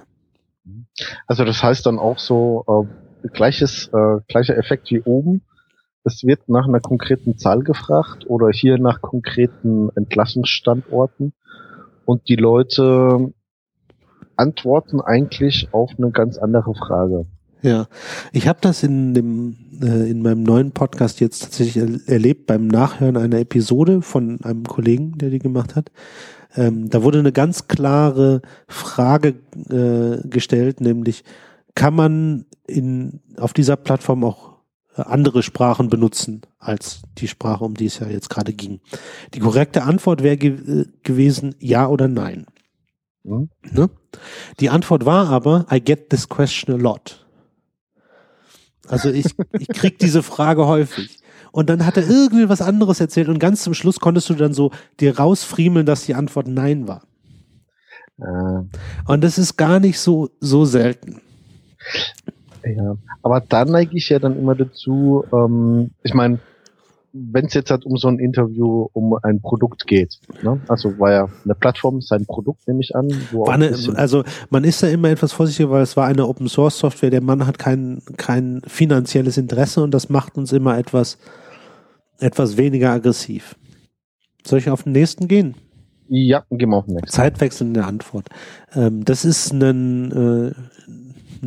Also 1.27 1.43
das 1.45 1.61
heißt 1.61 1.85
dann 1.85 1.99
auch 1.99 2.17
so 2.17 2.87
äh, 3.23 3.27
gleiches 3.29 3.89
äh, 3.93 4.21
gleicher 4.27 4.57
Effekt 4.57 4.89
wie 4.89 5.01
oben. 5.01 5.41
Es 6.03 6.23
wird 6.23 6.47
nach 6.49 6.67
einer 6.67 6.79
konkreten 6.79 7.37
Zahl 7.37 7.59
gefragt 7.59 8.25
oder 8.27 8.49
hier 8.49 8.77
nach 8.79 9.01
konkreten 9.01 9.89
Entlassungsstandorten 9.95 11.33
und 12.05 12.29
die 12.29 12.35
Leute 12.35 13.33
antworten 14.35 15.01
eigentlich 15.01 15.69
auf 15.73 15.91
eine 15.97 16.11
ganz 16.11 16.37
andere 16.37 16.73
Frage. 16.73 17.25
Ja, 17.65 17.87
ich 18.31 18.47
habe 18.47 18.59
das 18.61 18.83
in 18.83 19.15
dem 19.15 19.55
äh, 19.81 20.07
in 20.07 20.21
meinem 20.21 20.43
neuen 20.43 20.71
Podcast 20.71 21.19
jetzt 21.19 21.39
tatsächlich 21.39 21.77
er 21.77 22.13
erlebt 22.13 22.45
beim 22.45 22.67
Nachhören 22.67 23.17
einer 23.17 23.39
Episode 23.39 24.03
von 24.03 24.39
einem 24.43 24.65
Kollegen, 24.65 25.17
der 25.17 25.31
die 25.31 25.39
gemacht 25.39 25.75
hat. 25.75 25.91
Ähm, 26.55 26.91
da 26.91 27.01
wurde 27.01 27.17
eine 27.17 27.31
ganz 27.31 27.67
klare 27.67 28.43
Frage 28.67 29.29
äh, 29.71 30.27
gestellt, 30.27 30.79
nämlich 30.79 31.23
kann 31.73 31.95
man 31.95 32.45
in 32.67 33.21
auf 33.37 33.51
dieser 33.51 33.77
Plattform 33.77 34.23
auch 34.23 34.57
andere 34.93 35.41
Sprachen 35.41 35.89
benutzen 35.89 36.41
als 36.59 37.01
die 37.17 37.27
Sprache, 37.27 37.63
um 37.63 37.73
die 37.73 37.87
es 37.87 37.97
ja 37.97 38.07
jetzt 38.07 38.29
gerade 38.29 38.53
ging. 38.53 38.79
Die 39.33 39.39
korrekte 39.39 39.81
Antwort 39.81 40.21
wäre 40.21 40.37
ge 40.37 40.51
äh, 40.51 40.85
gewesen 41.01 41.55
ja 41.57 41.87
oder 41.87 42.07
nein. 42.07 42.45
Mhm. 43.23 43.49
Ne? 43.71 43.89
Die 44.59 44.69
Antwort 44.69 45.03
war 45.03 45.29
aber 45.29 45.65
I 45.71 45.81
get 45.81 46.11
this 46.11 46.29
question 46.29 46.75
a 46.75 46.77
lot. 46.77 47.24
Also 48.87 49.09
ich, 49.09 49.25
ich 49.59 49.67
krieg 49.69 49.99
diese 49.99 50.23
Frage 50.23 50.67
häufig. 50.67 51.19
Und 51.51 51.69
dann 51.69 51.85
hat 51.85 51.97
er 51.97 52.07
irgendwie 52.07 52.49
was 52.49 52.61
anderes 52.61 52.99
erzählt 52.99 53.29
und 53.29 53.39
ganz 53.39 53.63
zum 53.63 53.73
Schluss 53.73 53.99
konntest 53.99 54.29
du 54.29 54.33
dann 54.33 54.53
so 54.53 54.71
dir 54.99 55.17
rausfriemeln, 55.17 55.85
dass 55.85 56.05
die 56.05 56.13
Antwort 56.13 56.47
Nein 56.47 56.87
war. 56.87 57.03
Äh. 58.19 58.63
Und 59.07 59.23
das 59.23 59.37
ist 59.37 59.55
gar 59.55 59.79
nicht 59.79 59.99
so, 59.99 60.29
so 60.39 60.65
selten. 60.65 61.21
Ja, 62.65 62.97
aber 63.21 63.41
da 63.41 63.63
neige 63.63 63.95
ich 63.95 64.09
ja 64.09 64.19
dann 64.19 64.37
immer 64.37 64.55
dazu, 64.55 65.23
ähm, 65.31 65.91
ich 66.03 66.13
meine, 66.13 66.39
wenn 67.17 67.45
es 67.45 67.53
jetzt 67.53 67.71
halt 67.71 67.85
um 67.85 67.95
so 67.95 68.09
ein 68.09 68.19
Interview 68.19 68.89
um 68.91 69.17
ein 69.23 69.39
Produkt 69.39 69.87
geht, 69.87 70.19
ne? 70.43 70.59
also 70.67 70.99
war 70.99 71.11
ja 71.11 71.29
eine 71.45 71.55
Plattform, 71.55 72.01
sein 72.01 72.25
Produkt 72.25 72.67
nehme 72.67 72.81
ich 72.81 72.93
an. 72.93 73.07
Eine, 73.47 73.73
also 73.95 74.23
man 74.49 74.65
ist 74.65 74.83
da 74.83 74.87
immer 74.87 75.09
etwas 75.09 75.31
vorsichtiger, 75.31 75.71
weil 75.71 75.81
es 75.81 75.95
war 75.95 76.07
eine 76.07 76.27
Open 76.27 76.49
Source 76.49 76.77
Software, 76.77 77.09
der 77.09 77.21
Mann 77.21 77.47
hat 77.47 77.57
kein, 77.57 78.01
kein 78.17 78.61
finanzielles 78.67 79.37
Interesse 79.37 79.81
und 79.81 79.91
das 79.91 80.09
macht 80.09 80.37
uns 80.37 80.51
immer 80.51 80.77
etwas, 80.77 81.17
etwas 82.19 82.57
weniger 82.57 82.91
aggressiv. 82.91 83.55
Soll 84.45 84.59
ich 84.59 84.69
auf 84.69 84.83
den 84.83 84.91
nächsten 84.91 85.29
gehen? 85.29 85.55
Ja, 86.09 86.43
gehen 86.51 86.69
wir 86.69 86.77
auf 86.77 86.85
den 86.85 86.95
nächsten. 86.95 87.15
Zeitwechsel 87.15 87.67
in 87.67 87.73
der 87.75 87.87
Antwort. 87.87 88.27
Ähm, 88.73 89.05
das 89.05 89.23
ist 89.23 89.53
ein, 89.53 90.11
äh, 90.11 90.51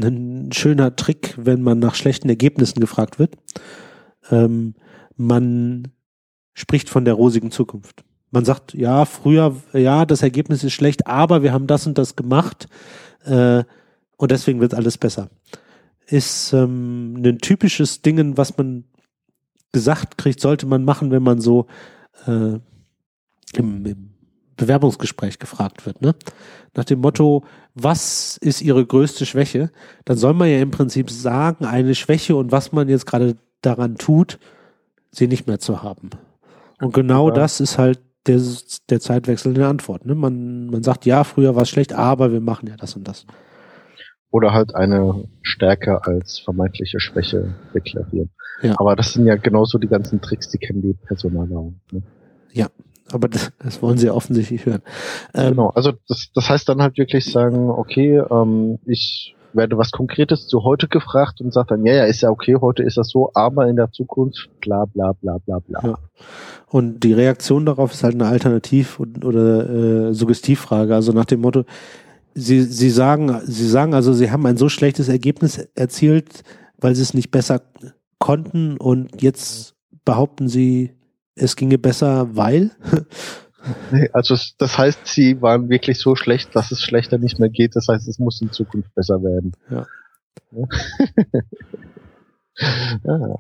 ein 0.03 0.51
schöner 0.53 0.97
Trick, 0.97 1.35
wenn 1.37 1.61
man 1.61 1.79
nach 1.79 1.95
schlechten 1.95 2.29
Ergebnissen 2.31 2.81
gefragt 2.81 3.19
wird. 3.19 3.35
Ähm, 4.31 4.75
man 5.19 5.89
spricht 6.55 6.89
von 6.89 7.05
der 7.05 7.15
rosigen 7.15 7.51
Zukunft. 7.51 8.05
Man 8.31 8.45
sagt, 8.45 8.75
ja, 8.75 9.05
früher, 9.05 9.57
ja, 9.73 10.05
das 10.05 10.23
Ergebnis 10.23 10.65
ist 10.65 10.73
schlecht, 10.73 11.07
aber 11.07 11.43
wir 11.43 11.53
haben 11.53 11.67
das 11.67 11.87
und 11.87 11.99
das 11.99 12.17
gemacht 12.17 12.69
äh, 13.25 13.65
und 14.17 14.31
deswegen 14.31 14.61
wird 14.61 14.75
alles 14.75 14.99
besser. 14.99 15.31
Ist 16.07 16.53
ähm, 16.53 17.21
ein 17.25 17.39
typisches 17.39 18.03
Ding, 18.03 18.37
was 18.37 18.57
man 18.57 18.85
gesagt 19.73 20.19
kriegt, 20.19 20.41
sollte 20.41 20.67
man 20.67 20.85
machen, 20.85 21.11
wenn 21.11 21.23
man 21.23 21.41
so 21.41 21.67
äh, 22.27 22.59
im, 23.55 23.87
im 23.87 24.11
Bewerbungsgespräch 24.57 25.39
gefragt 25.39 25.87
wird. 25.87 26.03
Ne? 26.03 26.15
Nach 26.75 26.85
dem 26.85 27.01
Motto, 27.01 27.45
was 27.75 28.37
ist 28.39 28.61
Ihre 28.61 28.85
größte 28.85 29.25
Schwäche? 29.25 29.71
Dann 30.05 30.19
soll 30.19 30.35
man 30.35 30.49
ja 30.49 30.61
im 30.61 30.71
Prinzip 30.71 31.11
sagen, 31.11 31.65
eine 31.65 31.95
Schwäche 31.95 32.37
und 32.37 32.53
was 32.53 32.73
man 32.73 32.89
jetzt 32.89 33.07
gerade 33.07 33.37
daran 33.63 33.97
tut, 33.97 34.39
sie 35.11 35.29
nicht 35.29 35.47
mehr 35.47 35.59
zu 35.59 35.83
haben. 35.83 36.11
Und 36.81 36.95
genau 36.95 37.29
ja. 37.29 37.35
das 37.35 37.61
ist 37.61 37.79
halt 37.79 38.01
der, 38.27 38.41
der 38.91 39.01
Zeitwechsel 39.01 39.49
in 39.49 39.55
der 39.55 39.69
Antwort. 39.69 40.05
Ne? 40.07 40.15
Man, 40.15 40.67
man 40.67 40.83
sagt, 40.83 41.07
ja, 41.07 41.25
früher 41.25 41.55
war 41.55 41.63
es 41.63 41.71
schlecht, 41.71 41.93
aber 41.93 42.33
wir 42.33 42.41
machen 42.41 42.69
ja 42.69 42.77
das 42.77 42.95
und 42.95 43.09
das. 43.09 43.27
Oder 44.31 44.53
halt 44.53 44.75
eine 44.75 45.25
Stärke 45.43 46.05
als 46.05 46.39
vermeintliche 46.39 47.01
Schwäche 47.01 47.55
deklarieren. 47.75 48.31
Ja. 48.63 48.75
Aber 48.79 48.95
das 48.95 49.15
sind 49.15 49.27
ja 49.27 49.37
genauso 49.37 49.79
die 49.79 49.89
ganzen 49.89 50.21
Tricks, 50.21 50.51
die 50.51 50.59
kennen 50.59 50.83
die 50.83 50.93
Personaler. 50.93 51.73
Ne? 51.91 52.03
Ja, 52.53 52.69
aber 53.11 53.29
das, 53.29 53.53
das 53.59 53.81
wollen 53.81 53.97
sie 53.97 54.11
offensichtlich 54.11 54.67
hören. 54.67 54.83
Ähm, 55.33 55.51
genau, 55.51 55.69
also 55.71 55.93
das, 56.09 56.31
das 56.35 56.51
heißt 56.51 56.69
dann 56.69 56.83
halt 56.83 56.99
wirklich 56.99 57.25
sagen, 57.31 57.71
okay, 57.71 58.19
ähm, 58.31 58.79
ich 58.85 59.35
werde 59.53 59.79
was 59.79 59.91
Konkretes 59.91 60.47
zu 60.47 60.65
heute 60.65 60.89
gefragt 60.89 61.41
und 61.41 61.53
sagt 61.53 61.71
dann, 61.71 61.85
ja, 61.85 61.95
ja, 61.95 62.05
ist 62.05 62.21
ja 62.21 62.31
okay, 62.31 62.57
heute 62.61 62.83
ist 62.83 62.97
das 62.97 63.09
so, 63.09 63.31
aber 63.35 63.69
in 63.69 63.77
der 63.77 63.91
Zukunft, 63.91 64.49
bla 64.61 64.85
bla 64.85 65.13
bla 65.13 65.39
bla 65.39 65.59
bla. 65.61 65.81
Ja. 65.83 65.99
Und 66.67 67.01
die 67.01 67.13
Reaktion 67.13 67.67
darauf 67.67 67.93
ist 67.93 68.05
halt 68.05 68.15
eine 68.15 68.27
Alternativ- 68.27 69.01
oder 69.01 70.09
äh, 70.09 70.15
Suggestivfrage, 70.15 70.95
also 70.95 71.13
nach 71.13 71.25
dem 71.25 71.41
Motto, 71.41 71.65
Sie, 72.35 72.63
Sie 72.63 72.91
sagen, 72.91 73.41
Sie 73.45 73.69
sagen 73.69 73.95
also, 73.95 74.13
Sie 74.13 74.31
haben 74.31 74.47
ein 74.47 74.57
so 74.57 74.69
schlechtes 74.69 75.09
Ergebnis 75.09 75.59
erzielt, 75.75 76.45
weil 76.79 76.95
Sie 76.95 77.03
es 77.03 77.15
nicht 77.15 77.31
besser 77.31 77.63
konnten 78.19 78.77
und 78.77 79.23
jetzt 79.23 79.75
behaupten 80.05 80.49
Sie, 80.49 80.93
es 81.35 81.57
ginge 81.57 81.79
besser, 81.79 82.37
weil? 82.37 82.71
Also 84.13 84.37
das 84.59 84.79
heißt, 84.79 85.07
sie 85.07 85.43
waren 85.43 85.69
wirklich 85.69 85.99
so 85.99 86.15
schlecht, 86.15 86.55
dass 86.55 86.71
es 86.71 86.81
schlechter 86.83 87.19
nicht 87.19 87.39
mehr 87.39 87.49
geht. 87.49 87.77
Das 87.77 87.89
heißt, 87.89 88.07
es 88.09 88.19
muss 88.19 88.41
in 88.41 88.53
Zukunft 88.53 88.95
besser 88.95 89.23
werden. 89.23 89.53
Ja. 89.71 89.87
ja. 93.05 93.39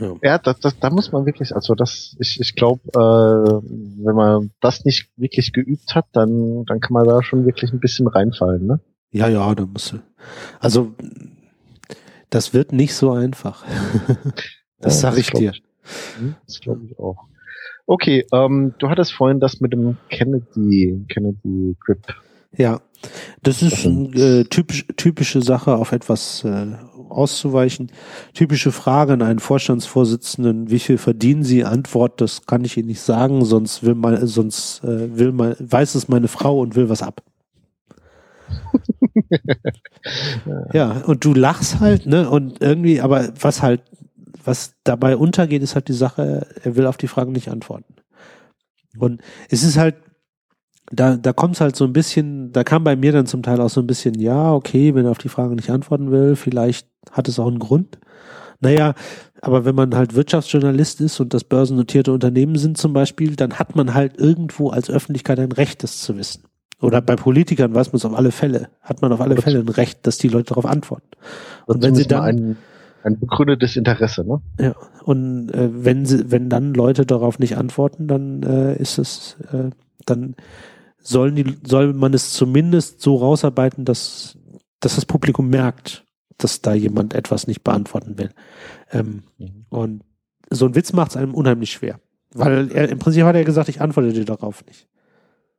Ja, 0.00 0.16
ja 0.22 0.38
das, 0.38 0.60
das, 0.60 0.78
da 0.78 0.90
muss 0.90 1.12
man 1.12 1.26
wirklich, 1.26 1.54
also 1.54 1.74
das, 1.74 2.16
ich, 2.18 2.40
ich 2.40 2.54
glaube, 2.54 2.80
äh, 2.94 3.62
wenn 4.04 4.14
man 4.14 4.50
das 4.60 4.84
nicht 4.84 5.10
wirklich 5.16 5.52
geübt 5.52 5.94
hat, 5.94 6.06
dann, 6.12 6.64
dann 6.64 6.80
kann 6.80 6.94
man 6.94 7.06
da 7.06 7.22
schon 7.22 7.44
wirklich 7.44 7.72
ein 7.72 7.80
bisschen 7.80 8.08
reinfallen, 8.08 8.66
ne? 8.66 8.80
Ja, 9.10 9.28
ja, 9.28 9.54
da 9.54 9.66
muss 9.66 9.94
Also 10.58 10.94
das 12.30 12.52
wird 12.52 12.72
nicht 12.72 12.94
so 12.94 13.12
einfach. 13.12 13.64
das 14.80 15.02
ja, 15.02 15.10
sage 15.10 15.20
ich 15.20 15.30
dir. 15.30 15.52
Hm, 16.18 16.34
das 16.46 16.60
glaube 16.60 16.84
ich 16.86 16.98
auch. 16.98 17.26
Okay, 17.86 18.26
ähm, 18.32 18.74
du 18.78 18.88
hattest 18.88 19.12
vorhin 19.12 19.40
das 19.40 19.60
mit 19.60 19.72
dem 19.72 19.96
Kennedy, 20.08 21.04
Kennedy 21.08 21.76
Grip. 21.80 21.98
Ja, 22.56 22.80
das 23.42 23.62
ist 23.62 23.84
eine 23.84 24.08
äh, 24.14 24.44
typisch, 24.44 24.86
typische 24.96 25.42
Sache, 25.42 25.76
auf 25.76 25.92
etwas 25.92 26.44
äh, 26.44 26.66
auszuweichen. 27.08 27.90
Typische 28.32 28.72
Frage 28.72 29.12
an 29.12 29.22
einen 29.22 29.38
Vorstandsvorsitzenden, 29.38 30.70
wie 30.70 30.78
viel 30.78 30.98
verdienen 30.98 31.42
Sie? 31.42 31.64
Antwort, 31.64 32.20
das 32.20 32.46
kann 32.46 32.64
ich 32.64 32.76
Ihnen 32.76 32.88
nicht 32.88 33.00
sagen, 33.00 33.44
sonst 33.44 33.82
will 33.82 33.94
man, 33.94 34.26
sonst 34.26 34.82
äh, 34.84 35.18
will 35.18 35.32
man, 35.32 35.56
weiß 35.58 35.94
es 35.94 36.08
meine 36.08 36.28
Frau 36.28 36.60
und 36.60 36.76
will 36.76 36.88
was 36.88 37.02
ab. 37.02 37.22
ja, 40.72 41.02
und 41.06 41.24
du 41.24 41.34
lachst 41.34 41.80
halt, 41.80 42.06
ne? 42.06 42.30
Und 42.30 42.60
irgendwie, 42.60 43.00
aber 43.00 43.30
was 43.40 43.62
halt, 43.62 43.82
was 44.44 44.74
dabei 44.84 45.16
untergeht, 45.16 45.62
ist 45.62 45.74
halt 45.74 45.88
die 45.88 45.92
Sache, 45.92 46.46
er 46.62 46.76
will 46.76 46.86
auf 46.86 46.96
die 46.96 47.08
Fragen 47.08 47.32
nicht 47.32 47.48
antworten. 47.48 47.94
Und 48.98 49.20
es 49.48 49.62
ist 49.62 49.76
halt, 49.76 49.96
da, 50.90 51.16
da 51.16 51.32
kommt 51.32 51.54
es 51.54 51.60
halt 51.60 51.76
so 51.76 51.84
ein 51.84 51.92
bisschen, 51.92 52.52
da 52.52 52.64
kam 52.64 52.84
bei 52.84 52.96
mir 52.96 53.12
dann 53.12 53.26
zum 53.26 53.42
Teil 53.42 53.60
auch 53.60 53.70
so 53.70 53.80
ein 53.80 53.86
bisschen, 53.86 54.18
ja, 54.20 54.52
okay, 54.52 54.94
wenn 54.94 55.06
er 55.06 55.10
auf 55.10 55.18
die 55.18 55.28
Frage 55.28 55.54
nicht 55.54 55.70
antworten 55.70 56.10
will, 56.10 56.36
vielleicht 56.36 56.88
hat 57.10 57.28
es 57.28 57.38
auch 57.38 57.46
einen 57.46 57.58
Grund. 57.58 57.98
Naja, 58.60 58.94
aber 59.40 59.64
wenn 59.64 59.74
man 59.74 59.94
halt 59.94 60.14
Wirtschaftsjournalist 60.14 61.00
ist 61.00 61.20
und 61.20 61.34
das 61.34 61.44
börsennotierte 61.44 62.12
Unternehmen 62.12 62.56
sind 62.56 62.78
zum 62.78 62.92
Beispiel, 62.92 63.36
dann 63.36 63.58
hat 63.58 63.76
man 63.76 63.94
halt 63.94 64.18
irgendwo 64.18 64.70
als 64.70 64.90
Öffentlichkeit 64.90 65.38
ein 65.38 65.52
Recht, 65.52 65.82
das 65.82 66.00
zu 66.00 66.16
wissen. 66.16 66.44
Oder 66.80 67.00
bei 67.00 67.16
Politikern 67.16 67.74
weiß 67.74 67.88
man 67.88 67.96
es 67.96 68.04
auf 68.04 68.14
alle 68.14 68.30
Fälle, 68.30 68.68
hat 68.80 69.02
man 69.02 69.12
auf 69.12 69.20
alle 69.20 69.36
Fälle 69.36 69.60
ein 69.60 69.68
Recht, 69.68 70.06
dass 70.06 70.18
die 70.18 70.28
Leute 70.28 70.48
darauf 70.48 70.66
antworten. 70.66 71.08
Und 71.66 71.82
wenn 71.82 71.94
sie 71.94 72.06
dann 72.06 72.56
ein, 73.04 73.18
begründetes 73.18 73.76
Interesse, 73.76 74.24
ne? 74.24 74.40
Ja. 74.58 74.74
Und 75.04 75.50
äh, 75.50 75.68
wenn 75.72 76.06
sie, 76.06 76.30
wenn 76.30 76.48
dann 76.48 76.74
Leute 76.74 77.06
darauf 77.06 77.38
nicht 77.38 77.56
antworten, 77.56 78.08
dann 78.08 78.42
äh, 78.42 78.76
ist 78.76 78.98
es, 78.98 79.36
äh, 79.52 79.70
dann 80.06 80.34
sollen 80.98 81.36
die, 81.36 81.56
soll 81.64 81.92
man 81.92 82.14
es 82.14 82.32
zumindest 82.32 83.00
so 83.00 83.16
rausarbeiten, 83.16 83.84
dass, 83.84 84.38
dass 84.80 84.94
das 84.94 85.04
Publikum 85.04 85.48
merkt, 85.48 86.04
dass 86.38 86.62
da 86.62 86.74
jemand 86.74 87.14
etwas 87.14 87.46
nicht 87.46 87.62
beantworten 87.62 88.18
will. 88.18 88.30
Ähm, 88.90 89.22
mhm. 89.38 89.66
Und 89.68 90.02
so 90.50 90.66
ein 90.66 90.74
Witz 90.74 90.92
macht 90.92 91.12
es 91.12 91.16
einem 91.16 91.34
unheimlich 91.34 91.72
schwer. 91.72 92.00
Weil 92.32 92.70
er 92.72 92.88
im 92.88 92.98
Prinzip 92.98 93.24
hat 93.24 93.36
er 93.36 93.44
gesagt, 93.44 93.68
ich 93.68 93.80
antworte 93.80 94.12
dir 94.12 94.24
darauf 94.24 94.64
nicht. 94.66 94.88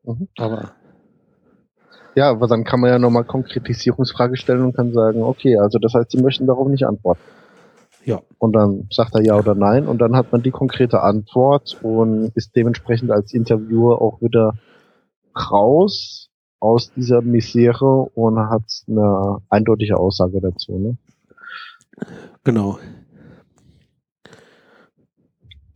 Mhm. 0.03 0.27
Aber 0.37 0.73
ja, 2.15 2.29
aber 2.29 2.47
dann 2.47 2.63
kann 2.63 2.79
man 2.79 2.89
ja 2.89 2.99
nochmal 2.99 3.25
Konkretisierungsfrage 3.25 4.37
stellen 4.37 4.63
und 4.63 4.75
kann 4.75 4.93
sagen, 4.93 5.21
okay, 5.21 5.57
also 5.57 5.79
das 5.79 5.93
heißt, 5.93 6.11
Sie 6.11 6.21
möchten 6.21 6.47
darauf 6.47 6.67
nicht 6.67 6.85
antworten. 6.85 7.21
Ja. 8.05 8.21
Und 8.37 8.53
dann 8.53 8.87
sagt 8.91 9.15
er 9.15 9.23
ja 9.23 9.37
oder 9.37 9.55
nein 9.55 9.87
und 9.87 9.99
dann 9.99 10.15
hat 10.15 10.31
man 10.31 10.43
die 10.43 10.51
konkrete 10.51 11.01
Antwort 11.01 11.77
und 11.81 12.31
ist 12.35 12.55
dementsprechend 12.55 13.11
als 13.11 13.33
Interviewer 13.33 14.01
auch 14.01 14.21
wieder 14.21 14.53
raus 15.35 16.29
aus 16.59 16.91
dieser 16.93 17.21
Misere 17.21 18.05
und 18.13 18.39
hat 18.39 18.63
eine 18.87 19.39
eindeutige 19.49 19.97
Aussage 19.97 20.39
dazu. 20.39 20.77
Ne? 20.77 20.97
Genau. 22.43 22.79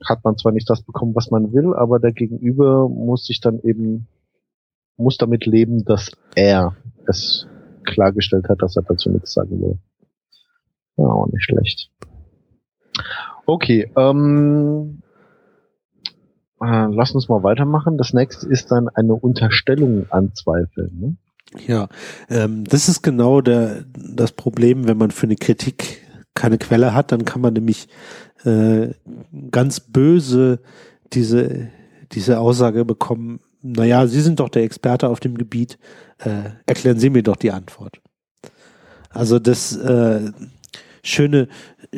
Hat 0.06 0.24
man 0.24 0.38
zwar 0.38 0.52
nicht 0.52 0.70
das 0.70 0.82
bekommen, 0.84 1.16
was 1.16 1.30
man 1.32 1.52
will, 1.52 1.74
aber 1.74 2.00
der 2.00 2.14
Gegenüber 2.14 2.88
muss 2.88 3.26
sich 3.26 3.42
dann 3.42 3.60
eben 3.60 4.08
muss 5.00 5.18
damit 5.18 5.46
leben, 5.46 5.86
dass 5.86 6.12
er 6.36 6.76
es 7.08 7.48
klargestellt 7.86 8.48
hat, 8.50 8.62
dass 8.62 8.76
er 8.76 8.84
dazu 8.84 9.10
nichts 9.10 9.34
sagen 9.34 9.62
will. 9.62 9.80
Ja, 10.98 11.06
auch 11.06 11.28
nicht 11.28 11.44
schlecht. 11.44 11.92
Okay, 13.46 13.92
ähm, 13.96 15.02
äh, 16.62 16.88
lass 16.92 17.12
uns 17.12 17.30
mal 17.30 17.42
weitermachen. 17.44 17.98
Das 17.98 18.14
nächste 18.14 18.48
ist 18.48 18.72
dann 18.72 18.90
eine 18.90 19.16
Unterstellung 19.16 20.06
anzweifeln. 20.12 21.00
Ne? 21.00 21.18
Ja, 21.66 21.88
ähm, 22.30 22.64
das 22.66 22.90
ist 22.90 23.02
genau 23.02 23.42
der, 23.42 23.86
das 23.94 24.34
Problem, 24.34 24.88
wenn 24.88 24.98
man 24.98 25.12
für 25.12 25.26
eine 25.26 25.36
Kritik 25.36 26.06
keine 26.36 26.58
Quelle 26.58 26.94
hat, 26.94 27.12
dann 27.12 27.26
kann 27.26 27.42
man 27.42 27.54
nämlich 27.54 27.88
äh, 28.44 28.90
ganz 29.50 29.80
böse 29.80 30.60
diese, 31.12 31.70
diese 32.12 32.40
Aussage 32.40 32.86
bekommen, 32.86 33.40
naja, 33.62 34.08
Sie 34.08 34.22
sind 34.22 34.40
doch 34.40 34.50
der 34.50 34.64
Experte 34.64 35.10
auf 35.10 35.20
dem 35.20 35.38
Gebiet, 35.38 35.78
äh, 36.20 36.52
erklären 36.66 37.00
Sie 37.00 37.10
mir 37.10 37.24
doch 37.24 37.36
die 37.36 37.52
Antwort. 37.52 38.02
Also 39.10 39.40
das 39.40 39.76
äh, 39.76 40.32
schöne, 41.04 41.48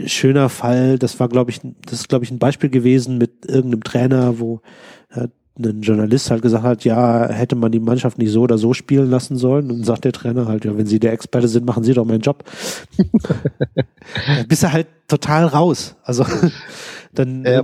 schöner 0.05 0.49
Fall, 0.49 0.97
das 0.97 1.20
war, 1.20 1.30
glaube 1.30 1.51
ich, 1.51 1.62
das 1.86 2.01
ist, 2.01 2.09
glaube 2.09 2.26
ich, 2.26 2.32
ein 2.32 2.39
Beispiel 2.39 2.70
gewesen 2.70 3.18
mit 3.18 3.45
irgendeinem 3.45 3.84
Trainer, 3.84 4.39
wo 4.39 4.62
äh, 5.09 5.28
ein 5.60 5.82
Journalist 5.82 6.32
halt 6.32 6.41
gesagt 6.41 6.64
hat, 6.64 6.86
ja, 6.86 7.28
hätte 7.28 7.56
man 7.56 7.72
die 7.72 7.80
Mannschaft 7.80 8.18
nicht 8.18 8.32
so 8.32 8.41
oder 8.41 8.58
so 8.58 8.74
spielen 8.74 9.10
lassen 9.10 9.36
sollen. 9.36 9.70
Und 9.70 9.86
sagt 9.86 10.06
der 10.06 10.14
Trainer 10.14 10.47
halt, 10.47 10.66
ja, 10.66 10.78
wenn 10.78 10.86
Sie 10.86 10.99
der 10.99 11.14
Experte 11.14 11.47
sind, 11.47 11.66
machen 11.66 11.84
Sie 11.84 11.93
doch 11.93 12.06
meinen 12.06 12.22
Job. 12.22 12.43
bist 14.47 14.64
du 14.64 14.72
halt 14.72 14.88
total 15.08 15.45
raus. 15.45 15.95
Also 16.04 16.26
dann 17.14 17.43
ja. 17.43 17.64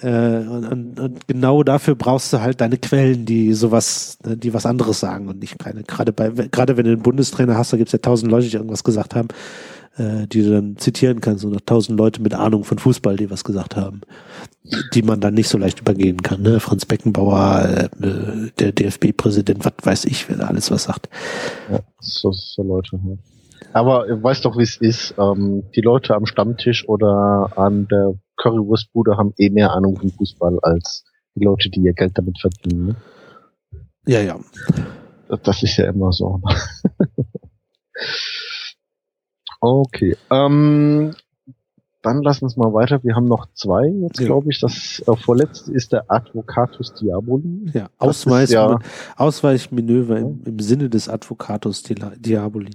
äh, 0.00 0.46
und, 0.46 0.64
und, 0.66 1.00
und, 1.00 1.28
genau 1.28 1.62
dafür 1.62 1.94
brauchst 1.94 2.32
du 2.32 2.40
halt 2.40 2.60
deine 2.62 2.78
Quellen, 2.78 3.26
die 3.26 3.52
sowas, 3.52 4.18
ne, 4.24 4.36
die 4.36 4.54
was 4.54 4.64
anderes 4.64 5.00
sagen 5.00 5.28
und 5.28 5.40
nicht 5.40 5.58
keine. 5.58 5.82
Gerade 5.82 6.12
bei, 6.12 6.30
gerade 6.30 6.76
wenn 6.76 6.86
du 6.86 6.92
einen 6.92 7.02
Bundestrainer 7.02 7.58
hast, 7.58 7.72
da 7.72 7.76
gibt's 7.76 7.92
ja 7.92 7.98
tausend 7.98 8.30
Leute, 8.30 8.48
die 8.48 8.56
irgendwas 8.56 8.84
gesagt 8.84 9.14
haben 9.14 9.28
äh, 9.96 10.26
die 10.26 10.42
du 10.42 10.50
dann 10.50 10.76
zitieren 10.76 11.20
kannst 11.20 11.44
und 11.44 11.66
tausend 11.66 11.98
Leute 11.98 12.22
mit 12.22 12.34
Ahnung 12.34 12.64
von 12.64 12.78
Fußball, 12.78 13.16
die 13.16 13.30
was 13.30 13.44
gesagt 13.44 13.76
haben, 13.76 14.02
die 14.94 15.02
man 15.02 15.20
dann 15.20 15.34
nicht 15.34 15.48
so 15.48 15.58
leicht 15.58 15.80
übergehen 15.80 16.22
kann. 16.22 16.42
Ne? 16.42 16.60
Franz 16.60 16.86
Beckenbauer, 16.86 17.88
äh, 18.00 18.50
der 18.58 18.72
DFB-Präsident, 18.72 19.64
was 19.64 19.72
weiß 19.82 20.04
ich, 20.06 20.28
wer 20.28 20.48
alles 20.48 20.70
was 20.70 20.84
sagt. 20.84 21.08
Ja, 21.70 21.80
so, 22.00 22.32
so 22.32 22.62
Leute. 22.62 23.00
Ja. 23.04 23.16
Aber 23.72 24.06
weißt 24.22 24.44
doch, 24.44 24.56
wie 24.56 24.62
es 24.62 24.76
ist. 24.76 25.14
Ähm, 25.18 25.64
die 25.74 25.80
Leute 25.80 26.14
am 26.14 26.26
Stammtisch 26.26 26.88
oder 26.88 27.52
an 27.56 27.88
der 27.88 28.14
Currywurstbude 28.36 29.16
haben 29.16 29.32
eh 29.38 29.50
mehr 29.50 29.72
Ahnung 29.72 29.96
von 29.96 30.10
Fußball 30.10 30.58
als 30.62 31.04
die 31.34 31.44
Leute, 31.44 31.70
die 31.70 31.80
ihr 31.80 31.92
Geld 31.92 32.16
damit 32.16 32.38
verdienen. 32.40 32.86
Ne? 32.86 32.96
Ja, 34.06 34.20
ja. 34.20 34.38
Das 35.42 35.62
ist 35.62 35.76
ja 35.76 35.88
immer 35.88 36.12
so. 36.12 36.40
Okay. 39.60 40.16
Ähm, 40.30 41.14
dann 42.06 42.22
lass 42.22 42.40
uns 42.40 42.56
mal 42.56 42.72
weiter. 42.72 43.02
Wir 43.02 43.16
haben 43.16 43.24
noch 43.24 43.48
zwei 43.54 43.88
jetzt, 43.88 44.20
ja. 44.20 44.26
glaube 44.26 44.48
ich. 44.50 44.60
Das 44.60 45.02
äh, 45.04 45.16
vorletzte 45.16 45.72
ist 45.72 45.92
der 45.92 46.04
Advocatus 46.06 46.94
Diaboli. 46.94 47.68
Ja, 47.74 47.88
Ausweis, 47.98 48.52
ja 48.52 48.78
Ausweichmanöver 49.16 50.18
im, 50.18 50.40
im, 50.44 50.60
Sinne 50.60 50.88
des 50.88 51.08
Advocatus 51.08 51.82
Diaboli. 51.82 52.70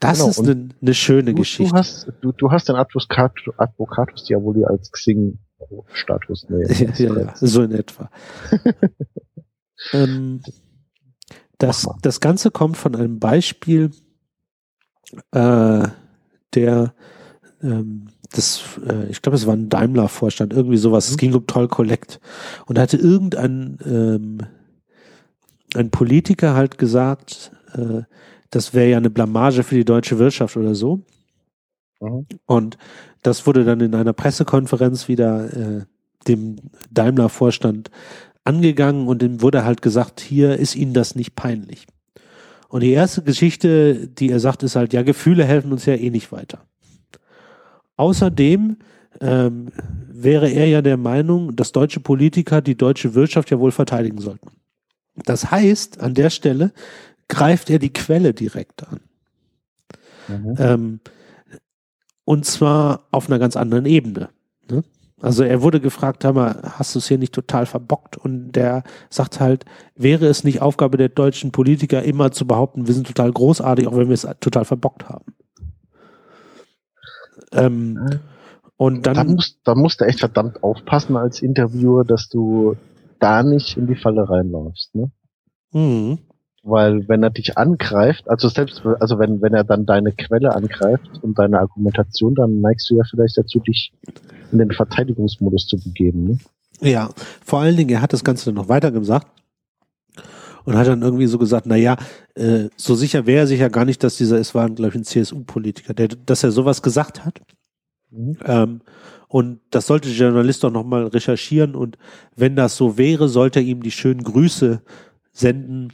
Das 0.00 0.18
genau. 0.18 0.30
ist 0.30 0.38
eine 0.40 0.68
ne 0.82 0.92
schöne 0.92 1.30
du, 1.30 1.36
Geschichte. 1.36 1.72
Du 1.72 1.78
hast, 1.78 2.12
du, 2.20 2.32
du 2.32 2.50
hast 2.50 2.68
den 2.68 2.76
Advocatus, 2.76 3.54
Advocatus 3.56 4.24
Diaboli 4.24 4.66
als 4.66 4.92
Xing-Status. 4.92 6.46
Nee, 6.50 6.64
ja, 6.98 7.14
ja, 7.14 7.20
ja, 7.20 7.34
so 7.36 7.62
in 7.62 7.72
etwa. 7.72 8.10
ähm, 9.94 10.42
das, 11.56 11.88
das 12.02 12.20
Ganze 12.20 12.50
kommt 12.50 12.76
von 12.76 12.94
einem 12.94 13.18
Beispiel, 13.18 13.92
äh, 15.32 15.88
der 16.54 16.94
ähm, 17.62 18.08
das, 18.30 18.62
äh, 18.86 19.06
ich 19.10 19.22
glaube, 19.22 19.36
es 19.36 19.46
war 19.46 19.54
ein 19.54 19.68
Daimler-Vorstand, 19.68 20.52
irgendwie 20.52 20.76
sowas. 20.76 21.06
Es 21.06 21.12
mhm. 21.12 21.18
ging 21.18 21.34
um 21.34 21.46
Toll 21.46 21.68
Collect. 21.68 22.20
Und 22.66 22.78
da 22.78 22.82
hatte 22.82 22.96
irgendein 22.96 23.78
ähm, 23.84 24.38
ein 25.74 25.90
Politiker 25.90 26.54
halt 26.54 26.78
gesagt, 26.78 27.52
äh, 27.74 28.02
das 28.50 28.74
wäre 28.74 28.90
ja 28.90 28.96
eine 28.96 29.10
Blamage 29.10 29.62
für 29.62 29.74
die 29.74 29.84
deutsche 29.84 30.18
Wirtschaft 30.18 30.56
oder 30.56 30.74
so. 30.74 31.02
Mhm. 32.00 32.26
Und 32.46 32.78
das 33.22 33.46
wurde 33.46 33.64
dann 33.64 33.80
in 33.80 33.94
einer 33.94 34.12
Pressekonferenz 34.12 35.08
wieder 35.08 35.52
äh, 35.52 35.84
dem 36.28 36.56
Daimler-Vorstand 36.90 37.90
angegangen 38.44 39.08
und 39.08 39.22
dem 39.22 39.42
wurde 39.42 39.64
halt 39.64 39.80
gesagt, 39.80 40.20
hier 40.20 40.58
ist 40.58 40.76
Ihnen 40.76 40.92
das 40.92 41.14
nicht 41.14 41.34
peinlich. 41.34 41.86
Und 42.74 42.80
die 42.80 42.90
erste 42.90 43.22
Geschichte, 43.22 44.08
die 44.08 44.30
er 44.30 44.40
sagt, 44.40 44.64
ist 44.64 44.74
halt, 44.74 44.92
ja, 44.92 45.02
Gefühle 45.02 45.44
helfen 45.44 45.70
uns 45.70 45.86
ja 45.86 45.94
eh 45.94 46.10
nicht 46.10 46.32
weiter. 46.32 46.66
Außerdem 47.94 48.78
ähm, 49.20 49.68
wäre 50.08 50.50
er 50.50 50.66
ja 50.66 50.82
der 50.82 50.96
Meinung, 50.96 51.54
dass 51.54 51.70
deutsche 51.70 52.00
Politiker 52.00 52.62
die 52.62 52.76
deutsche 52.76 53.14
Wirtschaft 53.14 53.50
ja 53.50 53.60
wohl 53.60 53.70
verteidigen 53.70 54.18
sollten. 54.18 54.48
Das 55.14 55.52
heißt, 55.52 56.00
an 56.00 56.14
der 56.14 56.30
Stelle 56.30 56.72
greift 57.28 57.70
er 57.70 57.78
die 57.78 57.92
Quelle 57.92 58.34
direkt 58.34 58.82
an. 58.88 59.00
Mhm. 60.26 60.54
Ähm, 60.58 61.00
und 62.24 62.44
zwar 62.44 63.06
auf 63.12 63.28
einer 63.28 63.38
ganz 63.38 63.54
anderen 63.54 63.86
Ebene. 63.86 64.30
Ne? 64.68 64.82
Also 65.20 65.44
er 65.44 65.62
wurde 65.62 65.80
gefragt, 65.80 66.24
mal, 66.24 66.60
hast 66.62 66.94
du 66.94 66.98
es 66.98 67.08
hier 67.08 67.18
nicht 67.18 67.32
total 67.32 67.66
verbockt? 67.66 68.16
Und 68.16 68.52
der 68.52 68.82
sagt 69.10 69.40
halt, 69.40 69.64
wäre 69.94 70.26
es 70.26 70.44
nicht 70.44 70.60
Aufgabe 70.60 70.98
der 70.98 71.08
deutschen 71.08 71.52
Politiker, 71.52 72.02
immer 72.02 72.32
zu 72.32 72.46
behaupten, 72.46 72.86
wir 72.86 72.94
sind 72.94 73.06
total 73.06 73.32
großartig, 73.32 73.86
auch 73.86 73.96
wenn 73.96 74.08
wir 74.08 74.14
es 74.14 74.26
total 74.40 74.64
verbockt 74.64 75.08
haben. 75.08 75.34
Ähm, 77.52 78.20
und 78.76 79.06
dann. 79.06 79.14
Da 79.14 79.24
musst, 79.24 79.58
da 79.64 79.74
musst 79.74 80.00
du 80.00 80.04
echt 80.04 80.20
verdammt 80.20 80.62
aufpassen 80.62 81.16
als 81.16 81.40
Interviewer, 81.42 82.04
dass 82.04 82.28
du 82.28 82.76
da 83.20 83.42
nicht 83.42 83.76
in 83.76 83.86
die 83.86 83.96
Falle 83.96 84.28
reinläufst, 84.28 84.94
ne? 84.94 85.10
Mhm. 85.72 86.18
Weil 86.66 87.06
wenn 87.08 87.22
er 87.22 87.28
dich 87.28 87.58
angreift, 87.58 88.26
also 88.26 88.48
selbst, 88.48 88.82
also 88.98 89.18
wenn, 89.18 89.42
wenn 89.42 89.52
er 89.52 89.64
dann 89.64 89.84
deine 89.84 90.12
Quelle 90.12 90.54
angreift 90.54 91.10
und 91.20 91.38
deine 91.38 91.60
Argumentation, 91.60 92.34
dann 92.34 92.62
neigst 92.62 92.88
du 92.88 92.96
ja 92.96 93.02
vielleicht 93.08 93.36
dazu, 93.36 93.60
dich 93.60 93.92
in 94.50 94.58
den 94.58 94.70
Verteidigungsmodus 94.70 95.66
zu 95.66 95.76
begeben. 95.76 96.24
Ne? 96.24 96.38
Ja, 96.80 97.10
vor 97.44 97.60
allen 97.60 97.76
Dingen, 97.76 97.90
er 97.90 98.00
hat 98.00 98.14
das 98.14 98.24
Ganze 98.24 98.46
dann 98.46 98.54
noch 98.54 98.70
weiter 98.70 98.90
gesagt 98.90 99.26
und 100.64 100.74
hat 100.74 100.86
dann 100.86 101.02
irgendwie 101.02 101.26
so 101.26 101.36
gesagt, 101.36 101.66
na 101.66 101.76
ja, 101.76 101.98
äh, 102.34 102.70
so 102.76 102.94
sicher 102.94 103.26
wäre 103.26 103.40
er 103.40 103.46
sich 103.46 103.60
ja 103.60 103.68
gar 103.68 103.84
nicht, 103.84 104.02
dass 104.02 104.16
dieser, 104.16 104.38
es 104.38 104.54
war, 104.54 104.70
glaube 104.70 104.88
ich, 104.88 104.94
ein 104.94 105.04
CSU-Politiker, 105.04 105.92
der, 105.92 106.08
dass 106.08 106.44
er 106.44 106.50
sowas 106.50 106.80
gesagt 106.80 107.26
hat. 107.26 107.40
Mhm. 108.10 108.38
Ähm, 108.42 108.80
und 109.28 109.60
das 109.70 109.86
sollte 109.86 110.08
der 110.08 110.16
Journalist 110.16 110.64
doch 110.64 110.70
nochmal 110.70 111.08
recherchieren 111.08 111.74
und 111.74 111.98
wenn 112.36 112.56
das 112.56 112.76
so 112.76 112.96
wäre, 112.96 113.28
sollte 113.28 113.60
er 113.60 113.66
ihm 113.66 113.82
die 113.82 113.90
schönen 113.90 114.22
Grüße 114.22 114.80
senden 115.32 115.92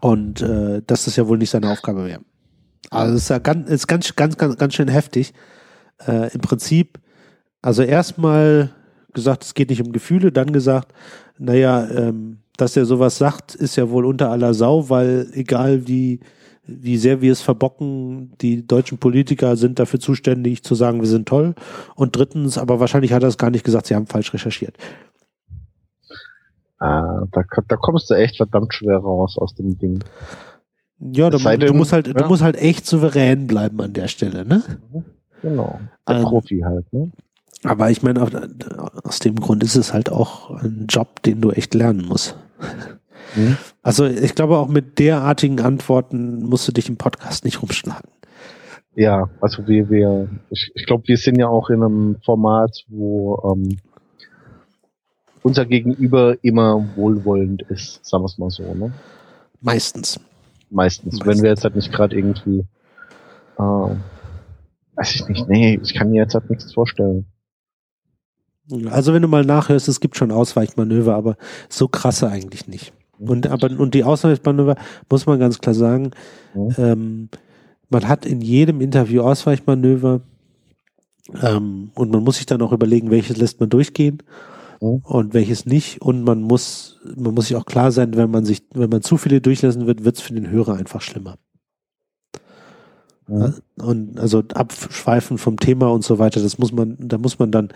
und 0.00 0.40
äh, 0.42 0.82
das 0.86 1.14
ja 1.16 1.26
wohl 1.28 1.38
nicht 1.38 1.50
seine 1.50 1.70
Aufgabe 1.70 2.06
wäre. 2.06 2.20
Also 2.90 3.14
es 3.14 3.22
ist 3.22 3.28
ja 3.28 3.38
ganz, 3.38 3.68
ist 3.70 3.86
ganz, 3.86 4.16
ganz, 4.16 4.36
ganz, 4.36 4.56
ganz 4.56 4.74
schön 4.74 4.88
heftig. 4.88 5.32
Äh, 6.06 6.32
Im 6.32 6.40
Prinzip, 6.40 6.98
also 7.62 7.82
erstmal 7.82 8.70
gesagt, 9.12 9.44
es 9.44 9.54
geht 9.54 9.70
nicht 9.70 9.82
um 9.82 9.92
Gefühle, 9.92 10.32
dann 10.32 10.52
gesagt, 10.52 10.92
naja, 11.38 11.88
ähm, 11.88 12.38
dass 12.56 12.76
er 12.76 12.84
sowas 12.84 13.16
sagt, 13.18 13.54
ist 13.54 13.76
ja 13.76 13.90
wohl 13.90 14.04
unter 14.04 14.30
aller 14.30 14.54
Sau, 14.54 14.90
weil 14.90 15.28
egal 15.32 15.86
wie, 15.86 16.20
wie 16.64 16.98
sehr 16.98 17.20
wir 17.20 17.32
es 17.32 17.40
verbocken, 17.40 18.32
die 18.40 18.66
deutschen 18.66 18.98
Politiker 18.98 19.56
sind 19.56 19.78
dafür 19.78 19.98
zuständig 20.00 20.62
zu 20.62 20.74
sagen, 20.74 21.00
wir 21.00 21.08
sind 21.08 21.26
toll. 21.26 21.54
Und 21.94 22.16
drittens, 22.16 22.58
aber 22.58 22.80
wahrscheinlich 22.80 23.12
hat 23.12 23.22
er 23.22 23.28
es 23.28 23.38
gar 23.38 23.50
nicht 23.50 23.64
gesagt, 23.64 23.86
sie 23.86 23.94
haben 23.94 24.06
falsch 24.06 24.32
recherchiert. 24.34 24.76
Ah, 26.80 27.26
da, 27.30 27.42
da 27.68 27.76
kommst 27.76 28.10
du 28.10 28.14
echt 28.14 28.38
verdammt 28.38 28.72
schwer 28.74 28.98
raus 28.98 29.36
aus 29.38 29.54
dem 29.54 29.78
Ding. 29.78 30.02
Ja, 30.98 31.30
du, 31.30 31.38
sei 31.38 31.56
du 31.56 31.66
denn, 31.66 31.76
musst 31.76 31.92
halt, 31.92 32.06
ja. 32.06 32.14
du 32.14 32.24
musst 32.26 32.42
halt 32.42 32.56
echt 32.56 32.86
souverän 32.86 33.46
bleiben 33.46 33.80
an 33.80 33.92
der 33.92 34.08
Stelle, 34.08 34.44
ne? 34.44 34.62
Genau. 35.42 35.80
Der 36.08 36.16
Ähm, 36.16 36.24
Profi 36.24 36.60
halt, 36.60 36.90
ne? 36.92 37.10
Aber 37.64 37.90
ich 37.90 38.02
meine, 38.02 38.22
aus 39.04 39.18
dem 39.18 39.36
Grund 39.36 39.62
ist 39.62 39.76
es 39.76 39.92
halt 39.92 40.10
auch 40.10 40.50
ein 40.50 40.86
Job, 40.88 41.22
den 41.22 41.42
du 41.42 41.50
echt 41.50 41.74
lernen 41.74 42.06
musst. 42.06 42.36
Mhm. 43.36 43.58
Also 43.82 44.06
ich 44.06 44.34
glaube, 44.34 44.56
auch 44.56 44.68
mit 44.68 44.98
derartigen 44.98 45.60
Antworten 45.60 46.42
musst 46.42 46.66
du 46.66 46.72
dich 46.72 46.88
im 46.88 46.96
Podcast 46.96 47.44
nicht 47.44 47.60
rumschlagen. 47.62 48.10
Ja, 48.94 49.28
also 49.40 49.66
wir, 49.66 49.88
wir, 49.90 50.28
ich, 50.50 50.72
ich 50.74 50.86
glaube, 50.86 51.06
wir 51.06 51.16
sind 51.16 51.38
ja 51.38 51.48
auch 51.48 51.70
in 51.70 51.82
einem 51.82 52.16
Format, 52.24 52.84
wo 52.88 53.40
ähm, 53.52 53.78
unser 55.42 55.64
Gegenüber 55.66 56.36
immer 56.42 56.84
wohlwollend 56.96 57.62
ist, 57.62 58.04
sagen 58.04 58.22
wir 58.22 58.26
es 58.26 58.38
mal 58.38 58.50
so, 58.50 58.74
ne? 58.74 58.92
Meistens. 59.60 60.20
Meistens. 60.70 61.14
Meistens. 61.14 61.26
Wenn 61.26 61.42
wir 61.42 61.50
jetzt 61.50 61.64
halt 61.64 61.76
nicht 61.76 61.92
gerade 61.92 62.16
irgendwie, 62.16 62.64
äh, 63.58 63.62
weiß 63.62 65.14
ich 65.14 65.28
nicht, 65.28 65.48
nee, 65.48 65.78
ich 65.82 65.94
kann 65.94 66.10
mir 66.10 66.18
jetzt 66.22 66.34
halt 66.34 66.48
nichts 66.50 66.72
vorstellen. 66.72 67.26
Also 68.90 69.12
wenn 69.12 69.22
du 69.22 69.28
mal 69.28 69.44
nachhörst, 69.44 69.88
es 69.88 69.98
gibt 70.00 70.16
schon 70.16 70.30
Ausweichmanöver, 70.30 71.14
aber 71.16 71.36
so 71.68 71.88
krasse 71.88 72.28
eigentlich 72.28 72.68
nicht. 72.68 72.92
Und 73.18 73.48
aber 73.48 73.68
und 73.70 73.94
die 73.94 74.04
Ausweichmanöver 74.04 74.76
muss 75.10 75.26
man 75.26 75.38
ganz 75.40 75.58
klar 75.58 75.74
sagen, 75.74 76.12
Mhm. 76.54 76.74
ähm, 76.78 77.28
man 77.90 78.08
hat 78.08 78.24
in 78.24 78.40
jedem 78.40 78.80
Interview 78.80 79.22
Ausweichmanöver 79.22 80.20
ähm, 81.42 81.90
und 81.94 82.10
man 82.12 82.22
muss 82.22 82.36
sich 82.36 82.46
dann 82.46 82.62
auch 82.62 82.72
überlegen, 82.72 83.10
welches 83.10 83.36
lässt 83.36 83.60
man 83.60 83.68
durchgehen 83.68 84.22
Mhm. 84.80 85.02
und 85.04 85.34
welches 85.34 85.66
nicht. 85.66 86.00
Und 86.02 86.24
man 86.24 86.42
muss 86.42 86.98
man 87.16 87.34
muss 87.34 87.48
sich 87.48 87.56
auch 87.56 87.66
klar 87.66 87.92
sein, 87.92 88.16
wenn 88.16 88.30
man 88.30 88.44
sich 88.44 88.62
wenn 88.72 88.90
man 88.90 89.02
zu 89.02 89.16
viele 89.16 89.40
durchlassen 89.40 89.86
wird, 89.86 90.04
wird 90.04 90.16
es 90.16 90.22
für 90.22 90.34
den 90.34 90.50
Hörer 90.50 90.74
einfach 90.74 91.00
schlimmer. 91.00 91.36
Mhm. 93.28 93.54
Und 93.80 94.18
also 94.20 94.42
abschweifen 94.54 95.38
vom 95.38 95.58
Thema 95.58 95.90
und 95.92 96.02
so 96.04 96.18
weiter, 96.18 96.40
das 96.42 96.58
muss 96.58 96.72
man, 96.72 96.96
da 96.98 97.16
muss 97.16 97.38
man 97.38 97.52
dann 97.52 97.68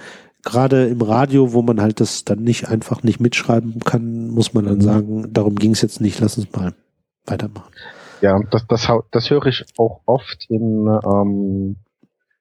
gerade 0.42 0.88
im 0.88 1.00
Radio, 1.00 1.52
wo 1.52 1.62
man 1.62 1.80
halt 1.80 2.00
das 2.00 2.24
dann 2.24 2.40
nicht 2.42 2.68
einfach 2.68 3.02
nicht 3.02 3.20
mitschreiben 3.20 3.78
kann, 3.80 4.28
muss 4.28 4.52
man 4.52 4.64
dann 4.64 4.76
Mhm. 4.78 4.82
sagen, 4.82 5.32
darum 5.32 5.54
ging 5.54 5.72
es 5.72 5.80
jetzt 5.82 6.00
nicht, 6.00 6.20
lass 6.20 6.36
uns 6.38 6.52
mal 6.52 6.74
weitermachen. 7.24 7.72
Ja, 8.20 8.40
das, 8.50 8.66
das, 8.66 8.88
das 9.10 9.30
höre 9.30 9.46
ich 9.46 9.64
auch 9.78 10.00
oft 10.06 10.46
in 10.48 10.86
ähm, 10.88 11.76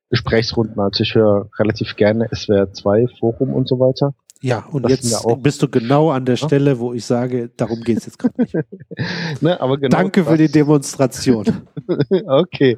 Gesprächsrunden. 0.10 0.80
Also 0.80 1.04
ich 1.04 1.16
höre 1.16 1.50
relativ 1.60 1.96
gerne 1.96 2.30
SWR 2.34 2.72
2 2.72 3.08
Forum 3.20 3.54
und 3.54 3.68
so 3.68 3.80
weiter. 3.80 4.14
Ja, 4.44 4.66
und 4.72 4.84
Das 4.84 4.92
jetzt 4.92 5.26
bist 5.38 5.62
du 5.62 5.70
genau 5.70 6.12
an 6.12 6.26
der 6.26 6.36
Stelle, 6.36 6.78
wo 6.78 6.94
ich 6.94 7.06
sage, 7.06 7.50
darum 7.56 7.80
geht 7.80 8.00
es 8.00 8.08
jetzt 8.08 8.20
gerade 8.20 8.42
nicht. 8.42 8.54
Ne, 9.42 9.60
aber 9.62 9.78
genau 9.78 9.96
Danke 9.98 10.26
für 10.26 10.32
das- 10.32 10.40
die 10.40 10.52
Demonstration. 10.52 11.46
okay. 12.28 12.78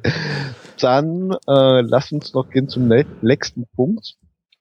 Dann 0.80 1.32
äh, 1.48 1.80
lass 1.80 2.12
uns 2.12 2.32
noch 2.34 2.50
gehen 2.50 2.68
zum 2.68 2.88
nächsten 3.20 3.66
Punkt. 3.74 4.14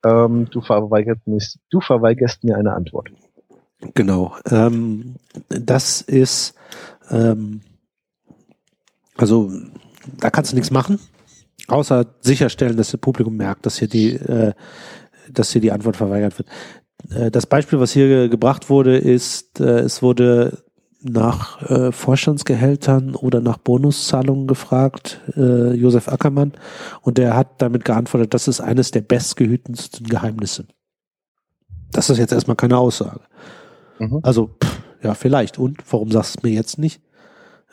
Ähm, 0.04 0.48
du, 0.50 0.62
verweigerst 0.62 1.28
mir, 1.28 1.38
du 1.70 1.80
verweigerst 1.80 2.44
mir 2.44 2.58
eine 2.58 2.74
Antwort. 2.74 3.10
Genau. 3.94 4.36
Ähm, 4.50 5.16
das 5.50 6.02
ist, 6.02 6.56
ähm, 7.12 7.62
also 9.16 9.52
da 10.20 10.32
kannst 10.32 10.54
du 10.54 10.56
nichts 10.56 10.72
machen, 10.72 11.00
außer 11.68 12.06
sicherstellen, 12.22 12.78
dass 12.78 12.90
das 12.92 13.00
Publikum 13.00 13.36
merkt, 13.38 13.68
dass 13.68 13.78
hier 13.78 13.88
die, 13.88 14.14
äh, 14.14 14.54
dass 15.30 15.52
hier 15.52 15.62
die 15.62 15.72
Antwort 15.72 15.98
verweigert 15.98 16.38
wird. 16.40 16.50
Äh, 17.10 17.32
das 17.32 17.46
Beispiel, 17.46 17.80
was 17.80 17.92
hier 17.92 18.08
ge- 18.08 18.30
gebracht 18.30 18.70
wurde, 18.70 18.98
ist, 18.98 19.60
äh, 19.60 19.80
es 19.80 20.02
wurde 20.02 20.64
nach 21.02 21.62
äh, 21.70 21.92
Vorstandsgehältern 21.92 23.14
oder 23.16 23.40
nach 23.40 23.58
Bonuszahlungen 23.58 24.48
gefragt, 24.48 25.22
äh, 25.36 25.74
Josef 25.74 26.08
Ackermann, 26.08 26.54
und 27.02 27.18
der 27.20 27.36
hat 27.36 27.62
damit 27.62 27.86
geantwortet, 27.86 28.34
das 28.34 28.48
ist 28.48 28.60
eines 28.60 28.90
der 28.90 29.02
bestgehütensten 29.02 30.08
Geheimnisse. 30.08 30.66
Das 31.92 32.10
ist 32.10 32.18
jetzt 32.18 32.34
erstmal 32.34 32.56
keine 32.56 32.78
Aussage. 32.78 33.22
Mhm. 34.00 34.20
Also, 34.24 34.50
pff, 34.64 34.82
ja, 35.04 35.14
vielleicht. 35.14 35.60
Und 35.60 35.78
warum 35.92 36.10
sagst 36.12 36.36
du 36.36 36.40
es 36.40 36.44
mir 36.44 36.54
jetzt 36.54 36.80
nicht? 36.80 37.02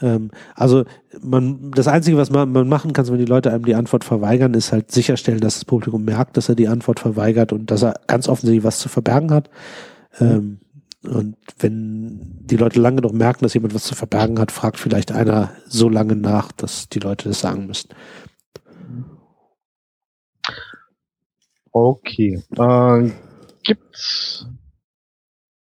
Ähm, 0.02 0.30
also, 0.54 0.84
man, 1.22 1.70
das 1.70 1.88
Einzige, 1.88 2.16
was 2.16 2.30
man, 2.30 2.52
man 2.52 2.68
machen 2.68 2.92
kann, 2.92 3.08
wenn 3.08 3.18
die 3.18 3.24
Leute 3.24 3.52
einem 3.52 3.64
die 3.64 3.74
Antwort 3.74 4.04
verweigern, 4.04 4.54
ist 4.54 4.72
halt 4.72 4.90
sicherstellen, 4.90 5.40
dass 5.40 5.54
das 5.54 5.64
Publikum 5.64 6.04
merkt, 6.04 6.36
dass 6.36 6.48
er 6.48 6.54
die 6.54 6.68
Antwort 6.68 7.00
verweigert 7.00 7.52
und 7.52 7.70
dass 7.70 7.82
er 7.82 7.94
ganz 8.06 8.28
offensichtlich 8.28 8.64
was 8.64 8.80
zu 8.80 8.88
verbergen 8.88 9.30
hat. 9.30 9.48
Ähm, 10.20 10.58
und 11.04 11.36
wenn 11.58 12.38
die 12.46 12.56
Leute 12.56 12.80
lange 12.80 13.00
noch 13.00 13.12
merken, 13.12 13.44
dass 13.44 13.54
jemand 13.54 13.74
was 13.74 13.84
zu 13.84 13.94
verbergen 13.94 14.38
hat, 14.38 14.52
fragt 14.52 14.78
vielleicht 14.78 15.10
einer 15.10 15.50
so 15.66 15.88
lange 15.88 16.14
nach, 16.14 16.52
dass 16.52 16.88
die 16.88 17.00
Leute 17.00 17.28
das 17.28 17.40
sagen 17.40 17.66
müssen. 17.66 17.88
Okay. 21.72 22.42
Äh, 22.56 23.10
gibt's 23.64 24.46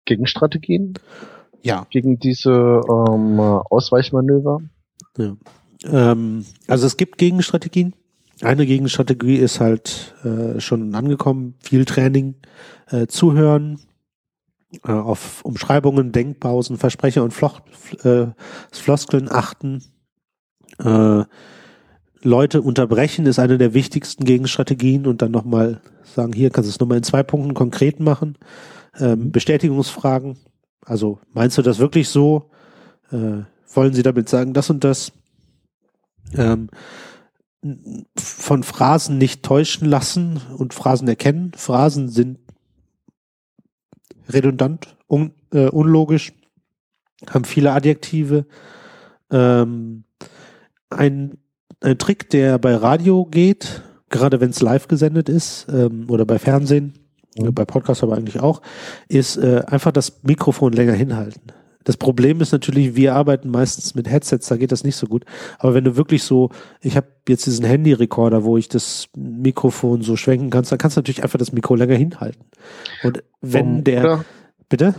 Gegenstrategien 0.05 0.93
Ja. 1.67 1.85
gegen 1.89 2.17
diese 2.19 2.81
ähm, 2.89 3.39
Ausweichmanöver? 3.39 4.61
Ähm, 5.83 6.45
also 6.67 6.85
es 6.85 6.97
gibt 6.97 7.17
Gegenstrategien. 7.17 7.93
Eine 8.41 8.65
Gegenstrategie 8.65 9.37
ist 9.37 9.59
halt 9.59 10.15
äh, 10.23 10.59
schon 10.59 10.93
angekommen, 10.93 11.55
viel 11.59 11.85
Training, 11.85 12.35
äh, 12.89 13.07
zuhören, 13.07 13.79
äh, 14.85 14.91
auf 14.91 15.43
Umschreibungen, 15.43 16.11
Denkpausen, 16.11 16.77
Versprecher 16.77 17.23
und 17.23 17.33
Floch, 17.33 17.61
äh, 18.03 18.27
Floskeln 18.71 19.29
achten. 19.29 19.83
Äh, 20.79 21.23
Leute 22.21 22.61
unterbrechen 22.61 23.25
ist 23.25 23.39
eine 23.39 23.57
der 23.57 23.73
wichtigsten 23.73 24.25
Gegenstrategien 24.25 25.07
und 25.07 25.21
dann 25.21 25.31
nochmal 25.31 25.81
sagen, 26.03 26.33
hier 26.33 26.49
kannst 26.49 26.69
du 26.69 26.71
es 26.71 26.79
nochmal 26.79 26.97
in 26.97 27.03
zwei 27.03 27.23
Punkten 27.23 27.53
konkret 27.53 27.99
machen. 27.99 28.37
Ähm, 28.99 29.31
Bestätigungsfragen, 29.31 30.37
also 30.87 31.19
meinst 31.33 31.57
du 31.57 31.61
das 31.61 31.79
wirklich 31.79 32.07
so? 32.07 32.49
Äh, 33.11 33.43
wollen 33.73 33.93
Sie 33.93 34.03
damit 34.03 34.29
sagen, 34.29 34.53
das 34.53 34.69
und 34.69 34.83
das? 34.83 35.11
Ähm, 36.33 36.69
von 38.15 38.63
Phrasen 38.63 39.17
nicht 39.17 39.43
täuschen 39.43 39.87
lassen 39.87 40.39
und 40.57 40.73
Phrasen 40.73 41.07
erkennen. 41.07 41.51
Phrasen 41.55 42.07
sind 42.07 42.39
redundant, 44.29 44.95
un, 45.09 45.33
äh, 45.51 45.67
unlogisch, 45.67 46.33
haben 47.29 47.43
viele 47.45 47.73
Adjektive. 47.73 48.45
Ähm, 49.29 50.05
ein, 50.89 51.37
ein 51.81 51.97
Trick, 51.97 52.29
der 52.29 52.59
bei 52.59 52.75
Radio 52.75 53.25
geht, 53.25 53.83
gerade 54.09 54.39
wenn 54.39 54.51
es 54.51 54.61
live 54.61 54.87
gesendet 54.87 55.27
ist 55.27 55.67
ähm, 55.69 56.09
oder 56.09 56.25
bei 56.25 56.39
Fernsehen. 56.39 57.06
Bei 57.37 57.65
Podcast 57.65 58.03
aber 58.03 58.15
eigentlich 58.15 58.39
auch, 58.39 58.61
ist 59.07 59.37
äh, 59.37 59.63
einfach 59.67 59.91
das 59.91 60.23
Mikrofon 60.23 60.73
länger 60.73 60.93
hinhalten. 60.93 61.53
Das 61.87 61.95
Problem 61.95 62.41
ist 62.41 62.51
natürlich, 62.51 62.97
wir 62.97 63.15
arbeiten 63.15 63.49
meistens 63.49 63.95
mit 63.95 64.09
Headsets, 64.09 64.49
da 64.49 64.57
geht 64.57 64.73
das 64.73 64.83
nicht 64.83 64.97
so 64.97 65.07
gut. 65.07 65.23
Aber 65.57 65.73
wenn 65.73 65.85
du 65.85 65.95
wirklich 65.95 66.21
so, 66.23 66.49
ich 66.81 66.97
habe 66.97 67.07
jetzt 67.29 67.45
diesen 67.45 67.63
Handy-Recorder, 67.63 68.43
wo 68.43 68.57
ich 68.57 68.67
das 68.67 69.07
Mikrofon 69.15 70.01
so 70.01 70.17
schwenken 70.17 70.49
kannst, 70.49 70.69
dann 70.69 70.79
kannst 70.79 70.97
du 70.97 70.99
natürlich 70.99 71.23
einfach 71.23 71.39
das 71.39 71.53
Mikro 71.53 71.75
länger 71.75 71.95
hinhalten. 71.95 72.43
Und 73.03 73.23
wenn 73.39 73.85
der, 73.85 74.03
oder, 74.03 74.25
bitte? 74.67 74.95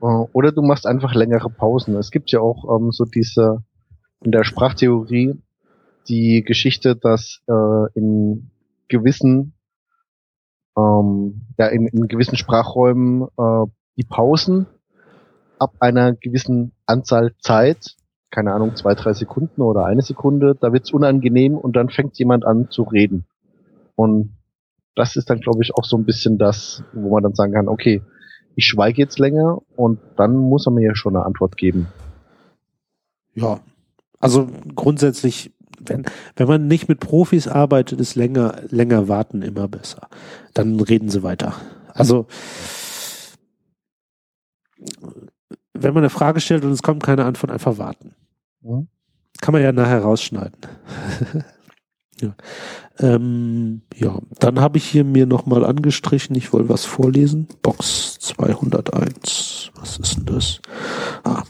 Oder 0.00 0.52
du 0.52 0.60
machst 0.60 0.86
einfach 0.86 1.14
längere 1.14 1.48
Pausen. 1.48 1.96
Es 1.96 2.10
gibt 2.10 2.30
ja 2.30 2.40
auch 2.40 2.76
ähm, 2.76 2.92
so 2.92 3.06
diese 3.06 3.64
in 4.22 4.30
der 4.30 4.44
Sprachtheorie 4.44 5.40
die 6.06 6.42
Geschichte, 6.42 6.96
dass 6.96 7.40
äh, 7.48 7.98
in 7.98 8.50
gewissen 8.88 9.54
ähm, 10.76 11.42
ja 11.58 11.66
in, 11.68 11.86
in 11.88 12.08
gewissen 12.08 12.36
Sprachräumen 12.36 13.28
äh, 13.38 13.66
die 13.96 14.04
Pausen 14.04 14.66
ab 15.58 15.74
einer 15.80 16.14
gewissen 16.14 16.72
Anzahl 16.86 17.34
Zeit, 17.40 17.96
keine 18.30 18.52
Ahnung, 18.52 18.76
zwei, 18.76 18.94
drei 18.94 19.12
Sekunden 19.14 19.62
oder 19.62 19.86
eine 19.86 20.02
Sekunde, 20.02 20.54
da 20.60 20.72
wird's 20.72 20.92
unangenehm 20.92 21.56
und 21.56 21.74
dann 21.76 21.88
fängt 21.88 22.18
jemand 22.18 22.44
an 22.44 22.70
zu 22.70 22.82
reden. 22.82 23.24
Und 23.94 24.36
das 24.94 25.16
ist 25.16 25.30
dann, 25.30 25.40
glaube 25.40 25.62
ich, 25.62 25.74
auch 25.74 25.84
so 25.84 25.96
ein 25.96 26.04
bisschen 26.04 26.38
das, 26.38 26.82
wo 26.92 27.10
man 27.10 27.22
dann 27.22 27.34
sagen 27.34 27.52
kann, 27.52 27.68
okay, 27.68 28.02
ich 28.54 28.66
schweige 28.66 29.00
jetzt 29.00 29.18
länger 29.18 29.58
und 29.76 30.00
dann 30.16 30.36
muss 30.36 30.66
er 30.66 30.72
mir 30.72 30.84
ja 30.84 30.94
schon 30.94 31.16
eine 31.16 31.24
Antwort 31.24 31.56
geben. 31.56 31.88
Ja, 33.34 33.60
also 34.18 34.48
grundsätzlich, 34.74 35.52
wenn, 35.80 36.04
wenn 36.36 36.48
man 36.48 36.66
nicht 36.66 36.88
mit 36.88 37.00
Profis 37.00 37.48
arbeitet, 37.48 38.00
ist 38.00 38.14
länger, 38.14 38.60
länger 38.68 39.08
warten 39.08 39.42
immer 39.42 39.68
besser. 39.68 40.08
Dann 40.54 40.80
reden 40.80 41.08
sie 41.08 41.22
weiter. 41.22 41.54
Also 41.92 42.26
wenn 45.72 45.94
man 45.94 46.02
eine 46.02 46.10
Frage 46.10 46.40
stellt 46.40 46.64
und 46.64 46.72
es 46.72 46.82
kommt 46.82 47.02
keine 47.02 47.24
Antwort, 47.24 47.50
einfach 47.50 47.78
warten. 47.78 48.14
Mhm. 48.62 48.88
Kann 49.40 49.52
man 49.52 49.62
ja 49.62 49.72
nachher 49.72 50.00
rausschneiden. 50.00 50.58
ja. 52.20 52.34
Ähm, 52.98 53.82
ja, 53.94 54.18
dann 54.38 54.60
habe 54.60 54.78
ich 54.78 54.86
hier 54.86 55.04
mir 55.04 55.26
nochmal 55.26 55.64
angestrichen, 55.64 56.34
ich 56.34 56.52
wollte 56.52 56.70
was 56.70 56.86
vorlesen. 56.86 57.48
Box 57.62 58.18
201. 58.20 59.70
Was 59.74 59.98
ist 59.98 60.16
denn 60.16 60.26
das? 60.26 60.60
Ah. 61.24 61.44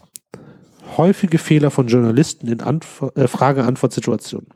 Häufige 0.97 1.39
Fehler 1.39 1.71
von 1.71 1.89
Journalisten 1.89 2.49
in 2.49 2.61
äh, 2.61 3.29
Frage-Antwort-Situationen. 3.29 4.49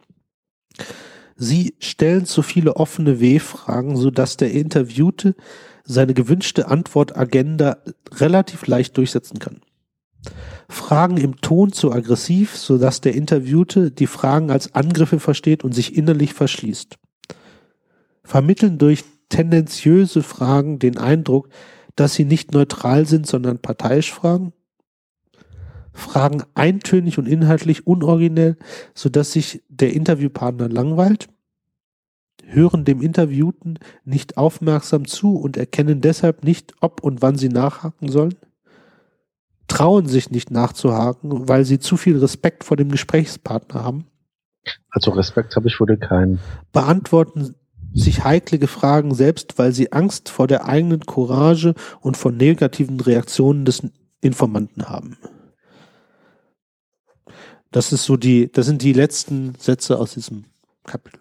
Sie 1.36 1.74
stellen 1.78 2.26
zu 2.26 2.43
viele 2.43 2.76
offene 2.76 3.20
W-Fragen, 3.20 3.97
sodass 3.97 4.36
der 4.36 4.53
Interviewte 4.53 5.34
seine 5.84 6.14
gewünschte 6.14 6.68
Antwortagenda 6.68 7.78
relativ 8.12 8.66
leicht 8.66 8.97
durchsetzen 8.97 9.38
kann. 9.38 9.61
Fragen 10.68 11.16
im 11.16 11.41
Ton 11.41 11.72
zu 11.72 11.93
aggressiv, 11.93 12.57
sodass 12.57 13.01
der 13.01 13.14
Interviewte 13.14 13.91
die 13.91 14.07
Fragen 14.07 14.51
als 14.51 14.74
Angriffe 14.74 15.18
versteht 15.18 15.64
und 15.64 15.74
sich 15.74 15.97
innerlich 15.97 16.34
verschließt. 16.34 16.97
Vermitteln 18.22 18.78
durch 18.78 19.05
tendenziöse 19.30 20.22
Fragen 20.22 20.78
den 20.78 20.99
Eindruck, 20.99 21.49
dass 21.97 22.14
sie 22.14 22.24
nicht 22.24 22.53
neutral 22.53 23.07
sind, 23.07 23.26
sondern 23.26 23.59
parteiisch 23.59 24.12
fragen. 24.12 24.53
Fragen 25.93 26.43
eintönig 26.55 27.18
und 27.18 27.26
inhaltlich 27.26 27.86
unoriginell, 27.86 28.57
sodass 28.95 29.32
sich 29.32 29.62
der 29.68 29.93
Interviewpartner 29.93 30.68
langweilt 30.68 31.28
hören 32.53 32.84
dem 32.84 33.01
Interviewten 33.01 33.78
nicht 34.05 34.36
aufmerksam 34.36 35.07
zu 35.07 35.36
und 35.36 35.57
erkennen 35.57 36.01
deshalb 36.01 36.45
nicht, 36.45 36.74
ob 36.80 37.03
und 37.03 37.22
wann 37.22 37.36
sie 37.36 37.49
nachhaken 37.49 38.09
sollen? 38.09 38.34
Trauen 39.68 40.07
sich 40.07 40.30
nicht 40.30 40.51
nachzuhaken, 40.51 41.49
weil 41.49 41.64
sie 41.64 41.78
zu 41.78 41.97
viel 41.97 42.18
Respekt 42.18 42.64
vor 42.64 42.76
dem 42.76 42.91
Gesprächspartner 42.91 43.84
haben? 43.84 44.07
Also 44.91 45.12
Respekt 45.12 45.55
habe 45.57 45.68
ich 45.68 45.78
wohl 45.80 45.97
keinen. 45.97 46.41
Beantworten 46.72 47.55
sich 47.93 48.24
heikle 48.24 48.66
Fragen 48.66 49.14
selbst, 49.14 49.59
weil 49.59 49.72
sie 49.72 49.93
Angst 49.93 50.28
vor 50.28 50.47
der 50.47 50.66
eigenen 50.66 51.01
Courage 51.01 51.74
und 52.01 52.16
vor 52.16 52.32
negativen 52.32 53.01
Reaktionen 53.01 53.64
des 53.64 53.82
Informanten 54.20 54.88
haben. 54.88 55.16
Das 57.70 57.92
ist 57.92 58.04
so 58.04 58.16
die, 58.16 58.50
das 58.50 58.66
sind 58.66 58.82
die 58.82 58.92
letzten 58.92 59.54
Sätze 59.56 59.98
aus 59.98 60.14
diesem 60.14 60.44
Kapitel. 60.84 61.20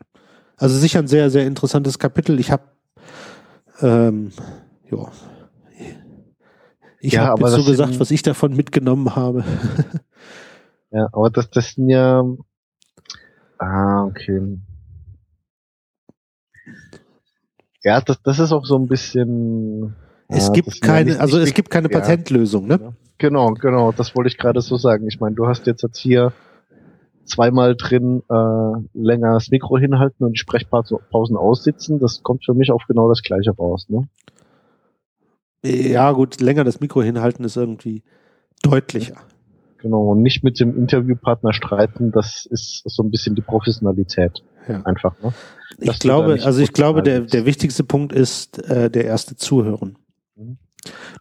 Also 0.58 0.78
sicher 0.78 1.00
ein 1.00 1.08
sehr, 1.08 1.30
sehr 1.30 1.45
interessantes 1.45 2.00
Kapitel. 2.00 2.39
Ich 2.39 2.52
habe, 2.52 2.64
ähm, 3.82 4.32
ja, 4.89 5.12
ich 7.00 7.14
ja, 7.14 7.28
habe 7.28 7.47
so 7.50 7.64
gesagt, 7.64 7.91
sind, 7.91 8.00
was 8.00 8.12
ich 8.12 8.24
davon 8.24 8.56
mitgenommen 8.56 9.16
habe. 9.16 9.45
ja, 10.91 11.08
aber 11.12 11.30
das, 11.30 11.50
das 11.50 11.72
sind 11.72 11.89
ja, 11.89 12.24
ah, 13.58 14.04
okay. 14.04 14.60
Ja, 17.84 18.02
das, 18.02 18.22
das 18.22 18.39
ist 18.39 18.52
auch 18.52 18.66
so 18.66 18.78
ein 18.78 18.88
bisschen. 18.88 19.95
Es 20.28 20.47
ja, 20.47 20.54
gibt 20.54 20.82
keine, 20.82 21.12
nicht, 21.12 21.20
also 21.22 21.39
es 21.39 21.54
gibt 21.54 21.70
keine 21.70 21.89
Patentlösung, 21.89 22.68
ne? 22.68 22.93
Genau, 23.20 23.54
genau, 23.54 23.92
das 23.92 24.16
wollte 24.16 24.30
ich 24.30 24.38
gerade 24.38 24.62
so 24.62 24.78
sagen. 24.78 25.08
Ich 25.08 25.20
meine, 25.20 25.36
du 25.36 25.46
hast 25.46 25.68
jetzt 25.68 25.84
jetzt 25.84 26.00
hier 26.00 26.32
zweimal 27.26 27.76
drin 27.76 28.24
äh, 28.30 28.98
länger 28.98 29.34
das 29.34 29.50
Mikro 29.50 29.78
hinhalten 29.78 30.26
und 30.26 30.34
die 30.34 30.40
Sprechpausen 30.40 31.38
aussitzen, 31.38 32.00
das 32.00 32.24
kommt 32.24 32.44
für 32.44 32.54
mich 32.54 32.72
auf 32.72 32.84
genau 32.88 33.08
das 33.08 33.22
gleiche 33.22 33.52
raus. 33.52 33.88
Ne? 33.90 34.08
Ja, 35.64 36.14
gut, 36.14 36.40
länger 36.42 36.64
das 36.64 36.80
Mikro 36.80 37.04
hinhalten 37.04 37.44
ist 37.44 37.58
irgendwie 37.58 38.04
deutlicher. 38.64 39.18
Genau, 39.78 40.12
und 40.12 40.22
nicht 40.22 40.44
mit 40.44 40.60
dem 40.60 40.78
Interviewpartner 40.78 41.54
streiten, 41.54 42.12
das 42.12 42.46
ist 42.50 42.84
so 42.86 43.04
ein 43.04 43.12
bisschen 43.12 43.36
die 43.36 43.42
Professionalität. 43.42 44.44
Ja. 44.68 44.82
Einfach, 44.84 45.14
ne? 45.22 45.34
ich 45.80 46.00
glaube, 46.00 46.40
also 46.44 46.62
ich 46.62 46.74
glaube, 46.74 47.04
der, 47.04 47.22
der 47.22 47.46
wichtigste 47.46 47.84
Punkt 47.84 48.14
ist 48.14 48.62
äh, 48.70 48.90
der 48.90 49.06
erste 49.06 49.36
Zuhören. 49.36 49.98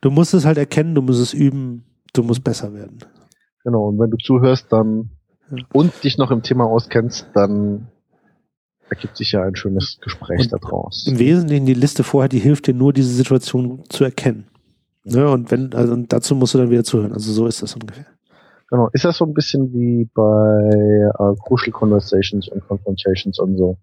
Du 0.01 0.11
musst 0.11 0.35
es 0.35 0.45
halt 0.45 0.59
erkennen, 0.59 0.95
du 0.95 1.03
musst 1.03 1.21
es 1.21 1.35
üben, 1.35 1.85
du 2.13 2.23
musst 2.23 2.45
besser 2.45 2.73
werden. 2.75 2.99
Genau, 3.65 3.89
und 3.89 3.99
wenn 3.99 4.11
du 4.11 4.17
zuhörst, 4.17 4.73
dann 4.73 5.11
und 5.73 6.05
dich 6.05 6.19
noch 6.19 6.31
im 6.31 6.43
Thema 6.43 6.65
auskennst, 6.65 7.29
dann 7.35 7.89
ergibt 8.91 9.17
sich 9.17 9.33
ja 9.33 9.43
ein 9.43 9.57
schönes 9.57 9.99
Gespräch 10.01 10.49
daraus. 10.49 11.07
Im 11.07 11.19
Wesentlichen 11.19 11.67
die 11.67 11.75
Liste 11.75 12.05
vorher, 12.05 12.29
die 12.29 12.39
hilft 12.39 12.67
dir 12.67 12.75
nur, 12.75 12.93
diese 12.93 13.13
Situation 13.13 13.85
zu 13.89 14.05
erkennen. 14.05 14.47
Ne? 15.05 15.29
Und 15.29 15.51
wenn, 15.51 15.75
also 15.75 15.93
und 15.93 16.13
dazu 16.13 16.35
musst 16.35 16.55
du 16.55 16.59
dann 16.59 16.71
wieder 16.71 16.85
zuhören. 16.85 17.13
Also 17.13 17.33
so 17.33 17.47
ist 17.47 17.63
das 17.63 17.75
ungefähr. 17.75 18.07
Genau. 18.71 18.89
Ist 18.93 19.05
das 19.05 19.17
so 19.17 19.25
ein 19.25 19.33
bisschen 19.33 19.73
wie 19.73 20.09
bei 20.15 21.11
uh, 21.19 21.35
Crucial 21.37 21.73
Conversations 21.73 22.49
und 22.49 22.67
Confrontations 22.67 23.39
und 23.39 23.57
so? 23.57 23.79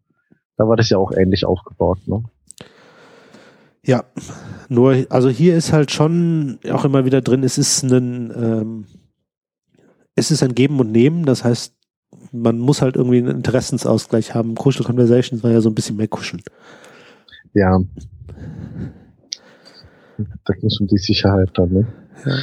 Da 0.57 0.67
war 0.67 0.75
das 0.75 0.89
ja 0.89 0.97
auch 0.97 1.11
ähnlich 1.11 1.45
aufgebaut, 1.45 1.99
ne? 2.05 2.23
Ja, 3.85 4.03
nur, 4.67 5.05
also 5.09 5.29
hier 5.29 5.55
ist 5.55 5.71
halt 5.71 5.91
schon 5.91 6.59
auch 6.71 6.85
immer 6.85 7.05
wieder 7.05 7.21
drin, 7.21 7.43
es 7.43 7.57
ist 7.57 7.83
ein, 7.83 8.31
ähm, 8.35 8.85
es 10.15 10.31
ist 10.31 10.41
ein 10.41 10.55
Geben 10.55 10.79
und 10.79 10.91
Nehmen, 10.91 11.25
das 11.25 11.43
heißt, 11.43 11.73
man 12.31 12.57
muss 12.57 12.81
halt 12.81 12.95
irgendwie 12.95 13.19
einen 13.19 13.37
Interessensausgleich 13.37 14.33
haben. 14.33 14.55
Crucial 14.55 14.85
Conversations 14.85 15.43
war 15.43 15.51
ja 15.51 15.61
so 15.61 15.69
ein 15.69 15.75
bisschen 15.75 15.97
mehr 15.97 16.07
kuscheln. 16.07 16.41
Ja. 17.53 17.79
Da 20.17 20.53
ging 20.53 20.67
es 20.67 20.79
um 20.79 20.87
die 20.87 20.97
Sicherheit 20.97 21.49
dann, 21.53 21.71
ne? 21.71 21.87
Ja. 22.25 22.35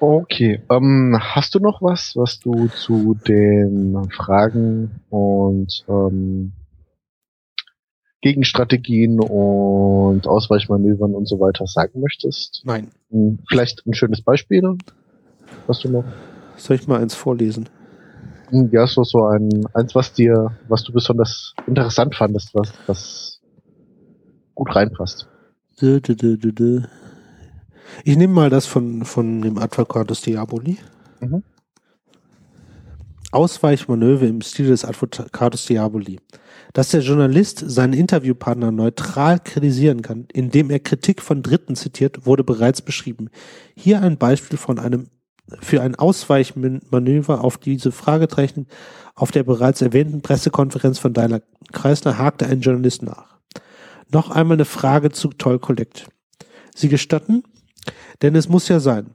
Okay. 0.00 0.62
Ähm, 0.70 1.18
hast 1.20 1.54
du 1.54 1.60
noch 1.60 1.82
was, 1.82 2.16
was 2.16 2.40
du 2.40 2.68
zu 2.68 3.14
den 3.28 4.08
Fragen 4.10 4.90
und 5.10 5.84
ähm, 5.88 6.52
Gegenstrategien 8.20 9.18
und 9.20 10.26
Ausweichmanövern 10.26 11.14
und 11.14 11.26
so 11.26 11.40
weiter 11.40 11.66
sagen 11.66 12.00
möchtest? 12.00 12.62
Nein. 12.64 12.88
Hm, 13.10 13.38
vielleicht 13.48 13.86
ein 13.86 13.94
schönes 13.94 14.22
Beispiel? 14.22 14.76
Hast 15.66 15.84
du 15.84 15.90
noch? 15.90 16.04
Soll 16.56 16.76
ich 16.76 16.86
mal 16.86 17.00
eins 17.00 17.14
vorlesen? 17.14 17.68
Hm, 18.50 18.68
ja, 18.72 18.86
so, 18.86 19.04
so 19.04 19.24
ein, 19.24 19.66
eins, 19.74 19.94
was 19.94 20.12
dir, 20.12 20.52
was 20.68 20.82
du 20.84 20.92
besonders 20.92 21.54
interessant 21.66 22.14
fandest, 22.14 22.54
was, 22.54 22.72
was 22.86 23.40
gut 24.54 24.74
reinpasst. 24.74 25.26
Ich 28.04 28.16
nehme 28.16 28.34
mal 28.34 28.50
das 28.50 28.66
von, 28.66 29.04
von 29.04 29.40
dem 29.40 29.58
Advocatus 29.58 30.20
Diaboli. 30.20 30.78
Mhm. 31.20 31.42
Ausweichmanöver 33.32 34.26
im 34.26 34.40
Stil 34.40 34.66
des 34.68 34.84
Advocatus 34.84 35.66
Diaboli. 35.66 36.20
Dass 36.72 36.90
der 36.90 37.00
Journalist 37.00 37.62
seinen 37.66 37.92
Interviewpartner 37.92 38.70
neutral 38.70 39.40
kritisieren 39.40 40.02
kann, 40.02 40.26
indem 40.32 40.70
er 40.70 40.80
Kritik 40.80 41.22
von 41.22 41.42
Dritten 41.42 41.76
zitiert, 41.76 42.26
wurde 42.26 42.44
bereits 42.44 42.82
beschrieben. 42.82 43.30
Hier 43.74 44.02
ein 44.02 44.18
Beispiel 44.18 44.58
von 44.58 44.78
einem 44.78 45.08
für 45.60 45.82
ein 45.82 45.96
Ausweichmanöver 45.96 47.42
auf 47.42 47.58
diese 47.58 47.90
Fragetechnik 47.90 48.68
auf 49.16 49.32
der 49.32 49.42
bereits 49.42 49.82
erwähnten 49.82 50.22
Pressekonferenz 50.22 50.98
von 50.98 51.12
Daimler 51.12 51.42
Kreisler 51.72 52.18
hakte 52.18 52.46
ein 52.46 52.60
Journalist 52.60 53.02
nach. 53.02 53.38
Noch 54.12 54.30
einmal 54.30 54.56
eine 54.56 54.64
Frage 54.64 55.10
zu 55.10 55.28
Toll 55.28 55.58
Collect. 55.58 56.08
Sie 56.74 56.88
gestatten? 56.88 57.42
Denn 58.22 58.34
es 58.34 58.48
muss 58.48 58.68
ja 58.68 58.80
sein. 58.80 59.10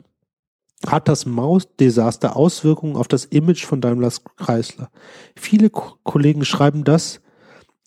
Hat 0.86 1.08
das 1.08 1.26
Mausdesaster 1.26 2.36
Auswirkungen 2.36 2.96
auf 2.96 3.08
das 3.08 3.26
Image 3.26 3.66
von 3.66 3.82
Daimler 3.82 4.12
Chrysler? 4.38 4.92
Viele 5.36 5.70
Ko 5.70 5.98
Kollegen 6.04 6.46
schreiben 6.46 6.84
das. 6.84 7.22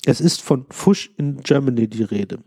Es 0.05 0.21
ist 0.21 0.43
von 0.43 0.67
Fush 0.71 1.11
in 1.17 1.41
Germany 1.43 1.89
die 1.89 2.03
Rede. 2.03 2.39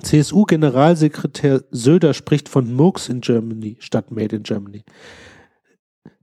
CSU-Generalsekretär 0.00 1.64
Söder 1.70 2.14
spricht 2.14 2.48
von 2.48 2.72
Murks 2.72 3.08
in 3.08 3.20
Germany 3.20 3.76
statt 3.78 4.10
Made 4.10 4.36
in 4.36 4.42
Germany. 4.42 4.84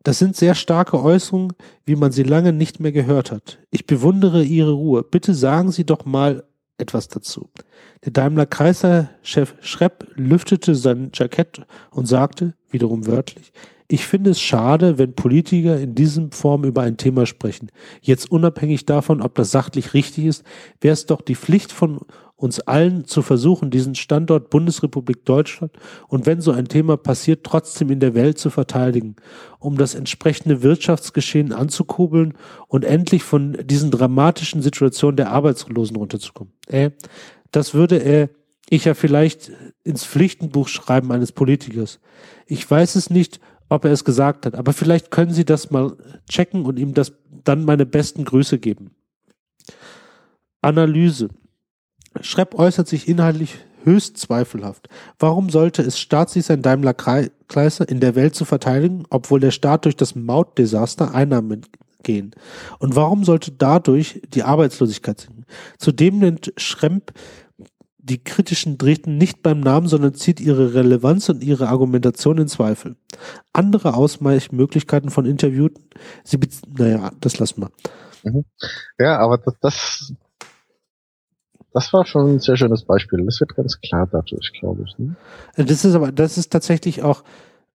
Das 0.04 0.18
sind 0.18 0.36
sehr 0.36 0.56
starke 0.56 1.02
Äußerungen, 1.02 1.54
wie 1.86 1.96
man 1.96 2.12
sie 2.12 2.24
lange 2.24 2.54
nicht 2.54 2.80
mehr 2.80 2.92
gehört 2.92 3.32
hat. 3.32 3.60
Ich 3.70 3.86
bewundere 3.86 4.44
Ihre 4.44 4.72
Ruhe. 4.72 5.04
Bitte 5.04 5.36
sagen 5.36 5.72
Sie 5.72 5.86
doch 5.86 6.06
mal 6.06 6.46
etwas 6.80 7.08
dazu. 7.08 7.50
Der 8.06 8.12
Daimler-Kreiser-Chef 8.12 9.56
Schrepp 9.62 10.08
lüftete 10.16 10.76
sein 10.76 11.12
Jackett 11.14 11.62
und 11.92 12.08
sagte, 12.08 12.54
wiederum 12.70 13.08
wörtlich, 13.08 13.52
ich 13.92 14.06
finde 14.06 14.30
es 14.30 14.40
schade, 14.40 15.00
wenn 15.00 15.14
Politiker 15.14 15.80
in 15.80 15.96
diesem 15.96 16.32
Form 16.32 16.64
über 16.64 16.84
ein 16.84 16.98
Thema 16.98 17.26
sprechen. 17.26 17.72
Jetzt 18.02 18.32
unabhängig 18.32 18.86
davon, 18.86 19.20
ob 19.20 19.34
das 19.34 19.50
sachlich 19.50 19.96
richtig 19.96 20.26
ist, 20.26 20.44
wäre 20.80 20.94
es 20.94 21.08
doch 21.08 21.22
die 21.22 21.36
Pflicht 21.36 21.72
von 21.72 22.02
uns 22.40 22.62
allen 22.62 23.04
zu 23.04 23.22
versuchen, 23.22 23.70
diesen 23.70 23.96
Standort 23.96 24.50
Bundesrepublik 24.50 25.26
Deutschland 25.26 25.74
und 26.08 26.26
wenn 26.26 26.40
so 26.40 26.52
ein 26.52 26.70
Thema 26.70 26.96
passiert, 26.96 27.44
trotzdem 27.44 27.92
in 27.92 28.00
der 28.00 28.14
Welt 28.14 28.38
zu 28.38 28.50
verteidigen, 28.50 29.18
um 29.60 29.78
das 29.78 29.94
entsprechende 29.94 30.64
Wirtschaftsgeschehen 30.64 31.52
anzukurbeln 31.52 32.34
und 32.68 32.86
endlich 32.86 33.24
von 33.24 33.58
diesen 33.66 33.92
dramatischen 33.92 34.62
Situationen 34.62 35.18
der 35.18 35.32
Arbeitslosen 35.32 35.98
runterzukommen. 35.98 36.54
Äh, 36.68 36.92
das 37.52 37.74
würde 37.74 37.98
er 37.98 38.30
ich 38.70 38.86
ja 38.86 38.94
vielleicht 38.94 39.52
ins 39.84 40.06
Pflichtenbuch 40.06 40.68
schreiben 40.68 41.12
eines 41.12 41.32
Politikers. 41.32 42.00
Ich 42.46 42.70
weiß 42.70 42.96
es 42.96 43.10
nicht, 43.10 43.40
ob 43.68 43.84
er 43.84 43.92
es 43.92 44.06
gesagt 44.06 44.46
hat, 44.46 44.56
aber 44.56 44.74
vielleicht 44.74 45.12
können 45.12 45.34
Sie 45.34 45.44
das 45.44 45.72
mal 45.72 45.98
checken 46.30 46.66
und 46.66 46.78
ihm 46.78 46.94
das 46.94 47.14
dann 47.44 47.66
meine 47.66 47.86
besten 47.86 48.26
Grüße 48.26 48.60
geben. 48.60 48.92
Analyse. 50.62 51.30
Schrepp 52.22 52.56
äußert 52.56 52.88
sich 52.88 53.08
inhaltlich 53.08 53.56
höchst 53.84 54.18
zweifelhaft. 54.18 54.90
Warum 55.20 55.50
sollte 55.50 55.82
es 55.82 56.00
staatslich 56.00 56.46
sein, 56.46 56.62
Daimler 56.62 56.94
Chrysler 56.94 57.88
in 57.88 58.00
der 58.00 58.16
Welt 58.16 58.36
zu 58.36 58.46
verteidigen, 58.46 59.06
obwohl 59.10 59.40
der 59.40 59.52
Staat 59.52 59.86
durch 59.86 59.96
das 59.96 60.16
Mautdesaster 60.16 61.14
Einnahmen 61.14 61.66
gehen? 62.04 62.36
Und 62.80 62.96
warum 62.96 63.24
sollte 63.24 63.52
dadurch 63.52 64.22
die 64.34 64.44
Arbeitslosigkeit 64.44 65.22
sinken? 65.22 65.46
Zudem 65.78 66.20
nennt 66.20 66.54
Schremp 66.58 67.14
die 67.98 68.24
kritischen 68.24 68.78
Drehten 68.78 69.18
nicht 69.18 69.44
beim 69.44 69.60
Namen, 69.60 69.88
sondern 69.88 70.16
zieht 70.16 70.40
ihre 70.40 70.74
Relevanz 70.74 71.30
und 71.30 71.44
ihre 71.44 71.68
Argumentation 71.70 72.40
in 72.40 72.48
Zweifel. 72.48 72.96
Andere 73.54 73.94
Ausweichmöglichkeiten 73.94 75.12
von 75.12 75.26
Interviewten, 75.26 75.84
sie, 76.24 76.40
naja, 76.76 77.12
das 77.22 77.38
lassen 77.38 77.62
wir. 77.62 77.72
Mhm. 78.24 78.46
Ja, 78.98 79.20
aber 79.20 79.38
das, 79.38 79.54
das 79.62 80.14
das 81.74 81.94
war 81.94 82.06
schon 82.06 82.36
ein 82.36 82.40
sehr 82.40 82.58
schönes 82.58 82.84
Beispiel. 82.84 83.24
Das 83.26 83.40
wird 83.40 83.56
ganz 83.56 83.80
klar 83.82 84.08
dadurch, 84.12 84.52
glaube 84.60 84.86
ich. 84.88 84.98
Ne? 84.98 85.16
Das 85.56 85.86
ist 85.86 85.94
aber, 85.96 86.12
das 86.12 86.38
ist 86.38 86.52
tatsächlich 86.52 87.04
auch 87.04 87.24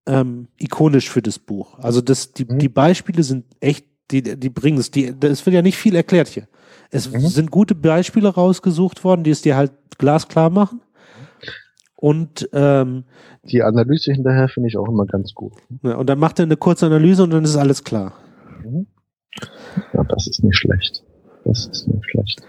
ähm, 0.07 0.49
ikonisch 0.59 1.09
für 1.09 1.23
das 1.23 1.39
Buch. 1.39 1.79
Also 1.79 2.01
das, 2.01 2.33
die, 2.33 2.45
mhm. 2.45 2.59
die 2.59 2.69
Beispiele 2.69 3.23
sind 3.23 3.45
echt, 3.61 3.87
die, 4.11 4.23
die 4.23 4.51
bringen 4.51 4.79
es. 4.79 4.91
Die, 4.91 5.15
es 5.23 5.47
wird 5.47 5.55
ja 5.55 5.63
nicht 5.63 5.79
viel 5.79 5.95
erklärt 5.95 6.29
hier. 6.29 6.49
Es 6.91 7.11
mhm. 7.11 7.21
sind 7.21 7.51
gute 7.51 7.75
Beispiele 7.75 8.29
rausgesucht 8.29 9.05
worden, 9.05 9.25
die 9.25 9.31
es 9.31 9.43
dir 9.43 9.57
halt 9.57 9.73
glasklar 9.99 10.51
machen. 10.51 10.81
Und 11.97 12.49
ähm, 12.53 13.05
die 13.45 13.63
Analyse 13.63 14.13
hinterher 14.13 14.49
finde 14.49 14.69
ich 14.69 14.77
auch 14.77 14.89
immer 14.89 15.07
ganz 15.07 15.33
gut. 15.33 15.55
Ja, 15.83 15.95
und 15.97 16.09
dann 16.09 16.19
macht 16.19 16.39
er 16.39 16.45
eine 16.45 16.57
kurze 16.57 16.87
Analyse 16.87 17.23
und 17.23 17.31
dann 17.31 17.45
ist 17.45 17.57
alles 17.57 17.83
klar. 17.83 18.13
Mhm. 18.63 18.87
Ja, 19.93 20.05
das 20.05 20.27
ist 20.27 20.45
nicht 20.45 20.57
schlecht. 20.57 21.03
Das 21.45 21.67
ist 21.67 21.89
nicht 21.89 22.05
schlecht. 22.11 22.43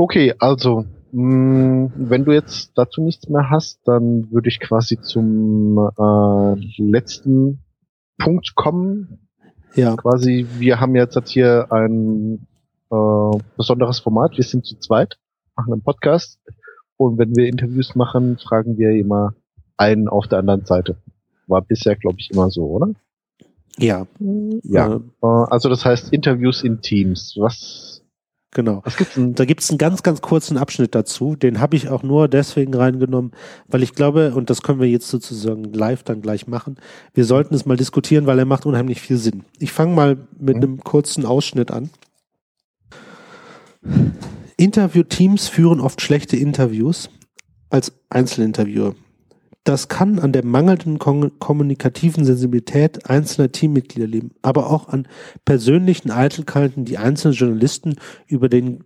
Okay, 0.00 0.32
also 0.38 0.86
mh, 1.12 1.20
mm, 1.22 1.92
wenn 2.08 2.24
du 2.24 2.32
jetzt 2.32 2.72
dazu 2.74 3.02
nichts 3.02 3.28
mehr 3.28 3.50
hast, 3.50 3.80
dann 3.84 4.32
würde 4.32 4.48
ich 4.48 4.58
quasi 4.58 4.98
zum 4.98 5.76
äh, 5.76 6.82
letzten 6.82 7.58
Punkt 8.16 8.54
kommen. 8.54 9.28
Ja. 9.74 9.96
Quasi, 9.96 10.46
wir 10.58 10.80
haben 10.80 10.96
jetzt 10.96 11.18
hier 11.28 11.70
ein 11.70 12.46
äh, 12.90 13.38
besonderes 13.58 13.98
Format. 13.98 14.38
Wir 14.38 14.44
sind 14.44 14.64
zu 14.64 14.78
zweit, 14.78 15.18
machen 15.54 15.74
einen 15.74 15.82
Podcast 15.82 16.40
und 16.96 17.18
wenn 17.18 17.36
wir 17.36 17.46
Interviews 17.46 17.94
machen, 17.94 18.38
fragen 18.38 18.78
wir 18.78 18.92
immer 18.92 19.34
einen 19.76 20.08
auf 20.08 20.28
der 20.28 20.38
anderen 20.38 20.64
Seite. 20.64 20.96
War 21.46 21.60
bisher, 21.60 21.94
glaube 21.94 22.16
ich, 22.20 22.30
immer 22.30 22.50
so, 22.50 22.64
oder? 22.64 22.94
Ja. 23.76 24.06
Ja. 24.62 24.96
Äh, 24.96 25.26
also 25.26 25.68
das 25.68 25.84
heißt 25.84 26.10
Interviews 26.10 26.64
in 26.64 26.80
Teams. 26.80 27.36
Was 27.38 27.99
Genau. 28.52 28.82
Da 29.14 29.44
gibt 29.44 29.60
es 29.62 29.70
einen 29.70 29.78
ganz, 29.78 30.02
ganz 30.02 30.20
kurzen 30.20 30.56
Abschnitt 30.56 30.94
dazu. 30.94 31.36
Den 31.36 31.60
habe 31.60 31.76
ich 31.76 31.88
auch 31.88 32.02
nur 32.02 32.26
deswegen 32.26 32.74
reingenommen, 32.74 33.30
weil 33.68 33.82
ich 33.84 33.94
glaube, 33.94 34.34
und 34.34 34.50
das 34.50 34.62
können 34.62 34.80
wir 34.80 34.88
jetzt 34.88 35.08
sozusagen 35.08 35.72
live 35.72 36.02
dann 36.02 36.20
gleich 36.20 36.48
machen, 36.48 36.76
wir 37.14 37.24
sollten 37.24 37.54
es 37.54 37.64
mal 37.64 37.76
diskutieren, 37.76 38.26
weil 38.26 38.40
er 38.40 38.46
macht 38.46 38.66
unheimlich 38.66 39.00
viel 39.00 39.18
Sinn. 39.18 39.44
Ich 39.60 39.70
fange 39.70 39.94
mal 39.94 40.26
mit 40.36 40.56
mhm. 40.56 40.62
einem 40.62 40.80
kurzen 40.80 41.24
Ausschnitt 41.26 41.70
an. 41.70 41.90
Interviewteams 44.56 45.48
führen 45.48 45.80
oft 45.80 46.02
schlechte 46.02 46.36
Interviews 46.36 47.08
als 47.70 47.92
Einzelinterviewer. 48.10 48.96
Das 49.64 49.88
kann 49.88 50.18
an 50.18 50.32
der 50.32 50.44
mangelnden 50.44 50.98
kommunikativen 50.98 52.24
Sensibilität 52.24 53.10
einzelner 53.10 53.52
Teammitglieder 53.52 54.06
liegen, 54.06 54.30
aber 54.40 54.70
auch 54.70 54.88
an 54.88 55.06
persönlichen 55.44 56.10
Eitelkeiten, 56.10 56.86
die 56.86 56.96
einzelne 56.96 57.34
Journalisten 57.34 57.96
über 58.26 58.48
den 58.48 58.84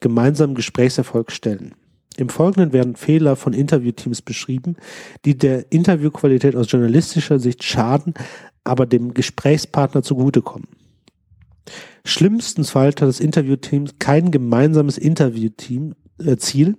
gemeinsamen 0.00 0.54
Gesprächserfolg 0.54 1.32
stellen. 1.32 1.74
Im 2.16 2.28
Folgenden 2.28 2.72
werden 2.72 2.94
Fehler 2.94 3.36
von 3.36 3.52
Interviewteams 3.52 4.22
beschrieben, 4.22 4.76
die 5.24 5.36
der 5.36 5.72
Interviewqualität 5.72 6.54
aus 6.54 6.70
journalistischer 6.70 7.38
Sicht 7.38 7.64
schaden, 7.64 8.14
aber 8.64 8.86
dem 8.86 9.14
Gesprächspartner 9.14 10.02
zugutekommen. 10.02 10.68
Schlimmstenfalls 12.04 13.00
hat 13.00 13.08
das 13.08 13.20
Interviewteam 13.20 13.86
kein 13.98 14.30
gemeinsames 14.30 14.98
Interviewteam 14.98 15.94
äh, 16.18 16.36
Ziel 16.36 16.76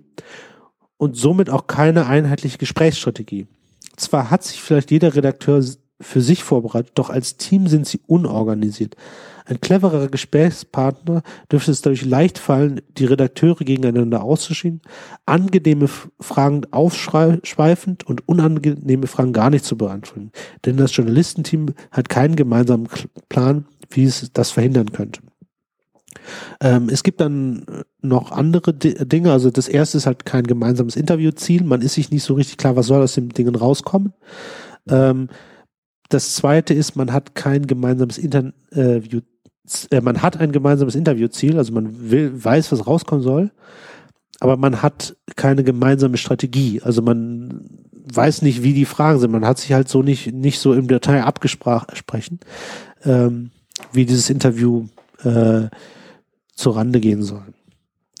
und 1.04 1.16
somit 1.16 1.50
auch 1.50 1.66
keine 1.66 2.06
einheitliche 2.06 2.56
Gesprächsstrategie. 2.56 3.46
Zwar 3.94 4.30
hat 4.30 4.42
sich 4.42 4.62
vielleicht 4.62 4.90
jeder 4.90 5.14
Redakteur 5.14 5.62
für 6.00 6.22
sich 6.22 6.42
vorbereitet, 6.42 6.92
doch 6.94 7.10
als 7.10 7.36
Team 7.36 7.68
sind 7.68 7.86
sie 7.86 8.00
unorganisiert. 8.06 8.96
Ein 9.44 9.60
cleverer 9.60 10.08
Gesprächspartner 10.08 11.22
dürfte 11.52 11.72
es 11.72 11.82
dadurch 11.82 12.06
leicht 12.06 12.38
fallen, 12.38 12.80
die 12.96 13.04
Redakteure 13.04 13.66
gegeneinander 13.66 14.24
auszuschieben, 14.24 14.80
angenehme 15.26 15.90
Fragen 16.18 16.62
aufschweifend 16.70 18.04
und 18.04 18.26
unangenehme 18.26 19.06
Fragen 19.06 19.34
gar 19.34 19.50
nicht 19.50 19.66
zu 19.66 19.76
beantworten. 19.76 20.32
Denn 20.64 20.78
das 20.78 20.96
Journalistenteam 20.96 21.74
hat 21.90 22.08
keinen 22.08 22.34
gemeinsamen 22.34 22.88
Plan, 23.28 23.66
wie 23.90 24.04
es 24.04 24.32
das 24.32 24.52
verhindern 24.52 24.90
könnte. 24.92 25.20
Ähm, 26.60 26.88
es 26.90 27.02
gibt 27.02 27.20
dann 27.20 27.64
noch 28.02 28.32
andere 28.32 28.74
D 28.74 28.94
Dinge. 29.04 29.32
Also 29.32 29.50
das 29.50 29.68
erste 29.68 29.98
ist 29.98 30.06
halt 30.06 30.24
kein 30.24 30.44
gemeinsames 30.44 30.96
Interviewziel. 30.96 31.64
Man 31.64 31.82
ist 31.82 31.94
sich 31.94 32.10
nicht 32.10 32.24
so 32.24 32.34
richtig 32.34 32.56
klar, 32.56 32.76
was 32.76 32.86
soll 32.86 33.02
aus 33.02 33.14
den 33.14 33.30
Dingen 33.30 33.54
rauskommen. 33.54 34.12
Ähm, 34.88 35.28
das 36.08 36.34
zweite 36.34 36.74
ist, 36.74 36.96
man 36.96 37.12
hat 37.12 37.34
kein 37.34 37.66
gemeinsames 37.66 38.18
Interview, 38.18 39.20
äh, 39.90 40.00
man 40.00 40.22
hat 40.22 40.36
ein 40.38 40.52
gemeinsames 40.52 40.94
Interviewziel, 40.94 41.58
also 41.58 41.72
man 41.72 42.10
will, 42.10 42.44
weiß, 42.44 42.70
was 42.72 42.86
rauskommen 42.86 43.22
soll, 43.22 43.50
aber 44.40 44.56
man 44.56 44.82
hat 44.82 45.16
keine 45.36 45.64
gemeinsame 45.64 46.18
Strategie. 46.18 46.82
Also 46.82 47.02
man 47.02 47.68
weiß 47.92 48.42
nicht, 48.42 48.62
wie 48.62 48.74
die 48.74 48.84
Fragen 48.84 49.18
sind. 49.18 49.32
Man 49.32 49.46
hat 49.46 49.58
sich 49.58 49.72
halt 49.72 49.88
so 49.88 50.02
nicht, 50.02 50.32
nicht 50.32 50.58
so 50.58 50.74
im 50.74 50.88
Detail 50.88 51.24
abgesprochen, 51.24 52.40
ähm, 53.04 53.50
wie 53.92 54.04
dieses 54.04 54.28
Interview 54.28 54.86
äh, 55.24 55.68
Rande 56.76 57.00
gehen 57.00 57.22
soll. 57.22 57.42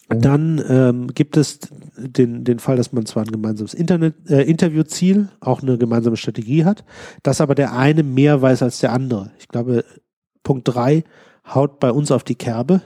Mhm. 0.08 0.20
Dann 0.20 0.64
ähm, 0.68 1.06
gibt 1.08 1.36
es 1.36 1.60
den, 1.96 2.44
den 2.44 2.58
Fall, 2.58 2.76
dass 2.76 2.92
man 2.92 3.06
zwar 3.06 3.24
ein 3.24 3.30
gemeinsames 3.30 3.74
Internet, 3.74 4.14
äh, 4.28 4.42
Interviewziel, 4.42 5.28
auch 5.40 5.62
eine 5.62 5.78
gemeinsame 5.78 6.16
Strategie 6.16 6.64
hat, 6.64 6.84
dass 7.22 7.40
aber 7.40 7.54
der 7.54 7.76
eine 7.76 8.02
mehr 8.02 8.42
weiß 8.42 8.62
als 8.62 8.80
der 8.80 8.92
andere. 8.92 9.30
Ich 9.38 9.48
glaube, 9.48 9.84
Punkt 10.42 10.68
drei 10.68 11.04
haut 11.46 11.80
bei 11.80 11.90
uns 11.90 12.10
auf 12.10 12.24
die 12.24 12.34
Kerbe. 12.34 12.82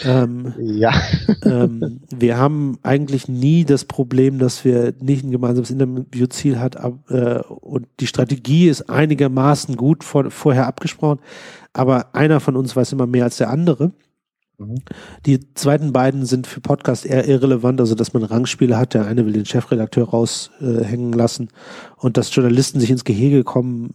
Ähm, 0.00 0.52
Ja. 0.58 0.92
ähm, 1.44 2.00
wir 2.14 2.36
haben 2.36 2.78
eigentlich 2.82 3.28
nie 3.28 3.64
das 3.64 3.86
Problem, 3.86 4.38
dass 4.38 4.64
wir 4.64 4.94
nicht 5.00 5.24
ein 5.24 5.30
gemeinsames 5.30 5.70
Interviewziel 5.70 6.60
hat 6.60 6.76
ab, 6.76 6.98
äh, 7.10 7.40
und 7.40 7.86
die 8.00 8.06
Strategie 8.06 8.68
ist 8.68 8.90
einigermaßen 8.90 9.76
gut 9.76 10.04
vor, 10.04 10.30
vorher 10.30 10.66
abgesprochen, 10.66 11.20
aber 11.72 12.14
einer 12.14 12.40
von 12.40 12.56
uns 12.56 12.76
weiß 12.76 12.92
immer 12.92 13.06
mehr 13.06 13.24
als 13.24 13.38
der 13.38 13.50
andere. 13.50 13.92
Mhm. 14.58 14.76
Die 15.26 15.52
zweiten 15.54 15.92
beiden 15.92 16.24
sind 16.24 16.46
für 16.46 16.60
Podcast 16.60 17.04
eher 17.04 17.28
irrelevant, 17.28 17.80
also 17.80 17.94
dass 17.94 18.14
man 18.14 18.22
Rangspiele 18.22 18.76
hat. 18.76 18.94
Der 18.94 19.06
eine 19.06 19.26
will 19.26 19.32
den 19.32 19.44
Chefredakteur 19.44 20.08
raushängen 20.08 21.12
lassen 21.12 21.48
und 21.96 22.16
dass 22.16 22.34
Journalisten 22.34 22.80
sich 22.80 22.90
ins 22.90 23.04
Gehege 23.04 23.44
kommen, 23.44 23.94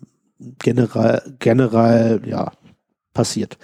generell, 0.60 1.36
generell, 1.40 2.22
ja, 2.26 2.52
passiert. 3.14 3.58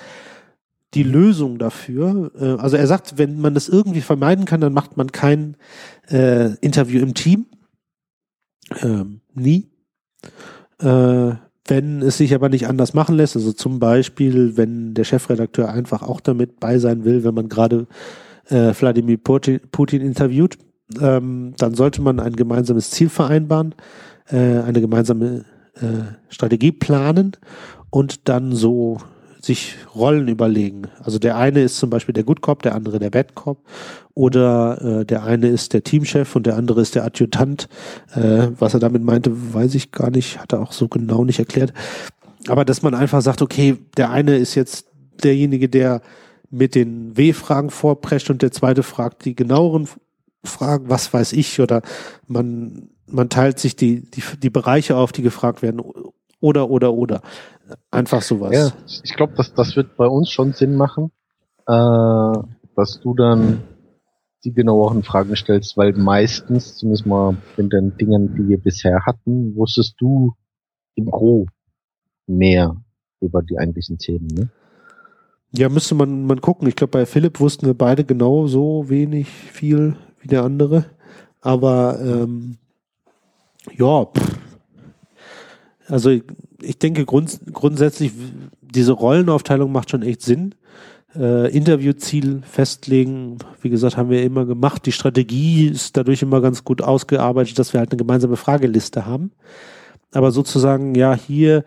Die 0.93 1.03
Lösung 1.03 1.57
dafür, 1.59 2.31
äh, 2.39 2.61
also 2.61 2.77
er 2.77 2.87
sagt, 2.87 3.17
wenn 3.17 3.39
man 3.39 3.53
das 3.53 3.67
irgendwie 3.69 4.01
vermeiden 4.01 4.45
kann, 4.45 4.61
dann 4.61 4.73
macht 4.73 4.97
man 4.97 5.11
kein 5.11 5.57
äh, 6.09 6.55
Interview 6.61 7.01
im 7.01 7.13
Team. 7.13 7.47
Ähm, 8.81 9.21
nie. 9.33 9.69
Äh, 10.79 11.35
wenn 11.68 12.02
es 12.02 12.18
sich 12.18 12.34
aber 12.34 12.49
nicht 12.49 12.68
anders 12.68 12.94
machen 12.94 13.15
lässt, 13.15 13.35
also 13.35 13.53
zum 13.53 13.80
Beispiel, 13.80 14.57
wenn 14.57 14.94
der 14.94 15.03
Chefredakteur 15.03 15.69
einfach 15.69 16.02
auch 16.02 16.22
damit 16.22 16.60
bei 16.60 16.80
sein 16.80 17.06
will, 17.06 17.23
wenn 17.23 17.34
man 17.34 17.49
gerade 17.49 17.88
äh, 18.49 18.73
Wladimir 18.73 19.18
Putin, 19.18 20.02
interviewt, 20.02 20.57
ähm, 21.02 21.53
dann 21.57 21.76
sollte 21.76 22.02
man 22.02 22.19
ein 22.19 22.35
gemeinsames 22.35 22.91
Ziel 22.91 23.10
vereinbaren, 23.10 23.76
äh, 24.30 24.38
eine 24.38 24.81
gemeinsame 24.81 25.45
äh, 25.76 26.14
Strategie 26.30 26.72
planen 26.72 27.34
und 27.89 28.27
dann 28.30 28.53
so 28.53 28.98
sich 29.41 29.76
Rollen 29.95 30.27
überlegen. 30.27 30.84
Also 31.03 31.19
der 31.19 31.38
eine 31.38 31.61
ist 31.61 31.77
zum 31.77 31.89
Beispiel 31.89 32.14
der 32.14 32.23
Good 32.23 32.41
Cop, 32.41 32.64
der 32.64 32.76
andere 32.76 32.99
der 32.99 33.09
Bad 33.09 33.35
Cop 33.35 33.64
oder 34.14 35.01
äh, 35.01 35.05
der 35.05 35.23
eine 35.23 35.47
ist 35.47 35.73
der 35.73 35.84
Teamchef 35.84 36.35
und 36.35 36.47
der 36.47 36.55
andere 36.55 36.81
ist 36.81 36.95
der 36.95 37.05
Adjutant. 37.05 37.69
Äh, 38.15 38.49
was 38.57 38.73
er 38.73 38.80
damit 38.80 39.03
meinte, 39.03 39.31
weiß 39.53 39.76
ich 39.76 39.91
gar 39.91 40.09
nicht, 40.09 40.39
hat 40.39 40.53
er 40.53 40.61
auch 40.61 40.72
so 40.72 40.88
genau 40.88 41.23
nicht 41.23 41.39
erklärt. 41.39 41.73
Aber 42.47 42.65
dass 42.65 42.81
man 42.81 42.95
einfach 42.95 43.22
sagt, 43.22 43.41
okay, 43.41 43.77
der 43.97 44.09
eine 44.09 44.38
ist 44.38 44.55
jetzt 44.55 44.88
derjenige, 45.23 45.69
der 45.69 46.01
mit 46.49 46.76
den 46.76 47.18
W-Fragen 47.18 47.69
vorprescht 47.69 48.30
und 48.30 48.41
der 48.41 48.51
zweite 48.51 48.84
fragt 48.84 49.26
die 49.26 49.35
genaueren 49.35 49.88
Fragen, 50.43 50.89
was 50.89 51.14
weiß 51.14 51.34
ich, 51.34 51.59
oder 51.59 51.81
man, 52.27 52.89
man 53.05 53.30
teilt 53.30 53.59
sich 53.59 53.76
die, 53.76 54.09
die, 54.09 54.23
die 54.41 54.49
Bereiche 54.49 54.95
auf, 54.95 55.11
die 55.11 55.23
gefragt 55.23 55.61
werden, 55.61 55.81
oder, 56.39 56.69
oder, 56.69 56.93
oder. 56.93 57.22
Einfach 57.91 58.22
sowas. 58.22 58.53
Ja, 58.53 58.72
ich 59.03 59.14
glaube, 59.15 59.34
das, 59.35 59.53
das 59.53 59.76
wird 59.76 59.98
bei 59.98 60.07
uns 60.07 60.30
schon 60.30 60.53
Sinn 60.53 60.76
machen, 60.76 61.11
äh, 61.68 62.34
dass 62.76 62.99
du 63.02 63.14
dann 63.14 63.64
die 64.44 64.53
genaueren 64.53 65.03
Fragen 65.03 65.35
stellst, 65.35 65.77
weil 65.77 65.94
meistens, 65.94 66.77
zumindest 66.77 67.06
mal 67.06 67.38
in 67.57 67.69
den 67.69 67.98
Dingen, 67.98 68.35
die 68.35 68.48
wir 68.48 68.60
bisher 68.60 69.06
hatten, 69.06 69.56
wusstest 69.56 69.95
du 69.99 70.34
im 70.95 71.11
Gro 71.11 71.48
mehr 72.27 72.77
über 73.19 73.41
die 73.41 73.57
eigentlichen 73.57 73.98
Themen, 73.98 74.27
ne? 74.27 74.49
Ja, 75.52 75.69
müsste 75.69 75.95
man, 75.95 76.26
man 76.26 76.41
gucken. 76.41 76.68
Ich 76.68 76.76
glaube, 76.76 76.91
bei 76.91 77.06
Philipp 77.06 77.39
wussten 77.39 77.65
wir 77.65 77.73
beide 77.73 78.03
genau 78.03 78.48
so 78.48 78.89
wenig 78.89 79.27
viel 79.30 79.95
wie 80.19 80.27
der 80.27 80.44
andere. 80.44 80.85
Aber 81.41 81.99
ähm, 82.02 82.57
ja, 83.76 84.06
pff. 84.06 84.36
Also 85.88 86.09
ich, 86.61 86.80
denke 86.80 87.05
grund, 87.05 87.39
grundsätzlich, 87.51 88.11
diese 88.61 88.91
Rollenaufteilung 88.91 89.72
macht 89.72 89.89
schon 89.91 90.03
echt 90.03 90.22
Sinn. 90.22 90.55
Äh, 91.15 91.55
Interviewziel 91.55 92.41
festlegen, 92.43 93.38
wie 93.61 93.69
gesagt, 93.69 93.97
haben 93.97 94.09
wir 94.09 94.23
immer 94.23 94.45
gemacht. 94.45 94.85
Die 94.85 94.91
Strategie 94.91 95.68
ist 95.68 95.95
dadurch 95.95 96.22
immer 96.22 96.41
ganz 96.41 96.64
gut 96.64 96.81
ausgearbeitet, 96.81 97.57
dass 97.57 97.73
wir 97.73 97.80
halt 97.80 97.91
eine 97.91 97.97
gemeinsame 97.97 98.35
Frageliste 98.35 99.05
haben. 99.05 99.31
Aber 100.11 100.31
sozusagen, 100.31 100.95
ja, 100.95 101.15
hier 101.15 101.64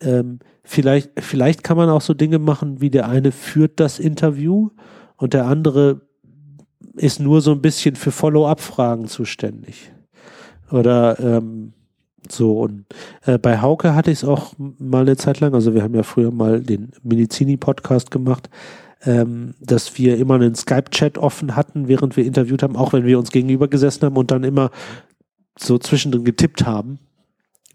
ähm, 0.00 0.38
vielleicht, 0.62 1.10
vielleicht 1.18 1.64
kann 1.64 1.76
man 1.76 1.90
auch 1.90 2.00
so 2.00 2.14
Dinge 2.14 2.38
machen, 2.38 2.80
wie 2.80 2.90
der 2.90 3.08
eine 3.08 3.32
führt 3.32 3.80
das 3.80 3.98
Interview 3.98 4.70
und 5.16 5.34
der 5.34 5.46
andere 5.46 6.02
ist 6.96 7.20
nur 7.20 7.40
so 7.40 7.52
ein 7.52 7.62
bisschen 7.62 7.96
für 7.96 8.10
Follow-up-Fragen 8.10 9.06
zuständig. 9.06 9.92
Oder 10.70 11.18
ähm, 11.18 11.72
so, 12.30 12.60
und 12.60 12.86
äh, 13.24 13.38
bei 13.38 13.60
Hauke 13.60 13.94
hatte 13.94 14.10
ich 14.10 14.18
es 14.18 14.24
auch 14.24 14.54
mal 14.58 15.02
eine 15.02 15.16
Zeit 15.16 15.40
lang, 15.40 15.54
also 15.54 15.74
wir 15.74 15.82
haben 15.82 15.94
ja 15.94 16.02
früher 16.02 16.30
mal 16.30 16.60
den 16.60 16.92
Medizini-Podcast 17.02 18.10
gemacht, 18.10 18.48
ähm, 19.04 19.54
dass 19.60 19.98
wir 19.98 20.16
immer 20.18 20.34
einen 20.34 20.54
Skype-Chat 20.54 21.18
offen 21.18 21.56
hatten, 21.56 21.88
während 21.88 22.16
wir 22.16 22.24
interviewt 22.24 22.62
haben, 22.62 22.76
auch 22.76 22.92
wenn 22.92 23.04
wir 23.04 23.18
uns 23.18 23.30
gegenüber 23.30 23.68
gesessen 23.68 24.06
haben 24.06 24.16
und 24.16 24.30
dann 24.30 24.44
immer 24.44 24.70
so 25.58 25.78
zwischendrin 25.78 26.24
getippt 26.24 26.66
haben, 26.66 26.98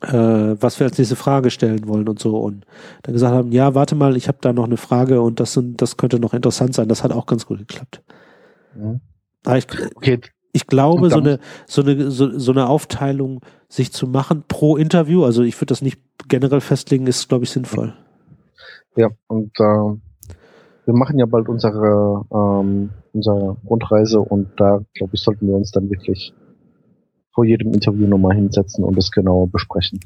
äh, 0.01 0.11
was 0.13 0.79
wir 0.79 0.87
als 0.87 0.97
nächste 0.97 1.15
Frage 1.15 1.51
stellen 1.51 1.87
wollen 1.87 2.09
und 2.09 2.19
so. 2.19 2.37
Und 2.37 2.65
dann 3.03 3.13
gesagt 3.13 3.33
haben, 3.33 3.51
ja, 3.51 3.75
warte 3.75 3.95
mal, 3.95 4.17
ich 4.17 4.27
habe 4.27 4.39
da 4.41 4.53
noch 4.53 4.65
eine 4.65 4.77
Frage 4.77 5.21
und 5.21 5.39
das, 5.39 5.53
sind, 5.53 5.81
das 5.81 5.97
könnte 5.97 6.19
noch 6.19 6.33
interessant 6.33 6.73
sein. 6.73 6.87
Das 6.87 7.03
hat 7.03 7.11
auch 7.11 7.25
ganz 7.25 7.45
gut 7.45 7.59
geklappt. 7.59 8.01
Mhm. 8.75 9.01
Aber 9.45 9.57
ich, 9.57 9.67
Okay, 9.95 10.19
ich 10.51 10.67
glaube, 10.67 11.09
so 11.09 11.17
eine, 11.17 11.39
so 11.67 11.81
eine, 11.81 12.11
so, 12.11 12.37
so 12.37 12.51
eine 12.51 12.67
Aufteilung 12.67 13.41
sich 13.69 13.93
zu 13.93 14.07
machen 14.07 14.43
pro 14.47 14.75
Interview, 14.75 15.23
also 15.23 15.43
ich 15.43 15.55
würde 15.57 15.67
das 15.67 15.81
nicht 15.81 15.99
generell 16.27 16.59
festlegen, 16.59 17.07
ist, 17.07 17.29
glaube 17.29 17.45
ich, 17.45 17.51
sinnvoll. 17.51 17.93
ja, 18.95 19.09
und 19.27 19.51
äh, 19.59 19.97
wir 20.85 20.93
machen 20.93 21.19
ja 21.19 21.27
bald 21.27 21.47
unsere, 21.47 22.25
ähm, 22.33 22.89
unsere 23.13 23.57
Rundreise 23.63 24.19
und 24.19 24.49
da, 24.57 24.81
glaube 24.95 25.11
ich, 25.13 25.21
sollten 25.21 25.47
wir 25.47 25.55
uns 25.55 25.71
dann 25.71 25.89
wirklich 25.89 26.33
vor 27.31 27.45
jedem 27.45 27.73
Interview 27.73 28.07
nochmal 28.07 28.35
hinsetzen 28.35 28.83
und 28.83 28.97
das 28.97 29.11
genauer 29.11 29.47
besprechen. 29.47 29.99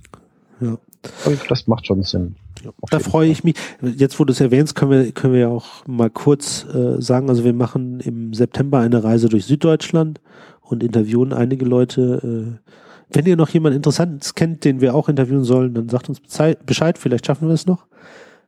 Ja. 0.60 0.78
Und 1.26 1.40
das 1.50 1.68
macht 1.68 1.88
schon 1.88 2.04
Sinn. 2.04 2.36
Ja, 2.64 2.72
da 2.92 3.00
freue 3.00 3.30
ich 3.30 3.44
mich. 3.44 3.56
Jetzt, 3.82 4.20
wo 4.20 4.26
du 4.26 4.32
es 4.32 4.40
erwähnst, 4.40 4.76
können 4.76 4.92
wir, 4.92 5.12
können 5.12 5.34
wir 5.34 5.40
ja 5.40 5.50
auch 5.50 5.88
mal 5.88 6.10
kurz 6.10 6.66
äh, 6.74 7.02
sagen, 7.02 7.30
also 7.30 7.44
wir 7.44 7.54
machen 7.54 8.00
im 8.02 8.34
September 8.34 8.80
eine 8.80 9.04
Reise 9.04 9.30
durch 9.30 9.46
Süddeutschland 9.46 10.22
und 10.62 10.84
interviewen 10.84 11.34
einige 11.34 11.66
Leute. 11.66 12.60
Äh, 12.62 12.72
wenn 13.14 13.26
ihr 13.26 13.36
noch 13.36 13.50
jemanden 13.50 13.78
Interessantes 13.78 14.36
kennt, 14.36 14.66
den 14.66 14.82
wir 14.82 14.96
auch 14.96 15.10
interviewen 15.10 15.44
sollen, 15.44 15.74
dann 15.74 15.90
sagt 15.90 16.10
uns 16.10 16.20
Bescheid, 16.20 16.98
vielleicht 16.98 17.26
schaffen 17.26 17.48
wir 17.48 17.54
es 17.54 17.66
noch. 17.66 17.86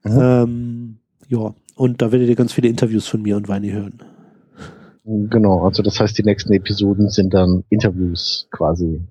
Mhm. 0.04 0.20
Ähm, 0.20 0.98
ja, 1.28 1.54
und 1.76 2.02
da 2.02 2.12
werdet 2.12 2.30
ihr 2.30 2.36
ganz 2.36 2.54
viele 2.54 2.68
Interviews 2.68 3.08
von 3.08 3.22
mir 3.22 3.38
und 3.38 3.48
Weini 3.48 3.72
hören. 3.72 4.00
Genau, 5.04 5.64
also 5.64 5.84
das 5.84 6.00
heißt, 6.00 6.18
die 6.18 6.24
nächsten 6.24 6.52
Episoden 6.54 7.10
sind 7.10 7.34
dann 7.34 7.64
Interviews 7.70 8.48
quasi. 8.52 9.02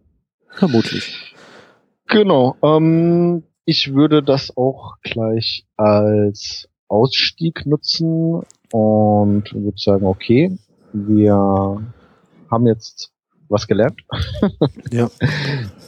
Vermutlich. 0.48 1.34
Genau, 2.08 2.56
ähm, 2.62 3.44
ich 3.64 3.94
würde 3.94 4.22
das 4.22 4.56
auch 4.56 4.96
gleich 5.02 5.64
als 5.76 6.68
Ausstieg 6.88 7.64
nutzen 7.64 8.42
und 8.72 9.54
würde 9.54 9.76
sagen, 9.76 10.06
okay, 10.06 10.58
wir 10.92 11.34
haben 12.50 12.66
jetzt 12.66 13.13
was 13.54 13.66
gelernt. 13.66 14.02
Ja. 14.92 15.10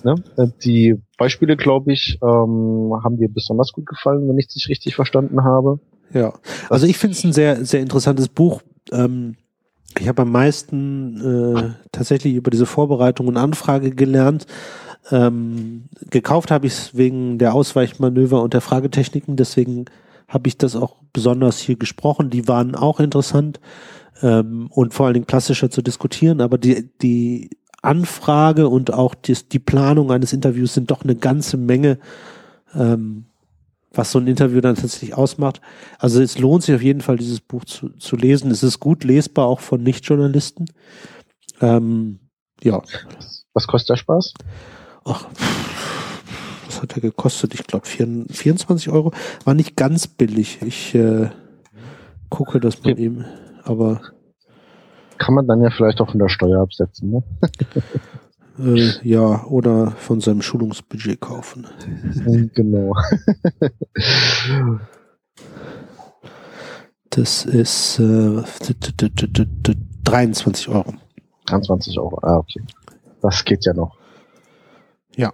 Ne? 0.05 0.15
Die 0.63 0.95
Beispiele, 1.19 1.57
glaube 1.57 1.93
ich, 1.93 2.21
ähm, 2.23 2.93
haben 3.03 3.17
dir 3.17 3.29
besonders 3.29 3.73
gut 3.73 3.87
gefallen, 3.87 4.29
wenn 4.29 4.39
ich 4.39 4.47
dich 4.47 4.69
richtig 4.69 4.95
verstanden 4.95 5.43
habe. 5.43 5.81
Ja, 6.13 6.35
also 6.71 6.87
ich 6.87 6.97
finde 6.97 7.17
es 7.17 7.25
ein 7.25 7.33
sehr, 7.33 7.65
sehr 7.65 7.81
interessantes 7.81 8.29
Buch. 8.29 8.63
Ähm, 8.93 9.35
ich 9.99 10.07
habe 10.07 10.23
am 10.23 10.31
meisten 10.31 11.57
äh, 11.57 11.71
tatsächlich 11.91 12.35
über 12.35 12.53
diese 12.53 12.67
Vorbereitung 12.67 13.27
und 13.27 13.37
Anfrage 13.37 13.91
gelernt. 13.91 14.47
Ähm, 15.11 15.85
gekauft 16.11 16.53
habe 16.53 16.69
ich 16.69 16.73
es 16.73 16.97
wegen 16.97 17.39
der 17.39 17.55
Ausweichmanöver 17.55 18.43
und 18.43 18.55
der 18.55 18.61
Fragetechniken, 18.61 19.37
deswegen 19.37 19.87
habe 20.29 20.49
ich 20.49 20.59
das 20.59 20.77
auch 20.77 20.97
besonders 21.13 21.59
hier 21.59 21.77
gesprochen. 21.77 22.31
Die 22.31 22.49
waren 22.49 22.75
auch 22.75 23.01
interessant 23.01 23.61
ähm, 24.23 24.69
und 24.71 24.95
vor 24.95 25.07
allen 25.07 25.15
Dingen 25.15 25.27
plastischer 25.27 25.71
zu 25.71 25.83
diskutieren, 25.83 26.41
aber 26.41 26.59
die, 26.59 26.91
die 27.03 27.51
Anfrage 27.83 28.69
und 28.69 28.93
auch 28.93 29.15
die, 29.15 29.37
die 29.51 29.59
Planung 29.59 30.11
eines 30.11 30.33
Interviews 30.33 30.75
sind 30.75 30.91
doch 30.91 31.05
eine 31.05 31.17
ganze 31.17 31.57
Menge, 31.57 31.99
ähm, 32.75 33.27
was 33.93 34.13
so 34.13 34.19
ein 34.19 34.27
Interview 34.27 34.61
dann 34.61 34.75
tatsächlich 34.75 35.15
ausmacht. 35.15 35.61
Also 35.99 36.21
es 36.21 36.39
lohnt 36.39 36.65
sich 36.65 36.75
auf 36.75 36.83
jeden 36.83 37.01
Fall, 37.01 37.17
dieses 37.17 37.41
Buch 37.41 37.65
zu, 37.65 37.91
zu 37.91 38.17
lesen. 38.17 38.51
Es 38.51 38.63
ist 38.63 38.81
gut 38.81 39.05
lesbar, 39.05 39.47
auch 39.47 39.61
von 39.61 39.83
Nichtjournalisten. 39.83 40.67
Ähm, 41.61 42.19
ja, 42.63 42.83
Was 43.55 43.67
kostet 43.67 43.91
der 43.91 43.97
Spaß? 43.97 44.35
ach, 45.07 45.27
was 46.67 46.83
hat 46.83 46.95
er 46.95 47.01
gekostet? 47.01 47.55
Ich 47.55 47.67
glaube 47.67 47.87
24 47.87 48.91
Euro. 48.91 49.13
War 49.45 49.55
nicht 49.55 49.77
ganz 49.77 50.07
billig. 50.07 50.59
Ich 50.63 50.95
äh, 50.95 51.31
gucke 52.29 52.61
das 52.61 52.83
mal 52.83 52.99
eben. 52.99 53.25
Aber 53.67 54.01
Kann 55.19 55.35
man 55.35 55.47
dann 55.47 55.63
ja 55.63 55.71
vielleicht 55.71 56.01
auch 56.01 56.11
von 56.11 56.21
der 56.21 56.29
Steuer 56.29 56.63
absetzen, 56.63 57.11
ne? 57.11 57.23
äh, 58.59 59.09
ja, 59.09 59.45
oder 59.45 59.91
von 59.93 60.21
seinem 60.21 60.43
Schulungsbudget 60.43 61.21
kaufen. 61.21 61.67
genau. 62.55 62.95
Das 67.11 67.45
ist 67.45 67.99
äh, 67.99 68.43
23 70.05 70.69
Euro. 70.69 70.95
23 71.47 71.99
Euro, 71.99 72.19
ah, 72.23 72.37
okay. 72.37 72.63
Das 73.21 73.45
geht 73.45 73.65
ja 73.65 73.73
noch. 73.73 73.97
Ja. 75.17 75.33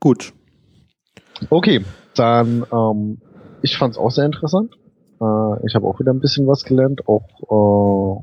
Gut. 0.00 0.32
Okay, 1.50 1.84
dann 2.14 2.66
ähm, 2.72 3.20
ich 3.62 3.76
fand 3.76 3.94
es 3.94 3.98
auch 3.98 4.10
sehr 4.10 4.24
interessant. 4.24 4.76
Äh, 5.20 5.66
ich 5.66 5.74
habe 5.74 5.86
auch 5.86 5.98
wieder 6.00 6.12
ein 6.12 6.20
bisschen 6.20 6.46
was 6.46 6.64
gelernt, 6.64 7.06
auch 7.08 8.22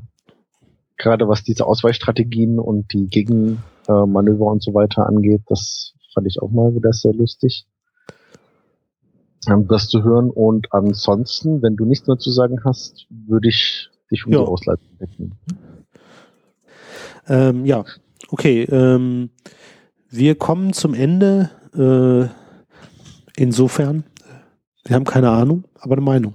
gerade 0.96 1.28
was 1.28 1.42
diese 1.42 1.66
Ausweichstrategien 1.66 2.58
und 2.58 2.92
die 2.92 3.06
Gegenmanöver 3.08 4.46
und 4.46 4.62
so 4.62 4.74
weiter 4.74 5.06
angeht. 5.06 5.42
Das 5.48 5.94
fand 6.12 6.26
ich 6.26 6.40
auch 6.40 6.50
mal 6.50 6.74
wieder 6.74 6.92
sehr 6.92 7.12
lustig, 7.12 7.66
ähm, 9.48 9.66
das 9.68 9.88
zu 9.88 10.02
hören. 10.04 10.30
Und 10.30 10.72
ansonsten, 10.72 11.62
wenn 11.62 11.76
du 11.76 11.84
nichts 11.84 12.06
mehr 12.06 12.18
zu 12.18 12.30
sagen 12.30 12.60
hast, 12.64 13.06
würde 13.10 13.48
ich 13.48 13.90
dich 14.10 14.26
um 14.26 14.32
Ja. 14.32 14.40
die 14.40 14.46
Ausleitung 14.46 14.88
bitten. 14.98 15.32
Ähm, 17.26 17.64
ja, 17.64 17.84
okay. 18.28 18.62
Ähm, 18.64 19.30
wir 20.10 20.36
kommen 20.36 20.72
zum 20.72 20.94
Ende. 20.94 21.50
Äh, 21.74 22.28
insofern, 23.36 24.04
wir 24.84 24.94
haben 24.94 25.04
keine 25.04 25.30
Ahnung, 25.30 25.64
aber 25.80 25.94
eine 25.94 26.02
Meinung. 26.04 26.34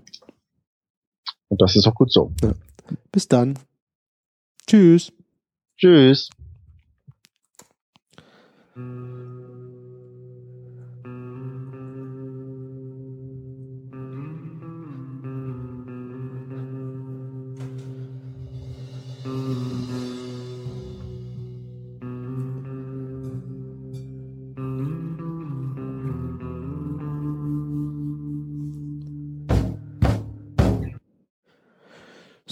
Und 1.49 1.61
das 1.61 1.75
ist 1.75 1.87
auch 1.87 1.95
gut 1.95 2.11
so. 2.11 2.31
Bis 3.11 3.27
dann. 3.27 3.57
Tschüss. 4.65 5.11
Tschüss. 5.77 6.29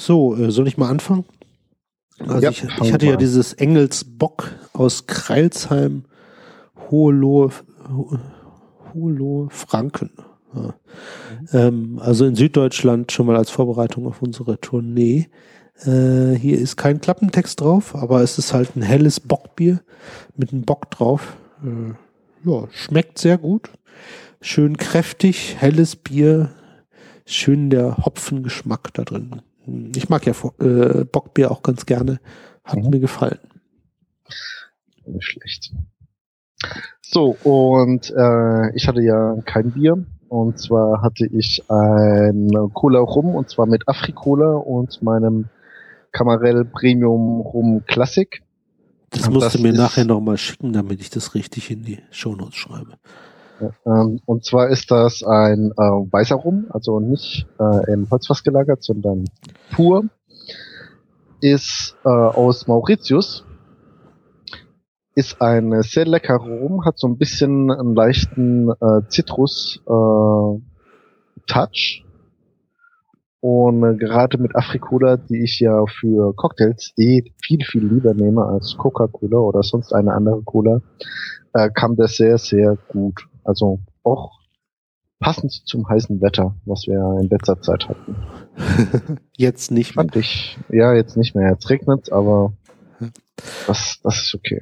So, 0.07 0.37
äh, 0.37 0.51
soll 0.51 0.69
ich 0.69 0.77
mal 0.77 0.89
anfangen? 0.89 1.25
Also 2.19 2.39
Ja, 2.41 2.49
ich, 2.51 2.63
ich 2.63 2.93
hatte 2.93 3.07
ja 3.07 3.17
dieses 3.17 3.51
Engelsbock 3.51 4.51
aus 4.71 5.05
Kreilsheim, 5.05 6.05
Hohenlohe, 6.89 7.49
Ho- 7.89 8.17
Hohenlohe, 8.93 9.49
Franken. 9.49 10.11
Ja. 10.55 10.75
Ähm, 11.51 11.99
also 12.01 12.25
in 12.25 12.35
Süddeutschland 12.35 13.11
schon 13.11 13.25
mal 13.25 13.35
als 13.35 13.49
Vorbereitung 13.49 14.07
auf 14.07 14.21
unsere 14.21 14.61
Tournee. 14.61 15.27
Äh, 15.83 16.35
hier 16.35 16.57
ist 16.57 16.77
kein 16.77 17.01
Klappentext 17.01 17.59
drauf, 17.59 17.93
aber 17.93 18.21
es 18.21 18.37
ist 18.37 18.53
halt 18.53 18.77
ein 18.77 18.83
helles 18.83 19.19
Bockbier 19.19 19.81
mit 20.37 20.53
einem 20.53 20.61
Bock 20.61 20.89
drauf. 20.89 21.35
Äh, 21.65 22.49
ja, 22.49 22.63
schmeckt 22.71 23.19
sehr 23.19 23.37
gut. 23.37 23.71
Schön 24.39 24.77
kräftig, 24.77 25.57
helles 25.59 25.97
Bier, 25.97 26.51
schön 27.25 27.69
der 27.69 27.97
Hopfengeschmack 27.97 28.93
da 28.93 29.03
drin. 29.03 29.41
Ich 29.95 30.09
mag 30.09 30.25
ja 30.25 30.33
äh, 30.59 31.03
Bockbier 31.05 31.51
auch 31.51 31.61
ganz 31.61 31.85
gerne. 31.85 32.19
Hat 32.63 32.79
Mhm. 32.79 32.89
mir 32.89 32.99
gefallen. 32.99 33.39
Nicht 35.05 35.25
schlecht. 35.25 35.73
So, 37.01 37.37
und 37.43 38.09
äh, 38.11 38.75
ich 38.75 38.87
hatte 38.87 39.01
ja 39.01 39.35
kein 39.45 39.71
Bier. 39.71 40.05
Und 40.29 40.59
zwar 40.59 41.01
hatte 41.01 41.25
ich 41.25 41.63
ein 41.69 42.51
Cola 42.73 42.99
Rum, 42.99 43.33
und 43.35 43.49
zwar 43.49 43.65
mit 43.65 43.87
Afri-Cola 43.87 44.55
und 44.55 45.01
meinem 45.01 45.45
Camarel 46.11 46.65
Premium 46.65 47.39
Rum 47.41 47.83
Classic. 47.87 48.41
Das 49.11 49.29
musst 49.29 49.35
du 49.35 49.39
das 49.39 49.59
mir 49.59 49.69
ist- 49.71 49.77
nachher 49.77 50.03
nochmal 50.03 50.37
schicken, 50.37 50.73
damit 50.73 50.99
ich 50.99 51.09
das 51.09 51.33
richtig 51.33 51.71
in 51.71 51.83
die 51.83 51.99
Shownotes 52.11 52.55
schreibe. 52.55 52.97
Ähm, 53.85 54.19
und 54.25 54.45
zwar 54.45 54.69
ist 54.69 54.91
das 54.91 55.23
ein 55.23 55.71
äh, 55.71 55.81
weißer 55.81 56.35
Rum, 56.35 56.67
also 56.69 56.99
nicht 56.99 57.47
äh, 57.59 57.93
im 57.93 58.09
Holzfass 58.09 58.43
gelagert, 58.43 58.83
sondern 58.83 59.25
pur. 59.71 60.05
Ist 61.39 61.95
äh, 62.03 62.09
aus 62.09 62.67
Mauritius. 62.67 63.45
Ist 65.15 65.41
ein 65.41 65.81
sehr 65.81 66.05
leckerer 66.05 66.39
Rum, 66.39 66.85
hat 66.85 66.99
so 66.99 67.07
ein 67.07 67.17
bisschen 67.17 67.71
einen 67.71 67.95
leichten 67.95 68.69
äh, 68.69 69.01
Zitrus 69.09 69.81
äh. 69.87 70.61
Und 73.39 73.83
äh, 73.83 73.95
gerade 73.95 74.37
mit 74.37 74.55
Afrikola, 74.55 75.17
die 75.17 75.43
ich 75.43 75.59
ja 75.59 75.85
für 75.85 76.33
Cocktails 76.35 76.93
eh 76.97 77.23
viel, 77.41 77.63
viel 77.63 77.85
lieber 77.85 78.13
nehme 78.13 78.45
als 78.45 78.75
Coca-Cola 78.77 79.37
oder 79.37 79.63
sonst 79.63 79.93
eine 79.93 80.13
andere 80.13 80.41
Cola, 80.43 80.81
äh, 81.53 81.69
kam 81.73 81.95
der 81.95 82.07
sehr, 82.07 82.37
sehr 82.37 82.77
gut. 82.87 83.27
Also 83.47 83.79
auch 84.03 84.41
passend 85.19 85.51
zum 85.51 85.87
heißen 85.87 86.21
Wetter, 86.21 86.55
was 86.65 86.85
wir 86.85 87.17
in 87.21 87.29
letzter 87.29 87.61
Zeit 87.61 87.87
hatten. 87.87 88.15
Jetzt 89.37 89.71
nicht 89.71 89.95
mehr. 89.95 90.03
Fand 90.03 90.15
ich, 90.17 90.57
ja, 90.69 90.93
jetzt 90.93 91.15
nicht 91.15 91.33
mehr. 91.33 91.51
Jetzt 91.51 91.69
regnet's, 91.69 92.11
aber 92.11 92.53
das, 93.67 93.99
das 94.03 94.23
ist 94.23 94.35
okay. 94.35 94.61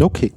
Okay. 0.00 0.32